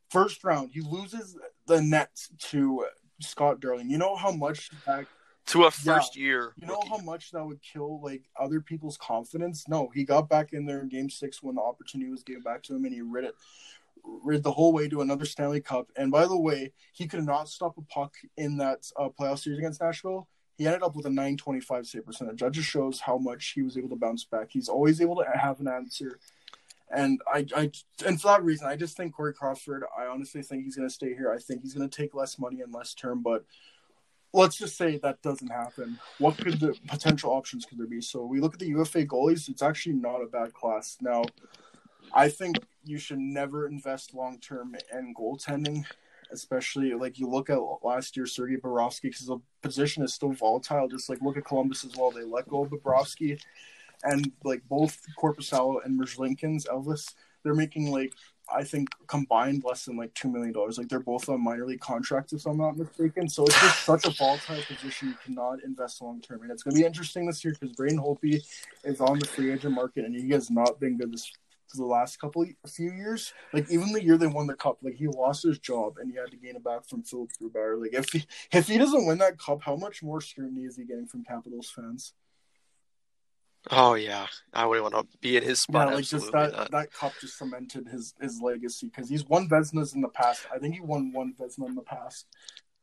first 0.09 0.43
round, 0.43 0.71
he 0.73 0.81
loses 0.81 1.37
the 1.67 1.81
net 1.81 2.09
to 2.49 2.85
Scott 3.21 3.59
Darling. 3.59 3.89
You 3.91 3.97
know 3.99 4.15
how 4.15 4.31
much 4.31 4.71
that 4.87 5.05
To 5.47 5.65
a 5.65 5.71
first 5.71 6.15
year. 6.17 6.53
you 6.57 6.65
know 6.67 6.73
rookie. 6.75 6.89
how 6.89 6.97
much 6.97 7.31
that 7.31 7.45
would 7.45 7.61
kill 7.61 8.01
like 8.01 8.23
other 8.39 8.61
people's 8.61 8.97
confidence? 8.97 9.67
No, 9.67 9.89
he 9.93 10.03
got 10.03 10.27
back 10.27 10.53
in 10.53 10.65
there 10.65 10.81
in 10.81 10.89
game 10.89 11.09
six 11.09 11.43
when 11.43 11.55
the 11.55 11.61
opportunity 11.61 12.09
was 12.09 12.23
given 12.23 12.41
back 12.41 12.63
to 12.63 12.75
him 12.75 12.85
and 12.85 12.93
he 12.93 13.01
rid 13.01 13.25
it 13.25 13.35
rid 14.23 14.43
the 14.43 14.51
whole 14.51 14.73
way 14.73 14.87
to 14.89 15.01
another 15.01 15.25
Stanley 15.25 15.61
Cup. 15.61 15.89
And 15.95 16.11
by 16.11 16.25
the 16.25 16.37
way, 16.37 16.73
he 16.93 17.07
could 17.07 17.23
not 17.23 17.49
stop 17.49 17.77
a 17.77 17.81
puck 17.81 18.15
in 18.35 18.57
that 18.57 18.89
uh, 18.97 19.09
playoff 19.09 19.39
series 19.39 19.59
against 19.59 19.81
Nashville. 19.81 20.27
He 20.57 20.65
ended 20.65 20.83
up 20.83 20.95
with 20.95 21.05
a 21.05 21.09
925 21.09 21.85
save 21.85 22.05
percentage. 22.05 22.39
That 22.39 22.51
just 22.51 22.69
shows 22.69 22.99
how 22.99 23.17
much 23.17 23.51
he 23.53 23.61
was 23.61 23.77
able 23.77 23.89
to 23.89 23.95
bounce 23.95 24.23
back. 24.23 24.47
He's 24.49 24.69
always 24.69 25.01
able 25.01 25.17
to 25.17 25.25
have 25.37 25.59
an 25.59 25.67
answer. 25.67 26.19
And 26.89 27.21
I, 27.31 27.45
I, 27.55 27.71
and 28.05 28.19
for 28.19 28.29
that 28.29 28.43
reason, 28.43 28.67
I 28.67 28.75
just 28.75 28.95
think 28.95 29.13
Corey 29.13 29.33
Crawford. 29.33 29.83
I 29.97 30.05
honestly 30.05 30.41
think 30.41 30.63
he's 30.63 30.75
going 30.75 30.87
to 30.87 30.93
stay 30.93 31.13
here. 31.13 31.31
I 31.31 31.37
think 31.37 31.61
he's 31.61 31.73
going 31.73 31.87
to 31.87 31.95
take 31.95 32.15
less 32.15 32.39
money 32.39 32.61
and 32.61 32.73
less 32.73 32.93
term, 32.93 33.21
but 33.21 33.43
let's 34.33 34.57
just 34.57 34.77
say 34.77 34.97
that 34.97 35.21
doesn't 35.21 35.49
happen. 35.49 35.99
What 36.17 36.37
could 36.37 36.59
the 36.59 36.75
potential 36.87 37.31
options 37.31 37.65
could 37.65 37.77
there 37.77 37.87
be? 37.87 38.01
So 38.01 38.25
we 38.25 38.39
look 38.39 38.53
at 38.53 38.59
the 38.59 38.67
UFA 38.67 39.05
goalies. 39.05 39.49
It's 39.49 39.61
actually 39.61 39.95
not 39.95 40.21
a 40.21 40.27
bad 40.27 40.53
class. 40.53 40.97
Now, 41.01 41.23
I 42.13 42.29
think 42.29 42.57
you 42.87 42.97
should 42.97 43.19
never 43.19 43.67
invest 43.67 44.13
long 44.13 44.39
term 44.39 44.75
in 44.93 45.13
goaltending, 45.13 45.85
especially 46.31 46.93
like 46.93 47.19
you 47.19 47.27
look 47.27 47.49
at 47.49 47.59
last 47.83 48.17
year, 48.17 48.25
Sergei 48.25 48.57
Bobrovsky, 48.57 49.03
because 49.03 49.27
the 49.27 49.39
position 49.61 50.03
is 50.03 50.13
still 50.13 50.31
volatile. 50.31 50.87
Just 50.87 51.09
like 51.09 51.21
look 51.21 51.37
at 51.37 51.45
Columbus 51.45 51.83
as 51.85 51.95
well. 51.95 52.11
They 52.11 52.23
let 52.23 52.47
go 52.47 52.63
of 52.63 52.71
Bobrovsky, 52.71 53.39
and 54.03 54.31
like 54.43 54.61
both 54.67 55.01
Korpisalo 55.19 55.83
and 55.83 55.99
Merzlikins, 55.99 56.67
Elvis, 56.67 57.13
they're 57.43 57.53
making 57.53 57.91
like 57.91 58.13
I 58.53 58.63
think 58.63 58.89
combined 59.07 59.63
less 59.65 59.85
than 59.85 59.97
like 59.97 60.13
two 60.13 60.29
million 60.29 60.53
dollars. 60.53 60.77
Like 60.77 60.87
they're 60.87 60.99
both 60.99 61.27
on 61.27 61.43
minor 61.43 61.65
league 61.65 61.81
contracts, 61.81 62.33
if 62.33 62.45
I'm 62.45 62.57
not 62.57 62.77
mistaken. 62.77 63.27
So 63.27 63.45
it's 63.45 63.59
just 63.59 63.83
such 63.83 64.05
a 64.05 64.11
volatile 64.11 64.61
position. 64.67 65.09
You 65.09 65.15
cannot 65.25 65.63
invest 65.63 66.01
long 66.01 66.21
term, 66.21 66.43
and 66.43 66.51
it's 66.51 66.63
going 66.63 66.75
to 66.75 66.81
be 66.81 66.85
interesting 66.85 67.25
this 67.25 67.43
year 67.43 67.55
because 67.59 67.75
Braden 67.75 67.99
Holtby 67.99 68.41
is 68.83 69.01
on 69.01 69.19
the 69.19 69.25
free 69.25 69.51
agent 69.51 69.73
market, 69.73 70.05
and 70.05 70.15
he 70.15 70.29
has 70.29 70.49
not 70.49 70.79
been 70.79 70.97
good 70.97 71.11
this 71.11 71.31
for 71.67 71.77
the 71.77 71.85
last 71.85 72.19
couple 72.19 72.45
a 72.63 72.67
few 72.67 72.91
years. 72.91 73.33
Like 73.53 73.69
even 73.69 73.91
the 73.91 74.03
year 74.03 74.17
they 74.17 74.27
won 74.27 74.47
the 74.47 74.55
cup, 74.55 74.77
like 74.81 74.95
he 74.95 75.07
lost 75.07 75.43
his 75.43 75.59
job 75.59 75.97
and 75.99 76.11
he 76.11 76.17
had 76.17 76.31
to 76.31 76.37
gain 76.37 76.55
it 76.55 76.63
back 76.63 76.87
from 76.87 77.03
Philip 77.03 77.29
Grubauer. 77.41 77.81
Like 77.81 77.93
if 77.93 78.11
he 78.11 78.25
if 78.51 78.67
he 78.67 78.77
doesn't 78.77 79.05
win 79.05 79.17
that 79.19 79.37
cup, 79.37 79.61
how 79.61 79.75
much 79.75 80.01
more 80.03 80.21
scrutiny 80.21 80.63
is 80.63 80.77
he 80.77 80.85
getting 80.85 81.07
from 81.07 81.23
Capitals 81.23 81.71
fans? 81.73 82.13
Oh 83.69 83.95
yeah, 83.95 84.27
I 84.53 84.65
wouldn't 84.65 84.91
want 84.91 85.11
to 85.11 85.17
be 85.19 85.35
in 85.35 85.43
his 85.43 85.61
spot. 85.61 85.89
yeah, 85.89 85.95
like 85.95 86.05
just 86.05 86.31
that 86.31 86.53
not. 86.53 86.71
that 86.71 86.93
cup 86.93 87.13
just 87.19 87.37
cemented 87.37 87.87
his 87.87 88.13
his 88.21 88.39
legacy 88.41 88.87
because 88.87 89.09
he's 89.09 89.25
won 89.25 89.49
Vezinas 89.49 89.93
in 89.93 90.01
the 90.01 90.07
past. 90.09 90.47
I 90.53 90.57
think 90.57 90.75
he 90.75 90.81
won 90.81 91.11
one 91.11 91.33
Vezina 91.39 91.67
in 91.67 91.75
the 91.75 91.81
past, 91.81 92.27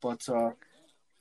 but 0.03 0.29
uh, 0.29 0.51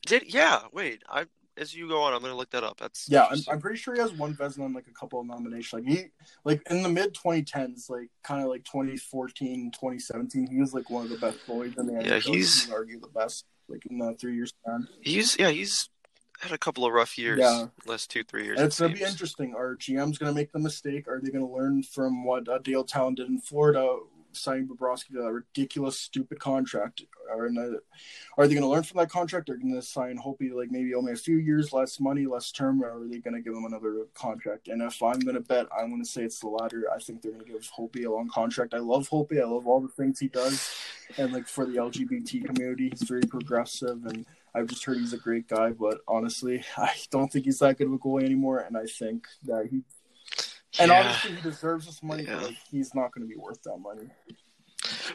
Did 0.05 0.34
yeah? 0.34 0.61
Wait, 0.74 1.03
I 1.09 1.28
as 1.58 1.74
you 1.76 1.88
go 1.88 2.01
on, 2.01 2.14
I'm 2.14 2.22
gonna 2.22 2.36
look 2.36 2.49
that 2.51 2.64
up. 2.64 2.80
That's 2.80 3.08
yeah, 3.10 3.28
I'm. 3.30 3.38
I'm 3.49 3.60
pretty 3.60 3.78
sure 3.78 3.93
he 3.93 4.01
has 4.01 4.12
one 4.14 4.36
and 4.39 4.76
like 4.76 4.88
a 4.88 4.91
couple 4.93 5.20
of 5.20 5.26
nominations. 5.28 5.74
Like 5.74 5.86
he 5.86 6.06
like 6.43 6.62
in 6.70 6.82
the 6.84 6.89
mid 6.89 7.14
2010s, 7.14 7.89
like 7.89 8.10
kind 8.24 8.41
of 8.43 8.49
like 8.49 8.64
2014, 8.66 9.72
2017, 9.72 10.47
he 10.51 10.60
was 10.60 10.74
like 10.74 10.89
one 10.89 11.04
of 11.04 11.10
the 11.10 11.18
best 11.18 11.38
goalies 11.47 11.78
in 11.78 11.88
the 11.88 12.04
Yeah, 12.04 12.20
he's- 12.20 12.70
argue 12.72 12.99
the 12.99 13.08
best 13.08 13.45
like 13.68 13.86
in 13.86 13.97
the 13.97 14.14
three 14.16 14.36
years 14.36 14.54
span. 14.64 14.88
he's 15.01 15.38
yeah 15.39 15.49
he's 15.49 15.89
had 16.39 16.51
a 16.51 16.58
couple 16.58 16.86
of 16.86 16.91
rough 16.91 17.18
years. 17.18 17.39
Yeah. 17.39 17.68
last 17.86 18.10
two 18.12 18.24
three 18.24 18.43
years. 18.43 18.58
And 18.58 18.66
it 18.66 18.68
it's 18.68 18.80
going 18.80 18.91
to 18.91 18.97
be 18.97 19.04
interesting. 19.06 19.54
Are 19.56 19.76
GM's 19.78 20.18
going 20.18 20.30
to 20.32 20.36
make 20.36 20.51
the 20.51 20.60
mistake? 20.60 21.08
Are 21.08 21.22
they 21.24 21.30
going 21.30 21.45
to 21.47 21.54
learn 21.54 21.84
from 21.84 22.26
what 22.26 22.49
uh, 22.49 22.58
Dale 22.58 22.84
Tallon 22.84 23.16
did 23.16 23.30
in 23.30 23.39
Florida, 23.39 23.97
signing 24.36 24.67
Bobrovsky 24.67 25.09
to 25.13 25.21
that 25.23 25.31
ridiculous, 25.31 25.99
stupid 25.99 26.39
contract? 26.39 27.03
The, 27.25 27.81
are 28.38 28.47
they 28.47 28.53
going 28.53 28.63
to 28.63 28.69
learn 28.69 28.84
from 28.84 28.99
that 28.99 29.09
contract? 29.09 29.49
Or 29.49 29.55
going 29.55 29.73
to 29.73 29.81
sign 29.81 30.17
Holtby 30.17 30.53
like 30.53 30.71
maybe 30.71 30.93
only 30.93 31.13
a 31.13 31.17
few 31.17 31.38
years, 31.38 31.73
less 31.73 31.99
money, 31.99 32.25
less 32.25 32.51
term? 32.51 32.84
Or 32.84 32.97
are 32.97 33.07
they 33.07 33.19
going 33.19 33.34
to 33.34 33.41
give 33.41 33.53
him 33.53 33.65
another 33.65 34.05
contract? 34.13 34.67
And 34.67 34.81
if 34.81 35.01
I'm 35.01 35.19
going 35.19 35.36
to 35.36 35.41
bet, 35.41 35.67
I'm 35.77 35.89
going 35.89 36.03
to 36.03 36.09
say 36.09 36.23
it's 36.23 36.39
the 36.39 36.49
latter. 36.49 36.86
I 36.93 36.99
think 36.99 37.21
they're 37.21 37.31
going 37.31 37.45
to 37.45 37.51
give 37.51 37.69
Holtby 37.77 38.05
a 38.05 38.11
long 38.11 38.29
contract. 38.29 38.73
I 38.73 38.79
love 38.79 39.09
Holtby. 39.09 39.41
I 39.41 39.45
love 39.45 39.67
all 39.67 39.81
the 39.81 39.88
things 39.88 40.19
he 40.19 40.27
does. 40.27 40.75
And 41.17 41.34
like 41.34 41.47
for 41.47 41.65
the 41.65 41.77
LGBT 41.77 42.45
community, 42.45 42.89
he's 42.89 43.03
very 43.03 43.21
progressive 43.21 44.05
and 44.05 44.25
I've 44.55 44.67
just 44.67 44.86
heard 44.86 44.97
he's 44.97 45.13
a 45.13 45.17
great 45.17 45.47
guy, 45.47 45.71
but 45.71 46.01
honestly, 46.07 46.63
I 46.77 46.93
don't 47.09 47.31
think 47.31 47.45
he's 47.45 47.59
that 47.59 47.77
good 47.77 47.88
of 47.88 47.93
a 47.93 47.97
goalie 47.97 48.23
anymore. 48.23 48.59
And 48.59 48.77
I 48.77 48.86
think 48.86 49.27
that 49.45 49.67
he, 49.69 49.81
and 50.80 50.89
Yeah. 50.89 50.99
obviously 50.99 51.36
he 51.36 51.41
deserves 51.41 51.86
this 51.86 52.01
money, 52.03 52.24
Yeah. 52.24 52.36
but 52.36 52.43
like 52.45 52.57
he's 52.69 52.93
not 52.95 53.11
going 53.13 53.28
to 53.28 53.30
be 53.30 53.36
worth 53.39 53.61
that 53.63 53.78
money. 53.78 54.09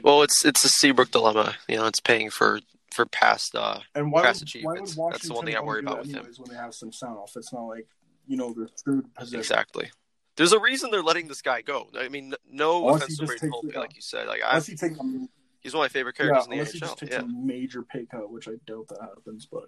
Well, 0.02 0.22
it's 0.22 0.44
it's 0.44 0.64
a 0.64 0.68
Seabrook 0.68 1.10
dilemma. 1.10 1.54
You 1.68 1.76
know, 1.76 1.86
it's 1.86 2.00
paying 2.00 2.30
for 2.30 2.60
for 2.94 3.04
past. 3.06 3.54
Uh, 3.54 3.80
And 3.94 4.10
why 4.10 4.22
Past 4.22 4.40
would, 4.40 4.48
why 4.64 4.72
achievements. 4.72 4.96
would 4.96 5.12
That's 5.12 5.28
the 5.28 5.34
one 5.34 5.44
thing 5.44 5.56
I 5.56 5.60
worry 5.60 5.80
about 5.80 6.00
with 6.00 6.10
him. 6.10 6.24
When 6.38 6.50
they 6.50 6.56
have 6.56 6.74
some 6.74 6.92
sound 6.92 7.18
off, 7.18 7.32
it's 7.36 7.52
not 7.52 7.64
like 7.66 7.86
you 8.26 8.36
know 8.36 8.52
they're 8.56 8.68
screwed 8.76 9.12
position. 9.14 9.38
exactly. 9.40 9.90
There's 10.36 10.52
a 10.52 10.60
reason 10.60 10.90
they're 10.92 11.02
letting 11.02 11.26
this 11.26 11.42
guy 11.42 11.62
go. 11.62 11.88
I 11.98 12.08
mean, 12.08 12.32
no 12.48 12.86
Unless 12.86 13.02
offense 13.04 13.18
to 13.18 13.26
Braden 13.26 13.50
Holtby, 13.50 13.74
like 13.76 13.96
you 13.96 14.02
said. 14.02 14.28
Like 14.28 14.40
I, 14.44 14.50
Unless 14.50 14.66
he 14.68 14.76
takes, 14.76 14.98
um, 15.00 15.28
he's 15.60 15.74
one 15.74 15.84
of 15.84 15.90
my 15.90 15.92
favorite 15.92 16.14
yeah, 16.18 16.26
characters 16.26 16.44
in 16.44 16.50
the 16.50 16.56
unless 16.58 16.72
he 16.72 16.78
just 16.78 16.92
NHL. 16.96 16.98
takes 17.00 17.12
Yeah. 17.14 17.22
a 17.22 17.26
major 17.26 17.82
pay 17.82 18.06
cut, 18.06 18.30
which 18.30 18.46
I 18.46 18.52
doubt 18.64 18.86
that 18.88 19.00
happens. 19.00 19.46
But 19.50 19.64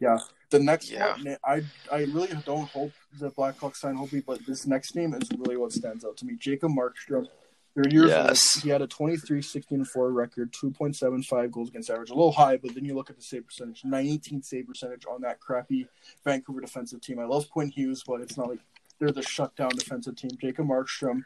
yeah, 0.00 0.18
the 0.50 0.58
next 0.58 0.90
Yeah. 0.90 1.16
one, 1.16 1.36
I 1.44 1.62
I 1.92 2.02
really 2.04 2.36
don't 2.44 2.68
hope 2.70 2.92
the 3.18 3.30
Blackhawks 3.30 3.76
sign 3.76 3.96
Holtby, 3.96 4.24
but 4.26 4.44
this 4.46 4.66
next 4.66 4.94
name 4.94 5.14
is 5.14 5.28
really 5.38 5.56
what 5.56 5.72
stands 5.72 6.04
out 6.04 6.16
to 6.18 6.26
me. 6.26 6.36
Jacob 6.38 6.72
Markstrom. 6.72 7.28
30 7.76 7.92
years 7.92 8.10
Yes. 8.10 8.56
old. 8.56 8.62
He 8.62 8.68
had 8.70 8.82
a 8.82 8.86
23 8.86 9.42
16 9.42 9.84
4 9.84 10.12
record, 10.12 10.52
2.75 10.52 11.50
goals 11.50 11.70
against 11.70 11.90
average. 11.90 12.10
A 12.10 12.14
little 12.14 12.30
high, 12.30 12.56
but 12.56 12.72
then 12.72 12.84
you 12.84 12.94
look 12.94 13.10
at 13.10 13.16
the 13.16 13.22
save 13.22 13.46
percentage 13.46 13.84
19 13.84 14.42
save 14.42 14.68
percentage 14.68 15.04
on 15.06 15.20
that 15.22 15.40
crappy 15.40 15.88
Vancouver 16.24 16.60
defensive 16.60 17.00
team. 17.00 17.18
I 17.18 17.24
love 17.24 17.50
Quinn 17.50 17.68
Hughes, 17.68 18.04
but 18.06 18.20
it's 18.20 18.36
not 18.36 18.48
like 18.48 18.60
they're 19.00 19.10
the 19.10 19.22
shutdown 19.22 19.70
defensive 19.70 20.14
team. 20.14 20.30
Jacob 20.40 20.68
Markstrom 20.68 21.24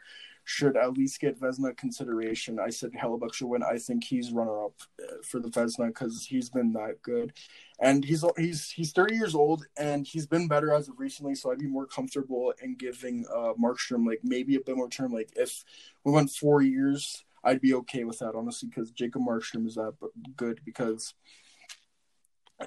should 0.49 0.75
at 0.75 0.93
least 0.93 1.19
get 1.19 1.39
Vezina 1.39 1.77
consideration. 1.77 2.57
I 2.59 2.71
said 2.71 2.91
Hellebuyck 2.93 3.35
should 3.35 3.49
win. 3.49 3.61
I 3.61 3.77
think 3.77 4.03
he's 4.03 4.31
runner 4.31 4.65
up 4.65 4.73
uh, 4.99 5.17
for 5.23 5.39
the 5.39 5.47
Vezina 5.47 5.89
because 5.89 6.25
he's 6.25 6.49
been 6.49 6.73
that 6.73 7.03
good, 7.03 7.33
and 7.79 8.03
he's 8.03 8.25
he's 8.35 8.71
he's 8.71 8.91
30 8.91 9.13
years 9.13 9.35
old 9.35 9.67
and 9.77 10.07
he's 10.07 10.25
been 10.25 10.47
better 10.47 10.73
as 10.73 10.89
of 10.89 10.99
recently. 10.99 11.35
So 11.35 11.51
I'd 11.51 11.59
be 11.59 11.67
more 11.67 11.85
comfortable 11.85 12.51
in 12.63 12.73
giving 12.73 13.25
uh, 13.31 13.53
Markstrom 13.63 14.07
like 14.07 14.21
maybe 14.23 14.55
a 14.55 14.59
bit 14.59 14.75
more 14.75 14.89
term. 14.89 15.13
Like 15.13 15.29
if 15.35 15.63
we 16.03 16.11
went 16.11 16.31
four 16.31 16.63
years, 16.63 17.23
I'd 17.43 17.61
be 17.61 17.75
okay 17.75 18.03
with 18.03 18.17
that 18.17 18.33
honestly 18.33 18.69
because 18.69 18.89
Jacob 18.89 19.21
Markstrom 19.21 19.67
is 19.67 19.75
that 19.75 19.93
good 20.35 20.61
because. 20.65 21.13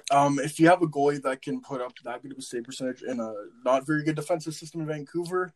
Um, 0.09 0.39
if 0.39 0.59
you 0.59 0.69
have 0.69 0.81
a 0.81 0.87
goalie 0.87 1.21
that 1.21 1.43
can 1.43 1.61
put 1.61 1.79
up 1.79 1.93
that 2.03 2.23
good 2.23 2.31
of 2.31 2.39
a 2.39 2.41
save 2.41 2.63
percentage 2.63 3.03
in 3.03 3.19
a 3.19 3.31
not 3.63 3.85
very 3.85 4.03
good 4.03 4.15
defensive 4.15 4.55
system 4.55 4.81
in 4.81 4.87
Vancouver, 4.87 5.53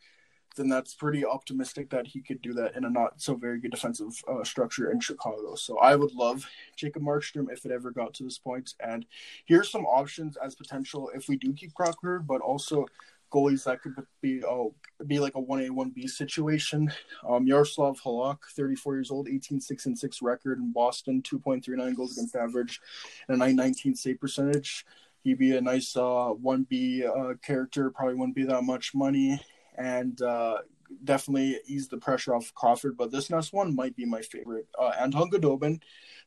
then 0.58 0.68
that's 0.68 0.96
pretty 0.96 1.26
optimistic 1.26 1.90
that 1.92 2.08
he 2.08 2.20
could 2.20 2.42
do 2.42 2.54
that 2.54 2.76
in 2.76 2.84
a 2.84 2.90
not 2.90 3.22
so 3.22 3.36
very 3.36 3.60
good 3.60 3.72
defensive 3.72 4.22
uh, 4.28 4.44
structure 4.44 4.92
in 4.92 5.00
Chicago. 5.00 5.56
So 5.56 5.78
I 5.78 5.96
would 5.96 6.14
love 6.14 6.46
Jacob 6.76 7.04
Markstrom 7.04 7.52
if 7.52 7.66
it 7.66 7.72
ever 7.72 7.92
got 7.92 8.14
to 8.16 8.24
this 8.24 8.40
point. 8.40 8.74
And 8.80 9.06
here's 9.46 9.72
some 9.72 9.86
options 9.86 10.36
as 10.38 10.56
potential 10.56 11.12
if 11.16 11.30
we 11.30 11.38
do 11.38 11.54
keep 11.54 11.74
Crocker, 11.74 12.20
but 12.20 12.42
also 12.42 12.86
goalies 13.32 13.66
that 13.66 13.82
could 13.82 13.94
be 14.22 14.42
oh 14.46 14.74
be 15.06 15.20
like 15.20 15.36
a 15.36 15.40
one 15.40 15.62
A 15.62 15.70
one 15.70 15.92
B 15.92 16.08
situation. 16.08 16.92
Um, 17.28 17.46
Yaroslav 17.46 18.02
Halak, 18.02 18.40
34 18.56 18.96
years 18.96 19.12
old, 19.12 19.30
18 19.30 19.62
6 19.62 19.86
and 19.86 19.98
6 19.98 20.22
record 20.22 20.58
in 20.58 20.74
Boston, 20.74 21.22
2.39 21.22 21.96
goals 21.96 22.18
against 22.18 22.36
average, 22.36 22.82
and 23.28 23.36
a 23.36 23.38
919 23.38 23.96
save 23.96 24.20
percentage. 24.20 24.86
He'd 25.24 25.40
be 25.40 25.58
a 25.58 25.62
nice 25.62 25.96
uh, 25.96 26.34
1B 26.42 27.06
uh, 27.06 27.34
character, 27.44 27.90
probably 27.90 28.16
wouldn't 28.16 28.36
be 28.36 28.46
that 28.46 28.64
much 28.64 28.96
money 28.96 29.42
and 29.78 30.22
uh, 30.22 30.60
definitely 31.04 31.60
ease 31.66 31.88
the 31.88 31.98
pressure 31.98 32.36
off 32.36 32.54
Crawford. 32.56 32.98
But 32.98 33.12
this 33.12 33.30
next 33.30 33.54
one 33.54 33.76
might 33.76 33.96
be 33.96 34.06
my 34.06 34.22
favorite. 34.22 34.68
Uh, 34.78 34.92
Anton 35.00 35.30
Khudobin, 35.30 35.80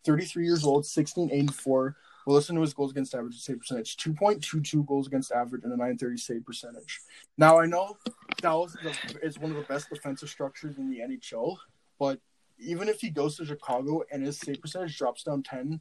33 0.05 0.45
years 0.45 0.65
old, 0.65 0.85
1684. 0.85 1.97
Well, 2.27 2.37
listen 2.37 2.55
to 2.57 2.63
his 2.63 2.75
goals 2.75 2.91
against 2.91 3.15
average 3.15 3.39
save 3.39 3.61
percentage 3.61 3.97
2.22 3.97 4.87
goals 4.87 5.07
against 5.07 5.33
average 5.33 5.65
and 5.65 5.73
a 5.73 5.77
930 5.77 6.17
save 6.19 6.45
percentage. 6.45 7.01
Now, 7.39 7.59
I 7.59 7.67
know 7.67 7.97
Dallas 8.41 8.77
is, 9.23 9.39
one 9.39 9.51
of 9.51 9.57
the 9.57 9.63
best 9.63 9.89
defensive 9.89 10.29
structures 10.29 10.77
in 10.77 10.91
the 10.91 10.99
NHL, 10.99 11.57
but 11.99 12.21
even 12.59 12.89
if 12.89 13.01
he 13.01 13.11
goes 13.11 13.37
to 13.37 13.47
Chicago 13.47 14.03
and 14.13 14.25
his 14.25 14.39
save 14.39 14.61
percentage 14.61 14.97
drops 14.99 15.23
down 15.23 15.43
10, 15.43 15.81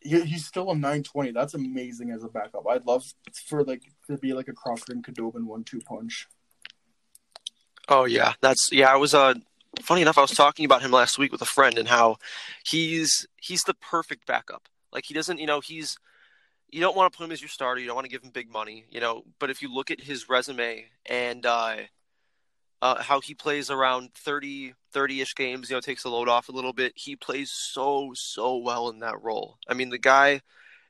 he, 0.00 0.20
he's 0.22 0.44
still 0.44 0.70
a 0.70 0.74
920. 0.74 1.30
That's 1.30 1.54
amazing 1.54 2.10
as 2.10 2.24
a 2.24 2.28
backup. 2.28 2.66
I'd 2.68 2.84
love 2.84 3.04
for 3.46 3.64
like 3.64 3.82
to 4.08 4.18
be 4.18 4.32
like 4.32 4.48
a 4.48 4.52
Crawford 4.52 4.90
and 4.90 5.04
Khudobin 5.04 5.44
one-two 5.44 5.80
punch. 5.80 6.26
Oh 7.88 8.04
yeah, 8.04 8.34
that's 8.40 8.68
yeah. 8.72 8.92
I 8.92 8.96
was 8.96 9.14
uh 9.14 9.34
funny 9.82 10.02
enough. 10.02 10.18
I 10.18 10.22
was 10.22 10.32
talking 10.32 10.64
about 10.64 10.82
him 10.82 10.90
last 10.90 11.18
week 11.18 11.32
with 11.32 11.42
a 11.42 11.46
friend 11.46 11.78
and 11.78 11.88
how 11.88 12.16
he's 12.64 13.26
he's 13.40 13.62
the 13.62 13.74
perfect 13.74 14.26
backup. 14.26 14.68
Like 14.92 15.04
he 15.06 15.14
doesn't, 15.14 15.38
you 15.38 15.46
know, 15.46 15.60
he's 15.60 15.98
you 16.70 16.80
don't 16.80 16.96
want 16.96 17.12
to 17.12 17.16
put 17.16 17.24
him 17.24 17.32
as 17.32 17.40
your 17.40 17.48
starter. 17.48 17.80
You 17.80 17.86
don't 17.86 17.94
want 17.94 18.06
to 18.06 18.10
give 18.10 18.22
him 18.22 18.30
big 18.30 18.50
money, 18.50 18.84
you 18.90 19.00
know. 19.00 19.24
But 19.38 19.50
if 19.50 19.62
you 19.62 19.72
look 19.72 19.90
at 19.90 20.00
his 20.00 20.28
resume 20.28 20.86
and 21.06 21.46
uh, 21.46 21.76
uh, 22.82 23.02
how 23.02 23.20
he 23.20 23.34
plays 23.34 23.70
around 23.70 24.12
30 24.14 24.74
30-ish 24.94 25.34
games, 25.34 25.70
you 25.70 25.76
know, 25.76 25.80
takes 25.80 26.02
the 26.02 26.08
load 26.08 26.28
off 26.28 26.48
a 26.48 26.52
little 26.52 26.72
bit. 26.72 26.92
He 26.96 27.14
plays 27.14 27.50
so 27.50 28.12
so 28.14 28.56
well 28.56 28.88
in 28.88 28.98
that 29.00 29.22
role. 29.22 29.58
I 29.68 29.74
mean, 29.74 29.90
the 29.90 29.98
guy 29.98 30.40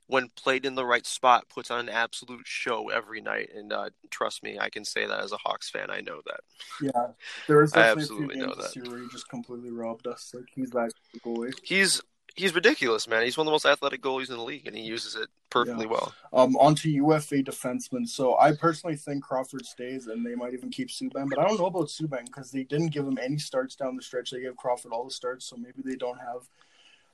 when 0.09 0.29
played 0.37 0.65
in 0.65 0.75
the 0.75 0.85
right 0.85 1.05
spot 1.05 1.49
puts 1.49 1.71
on 1.71 1.81
an 1.81 1.89
absolute 1.89 2.47
show 2.47 2.91
every 2.91 3.21
night 3.21 3.51
and 3.55 3.73
uh, 3.73 3.91
trust 4.11 4.43
me, 4.43 4.59
I 4.59 4.71
can 4.71 4.85
say 4.85 5.07
that 5.07 5.21
as 5.23 5.33
a 5.33 5.37
Hawks 5.37 5.71
fan. 5.71 5.91
I 5.91 6.01
know 6.01 6.21
that. 6.27 6.41
Yeah, 6.81 7.07
there 7.49 7.63
is. 7.63 7.73
I 7.73 7.95
definitely 7.95 8.01
a 8.01 8.03
absolutely 8.03 8.35
few 8.37 8.47
know 8.47 8.55
that. 8.55 8.91
where 8.91 8.99
he 9.01 9.09
just 9.09 9.29
completely 9.29 9.71
robbed 9.71 10.07
us. 10.07 10.33
Like 10.35 10.47
he's 10.55 10.71
that 10.71 10.93
goalie. 11.25 11.55
He's 11.63 12.03
he's 12.37 12.55
ridiculous, 12.55 13.09
man. 13.09 13.25
He's 13.25 13.37
one 13.37 13.47
of 13.47 13.49
the 13.49 13.53
most 13.53 13.67
athletic 13.67 14.03
goalies 14.03 14.31
in 14.31 14.37
the 14.37 14.43
league, 14.43 14.67
and 14.67 14.77
he 14.77 14.83
uses 14.83 15.17
it 15.17 15.29
perfectly 15.51 15.87
well. 15.87 16.15
Um, 16.33 16.55
onto 16.57 16.89
UFA 16.89 17.37
defensemen. 17.37 18.07
So 18.07 18.37
I 18.39 18.53
personally 18.53 18.97
think 18.97 19.25
Crawford 19.25 19.67
stays, 19.67 20.07
and 20.07 20.25
they 20.25 20.35
might 20.35 20.55
even 20.55 20.71
keep 20.71 20.89
Subban. 20.89 21.29
But 21.29 21.39
I 21.39 21.49
don't 21.49 21.59
know 21.59 21.67
about 21.67 21.89
Subban 21.89 22.27
because 22.27 22.51
they 22.51 22.63
didn't 22.63 22.89
give 22.89 23.07
him 23.07 23.19
any 23.21 23.39
starts 23.39 23.75
down 23.75 23.97
the 23.97 24.03
stretch. 24.03 24.31
They 24.31 24.43
gave 24.43 24.57
Crawford 24.57 24.93
all 24.93 25.05
the 25.05 25.11
starts, 25.11 25.47
so 25.47 25.57
maybe 25.57 25.83
they 25.85 25.97
don't 25.97 26.19
have 26.19 26.49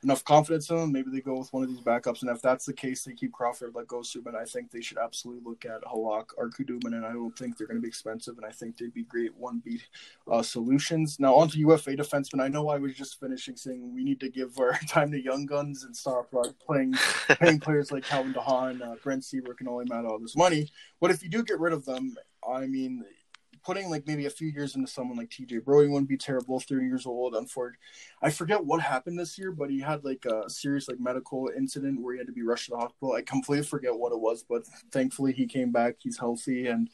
enough 0.02 0.24
confidence 0.24 0.70
in 0.70 0.78
him. 0.78 0.92
Maybe 0.92 1.10
they 1.10 1.20
go 1.20 1.38
with 1.38 1.52
one 1.52 1.62
of 1.62 1.68
these 1.68 1.80
backups, 1.80 2.22
and 2.22 2.30
if 2.30 2.42
that's 2.42 2.66
the 2.66 2.72
case, 2.72 3.04
they 3.04 3.12
keep 3.12 3.32
Crawford, 3.32 3.72
let 3.74 3.86
go 3.86 3.98
Subban. 3.98 4.34
I 4.34 4.44
think 4.44 4.70
they 4.70 4.80
should 4.80 4.98
absolutely 4.98 5.42
look 5.44 5.64
at 5.64 5.82
Halak 5.82 6.26
or 6.36 6.50
Khudobin, 6.50 6.94
and 6.94 7.06
I 7.06 7.12
don't 7.12 7.36
think 7.36 7.56
they're 7.56 7.66
going 7.66 7.78
to 7.78 7.82
be 7.82 7.88
expensive, 7.88 8.36
and 8.36 8.46
I 8.46 8.50
think 8.50 8.76
they'd 8.76 8.92
be 8.92 9.04
great 9.04 9.34
one 9.36 9.62
beat 9.64 9.86
uh, 10.30 10.42
solutions. 10.42 11.18
Now 11.20 11.34
onto 11.34 11.58
UFA 11.58 11.96
defensemen. 11.96 12.42
I 12.42 12.48
know 12.48 12.68
I 12.68 12.78
was 12.78 12.94
just 12.94 13.20
finishing 13.20 13.56
saying 13.56 13.94
we 13.94 14.04
need 14.04 14.20
to 14.20 14.28
give 14.28 14.58
our 14.58 14.78
time 14.88 15.10
to 15.12 15.22
young 15.22 15.46
guns 15.46 15.84
and 15.84 15.96
stop 15.96 16.34
uh, 16.34 16.48
playing 16.64 16.94
paying 17.40 17.60
players 17.60 17.92
like 17.92 18.04
Calvin 18.04 18.34
DeHaan, 18.34 18.82
uh, 18.82 18.96
Brent 19.02 19.24
Seabrook, 19.24 19.60
and 19.60 19.68
Olli 19.68 19.86
Maatta 19.86 20.08
all 20.08 20.18
this 20.18 20.36
money. 20.36 20.68
But 21.00 21.10
if 21.10 21.22
you 21.22 21.28
do 21.28 21.42
get 21.42 21.60
rid 21.60 21.72
of 21.72 21.84
them, 21.84 22.16
I 22.48 22.66
mean, 22.66 23.04
putting 23.64 23.90
like 23.90 24.06
maybe 24.06 24.26
a 24.26 24.30
few 24.30 24.48
years 24.48 24.76
into 24.76 24.90
someone 24.90 25.16
like 25.16 25.30
TJ 25.30 25.64
Brodie 25.64 25.88
wouldn't 25.88 26.08
be 26.08 26.16
terrible. 26.16 26.60
Thirty 26.60 26.86
years 26.86 27.06
old, 27.06 27.34
unfortunately, 27.34 27.78
I 28.22 28.30
forget 28.30 28.64
what 28.64 28.80
happened 28.80 29.18
this 29.18 29.38
year, 29.38 29.52
but 29.52 29.70
he 29.70 29.80
had 29.80 30.04
like 30.04 30.24
a 30.24 30.48
serious 30.48 30.88
like 30.88 31.00
medical 31.00 31.50
incident 31.56 32.00
where 32.00 32.14
he 32.14 32.18
had 32.18 32.26
to 32.26 32.32
be 32.32 32.42
rushed 32.42 32.66
to 32.66 32.70
the 32.72 32.78
hospital. 32.78 33.12
I 33.12 33.22
completely 33.22 33.66
forget 33.66 33.96
what 33.96 34.12
it 34.12 34.20
was, 34.20 34.44
but 34.48 34.64
thankfully 34.90 35.32
he 35.32 35.46
came 35.46 35.70
back. 35.72 35.96
He's 36.00 36.18
healthy 36.18 36.66
and 36.68 36.88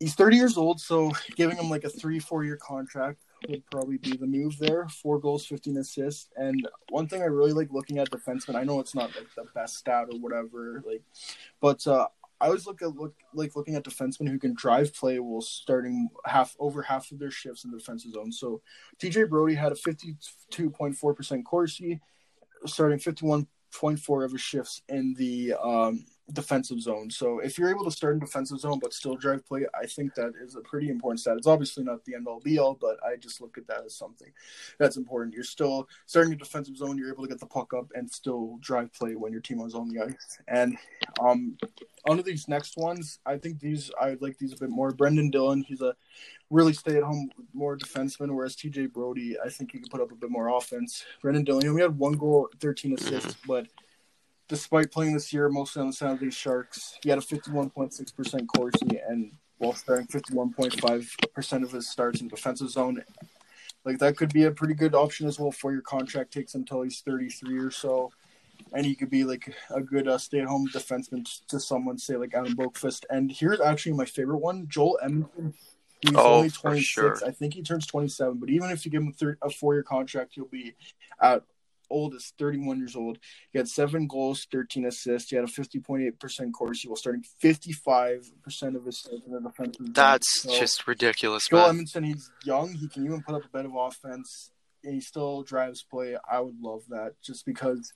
he's 0.00 0.14
30 0.14 0.36
years 0.36 0.56
old, 0.56 0.80
so 0.80 1.12
giving 1.36 1.56
him 1.56 1.70
like 1.70 1.84
a 1.84 1.88
three, 1.88 2.18
four 2.18 2.44
year 2.44 2.56
contract 2.56 3.22
would 3.48 3.68
probably 3.70 3.98
be 3.98 4.16
the 4.16 4.26
move 4.26 4.58
there. 4.58 4.88
Four 4.88 5.18
goals, 5.18 5.46
15 5.46 5.76
assists. 5.78 6.28
And 6.36 6.68
one 6.90 7.06
thing 7.06 7.22
I 7.22 7.26
really 7.26 7.52
like 7.52 7.68
looking 7.70 7.98
at 7.98 8.10
defensemen, 8.10 8.56
I 8.56 8.64
know 8.64 8.80
it's 8.80 8.94
not 8.94 9.14
like 9.14 9.28
the 9.36 9.44
best 9.54 9.76
stat 9.76 10.06
or 10.10 10.18
whatever, 10.18 10.82
like, 10.86 11.02
but 11.60 11.86
uh, 11.86 12.08
I 12.40 12.46
always 12.46 12.66
look 12.66 12.82
at 12.82 12.94
look 12.94 13.14
like 13.32 13.56
looking 13.56 13.76
at 13.76 13.84
defensemen 13.84 14.28
who 14.28 14.38
can 14.38 14.54
drive 14.54 14.94
play 14.94 15.18
while 15.18 15.40
starting 15.40 16.08
half 16.24 16.54
over 16.58 16.82
half 16.82 17.10
of 17.10 17.18
their 17.18 17.30
shifts 17.30 17.64
in 17.64 17.70
the 17.70 17.78
defensive 17.78 18.12
zone. 18.12 18.30
So 18.30 18.60
TJ 19.02 19.30
Brodie 19.30 19.54
had 19.54 19.72
a 19.72 19.76
52.4% 19.76 21.44
Corsi, 21.44 22.00
starting 22.66 22.98
51.4 22.98 24.24
of 24.24 24.32
his 24.32 24.40
shifts 24.40 24.82
in 24.88 25.14
the 25.14 25.54
um, 25.54 26.04
defensive 26.32 26.80
zone. 26.80 27.10
So 27.10 27.38
if 27.38 27.58
you're 27.58 27.70
able 27.70 27.84
to 27.84 27.90
start 27.90 28.14
in 28.14 28.20
defensive 28.20 28.58
zone 28.58 28.80
but 28.80 28.92
still 28.92 29.14
drive 29.14 29.46
play, 29.46 29.66
I 29.80 29.86
think 29.86 30.14
that 30.14 30.32
is 30.42 30.56
a 30.56 30.60
pretty 30.60 30.88
important 30.88 31.20
stat. 31.20 31.36
It's 31.36 31.46
obviously 31.46 31.84
not 31.84 32.04
the 32.04 32.14
end 32.14 32.26
all 32.26 32.40
be 32.40 32.58
all, 32.58 32.74
but 32.74 32.98
I 33.04 33.16
just 33.16 33.40
look 33.40 33.56
at 33.56 33.66
that 33.68 33.84
as 33.84 33.94
something 33.94 34.32
that's 34.78 34.96
important. 34.96 35.34
You're 35.34 35.44
still 35.44 35.88
starting 36.06 36.32
a 36.32 36.36
defensive 36.36 36.76
zone, 36.76 36.98
you're 36.98 37.12
able 37.12 37.22
to 37.22 37.28
get 37.28 37.40
the 37.40 37.46
puck 37.46 37.72
up 37.74 37.92
and 37.94 38.10
still 38.10 38.58
drive 38.60 38.92
play 38.92 39.14
when 39.14 39.32
your 39.32 39.40
team 39.40 39.60
is 39.60 39.74
on 39.74 39.88
the 39.88 40.02
ice. 40.04 40.38
And 40.48 40.76
um 41.20 41.56
under 42.08 42.22
these 42.22 42.48
next 42.48 42.76
ones, 42.76 43.18
I 43.26 43.36
think 43.38 43.60
these 43.60 43.90
I 44.00 44.16
like 44.20 44.38
these 44.38 44.52
a 44.52 44.56
bit 44.56 44.70
more. 44.70 44.92
Brendan 44.92 45.30
Dillon, 45.30 45.62
he's 45.62 45.80
a 45.80 45.94
really 46.50 46.72
stay 46.72 46.96
at 46.96 47.02
home 47.02 47.30
more 47.52 47.76
defenseman, 47.76 48.34
whereas 48.34 48.56
TJ 48.56 48.92
Brodie, 48.92 49.36
I 49.44 49.48
think 49.48 49.72
he 49.72 49.78
could 49.78 49.90
put 49.90 50.00
up 50.00 50.12
a 50.12 50.16
bit 50.16 50.30
more 50.30 50.48
offense. 50.56 51.04
Brendan 51.22 51.44
Dillon, 51.44 51.62
he 51.62 51.68
only 51.68 51.82
had 51.82 51.98
one 51.98 52.12
goal, 52.12 52.48
thirteen 52.60 52.94
assists, 52.94 53.36
but 53.46 53.66
despite 54.48 54.92
playing 54.92 55.14
this 55.14 55.32
year 55.32 55.48
mostly 55.48 55.80
on 55.80 55.88
the 55.88 55.92
San 55.92 56.16
Jose 56.16 56.30
Sharks, 56.30 56.98
he 57.02 57.08
had 57.10 57.18
a 57.18 57.22
51.6% 57.22 58.46
Corsi 58.46 59.00
and 59.08 59.32
while 59.58 59.72
starting 59.72 60.06
51.5% 60.06 61.62
of 61.62 61.72
his 61.72 61.88
starts 61.88 62.20
in 62.20 62.28
defensive 62.28 62.70
zone. 62.70 63.02
Like 63.84 63.98
that 63.98 64.16
could 64.16 64.32
be 64.32 64.44
a 64.44 64.50
pretty 64.50 64.74
good 64.74 64.94
option 64.94 65.26
as 65.26 65.38
well 65.38 65.52
for 65.52 65.72
your 65.72 65.82
contract 65.82 66.32
takes 66.32 66.54
until 66.54 66.82
he's 66.82 67.00
33 67.00 67.58
or 67.58 67.70
so. 67.70 68.12
And 68.72 68.84
he 68.84 68.94
could 68.94 69.10
be 69.10 69.24
like 69.24 69.54
a 69.70 69.80
good 69.80 70.08
uh, 70.08 70.18
stay-at-home 70.18 70.68
defenseman 70.74 71.24
to 71.48 71.60
someone, 71.60 71.98
say 71.98 72.16
like 72.16 72.34
Adam 72.34 72.56
Boqvist. 72.56 73.04
And 73.10 73.30
here's 73.30 73.60
actually 73.60 73.92
my 73.92 74.04
favorite 74.04 74.38
one, 74.38 74.66
Joel 74.68 74.98
Edmundson. 75.04 75.54
He's 76.00 76.16
Oh, 76.16 76.34
only 76.36 76.48
for 76.48 76.62
26. 76.70 76.86
sure. 76.86 77.18
I 77.24 77.30
think 77.30 77.54
he 77.54 77.62
turns 77.62 77.86
27. 77.86 78.38
But 78.38 78.50
even 78.50 78.70
if 78.70 78.84
you 78.84 78.90
give 78.90 79.02
him 79.02 79.08
a, 79.08 79.12
thir- 79.12 79.38
a 79.40 79.50
four-year 79.50 79.82
contract, 79.82 80.34
he'll 80.34 80.46
be 80.46 80.74
at 81.22 81.42
oldest, 81.90 82.34
31 82.38 82.78
years 82.78 82.96
old. 82.96 83.18
He 83.52 83.58
had 83.58 83.68
seven 83.68 84.06
goals, 84.06 84.46
13 84.50 84.86
assists. 84.86 85.30
He 85.30 85.36
had 85.36 85.44
a 85.44 85.48
50.8% 85.48 86.52
Corsi 86.52 86.88
while 86.88 86.96
starting 86.96 87.24
55% 87.42 88.76
of 88.76 88.84
his 88.84 88.98
starts 88.98 89.22
in 89.26 89.32
the 89.32 89.40
defensive. 89.40 89.94
That's 89.94 90.42
So, 90.42 90.58
just 90.58 90.86
ridiculous, 90.86 91.48
Joel 91.48 91.72
man. 91.72 91.84
Edmundson, 91.84 92.04
he's 92.06 92.30
young. 92.44 92.72
He 92.74 92.88
can 92.88 93.04
even 93.04 93.22
put 93.22 93.34
up 93.34 93.44
a 93.44 93.48
bit 93.48 93.66
of 93.66 93.72
offense. 93.74 94.50
And 94.84 94.94
he 94.94 95.00
still 95.00 95.42
drives 95.42 95.82
play. 95.82 96.16
I 96.30 96.40
would 96.40 96.60
love 96.60 96.82
that 96.90 97.14
just 97.24 97.44
because 97.44 97.92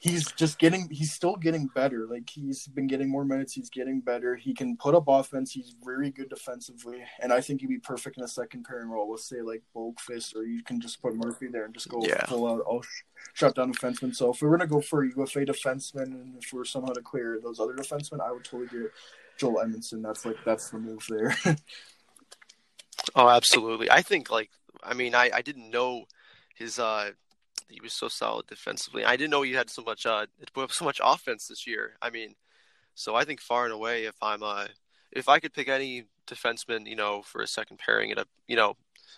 he's 0.00 0.30
just 0.32 0.58
getting 0.58 0.88
he's 0.90 1.12
still 1.12 1.36
getting 1.36 1.66
better. 1.74 2.06
Like 2.06 2.28
he's 2.28 2.66
been 2.68 2.86
getting 2.86 3.08
more 3.08 3.24
minutes, 3.24 3.54
he's 3.54 3.70
getting 3.70 4.00
better. 4.00 4.36
He 4.36 4.52
can 4.54 4.76
put 4.76 4.94
up 4.94 5.04
offense, 5.08 5.52
he's 5.52 5.74
very 5.84 6.10
good 6.10 6.28
defensively. 6.28 7.02
And 7.20 7.32
I 7.32 7.40
think 7.40 7.60
he'd 7.60 7.68
be 7.68 7.78
perfect 7.78 8.18
in 8.18 8.24
a 8.24 8.28
second 8.28 8.64
pairing 8.64 8.88
role 8.88 9.08
with 9.08 9.20
say 9.22 9.40
like 9.42 9.62
Boqvist 9.74 10.36
or 10.36 10.44
you 10.44 10.62
can 10.62 10.80
just 10.80 11.00
put 11.00 11.14
Murphy 11.14 11.48
there 11.48 11.64
and 11.64 11.74
just 11.74 11.88
go 11.88 12.00
Yeah. 12.04 12.24
full 12.26 12.46
out 12.46 12.60
all 12.60 12.82
sh- 12.82 13.02
shut 13.34 13.54
down 13.54 13.72
defenseman. 13.72 14.14
So 14.14 14.30
if 14.32 14.42
we 14.42 14.48
were 14.48 14.56
gonna 14.58 14.68
go 14.68 14.80
for 14.80 15.02
a 15.02 15.08
UFA 15.16 15.46
defenseman 15.46 16.04
and 16.04 16.36
if 16.42 16.52
we 16.52 16.58
were 16.58 16.64
somehow 16.64 16.92
to 16.92 17.00
clear 17.02 17.40
those 17.42 17.58
other 17.58 17.74
defensemen, 17.74 18.20
I 18.20 18.32
would 18.32 18.44
totally 18.44 18.68
get 18.68 18.92
Joel 19.38 19.64
Edmundson. 19.64 20.02
That's 20.02 20.24
like 20.26 20.36
that's 20.44 20.70
the 20.70 20.78
move 20.78 21.04
there. 21.08 21.36
Oh, 23.14 23.28
absolutely. 23.28 23.90
I 23.90 24.02
think 24.02 24.30
like 24.30 24.50
I 24.82 24.94
mean 24.94 25.14
I 25.14 25.30
I 25.32 25.42
didn't 25.42 25.70
know 25.70 26.04
his 26.54 26.78
uh 26.78 27.10
he 27.68 27.80
was 27.80 27.92
so 27.92 28.08
solid 28.08 28.46
defensively. 28.46 29.04
I 29.04 29.16
didn't 29.16 29.30
know 29.30 29.42
he 29.42 29.52
had 29.52 29.70
so 29.70 29.82
much 29.82 30.06
uh 30.06 30.26
so 30.70 30.84
much 30.84 31.00
offense 31.02 31.48
this 31.48 31.66
year. 31.66 31.96
I 32.00 32.10
mean, 32.10 32.34
so 32.94 33.14
I 33.14 33.24
think 33.24 33.40
far 33.40 33.64
and 33.64 33.72
away 33.72 34.04
if 34.04 34.16
I'm 34.22 34.42
uh 34.42 34.66
if 35.12 35.28
I 35.28 35.38
could 35.38 35.54
pick 35.54 35.68
any 35.68 36.04
defenseman, 36.26 36.86
you 36.86 36.96
know, 36.96 37.22
for 37.22 37.42
a 37.42 37.46
second 37.46 37.78
pairing 37.78 38.10
at 38.12 38.18
a 38.18 38.26
you 38.46 38.56
know 38.56 38.76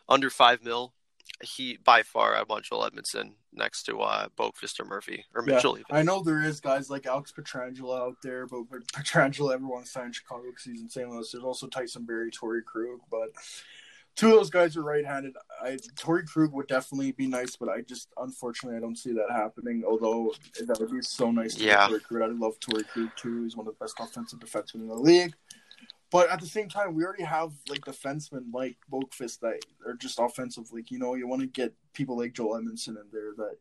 under 0.09 0.31
five 0.31 0.63
mil, 0.63 0.95
he 1.43 1.79
by 1.83 2.03
far 2.03 2.35
I 2.35 2.43
want 2.43 2.65
Joel 2.65 2.89
Edmundson 2.89 3.33
next 3.53 3.85
to 3.85 4.01
uh 4.01 4.29
Boqvist 4.39 4.81
or 4.81 4.85
Murphy 4.85 5.25
or 5.35 5.45
Yeah, 5.47 5.55
Mitchell 5.55 5.79
even. 5.79 5.97
I 5.97 6.03
know 6.03 6.23
there 6.23 6.43
is 6.43 6.61
guys 6.61 6.91
like 6.91 7.07
Alex 7.07 7.33
Pietrangelo 7.33 7.99
out 7.99 8.17
there, 8.23 8.47
but 8.47 8.67
Pietrangelo 8.95 9.53
everyone 9.53 9.85
signed 9.85 10.15
Chicago 10.15 10.45
because 10.47 10.65
he's 10.65 10.81
in 10.81 10.89
St. 10.89 11.09
Louis. 11.09 11.31
There's 11.31 11.45
also 11.45 11.67
Tyson 11.67 12.05
Barrie, 12.05 12.31
Torey 12.31 12.65
Krug, 12.65 13.01
but 13.11 13.31
two 14.19 14.31
of 14.31 14.35
those 14.35 14.51
guys 14.51 14.77
are 14.77 14.83
right-handed. 14.83 15.35
I 15.63 15.79
Torey 15.97 16.27
Krug 16.27 16.53
would 16.53 16.67
definitely 16.67 17.13
be 17.13 17.27
nice, 17.29 17.55
but 17.57 17.69
I 17.69 17.83
just 17.83 18.09
unfortunately 18.19 18.77
I 18.77 18.81
don't 18.81 18.99
see 18.99 19.13
that 19.13 19.31
happening. 19.31 19.85
Although 19.87 20.35
that 20.67 20.79
would 20.81 20.91
be 20.91 21.01
so 21.03 21.31
nice. 21.31 21.55
To 21.55 21.65
Yeah. 21.65 21.89
Torey 21.89 22.03
Krug. 22.03 22.23
I 22.23 22.27
love 22.35 22.59
Torey 22.61 22.87
Krug 22.89 23.11
too. 23.17 23.45
He's 23.45 23.57
one 23.57 23.67
of 23.69 23.73
the 23.79 23.85
best 23.85 23.95
offensive 24.01 24.41
defensemen 24.41 24.83
in 24.83 24.89
the 24.89 24.95
league. 24.97 25.35
But 26.11 26.31
at 26.31 26.41
the 26.41 26.47
same 26.47 26.69
time, 26.69 26.95
we 26.95 27.05
already 27.05 27.23
have 27.23 27.53
like 27.69 27.81
defensemen 27.83 28.45
like 28.53 28.77
Boqvist 28.91 29.41
that 29.41 29.61
are 29.87 29.95
just 29.95 30.19
offensive. 30.19 30.65
Like 30.73 30.91
you 30.91 30.99
know, 30.99 31.15
you 31.15 31.29
want 31.29 31.43
to 31.43 31.47
get 31.47 31.73
people 31.95 32.17
like 32.19 32.33
Joel 32.33 32.61
Edmundson 32.61 32.89
in 33.01 33.05
there 33.13 33.33
that 33.37 33.57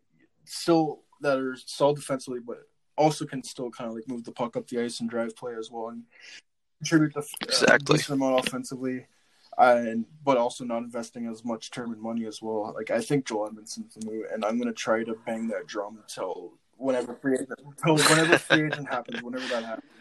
still 0.45 1.03
that 1.21 1.37
are 1.37 1.55
solid 1.65 1.97
defensively, 1.97 2.39
but 2.39 2.63
also 2.97 3.25
can 3.25 3.43
still 3.43 3.69
kind 3.69 3.89
of 3.89 3.95
like 3.95 4.07
move 4.07 4.23
the 4.23 4.31
puck 4.31 4.57
up 4.57 4.67
the 4.67 4.81
ice 4.81 5.01
and 5.01 5.09
drive 5.09 5.35
play 5.35 5.53
as 5.55 5.69
well 5.69 5.89
and 5.89 6.03
contribute 6.79 7.13
to 7.13 7.19
uh, 7.19 7.23
Exactly. 7.43 7.95
a 7.95 7.97
decent 7.97 8.15
amount 8.21 8.47
offensively. 8.47 9.05
And 9.57 10.05
but 10.23 10.37
also 10.37 10.63
not 10.65 10.83
investing 10.83 11.27
as 11.27 11.43
much 11.43 11.71
term 11.71 11.91
and 11.91 12.01
money 12.01 12.25
as 12.25 12.41
well. 12.41 12.73
Like 12.75 12.91
I 12.91 13.01
think 13.01 13.25
Joel 13.25 13.49
Edmundson's 13.49 13.95
the 13.95 14.05
move, 14.05 14.25
and 14.31 14.45
I'm 14.45 14.59
gonna 14.59 14.71
try 14.73 15.03
to 15.03 15.15
bang 15.25 15.47
that 15.47 15.65
drum 15.65 15.97
until 15.97 16.53
whenever 16.77 17.15
free 17.15 17.33
agent, 17.33 17.59
until 17.65 17.97
whenever 17.97 18.37
free 18.37 18.67
agent 18.67 18.87
happens, 18.91 19.21
whenever 19.23 19.47
that 19.47 19.63
happens. 19.65 19.91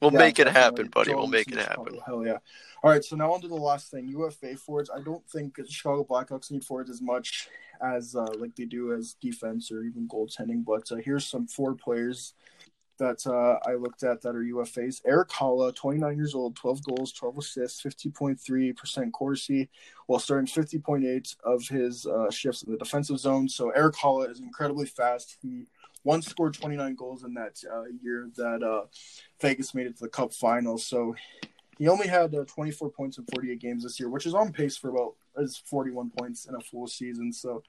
We'll 0.00 0.10
Yeah, 0.12 0.18
make 0.18 0.38
it 0.38 0.44
definitely. 0.44 0.62
happen, 0.62 0.86
buddy. 0.88 1.10
Joel 1.10 1.18
We'll 1.20 1.26
make 1.28 1.52
it 1.52 1.58
happen. 1.58 2.00
Hell 2.04 2.26
yeah! 2.26 2.38
All 2.82 2.90
right, 2.90 3.04
so 3.04 3.14
now 3.16 3.32
on 3.32 3.40
to 3.42 3.48
the 3.48 3.54
last 3.54 3.90
thing: 3.90 4.08
UFA 4.08 4.56
forwards. 4.56 4.90
I 4.92 5.00
don't 5.00 5.24
think 5.28 5.56
the 5.56 5.66
Chicago 5.68 6.04
Blackhawks 6.04 6.50
need 6.50 6.64
forwards 6.64 6.90
as 6.90 7.02
much 7.02 7.48
as 7.82 8.16
uh, 8.16 8.26
like 8.38 8.56
they 8.56 8.64
do 8.64 8.92
as 8.94 9.14
defense 9.20 9.70
or 9.70 9.82
even 9.82 10.08
goaltending. 10.08 10.64
But 10.64 10.90
uh, 10.90 10.96
here's 10.96 11.26
some 11.26 11.46
four 11.46 11.74
players 11.74 12.34
that 13.00 13.26
uh, 13.26 13.58
I 13.68 13.74
looked 13.74 14.04
at 14.04 14.22
that 14.22 14.36
are 14.36 14.44
UFAs. 14.44 15.00
Erik 15.04 15.30
Haula, 15.30 15.74
29 15.74 16.16
years 16.16 16.34
old, 16.34 16.54
12 16.54 16.84
goals, 16.84 17.12
12 17.12 17.38
assists, 17.38 17.82
50.3% 17.82 19.12
Corsi, 19.12 19.68
while 20.06 20.20
starting 20.20 20.46
50.8 20.46 21.36
of 21.42 21.66
his 21.66 22.06
uh, 22.06 22.30
shifts 22.30 22.62
in 22.62 22.72
the 22.72 22.78
defensive 22.78 23.18
zone. 23.18 23.48
So 23.48 23.70
Erik 23.70 23.96
Haula 23.96 24.30
is 24.30 24.40
incredibly 24.40 24.86
fast. 24.86 25.38
He 25.42 25.66
once 26.04 26.26
scored 26.26 26.54
29 26.54 26.94
goals 26.94 27.24
in 27.24 27.34
that 27.34 27.60
uh, 27.70 27.84
year 28.02 28.30
that 28.36 28.62
uh, 28.62 28.86
Vegas 29.40 29.74
made 29.74 29.86
it 29.86 29.96
to 29.96 30.04
the 30.04 30.08
Cup 30.08 30.32
Finals. 30.32 30.86
So 30.86 31.16
he 31.78 31.88
only 31.88 32.06
had 32.06 32.34
uh, 32.34 32.44
24 32.44 32.90
points 32.90 33.18
in 33.18 33.24
48 33.34 33.58
games 33.58 33.82
this 33.82 33.98
year, 33.98 34.08
which 34.08 34.26
is 34.26 34.34
on 34.34 34.52
pace 34.52 34.76
for 34.76 34.90
about 34.90 35.14
his 35.38 35.56
41 35.56 36.10
points 36.10 36.46
in 36.46 36.54
a 36.54 36.60
full 36.60 36.86
season. 36.86 37.32
So 37.32 37.62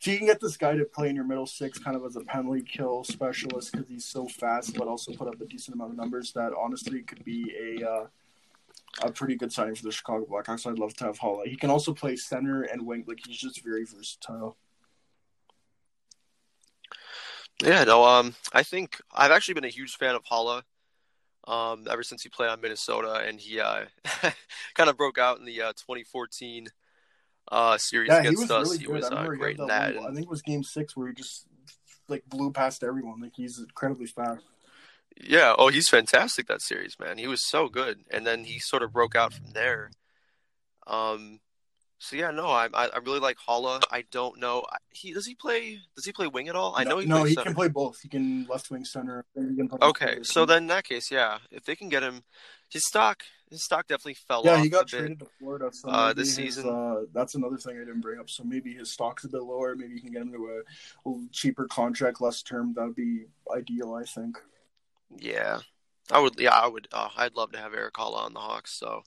if 0.00 0.06
you 0.06 0.16
can 0.16 0.26
get 0.26 0.40
this 0.40 0.56
guy 0.56 0.76
to 0.76 0.84
play 0.84 1.08
in 1.08 1.16
your 1.16 1.24
middle 1.24 1.46
six, 1.46 1.78
kind 1.78 1.96
of 1.96 2.04
as 2.04 2.16
a 2.16 2.20
penalty 2.20 2.62
kill 2.62 3.02
specialist, 3.04 3.72
because 3.72 3.88
he's 3.88 4.04
so 4.04 4.26
fast, 4.26 4.76
but 4.76 4.86
also 4.86 5.12
put 5.12 5.28
up 5.28 5.40
a 5.40 5.44
decent 5.44 5.74
amount 5.74 5.92
of 5.92 5.96
numbers, 5.96 6.32
that 6.32 6.52
honestly 6.56 7.02
could 7.02 7.24
be 7.24 7.52
a 7.60 7.88
uh, 7.88 8.06
a 9.02 9.12
pretty 9.12 9.34
good 9.34 9.52
signing 9.52 9.74
for 9.74 9.82
the 9.82 9.92
Chicago 9.92 10.24
Blackhawks. 10.24 10.70
I'd 10.70 10.78
love 10.78 10.94
to 10.94 11.04
have 11.04 11.18
Haula. 11.18 11.46
He 11.46 11.56
can 11.56 11.70
also 11.70 11.92
play 11.92 12.16
center 12.16 12.62
and 12.62 12.86
wing. 12.86 13.04
Like 13.06 13.20
he's 13.26 13.38
just 13.38 13.62
very 13.64 13.84
versatile. 13.84 14.56
Yeah, 17.62 17.82
no, 17.82 18.04
um, 18.04 18.36
I 18.52 18.62
think 18.62 19.00
I've 19.12 19.32
actually 19.32 19.54
been 19.54 19.64
a 19.64 19.68
huge 19.68 19.96
fan 19.96 20.14
of 20.14 20.24
Haula, 20.24 20.62
um, 21.48 21.88
ever 21.90 22.04
since 22.04 22.22
he 22.22 22.28
played 22.28 22.50
on 22.50 22.60
Minnesota, 22.60 23.24
and 23.26 23.40
he 23.40 23.58
uh, 23.58 23.86
kind 24.74 24.88
of 24.88 24.96
broke 24.96 25.18
out 25.18 25.40
in 25.40 25.44
the 25.44 25.60
uh, 25.62 25.72
2014 25.72 26.68
uh 27.50 27.78
series 27.78 28.08
Yeah, 28.08 28.22
he 28.22 28.28
against 28.28 28.42
was 28.42 28.50
us. 28.50 28.66
really 28.66 28.78
he 28.78 28.84
good. 28.84 28.94
was 28.94 29.10
uh, 29.10 29.22
he 29.30 29.36
great 29.36 29.58
in 29.58 29.66
that. 29.68 29.96
I 29.96 30.06
think 30.12 30.22
it 30.22 30.28
was 30.28 30.42
Game 30.42 30.62
Six 30.62 30.96
where 30.96 31.08
he 31.08 31.14
just 31.14 31.46
like 32.08 32.24
blew 32.28 32.52
past 32.52 32.82
everyone. 32.82 33.20
Like 33.20 33.32
he's 33.36 33.58
incredibly 33.58 34.06
fast. 34.06 34.42
Yeah, 35.20 35.54
oh, 35.58 35.68
he's 35.68 35.88
fantastic 35.88 36.46
that 36.46 36.62
series, 36.62 36.96
man. 36.98 37.18
He 37.18 37.26
was 37.26 37.44
so 37.48 37.68
good, 37.68 38.04
and 38.10 38.26
then 38.26 38.44
he 38.44 38.58
sort 38.60 38.82
of 38.82 38.92
broke 38.92 39.16
out 39.16 39.32
from 39.32 39.50
there. 39.52 39.90
Um, 40.86 41.40
so 41.98 42.16
yeah, 42.16 42.30
no, 42.30 42.46
I 42.46 42.68
I, 42.72 42.86
I 42.86 42.98
really 43.04 43.18
like 43.18 43.36
Haula. 43.46 43.82
I 43.90 44.04
don't 44.10 44.38
know 44.38 44.64
he 44.90 45.12
does 45.12 45.26
he 45.26 45.34
play 45.34 45.78
does 45.96 46.04
he 46.04 46.12
play 46.12 46.26
wing 46.26 46.48
at 46.48 46.56
all? 46.56 46.74
I 46.76 46.84
no, 46.84 46.90
know 46.90 46.98
he 46.98 47.06
no, 47.06 47.24
he 47.24 47.34
center. 47.34 47.46
can 47.46 47.54
play 47.54 47.68
both. 47.68 47.98
He 48.00 48.08
can 48.08 48.46
left 48.48 48.70
wing 48.70 48.84
center. 48.84 49.24
he 49.34 49.56
can 49.56 49.68
Okay, 49.82 50.18
so 50.22 50.44
then 50.46 50.64
in 50.64 50.66
that 50.68 50.84
case, 50.84 51.10
yeah, 51.10 51.38
if 51.50 51.64
they 51.64 51.76
can 51.76 51.88
get 51.88 52.02
him, 52.02 52.22
his 52.70 52.84
stock 52.86 53.22
his 53.50 53.62
stock 53.62 53.86
definitely 53.86 54.14
fell 54.14 54.42
yeah, 54.44 54.54
off 54.54 54.62
he 54.62 54.68
got 54.68 54.82
a 54.82 54.84
bit. 54.84 54.98
traded 54.98 55.18
to 55.20 55.26
Florida. 55.38 55.70
So 55.72 55.88
uh, 55.88 56.12
this 56.12 56.36
his, 56.36 56.56
season. 56.56 56.68
uh, 56.68 57.06
that's 57.12 57.34
another 57.34 57.56
thing 57.56 57.76
I 57.76 57.80
didn't 57.80 58.00
bring 58.00 58.20
up. 58.20 58.28
So 58.30 58.44
maybe 58.44 58.74
his 58.74 58.90
stock's 58.90 59.24
a 59.24 59.28
bit 59.28 59.42
lower. 59.42 59.74
Maybe 59.76 59.94
you 59.94 60.00
can 60.00 60.12
get 60.12 60.22
him 60.22 60.32
to 60.32 60.62
a, 61.06 61.10
a 61.10 61.14
cheaper 61.32 61.66
contract, 61.66 62.20
less 62.20 62.42
term. 62.42 62.74
That 62.74 62.84
would 62.86 62.96
be 62.96 63.24
ideal, 63.54 63.94
I 63.94 64.04
think. 64.04 64.38
Yeah, 65.16 65.60
I 66.10 66.20
would. 66.20 66.38
Yeah, 66.38 66.50
I 66.50 66.66
would. 66.66 66.88
Uh, 66.92 67.08
I'd 67.16 67.34
love 67.34 67.52
to 67.52 67.58
have 67.58 67.74
Erik 67.74 67.94
Haula 67.94 68.18
on 68.18 68.34
the 68.34 68.40
Hawks. 68.40 68.72
So, 68.72 69.02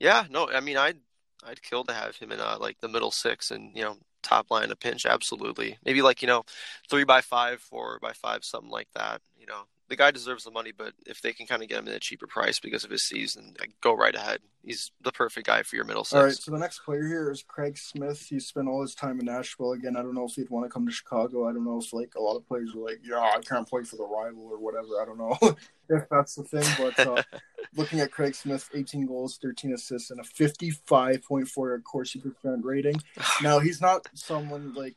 yeah, 0.00 0.24
no, 0.30 0.50
I 0.50 0.60
mean, 0.60 0.76
I'd 0.76 0.98
I'd 1.44 1.62
kill 1.62 1.84
to 1.84 1.92
have 1.92 2.16
him 2.16 2.32
in 2.32 2.40
uh, 2.40 2.58
like 2.60 2.80
the 2.80 2.88
middle 2.88 3.10
six 3.10 3.50
and 3.50 3.70
you 3.74 3.82
know 3.82 3.96
top 4.22 4.50
line 4.50 4.70
a 4.70 4.76
pinch. 4.76 5.06
Absolutely, 5.06 5.78
maybe 5.84 6.02
like 6.02 6.22
you 6.22 6.28
know 6.28 6.44
three 6.90 7.04
by 7.04 7.20
five, 7.20 7.60
four 7.60 7.98
by 8.00 8.12
five, 8.12 8.44
something 8.44 8.70
like 8.70 8.88
that. 8.94 9.20
You 9.38 9.46
know, 9.46 9.62
the 9.88 9.96
guy 9.96 10.10
deserves 10.10 10.44
the 10.44 10.50
money, 10.50 10.72
but 10.76 10.94
if 11.06 11.20
they 11.20 11.32
can 11.32 11.46
kind 11.46 11.62
of 11.62 11.68
get 11.68 11.78
him 11.78 11.88
at 11.88 11.94
a 11.94 12.00
cheaper 12.00 12.26
price 12.26 12.58
because 12.58 12.84
of 12.84 12.90
his 12.90 13.04
season, 13.04 13.54
go 13.80 13.94
right 13.94 14.14
ahead. 14.14 14.40
He's 14.64 14.90
the 15.02 15.12
perfect 15.12 15.46
guy 15.46 15.62
for 15.62 15.76
your 15.76 15.84
middle 15.84 16.02
six. 16.02 16.14
All 16.14 16.24
right, 16.24 16.34
so 16.34 16.50
the 16.50 16.58
next 16.58 16.80
player 16.80 17.06
here 17.06 17.30
is 17.30 17.44
Craig 17.46 17.78
Smith. 17.78 18.20
He 18.20 18.40
spent 18.40 18.66
all 18.68 18.82
his 18.82 18.96
time 18.96 19.20
in 19.20 19.26
Nashville. 19.26 19.72
Again, 19.72 19.96
I 19.96 20.02
don't 20.02 20.14
know 20.14 20.24
if 20.24 20.34
he'd 20.34 20.50
want 20.50 20.66
to 20.66 20.70
come 20.70 20.86
to 20.86 20.92
Chicago. 20.92 21.48
I 21.48 21.52
don't 21.52 21.64
know 21.64 21.78
if 21.78 21.92
like 21.92 22.14
a 22.16 22.20
lot 22.20 22.36
of 22.36 22.46
players 22.48 22.74
are 22.74 22.80
like, 22.80 23.00
yeah, 23.04 23.20
I 23.20 23.38
can't 23.40 23.68
play 23.68 23.84
for 23.84 23.94
the 23.94 24.06
rival 24.06 24.48
or 24.50 24.58
whatever. 24.58 25.00
I 25.00 25.04
don't 25.04 25.18
know 25.18 25.38
if 25.88 26.08
that's 26.10 26.34
the 26.34 26.42
thing. 26.42 26.64
But 26.78 27.06
uh, 27.06 27.22
looking 27.76 28.00
at 28.00 28.10
Craig 28.10 28.34
Smith, 28.34 28.68
18 28.74 29.06
goals, 29.06 29.38
13 29.40 29.74
assists, 29.74 30.10
and 30.10 30.18
a 30.18 30.24
55.4 30.24 31.82
Corsi 31.84 32.18
percent 32.18 32.64
rating. 32.64 33.00
Now 33.42 33.60
he's 33.60 33.80
not 33.80 34.08
someone 34.14 34.74
like 34.74 34.96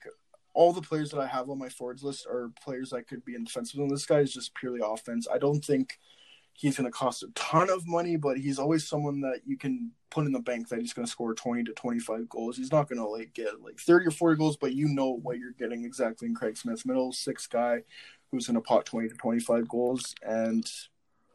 all 0.59 0.73
the 0.73 0.81
players 0.81 1.09
that 1.11 1.21
I 1.21 1.25
have 1.25 1.49
on 1.49 1.57
my 1.57 1.69
forwards 1.69 2.03
list 2.03 2.27
are 2.27 2.51
players 2.61 2.89
that 2.89 3.07
could 3.07 3.23
be 3.23 3.33
in 3.33 3.45
defensive 3.45 3.77
zone. 3.77 3.87
This 3.87 4.05
guy 4.05 4.19
is 4.19 4.33
just 4.33 4.53
purely 4.55 4.81
offense. 4.83 5.25
I 5.33 5.37
don't 5.37 5.63
think 5.63 5.97
he's 6.51 6.75
going 6.75 6.83
to 6.83 6.91
cost 6.91 7.23
a 7.23 7.27
ton 7.33 7.69
of 7.69 7.87
money, 7.87 8.17
but 8.17 8.37
he's 8.37 8.59
always 8.59 8.85
someone 8.85 9.21
that 9.21 9.39
you 9.45 9.57
can 9.57 9.91
put 10.09 10.25
in 10.25 10.33
the 10.33 10.41
bank 10.41 10.67
that 10.67 10.79
he's 10.79 10.91
going 10.91 11.05
to 11.05 11.09
score 11.09 11.33
20 11.33 11.63
to 11.63 11.71
25 11.71 12.27
goals. 12.27 12.57
He's 12.57 12.73
not 12.73 12.89
going 12.89 12.99
to 12.99 13.07
like 13.07 13.33
get 13.33 13.61
like 13.61 13.79
30 13.79 14.07
or 14.07 14.11
40 14.11 14.37
goals, 14.37 14.57
but 14.57 14.73
you 14.73 14.89
know 14.89 15.21
what 15.23 15.37
you're 15.37 15.53
getting 15.53 15.85
exactly 15.85 16.27
in 16.27 16.35
Craig 16.35 16.57
Smith, 16.57 16.85
middle 16.85 17.13
six 17.13 17.47
guy 17.47 17.83
who's 18.29 18.47
going 18.47 18.55
to 18.55 18.61
pot 18.61 18.85
20 18.85 19.07
to 19.07 19.15
25 19.15 19.65
goals. 19.65 20.13
And 20.23 20.69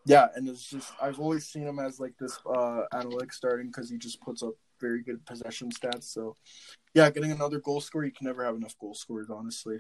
yeah, 0.05 0.29
and 0.35 0.47
it's 0.51 0.69
just, 0.69 0.93
I've 1.01 1.19
always 1.19 1.47
seen 1.47 1.67
him 1.67 1.79
as 1.79 1.99
like 1.99 2.13
this 2.21 2.39
uh, 2.45 2.83
analytic 2.93 3.33
starting 3.33 3.69
because 3.69 3.89
he 3.89 3.97
just 3.97 4.21
puts 4.21 4.43
up 4.43 4.53
very 4.85 5.03
good 5.03 5.25
possession 5.25 5.71
stats. 5.71 6.05
So 6.05 6.37
yeah, 6.95 7.11
getting 7.11 7.33
another 7.33 7.59
goal 7.61 7.81
scorer, 7.81 8.05
you 8.05 8.13
can 8.13 8.27
never 8.27 8.45
have 8.45 8.55
enough 8.57 8.77
goal 8.79 8.95
scorers, 8.95 9.31
honestly. 9.31 9.79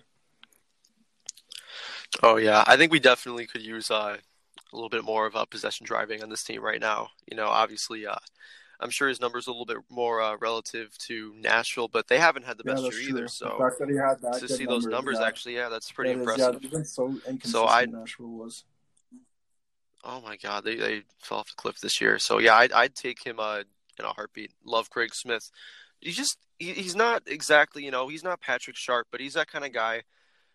Oh 2.22 2.36
yeah, 2.36 2.64
I 2.66 2.76
think 2.76 2.90
we 2.92 3.00
definitely 3.00 3.46
could 3.46 3.62
use 3.62 3.90
uh, 3.90 4.16
a 4.72 4.74
little 4.76 4.88
bit 4.88 5.04
more 5.04 5.26
of 5.26 5.36
uh, 5.36 5.44
possession 5.44 5.84
driving 5.84 6.22
on 6.22 6.30
this 6.30 6.44
team 6.44 6.62
right 6.62 6.80
now. 6.80 7.08
You 7.30 7.36
know, 7.36 7.48
obviously, 7.48 8.06
uh, 8.06 8.16
I'm 8.80 8.90
sure 8.90 9.08
his 9.08 9.20
numbers 9.20 9.46
a 9.46 9.50
little 9.50 9.66
bit 9.66 9.78
more 9.90 10.20
uh, 10.22 10.36
relative 10.40 10.96
to 11.08 11.34
Nashville, 11.38 11.88
but 11.88 12.08
they 12.08 12.18
haven't 12.18 12.44
had 12.44 12.56
the 12.56 12.64
Yeah, 12.66 12.74
best 12.74 12.84
year 12.84 12.92
true. 12.92 13.08
either. 13.08 13.22
The 13.24 13.28
So 13.28 13.58
fact 13.58 13.78
that 13.80 13.88
he 13.90 13.96
had 13.96 14.20
that 14.22 14.40
to 14.40 14.48
see 14.48 14.64
those 14.66 14.86
numbers, 14.86 15.18
yeah, 15.20 15.26
actually, 15.26 15.56
yeah, 15.56 15.68
that's 15.68 15.90
pretty 15.92 16.10
that 16.12 16.20
is- 16.20 16.26
impressive. 16.28 16.58
yeah, 16.62 16.68
even 16.68 16.84
so 16.84 17.06
inconsistent 17.28 17.50
So 17.52 17.66
I- 17.66 17.86
Nashville 17.86 18.28
was. 18.28 18.64
Oh 20.06 20.20
my 20.20 20.36
God, 20.36 20.64
they 20.64 20.76
they 20.76 21.02
fell 21.18 21.38
off 21.38 21.48
the 21.48 21.56
cliff 21.56 21.80
this 21.80 21.98
year. 21.98 22.18
So 22.18 22.38
yeah, 22.38 22.56
I'd 22.56 22.72
I'd 22.72 22.94
take 22.94 23.24
him 23.24 23.36
uh, 23.40 23.62
in 23.98 24.04
a 24.04 24.12
heartbeat. 24.12 24.52
Love 24.64 24.90
Craig 24.90 25.14
Smith. 25.14 25.50
He's 26.00 26.16
just 26.16 26.38
he, 26.58 26.72
he's 26.72 26.96
not 26.96 27.22
exactly 27.26 27.84
you 27.84 27.90
know 27.90 28.08
he's 28.08 28.24
not 28.24 28.40
Patrick 28.40 28.76
Sharp, 28.76 29.08
but 29.10 29.20
he's 29.20 29.34
that 29.34 29.50
kind 29.50 29.64
of 29.64 29.72
guy. 29.72 30.02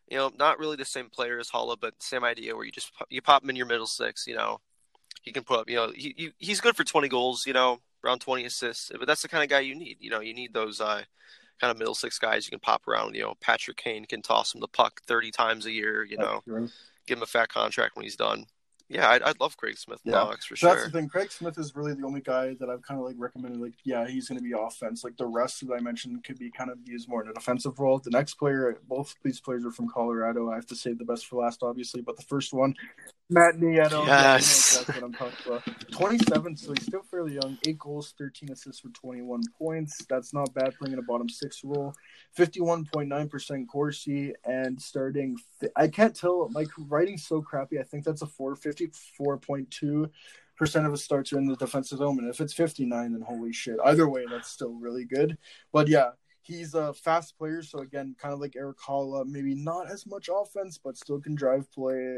You 0.09 0.17
know, 0.17 0.31
not 0.37 0.57
really 0.57 0.75
the 0.75 0.85
same 0.85 1.09
player 1.09 1.37
as 1.39 1.49
Haula, 1.51 1.77
but 1.79 1.93
same 2.01 2.23
idea 2.23 2.55
where 2.55 2.65
you 2.65 2.71
just 2.71 2.93
pop- 2.95 3.07
you 3.11 3.21
pop 3.21 3.43
him 3.43 3.51
in 3.51 3.55
your 3.55 3.67
middle 3.67 3.85
six. 3.85 4.25
You 4.25 4.35
know, 4.35 4.59
he 5.21 5.31
can 5.31 5.43
put 5.43 5.59
up. 5.59 5.69
You 5.69 5.75
know, 5.75 5.91
he, 5.95 6.15
he 6.17 6.31
he's 6.37 6.61
good 6.61 6.75
for 6.75 6.83
twenty 6.83 7.07
goals. 7.07 7.43
You 7.45 7.53
know, 7.53 7.79
around 8.03 8.19
twenty 8.19 8.45
assists. 8.45 8.91
But 8.97 9.07
that's 9.07 9.21
the 9.21 9.27
kind 9.27 9.43
of 9.43 9.49
guy 9.49 9.59
you 9.59 9.75
need. 9.75 9.97
You 9.99 10.09
know, 10.09 10.19
you 10.19 10.33
need 10.33 10.53
those 10.53 10.81
uh, 10.81 11.03
kind 11.61 11.71
of 11.71 11.77
middle 11.77 11.95
six 11.95 12.17
guys 12.17 12.45
you 12.45 12.51
can 12.51 12.59
pop 12.59 12.87
around. 12.87 13.15
You 13.15 13.21
know, 13.21 13.33
Patrick 13.39 13.77
Kane 13.77 14.05
can 14.05 14.21
toss 14.21 14.53
him 14.55 14.61
the 14.61 14.67
puck 14.67 15.01
thirty 15.05 15.29
times 15.31 15.65
a 15.65 15.71
year. 15.71 16.03
You 16.03 16.17
know, 16.17 16.41
give 17.05 17.17
him 17.17 17.23
a 17.23 17.27
fat 17.27 17.49
contract 17.49 17.95
when 17.95 18.03
he's 18.03 18.15
done. 18.15 18.45
Yeah, 18.89 19.07
I'd, 19.09 19.21
I'd 19.21 19.39
love 19.39 19.55
Craig 19.55 19.77
Smith 19.77 20.01
Yeah. 20.03 20.23
For 20.23 20.31
that's 20.31 20.57
sure. 20.57 20.83
the 20.85 20.89
thing. 20.89 21.07
Craig 21.07 21.31
Smith 21.31 21.59
is 21.59 21.75
really 21.75 21.93
the 21.93 22.05
only 22.05 22.21
guy 22.21 22.55
that 22.59 22.69
I've 22.69 22.81
kind 22.81 22.99
of 22.99 23.05
like 23.05 23.15
recommended. 23.19 23.61
Like, 23.61 23.75
yeah, 23.83 24.07
he's 24.07 24.27
going 24.27 24.39
to 24.39 24.43
be 24.43 24.53
offense. 24.59 25.03
Like 25.03 25.15
the 25.15 25.27
rest 25.27 25.65
that 25.67 25.73
I 25.73 25.79
mentioned 25.79 26.23
could 26.23 26.39
be 26.39 26.49
kind 26.49 26.71
of 26.71 26.79
used 26.85 27.07
more 27.07 27.23
in 27.23 27.29
a 27.29 27.33
defensive 27.33 27.79
role. 27.79 27.99
The 27.99 28.09
next 28.09 28.33
player, 28.35 28.75
both 28.87 29.13
these 29.23 29.39
players 29.39 29.63
are 29.63 29.71
from 29.71 29.89
Colorado. 29.89 30.49
I 30.49 30.55
have 30.55 30.65
to 30.67 30.75
save 30.75 30.97
the 30.97 31.05
best 31.05 31.27
for 31.27 31.43
last, 31.43 31.61
obviously. 31.61 32.01
But 32.01 32.17
the 32.17 32.23
first 32.23 32.51
one, 32.51 32.73
Matt 33.29 33.55
Nieto. 33.55 33.61
Yeah, 33.61 33.83
you 33.83 33.89
know 33.89 34.05
Yes. 34.05 34.79
exactly 34.81 35.01
what 35.01 35.03
I'm 35.03 35.13
talking 35.13 35.51
about. 35.53 35.91
27, 35.91 36.57
so 36.57 36.73
he's 36.73 36.85
still 36.85 37.03
fairly 37.03 37.35
young. 37.35 37.57
Eight 37.67 37.77
goals, 37.77 38.13
13 38.17 38.51
assists 38.51 38.81
for 38.81 38.89
21 38.89 39.41
points. 39.57 40.03
That's 40.09 40.33
not 40.33 40.53
bad 40.53 40.75
playing 40.79 40.93
in 40.93 40.99
a 40.99 41.03
bottom 41.03 41.29
six 41.29 41.63
role. 41.63 41.93
51.9% 42.37 43.67
Corsi 43.67 44.33
and 44.45 44.81
starting. 44.81 45.37
I 45.75 45.87
can't 45.89 46.15
tell. 46.15 46.49
My 46.49 46.65
writing's 46.77 47.25
so 47.27 47.41
crappy. 47.41 47.79
I 47.79 47.83
think 47.83 48.03
that's 48.03 48.21
a 48.23 48.27
4. 48.27 48.55
54.2 48.55 50.09
percent 50.57 50.85
of 50.85 50.91
his 50.91 51.01
starts 51.03 51.31
are 51.31 51.37
in 51.37 51.45
the 51.45 51.55
defensive 51.55 51.99
zone. 51.99 52.19
And 52.19 52.29
if 52.29 52.41
it's 52.41 52.53
59, 52.53 53.13
then 53.13 53.21
holy 53.21 53.53
shit. 53.53 53.77
Either 53.85 54.09
way, 54.09 54.25
that's 54.29 54.49
still 54.49 54.73
really 54.73 55.05
good. 55.05 55.37
But 55.71 55.87
yeah, 55.87 56.09
he's 56.41 56.73
a 56.73 56.93
fast 56.93 57.37
player. 57.37 57.61
So 57.63 57.79
again, 57.79 58.13
kind 58.19 58.33
of 58.33 58.41
like 58.41 58.57
Erik 58.57 58.77
Haula, 58.79 59.25
maybe 59.25 59.55
not 59.55 59.89
as 59.89 60.05
much 60.05 60.29
offense, 60.33 60.77
but 60.77 60.97
still 60.97 61.21
can 61.21 61.33
drive 61.35 61.71
play. 61.71 62.17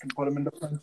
Can 0.00 0.10
put 0.10 0.28
him 0.28 0.36
in 0.36 0.44
defense. 0.44 0.78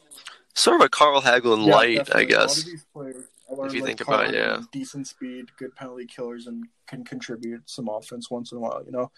Sort 0.53 0.80
of 0.80 0.86
a 0.86 0.89
Carl 0.89 1.22
Hagelin 1.22 1.66
Yeah, 1.68 1.76
light, 1.76 1.97
definitely. 1.97 2.22
I 2.22 2.26
guess. 2.26 2.63
players, 2.93 3.24
I 3.49 3.53
learned, 3.53 3.74
you 3.74 3.82
like, 3.82 3.88
think 3.88 4.01
about 4.01 4.28
it, 4.28 4.34
yeah. 4.36 4.61
decent 4.72 5.07
speed, 5.07 5.47
good 5.57 5.76
penalty 5.76 6.05
killers, 6.05 6.47
and 6.47 6.66
can 6.88 7.03
contribute 7.03 7.70
some 7.70 7.89
offense 7.89 8.32
once 8.32 8.51
in 8.51 8.57
a 8.57 8.61
while. 8.61 8.82
You 8.86 8.91
know, 8.91 9.11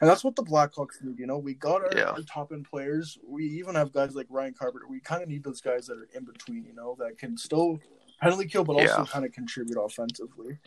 and 0.00 0.08
that's 0.08 0.22
what 0.24 0.36
the 0.36 0.44
Blackhawks 0.44 1.02
need. 1.02 1.18
You 1.18 1.26
know, 1.26 1.38
we 1.38 1.54
got 1.54 1.82
our, 1.82 1.90
Yeah. 1.96 2.10
our 2.10 2.22
top 2.22 2.52
end 2.52 2.66
players. 2.70 3.18
We 3.26 3.44
even 3.44 3.74
have 3.74 3.92
guys 3.92 4.14
like 4.14 4.26
Ryan 4.30 4.54
Carpenter. 4.54 4.86
We 4.88 5.00
kind 5.00 5.22
of 5.22 5.28
need 5.28 5.44
those 5.44 5.60
guys 5.60 5.86
that 5.86 5.98
are 5.98 6.08
in 6.14 6.24
between. 6.24 6.64
You 6.64 6.74
know, 6.74 6.96
that 7.00 7.18
can 7.18 7.36
still 7.36 7.80
penalty 8.20 8.46
kill, 8.46 8.64
but 8.64 8.74
also 8.74 8.84
Yeah. 9.00 9.06
kind 9.06 9.24
of 9.24 9.32
contribute 9.32 9.78
offensively. 9.78 10.58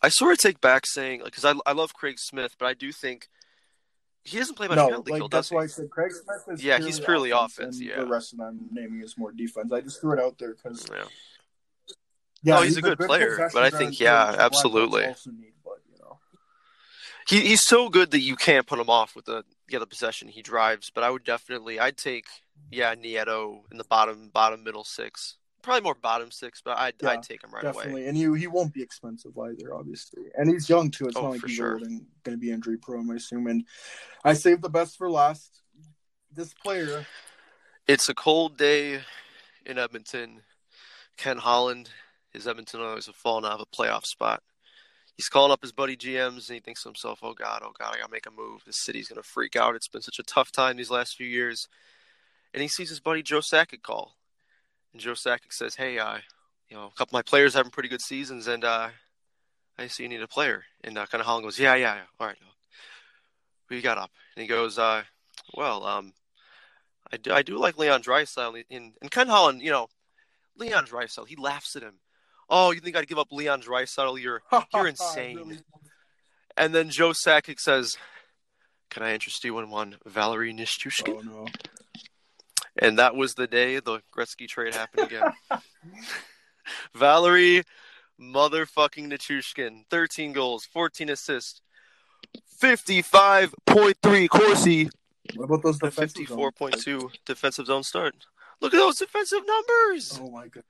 I 0.00 0.08
sort 0.08 0.32
of 0.32 0.38
take 0.38 0.60
back 0.60 0.86
saying 0.86 1.22
because 1.24 1.44
I 1.44 1.54
I 1.64 1.72
love 1.72 1.94
Craig 1.94 2.18
Smith, 2.18 2.56
but 2.58 2.66
I 2.66 2.74
do 2.74 2.90
think 2.92 3.28
he 4.24 4.38
doesn't 4.38 4.54
play 4.54 4.68
much 4.68 4.76
no, 4.76 4.86
penalty 4.86 5.10
like 5.12 5.20
kill, 5.20 5.28
that's 5.28 5.48
does 5.48 5.50
he? 5.50 5.56
why 5.56 5.62
I 5.62 5.66
said 5.66 5.90
Craig 5.90 6.12
Smith 6.12 6.58
is 6.58 6.64
Yeah, 6.64 6.78
he's 6.78 7.00
purely 7.00 7.30
offense, 7.32 7.78
and 7.78 7.88
yeah. 7.88 7.96
the 8.00 8.06
rest 8.06 8.32
of 8.32 8.38
them 8.38 8.60
naming 8.72 9.02
is 9.02 9.16
more 9.18 9.32
defense. 9.32 9.72
I 9.72 9.80
just 9.80 10.00
threw 10.00 10.12
it 10.12 10.20
out 10.20 10.38
there 10.38 10.54
because 10.54 10.86
Yeah. 10.90 11.04
yeah, 12.42 12.58
Oh, 12.58 12.62
he's 12.62 12.76
a 12.76 12.82
good 12.82 12.98
player, 12.98 13.48
but 13.52 13.62
I 13.62 13.70
think, 13.70 13.98
yeah, 14.00 14.24
player 14.24 14.26
that 14.26 14.32
the 14.32 14.38
Blackhawks 14.38 14.46
absolutely. 14.46 15.02
Need, 15.06 15.52
but 15.64 15.78
you 15.92 15.98
know. 16.00 16.18
He 17.28 17.40
he's 17.40 17.64
so 17.64 17.88
good 17.88 18.10
that 18.12 18.20
you 18.20 18.36
can't 18.36 18.66
put 18.66 18.78
him 18.78 18.90
off 18.90 19.14
with 19.16 19.24
the 19.24 19.44
yeah 19.68 19.78
the 19.78 19.86
possession 19.86 20.28
he 20.28 20.42
drives. 20.42 20.90
But 20.90 21.04
I 21.04 21.10
would 21.10 21.24
definitely 21.24 21.78
I'd 21.80 21.96
take 21.96 22.26
yeah 22.70 22.94
Nieto 22.94 23.62
in 23.70 23.78
the 23.78 23.84
bottom 23.84 24.30
bottom 24.32 24.62
middle 24.64 24.84
six, 24.84 25.36
probably 25.62 25.82
more 25.82 25.94
bottom 25.94 26.30
six, 26.30 26.60
but 26.64 26.76
I'd 26.78 26.94
Yeah, 27.02 27.10
I'd 27.10 27.22
take 27.22 27.42
him 27.42 27.50
right 27.52 27.64
away. 27.64 27.72
Definitely, 27.72 28.06
and 28.08 28.16
he 28.16 28.40
he 28.40 28.46
won't 28.46 28.74
be 28.74 28.82
expensive 28.82 29.36
either, 29.38 29.74
obviously. 29.74 30.24
And 30.36 30.50
he's 30.50 30.68
young 30.68 30.90
too. 30.90 31.06
It's 31.06 31.16
Oh, 31.16 31.22
not 31.22 31.30
like 31.32 31.42
he's 31.46 31.56
sure. 31.56 31.74
old 31.74 31.82
and 31.82 32.06
going 32.24 32.36
to 32.36 32.40
be 32.40 32.50
injury 32.50 32.76
prone. 32.78 33.10
I 33.10 33.14
assume. 33.16 33.46
And 33.46 33.64
I 34.24 34.34
saved 34.34 34.62
the 34.62 34.68
best 34.68 34.96
for 34.98 35.10
last. 35.10 35.60
This 36.34 36.54
player, 36.54 37.06
It's 37.86 38.08
a 38.08 38.14
cold 38.14 38.56
day 38.56 39.00
in 39.66 39.78
Edmonton. 39.78 40.42
Ken 41.16 41.36
Holland, 41.38 41.90
his 42.32 42.46
Edmonton 42.48 42.80
Oilers 42.80 43.06
have 43.06 43.14
fallen 43.16 43.44
out 43.44 43.60
of 43.60 43.60
a 43.60 43.66
playoff 43.76 44.06
spot. 44.06 44.42
He's 45.16 45.28
calling 45.28 45.52
up 45.52 45.60
his 45.60 45.72
buddy 45.72 45.94
GMs 45.94 46.48
and 46.48 46.54
he 46.54 46.60
thinks 46.60 46.82
to 46.82 46.88
himself, 46.88 47.18
"Oh 47.22 47.34
God, 47.34 47.60
oh 47.62 47.72
God, 47.78 47.94
I 47.94 47.98
gotta 47.98 48.10
make 48.10 48.26
a 48.26 48.30
move. 48.30 48.62
This 48.64 48.78
city's 48.82 49.08
gonna 49.08 49.22
freak 49.22 49.56
out. 49.56 49.76
It's 49.76 49.88
been 49.88 50.00
such 50.00 50.18
a 50.18 50.22
tough 50.22 50.50
time 50.50 50.76
these 50.78 50.90
last 50.90 51.16
few 51.16 51.26
years." 51.26 51.68
And 52.54 52.62
he 52.62 52.68
sees 52.68 52.88
his 52.88 53.00
buddy 53.00 53.22
Joe 53.22 53.40
Sakic 53.40 53.82
call, 53.82 54.16
and 54.92 55.00
Joe 55.00 55.12
Sakic 55.12 55.52
says, 55.52 55.74
"Hey, 55.74 55.98
uh, 55.98 56.18
you 56.68 56.76
know, 56.76 56.84
a 56.86 56.90
couple 56.90 57.10
of 57.10 57.12
my 57.12 57.22
players 57.22 57.54
having 57.54 57.70
pretty 57.70 57.88
good 57.88 58.02
seasons, 58.02 58.46
and 58.48 58.64
uh, 58.64 58.88
I 59.78 59.86
see 59.86 60.02
you 60.04 60.08
need 60.08 60.22
a 60.22 60.28
player." 60.28 60.64
And 60.84 60.96
uh, 60.98 61.06
kind 61.06 61.20
of 61.20 61.26
Holland 61.26 61.44
goes, 61.44 61.58
"Yeah, 61.58 61.74
yeah, 61.74 61.94
yeah. 61.94 62.02
All 62.20 62.26
right, 62.26 62.36
We 63.70 63.80
got 63.80 63.98
up?" 63.98 64.10
And 64.36 64.42
he 64.42 64.48
goes, 64.48 64.78
uh, 64.78 65.02
"Well, 65.54 65.84
um." 65.84 66.12
I 67.14 67.18
do, 67.18 67.30
I 67.30 67.42
do 67.42 67.58
like 67.58 67.76
Leon 67.76 68.02
Draisaitl 68.02 68.64
in 68.70 68.94
and 69.02 69.10
Ken 69.10 69.28
Holland. 69.28 69.60
You 69.60 69.70
know, 69.70 69.88
Leon 70.56 70.86
Draisaitl. 70.86 71.28
He 71.28 71.36
laughs 71.36 71.76
at 71.76 71.82
him. 71.82 71.96
Oh, 72.48 72.70
you 72.70 72.80
think 72.80 72.96
I'd 72.96 73.06
give 73.06 73.18
up 73.18 73.28
Leon 73.30 73.60
Draisaitl? 73.60 74.18
You're 74.18 74.40
you're 74.72 74.88
insane. 74.88 75.36
Really- 75.36 75.58
And 76.56 76.74
then 76.74 76.88
Joe 76.88 77.10
Sakic 77.10 77.58
says, 77.60 77.98
"Can 78.88 79.02
I 79.02 79.12
interest 79.12 79.44
you 79.44 79.58
in 79.58 79.68
one, 79.68 79.96
Valeri 80.06 80.54
Nichushkin?" 80.54 81.16
Oh 81.18 81.20
no! 81.20 81.46
And 82.82 82.98
that 82.98 83.14
was 83.14 83.34
the 83.34 83.46
day 83.46 83.78
the 83.78 84.00
Gretzky 84.14 84.48
trade 84.48 84.74
happened 84.74 85.06
again. 85.06 85.32
Valeri 86.94 87.62
motherfucking 88.20 89.06
Nichushkin, 89.06 89.84
13 89.88 90.32
goals, 90.32 90.64
14 90.64 91.10
assists, 91.10 91.60
55.3 92.60 94.28
Corsi, 94.28 94.90
What 95.36 95.44
about 95.44 95.62
those 95.62 95.78
defensive? 95.78 96.26
54.2 96.26 97.08
defensive 97.24 97.66
zone 97.66 97.84
start. 97.84 98.14
Look 98.60 98.74
at 98.74 98.78
those 98.78 98.98
defensive 98.98 99.42
numbers. 99.46 100.18
Oh 100.20 100.30
my 100.30 100.48
god! 100.48 100.64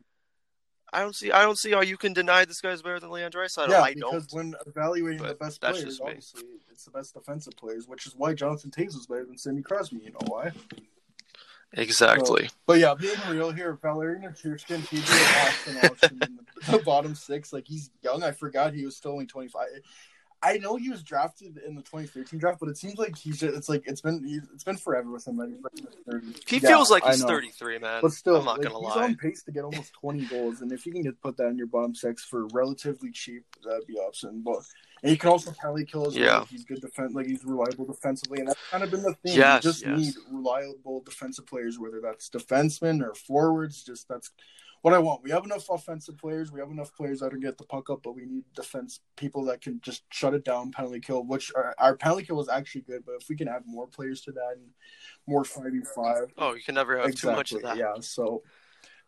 I 0.93 1.01
don't 1.01 1.15
see. 1.15 1.31
I 1.33 1.43
don't 1.43 1.59
see 1.59 1.73
how 1.73 1.81
you 1.81 1.97
can 1.97 2.13
deny 2.13 2.45
this 2.45 2.61
guy's 2.61 2.83
better 2.83 3.01
than 3.01 3.11
Leon 3.11 3.33
Draisaitl. 3.33 3.69
yeah, 3.69 3.83
I 3.83 3.95
because 3.95 4.27
don't. 4.27 4.33
when 4.33 4.55
evaluating 4.67 5.23
the 5.23 5.35
best 5.35 5.61
players, 5.61 6.01
obviously 6.01 6.43
it's 6.71 6.85
the 6.85 6.91
best 6.91 7.15
defensive 7.15 7.55
players, 7.57 7.89
which 7.89 8.07
is 8.07 8.15
why 8.17 8.33
Jonathan 8.35 8.71
Toews 8.71 8.95
was 8.95 9.07
better 9.07 9.25
than 9.25 9.37
Sidney 9.37 9.63
Crosby. 9.63 9.97
You 9.97 10.13
know 10.13 10.27
why? 10.27 10.53
Exactly. 11.75 12.51
But 12.67 12.79
yeah, 12.81 12.95
being 12.95 13.15
real 13.31 13.51
here, 13.51 13.79
Valerian 13.81 14.35
he 14.43 14.49
did 14.49 14.67
Austin 14.67 15.77
option 15.83 16.19
in 16.23 16.37
the, 16.37 16.73
the 16.73 16.79
bottom 16.85 17.15
six. 17.15 17.53
Like 17.53 17.67
he's 17.67 17.91
young. 18.03 18.23
I 18.23 18.33
forgot 18.33 18.75
he 18.75 18.85
was 18.85 18.97
still 18.97 19.13
only 19.13 19.27
twenty 19.27 19.49
five. 19.49 19.69
I 20.45 20.59
know 20.59 20.75
he 20.75 20.91
was 20.91 21.05
drafted 21.05 21.57
in 21.65 21.77
the 21.77 21.83
2013 21.83 22.41
draft, 22.41 22.59
but 22.59 22.69
it 22.69 22.77
seems 22.77 22.99
like 22.99 23.17
he's 23.17 23.39
just, 23.39 23.55
it's 23.57 23.69
like 23.69 23.85
it's 23.87 24.01
been 24.01 24.25
he's, 24.25 24.43
it's 24.53 24.65
been 24.65 24.77
forever 24.77 25.09
with 25.13 25.27
him. 25.27 25.37
Like 25.37 25.51
in 25.51 25.87
his 25.87 25.95
30s. 26.09 26.49
He 26.49 26.57
Yeah, 26.57 26.69
feels 26.71 26.91
like 26.91 27.05
he's 27.05 27.23
33, 27.23 27.79
man. 27.79 28.03
But 28.03 28.11
still, 28.11 28.37
I'm 28.37 28.45
not 28.45 28.59
like, 28.59 28.63
gonna 28.67 28.85
he's 28.85 28.97
lie. 28.97 29.05
on 29.05 29.15
pace 29.15 29.45
to 29.45 29.53
get 29.53 29.63
almost 29.63 29.93
20 29.93 30.27
goals, 30.27 30.61
and 30.61 30.73
if 30.73 30.85
you 30.85 30.93
can 30.93 31.03
get 31.03 31.21
put 31.21 31.37
that 31.37 31.47
in 31.47 31.57
your 31.57 31.69
bottom 31.69 31.95
six 31.95 32.25
for 32.25 32.47
relatively 32.49 33.13
cheap, 33.13 33.45
that'd 33.65 33.87
be 33.87 33.95
awesome. 33.95 34.43
But 34.43 34.65
and 35.03 35.11
he 35.11 35.17
can 35.17 35.31
also 35.31 35.53
penalty 35.53 35.85
kill 35.85 36.07
as 36.07 36.15
well. 36.15 36.25
Yeah. 36.25 36.39
Like, 36.39 36.49
he's 36.49 36.65
good 36.65 36.81
defense, 36.81 37.15
like 37.15 37.27
he's 37.27 37.45
reliable 37.45 37.87
defensively, 37.87 38.39
and 38.41 38.49
that's 38.49 38.61
kind 38.71 38.85
of 38.85 38.91
been 38.91 39.03
the 39.03 39.15
thing. 39.15 39.37
Yes, 39.37 39.65
you 39.65 39.71
just 39.71 39.87
yes. 39.87 39.99
need 39.99 40.15
reliable 40.31 41.03
defensive 41.05 41.47
players, 41.47 41.79
whether 41.79 42.01
that's 42.01 42.29
defensemen 42.29 43.03
or 43.03 43.15
forwards. 43.15 43.83
Just 43.83 44.09
that's 44.09 44.31
what 44.83 44.95
I 44.95 44.99
want. 44.99 45.23
We 45.23 45.31
have 45.31 45.45
enough 45.45 45.69
offensive 45.71 46.19
players. 46.19 46.53
We 46.53 46.61
have 46.61 46.71
enough 46.71 46.95
players 46.95 47.21
that 47.21 47.31
can 47.31 47.41
get 47.41 47.57
the 47.59 47.65
puck 47.65 47.91
up, 47.91 48.01
but 48.03 48.15
we 48.15 48.27
need 48.27 48.45
defense 48.55 49.01
people 49.17 49.45
that 49.47 49.61
can 49.61 49.81
just 49.81 50.03
shut 50.11 50.35
it 50.35 50.45
down, 50.45 50.73
penalty 50.73 51.01
kill. 51.01 51.25
Which 51.25 51.53
our, 51.55 51.75
our 51.79 51.97
penalty 51.97 52.25
kill 52.25 52.41
is 52.41 52.49
actually 52.49 52.83
good, 52.83 53.05
but 53.05 53.17
if 53.21 53.29
we 53.29 53.37
can 53.37 53.49
add 53.49 53.63
more 53.67 53.87
players 53.87 54.23
to 54.23 54.33
that 54.33 54.55
and 54.57 54.69
more 55.27 55.45
five 55.45 55.73
v 55.73 55.81
five, 55.95 56.33
Oh, 56.39 56.55
you 56.55 56.63
can 56.63 56.75
never 56.75 56.99
have 56.99 57.15
too 57.15 57.33
much 57.33 57.53
of 57.53 57.63
that. 57.63 57.77
yeah, 57.77 57.95
so 58.01 58.43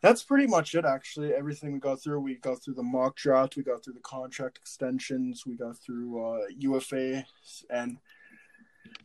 that's 0.05 0.22
pretty 0.22 0.47
much 0.47 0.74
it. 0.74 0.85
Actually, 0.85 1.32
everything 1.32 1.72
we 1.72 1.78
got 1.78 1.98
through, 1.98 2.20
we 2.20 2.35
got 2.35 2.62
through 2.62 2.74
the 2.74 2.82
mock 2.82 3.16
draft, 3.16 3.56
we 3.56 3.62
got 3.62 3.82
through 3.82 3.94
the 3.94 4.01
contract 4.01 4.59
extensions, 4.59 5.47
we 5.47 5.55
got 5.55 5.78
through 5.78 6.22
uh, 6.22 6.40
UFA, 6.59 7.24
and 7.70 7.97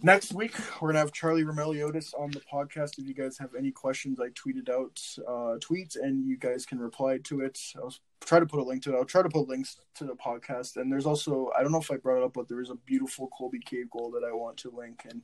next 0.03 0.34
week 0.34 0.53
we're 0.81 0.89
gonna 0.89 0.99
have 0.99 1.13
Charlie 1.13 1.45
Roumeliotis 1.45 2.13
on 2.19 2.31
the 2.31 2.41
podcast. 2.41 2.99
If 2.99 3.07
you 3.07 3.13
guys 3.13 3.38
have 3.38 3.51
any 3.57 3.71
questions, 3.71 4.19
I 4.19 4.27
tweeted 4.31 4.67
out 4.69 5.01
uh, 5.26 5.57
tweets, 5.59 5.95
and 5.95 6.27
you 6.27 6.35
guys 6.35 6.65
can 6.65 6.80
reply 6.80 7.19
to 7.23 7.39
it. 7.39 7.57
I'll 7.77 7.95
try 8.19 8.41
to 8.41 8.45
put 8.45 8.59
a 8.59 8.63
link 8.63 8.84
to 8.84 8.93
it. 8.93 8.97
I'll 8.97 9.05
try 9.05 9.21
to 9.21 9.30
put 9.30 9.47
links 9.47 9.77
to 9.95 10.03
the 10.03 10.15
podcast, 10.15 10.76
and 10.76 10.91
there's 10.91 11.05
also 11.05 11.49
I 11.57 11.63
don't 11.63 11.71
know 11.71 11.80
if 11.80 11.91
I 11.91 11.95
brought 11.95 12.17
it 12.17 12.26
up, 12.26 12.34
but 12.34 12.49
there 12.49 12.59
is 12.59 12.71
a 12.71 12.76
beautiful 12.76 13.30
Colby 13.30 13.59
Cave 13.59 13.89
goal 13.89 14.11
that 14.11 14.27
I 14.27 14.34
want 14.34 14.57
to 14.57 14.73
link, 14.77 15.03
and 15.09 15.21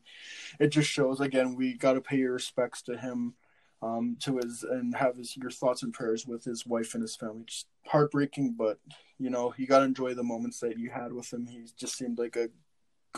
it 0.58 0.70
just 0.70 0.90
shows 0.90 1.20
again 1.20 1.54
we 1.54 1.74
got 1.74 1.94
to 1.94 2.02
pay 2.02 2.20
your 2.20 2.32
respects 2.32 2.82
to 2.84 2.98
him 2.98 3.34
um, 3.82 4.18
to 4.22 4.38
his 4.38 4.64
and 4.64 4.96
have 4.96 5.18
his 5.18 5.36
your 5.38 5.52
thoughts 5.52 5.84
and 5.84 5.94
prayers 5.94 6.26
with 6.26 6.44
his 6.44 6.66
wife 6.66 6.94
and 6.94 7.02
his 7.02 7.16
family. 7.16 7.44
Just 7.46 7.68
heartbreaking, 7.86 8.56
but 8.58 8.80
you 9.20 9.30
know 9.30 9.54
you 9.58 9.68
got 9.68 9.80
to 9.80 9.86
enjoy 9.86 10.14
the 10.14 10.24
moments 10.24 10.60
that 10.60 10.78
you 10.78 10.90
had 10.90 11.14
with 11.14 11.32
him. 11.32 11.48
He 11.48 11.64
just 11.78 11.98
seemed 11.98 12.18
like 12.18 12.36
a, 12.36 12.50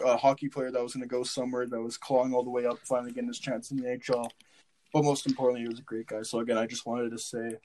a 0.03 0.17
hockey 0.17 0.49
player 0.49 0.71
that 0.71 0.84
was 0.84 0.93
going 0.93 1.03
to 1.03 1.07
go 1.07 1.23
somewhere, 1.23 1.67
that 1.67 1.81
was 1.81 1.97
clawing 1.97 2.34
all 2.34 2.43
the 2.43 2.49
way 2.49 2.65
up, 2.65 2.79
finally 2.84 3.11
getting 3.11 3.29
his 3.29 3.39
chance 3.39 3.71
in 3.71 3.77
the 3.77 3.88
NHL. 3.88 4.29
But 4.93 5.03
most 5.03 5.25
importantly, 5.25 5.61
he 5.61 5.67
was 5.67 5.79
a 5.79 5.84
great 5.84 6.07
guy. 6.07 6.21
So 6.21 6.39
again, 6.39 6.57
I 6.57 6.65
just 6.65 6.85
wanted 6.85 7.11
to 7.11 7.17
say 7.17 7.57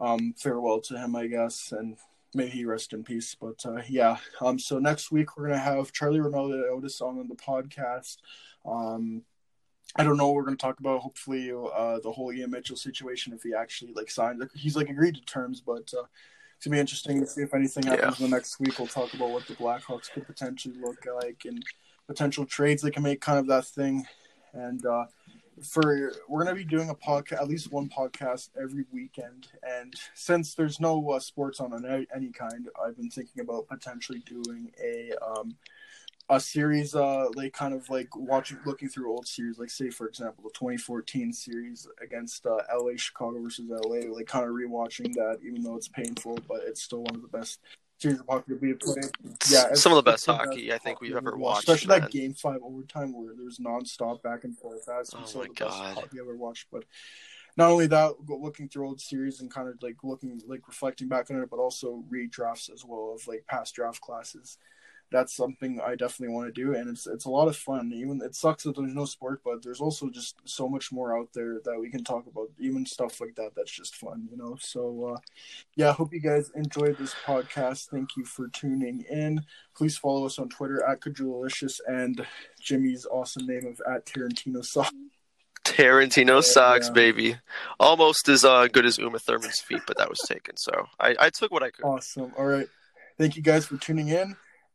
um, 0.00 0.34
farewell 0.36 0.80
to 0.82 0.98
him, 0.98 1.14
I 1.14 1.28
guess, 1.28 1.72
and 1.72 1.96
may 2.34 2.48
he 2.48 2.64
rest 2.64 2.92
in 2.92 3.04
peace. 3.04 3.36
But 3.40 3.64
uh, 3.64 3.82
yeah, 3.88 4.18
um, 4.40 4.58
so 4.58 4.78
next 4.78 5.10
week 5.10 5.36
we're 5.36 5.48
gonna 5.48 5.58
have 5.58 5.92
Charlie 5.92 6.20
Roumeliotis 6.20 7.00
on 7.00 7.26
the 7.28 7.36
podcast. 7.36 8.18
Um, 8.66 9.22
I 9.96 10.02
don't 10.02 10.16
know 10.16 10.26
what 10.26 10.34
we're 10.34 10.44
going 10.44 10.56
to 10.56 10.62
talk 10.62 10.80
about. 10.80 11.00
Hopefully, 11.00 11.52
uh, 11.52 12.00
the 12.00 12.10
whole 12.10 12.32
Ian 12.32 12.50
Mitchell 12.50 12.76
situation, 12.76 13.32
if 13.32 13.42
he 13.42 13.54
actually 13.54 13.92
like 13.92 14.10
signed, 14.10 14.42
he's 14.54 14.76
like 14.76 14.88
agreed 14.88 15.14
to 15.14 15.24
terms, 15.24 15.60
but 15.60 15.92
uh, 15.96 16.04
it's 16.56 16.66
gonna 16.66 16.76
be 16.76 16.80
interesting 16.80 17.20
to 17.20 17.26
see 17.26 17.42
if 17.42 17.54
anything 17.54 17.84
happens 17.84 18.18
in 18.20 18.30
the 18.30 18.36
next 18.36 18.58
week. 18.58 18.78
We'll 18.78 18.88
talk 18.88 19.12
about 19.14 19.30
what 19.30 19.46
the 19.46 19.54
Blackhawks 19.54 20.10
could 20.10 20.26
potentially 20.26 20.74
look 20.80 21.04
like 21.22 21.42
and 21.44 21.62
potential 22.06 22.44
trades 22.44 22.82
they 22.82 22.90
can 22.90 23.02
make, 23.02 23.20
kind 23.20 23.38
of 23.38 23.46
that 23.48 23.66
thing. 23.66 24.06
And 24.52 24.84
uh, 24.84 25.06
for 25.62 26.12
we're 26.28 26.42
gonna 26.44 26.56
be 26.56 26.64
doing 26.64 26.90
a 26.90 26.94
podcast, 26.94 27.34
at 27.40 27.48
least 27.48 27.70
one 27.70 27.88
podcast 27.88 28.50
every 28.60 28.84
weekend. 28.92 29.48
And 29.62 29.94
since 30.14 30.54
there's 30.54 30.80
no 30.80 31.10
uh, 31.10 31.20
sports 31.20 31.60
on 31.60 31.84
any, 31.84 32.06
any 32.14 32.30
kind, 32.30 32.68
I've 32.82 32.96
been 32.96 33.10
thinking 33.10 33.42
about 33.42 33.68
potentially 33.68 34.22
doing 34.26 34.72
a 34.82 35.12
um, 35.24 35.56
a 36.30 36.40
series 36.40 36.94
uh 36.94 37.26
like 37.34 37.52
kind 37.52 37.74
of 37.74 37.88
like 37.90 38.08
watching 38.16 38.58
looking 38.64 38.88
through 38.88 39.10
old 39.10 39.26
series 39.26 39.58
like 39.58 39.68
say 39.70 39.90
for 39.90 40.08
example 40.08 40.42
the 40.42 40.50
2014 40.54 41.32
series 41.32 41.86
against 42.02 42.46
uh, 42.46 42.56
LA 42.74 42.92
Chicago 42.96 43.42
versus 43.42 43.66
LA 43.68 44.10
like 44.10 44.26
kind 44.26 44.44
of 44.46 44.52
rewatching 44.52 45.12
that 45.14 45.38
even 45.46 45.62
though 45.62 45.76
it's 45.76 45.88
painful 45.88 46.38
but 46.48 46.60
it's 46.66 46.82
still 46.82 47.02
one 47.02 47.14
of 47.14 47.20
the 47.22 47.28
best 47.28 47.60
series 47.98 48.20
of 48.20 48.26
hockey 48.26 48.54
to 48.54 48.58
be 48.58 48.72
played 48.72 49.04
yeah 49.50 49.74
Some 49.74 49.92
of 49.92 49.96
the 49.96 50.10
best 50.10 50.24
hockey 50.24 50.72
I 50.72 50.78
think 50.78 50.96
hockey 50.96 51.08
we've 51.08 51.16
ever 51.16 51.34
I've 51.34 51.40
watched, 51.40 51.68
especially 51.68 51.88
man. 51.88 52.00
that 52.00 52.10
game 52.10 52.32
5 52.32 52.60
overtime 52.62 53.12
where 53.12 53.34
there's 53.36 53.58
nonstop 53.58 54.22
back 54.22 54.44
and 54.44 54.56
forth 54.58 54.84
that's 54.86 55.12
Oh 55.14 55.24
some 55.26 55.40
my 55.42 55.46
of 55.48 55.54
the 55.56 55.64
best 55.64 55.78
God. 55.78 55.94
hockey 55.94 56.20
I've 56.20 56.26
ever 56.26 56.36
watched 56.36 56.68
but 56.72 56.84
not 57.56 57.70
only 57.70 57.86
that, 57.86 58.14
looking 58.26 58.68
through 58.68 58.88
old 58.88 59.00
series 59.00 59.40
and 59.40 59.48
kind 59.48 59.68
of 59.68 59.80
like 59.80 59.98
looking, 60.02 60.40
like 60.48 60.66
reflecting 60.66 61.06
back 61.06 61.30
on 61.30 61.40
it, 61.40 61.48
but 61.48 61.60
also 61.60 62.02
redrafts 62.12 62.68
as 62.72 62.84
well 62.84 63.12
of 63.14 63.28
like 63.28 63.44
past 63.46 63.76
draft 63.76 64.00
classes. 64.00 64.58
That's 65.14 65.32
something 65.32 65.80
I 65.80 65.94
definitely 65.94 66.34
want 66.34 66.52
to 66.52 66.60
do, 66.60 66.74
and 66.74 66.90
it's 66.90 67.06
it's 67.06 67.24
a 67.24 67.30
lot 67.30 67.46
of 67.46 67.56
fun. 67.56 67.92
Even 67.94 68.20
it 68.20 68.34
sucks 68.34 68.64
that 68.64 68.74
there's 68.74 68.92
no 68.92 69.04
sport, 69.04 69.42
but 69.44 69.62
there's 69.62 69.80
also 69.80 70.10
just 70.10 70.34
so 70.44 70.68
much 70.68 70.90
more 70.90 71.16
out 71.16 71.28
there 71.32 71.60
that 71.64 71.78
we 71.78 71.88
can 71.88 72.02
talk 72.02 72.26
about. 72.26 72.48
Even 72.58 72.84
stuff 72.84 73.20
like 73.20 73.36
that, 73.36 73.52
that's 73.54 73.70
just 73.70 73.94
fun, 73.94 74.26
you 74.28 74.36
know. 74.36 74.56
So, 74.58 75.14
uh, 75.14 75.20
yeah, 75.76 75.90
I 75.90 75.92
hope 75.92 76.12
you 76.12 76.18
guys 76.18 76.50
enjoyed 76.56 76.98
this 76.98 77.14
podcast. 77.24 77.90
Thank 77.90 78.16
you 78.16 78.24
for 78.24 78.48
tuning 78.48 79.04
in. 79.08 79.44
Please 79.76 79.96
follow 79.96 80.26
us 80.26 80.40
on 80.40 80.48
Twitter 80.48 80.84
at 80.84 81.00
Cajulicious 81.00 81.80
and 81.86 82.26
Jimmy's 82.60 83.06
awesome 83.06 83.46
name 83.46 83.66
of 83.66 83.80
at 83.88 84.06
Tarantino 84.06 84.64
Sauce. 84.64 84.90
Tarantino 85.64 86.42
socks, 86.42 86.88
yeah. 86.88 86.92
baby. 86.92 87.36
Almost 87.78 88.28
as 88.28 88.44
uh, 88.44 88.66
good 88.66 88.84
as 88.84 88.98
Uma 88.98 89.20
Thurman's 89.20 89.60
feet, 89.60 89.82
but 89.86 89.96
that 89.98 90.10
was 90.10 90.18
taken. 90.26 90.56
So 90.56 90.72
I, 90.98 91.14
I 91.20 91.30
took 91.30 91.52
what 91.52 91.62
I 91.62 91.70
could. 91.70 91.84
Awesome. 91.84 92.32
All 92.36 92.46
right. 92.46 92.66
Thank 93.16 93.36
you 93.36 93.42
guys 93.42 93.64
for 93.64 93.76
tuning 93.76 94.08
in. 94.08 94.34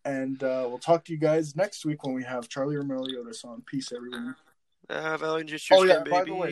And 0.10 0.42
uh, 0.42 0.66
we'll 0.68 0.80
talk 0.80 1.06
to 1.06 1.12
you 1.12 1.20
guys 1.20 1.56
next 1.56 1.86
week 1.86 2.04
when 2.04 2.16
we 2.16 2.24
have 2.24 2.50
Charlie 2.50 2.76
Roumeliotis 2.78 3.46
on. 3.46 3.62
Peace, 3.62 3.92
everyone. 3.96 4.36
Uh, 4.90 5.18
Valiant 5.18 5.52
Oh, 5.72 5.84
yeah, 5.84 6.00
by 6.00 6.22
the 6.22 6.26
baby. 6.26 6.32
way, 6.32 6.48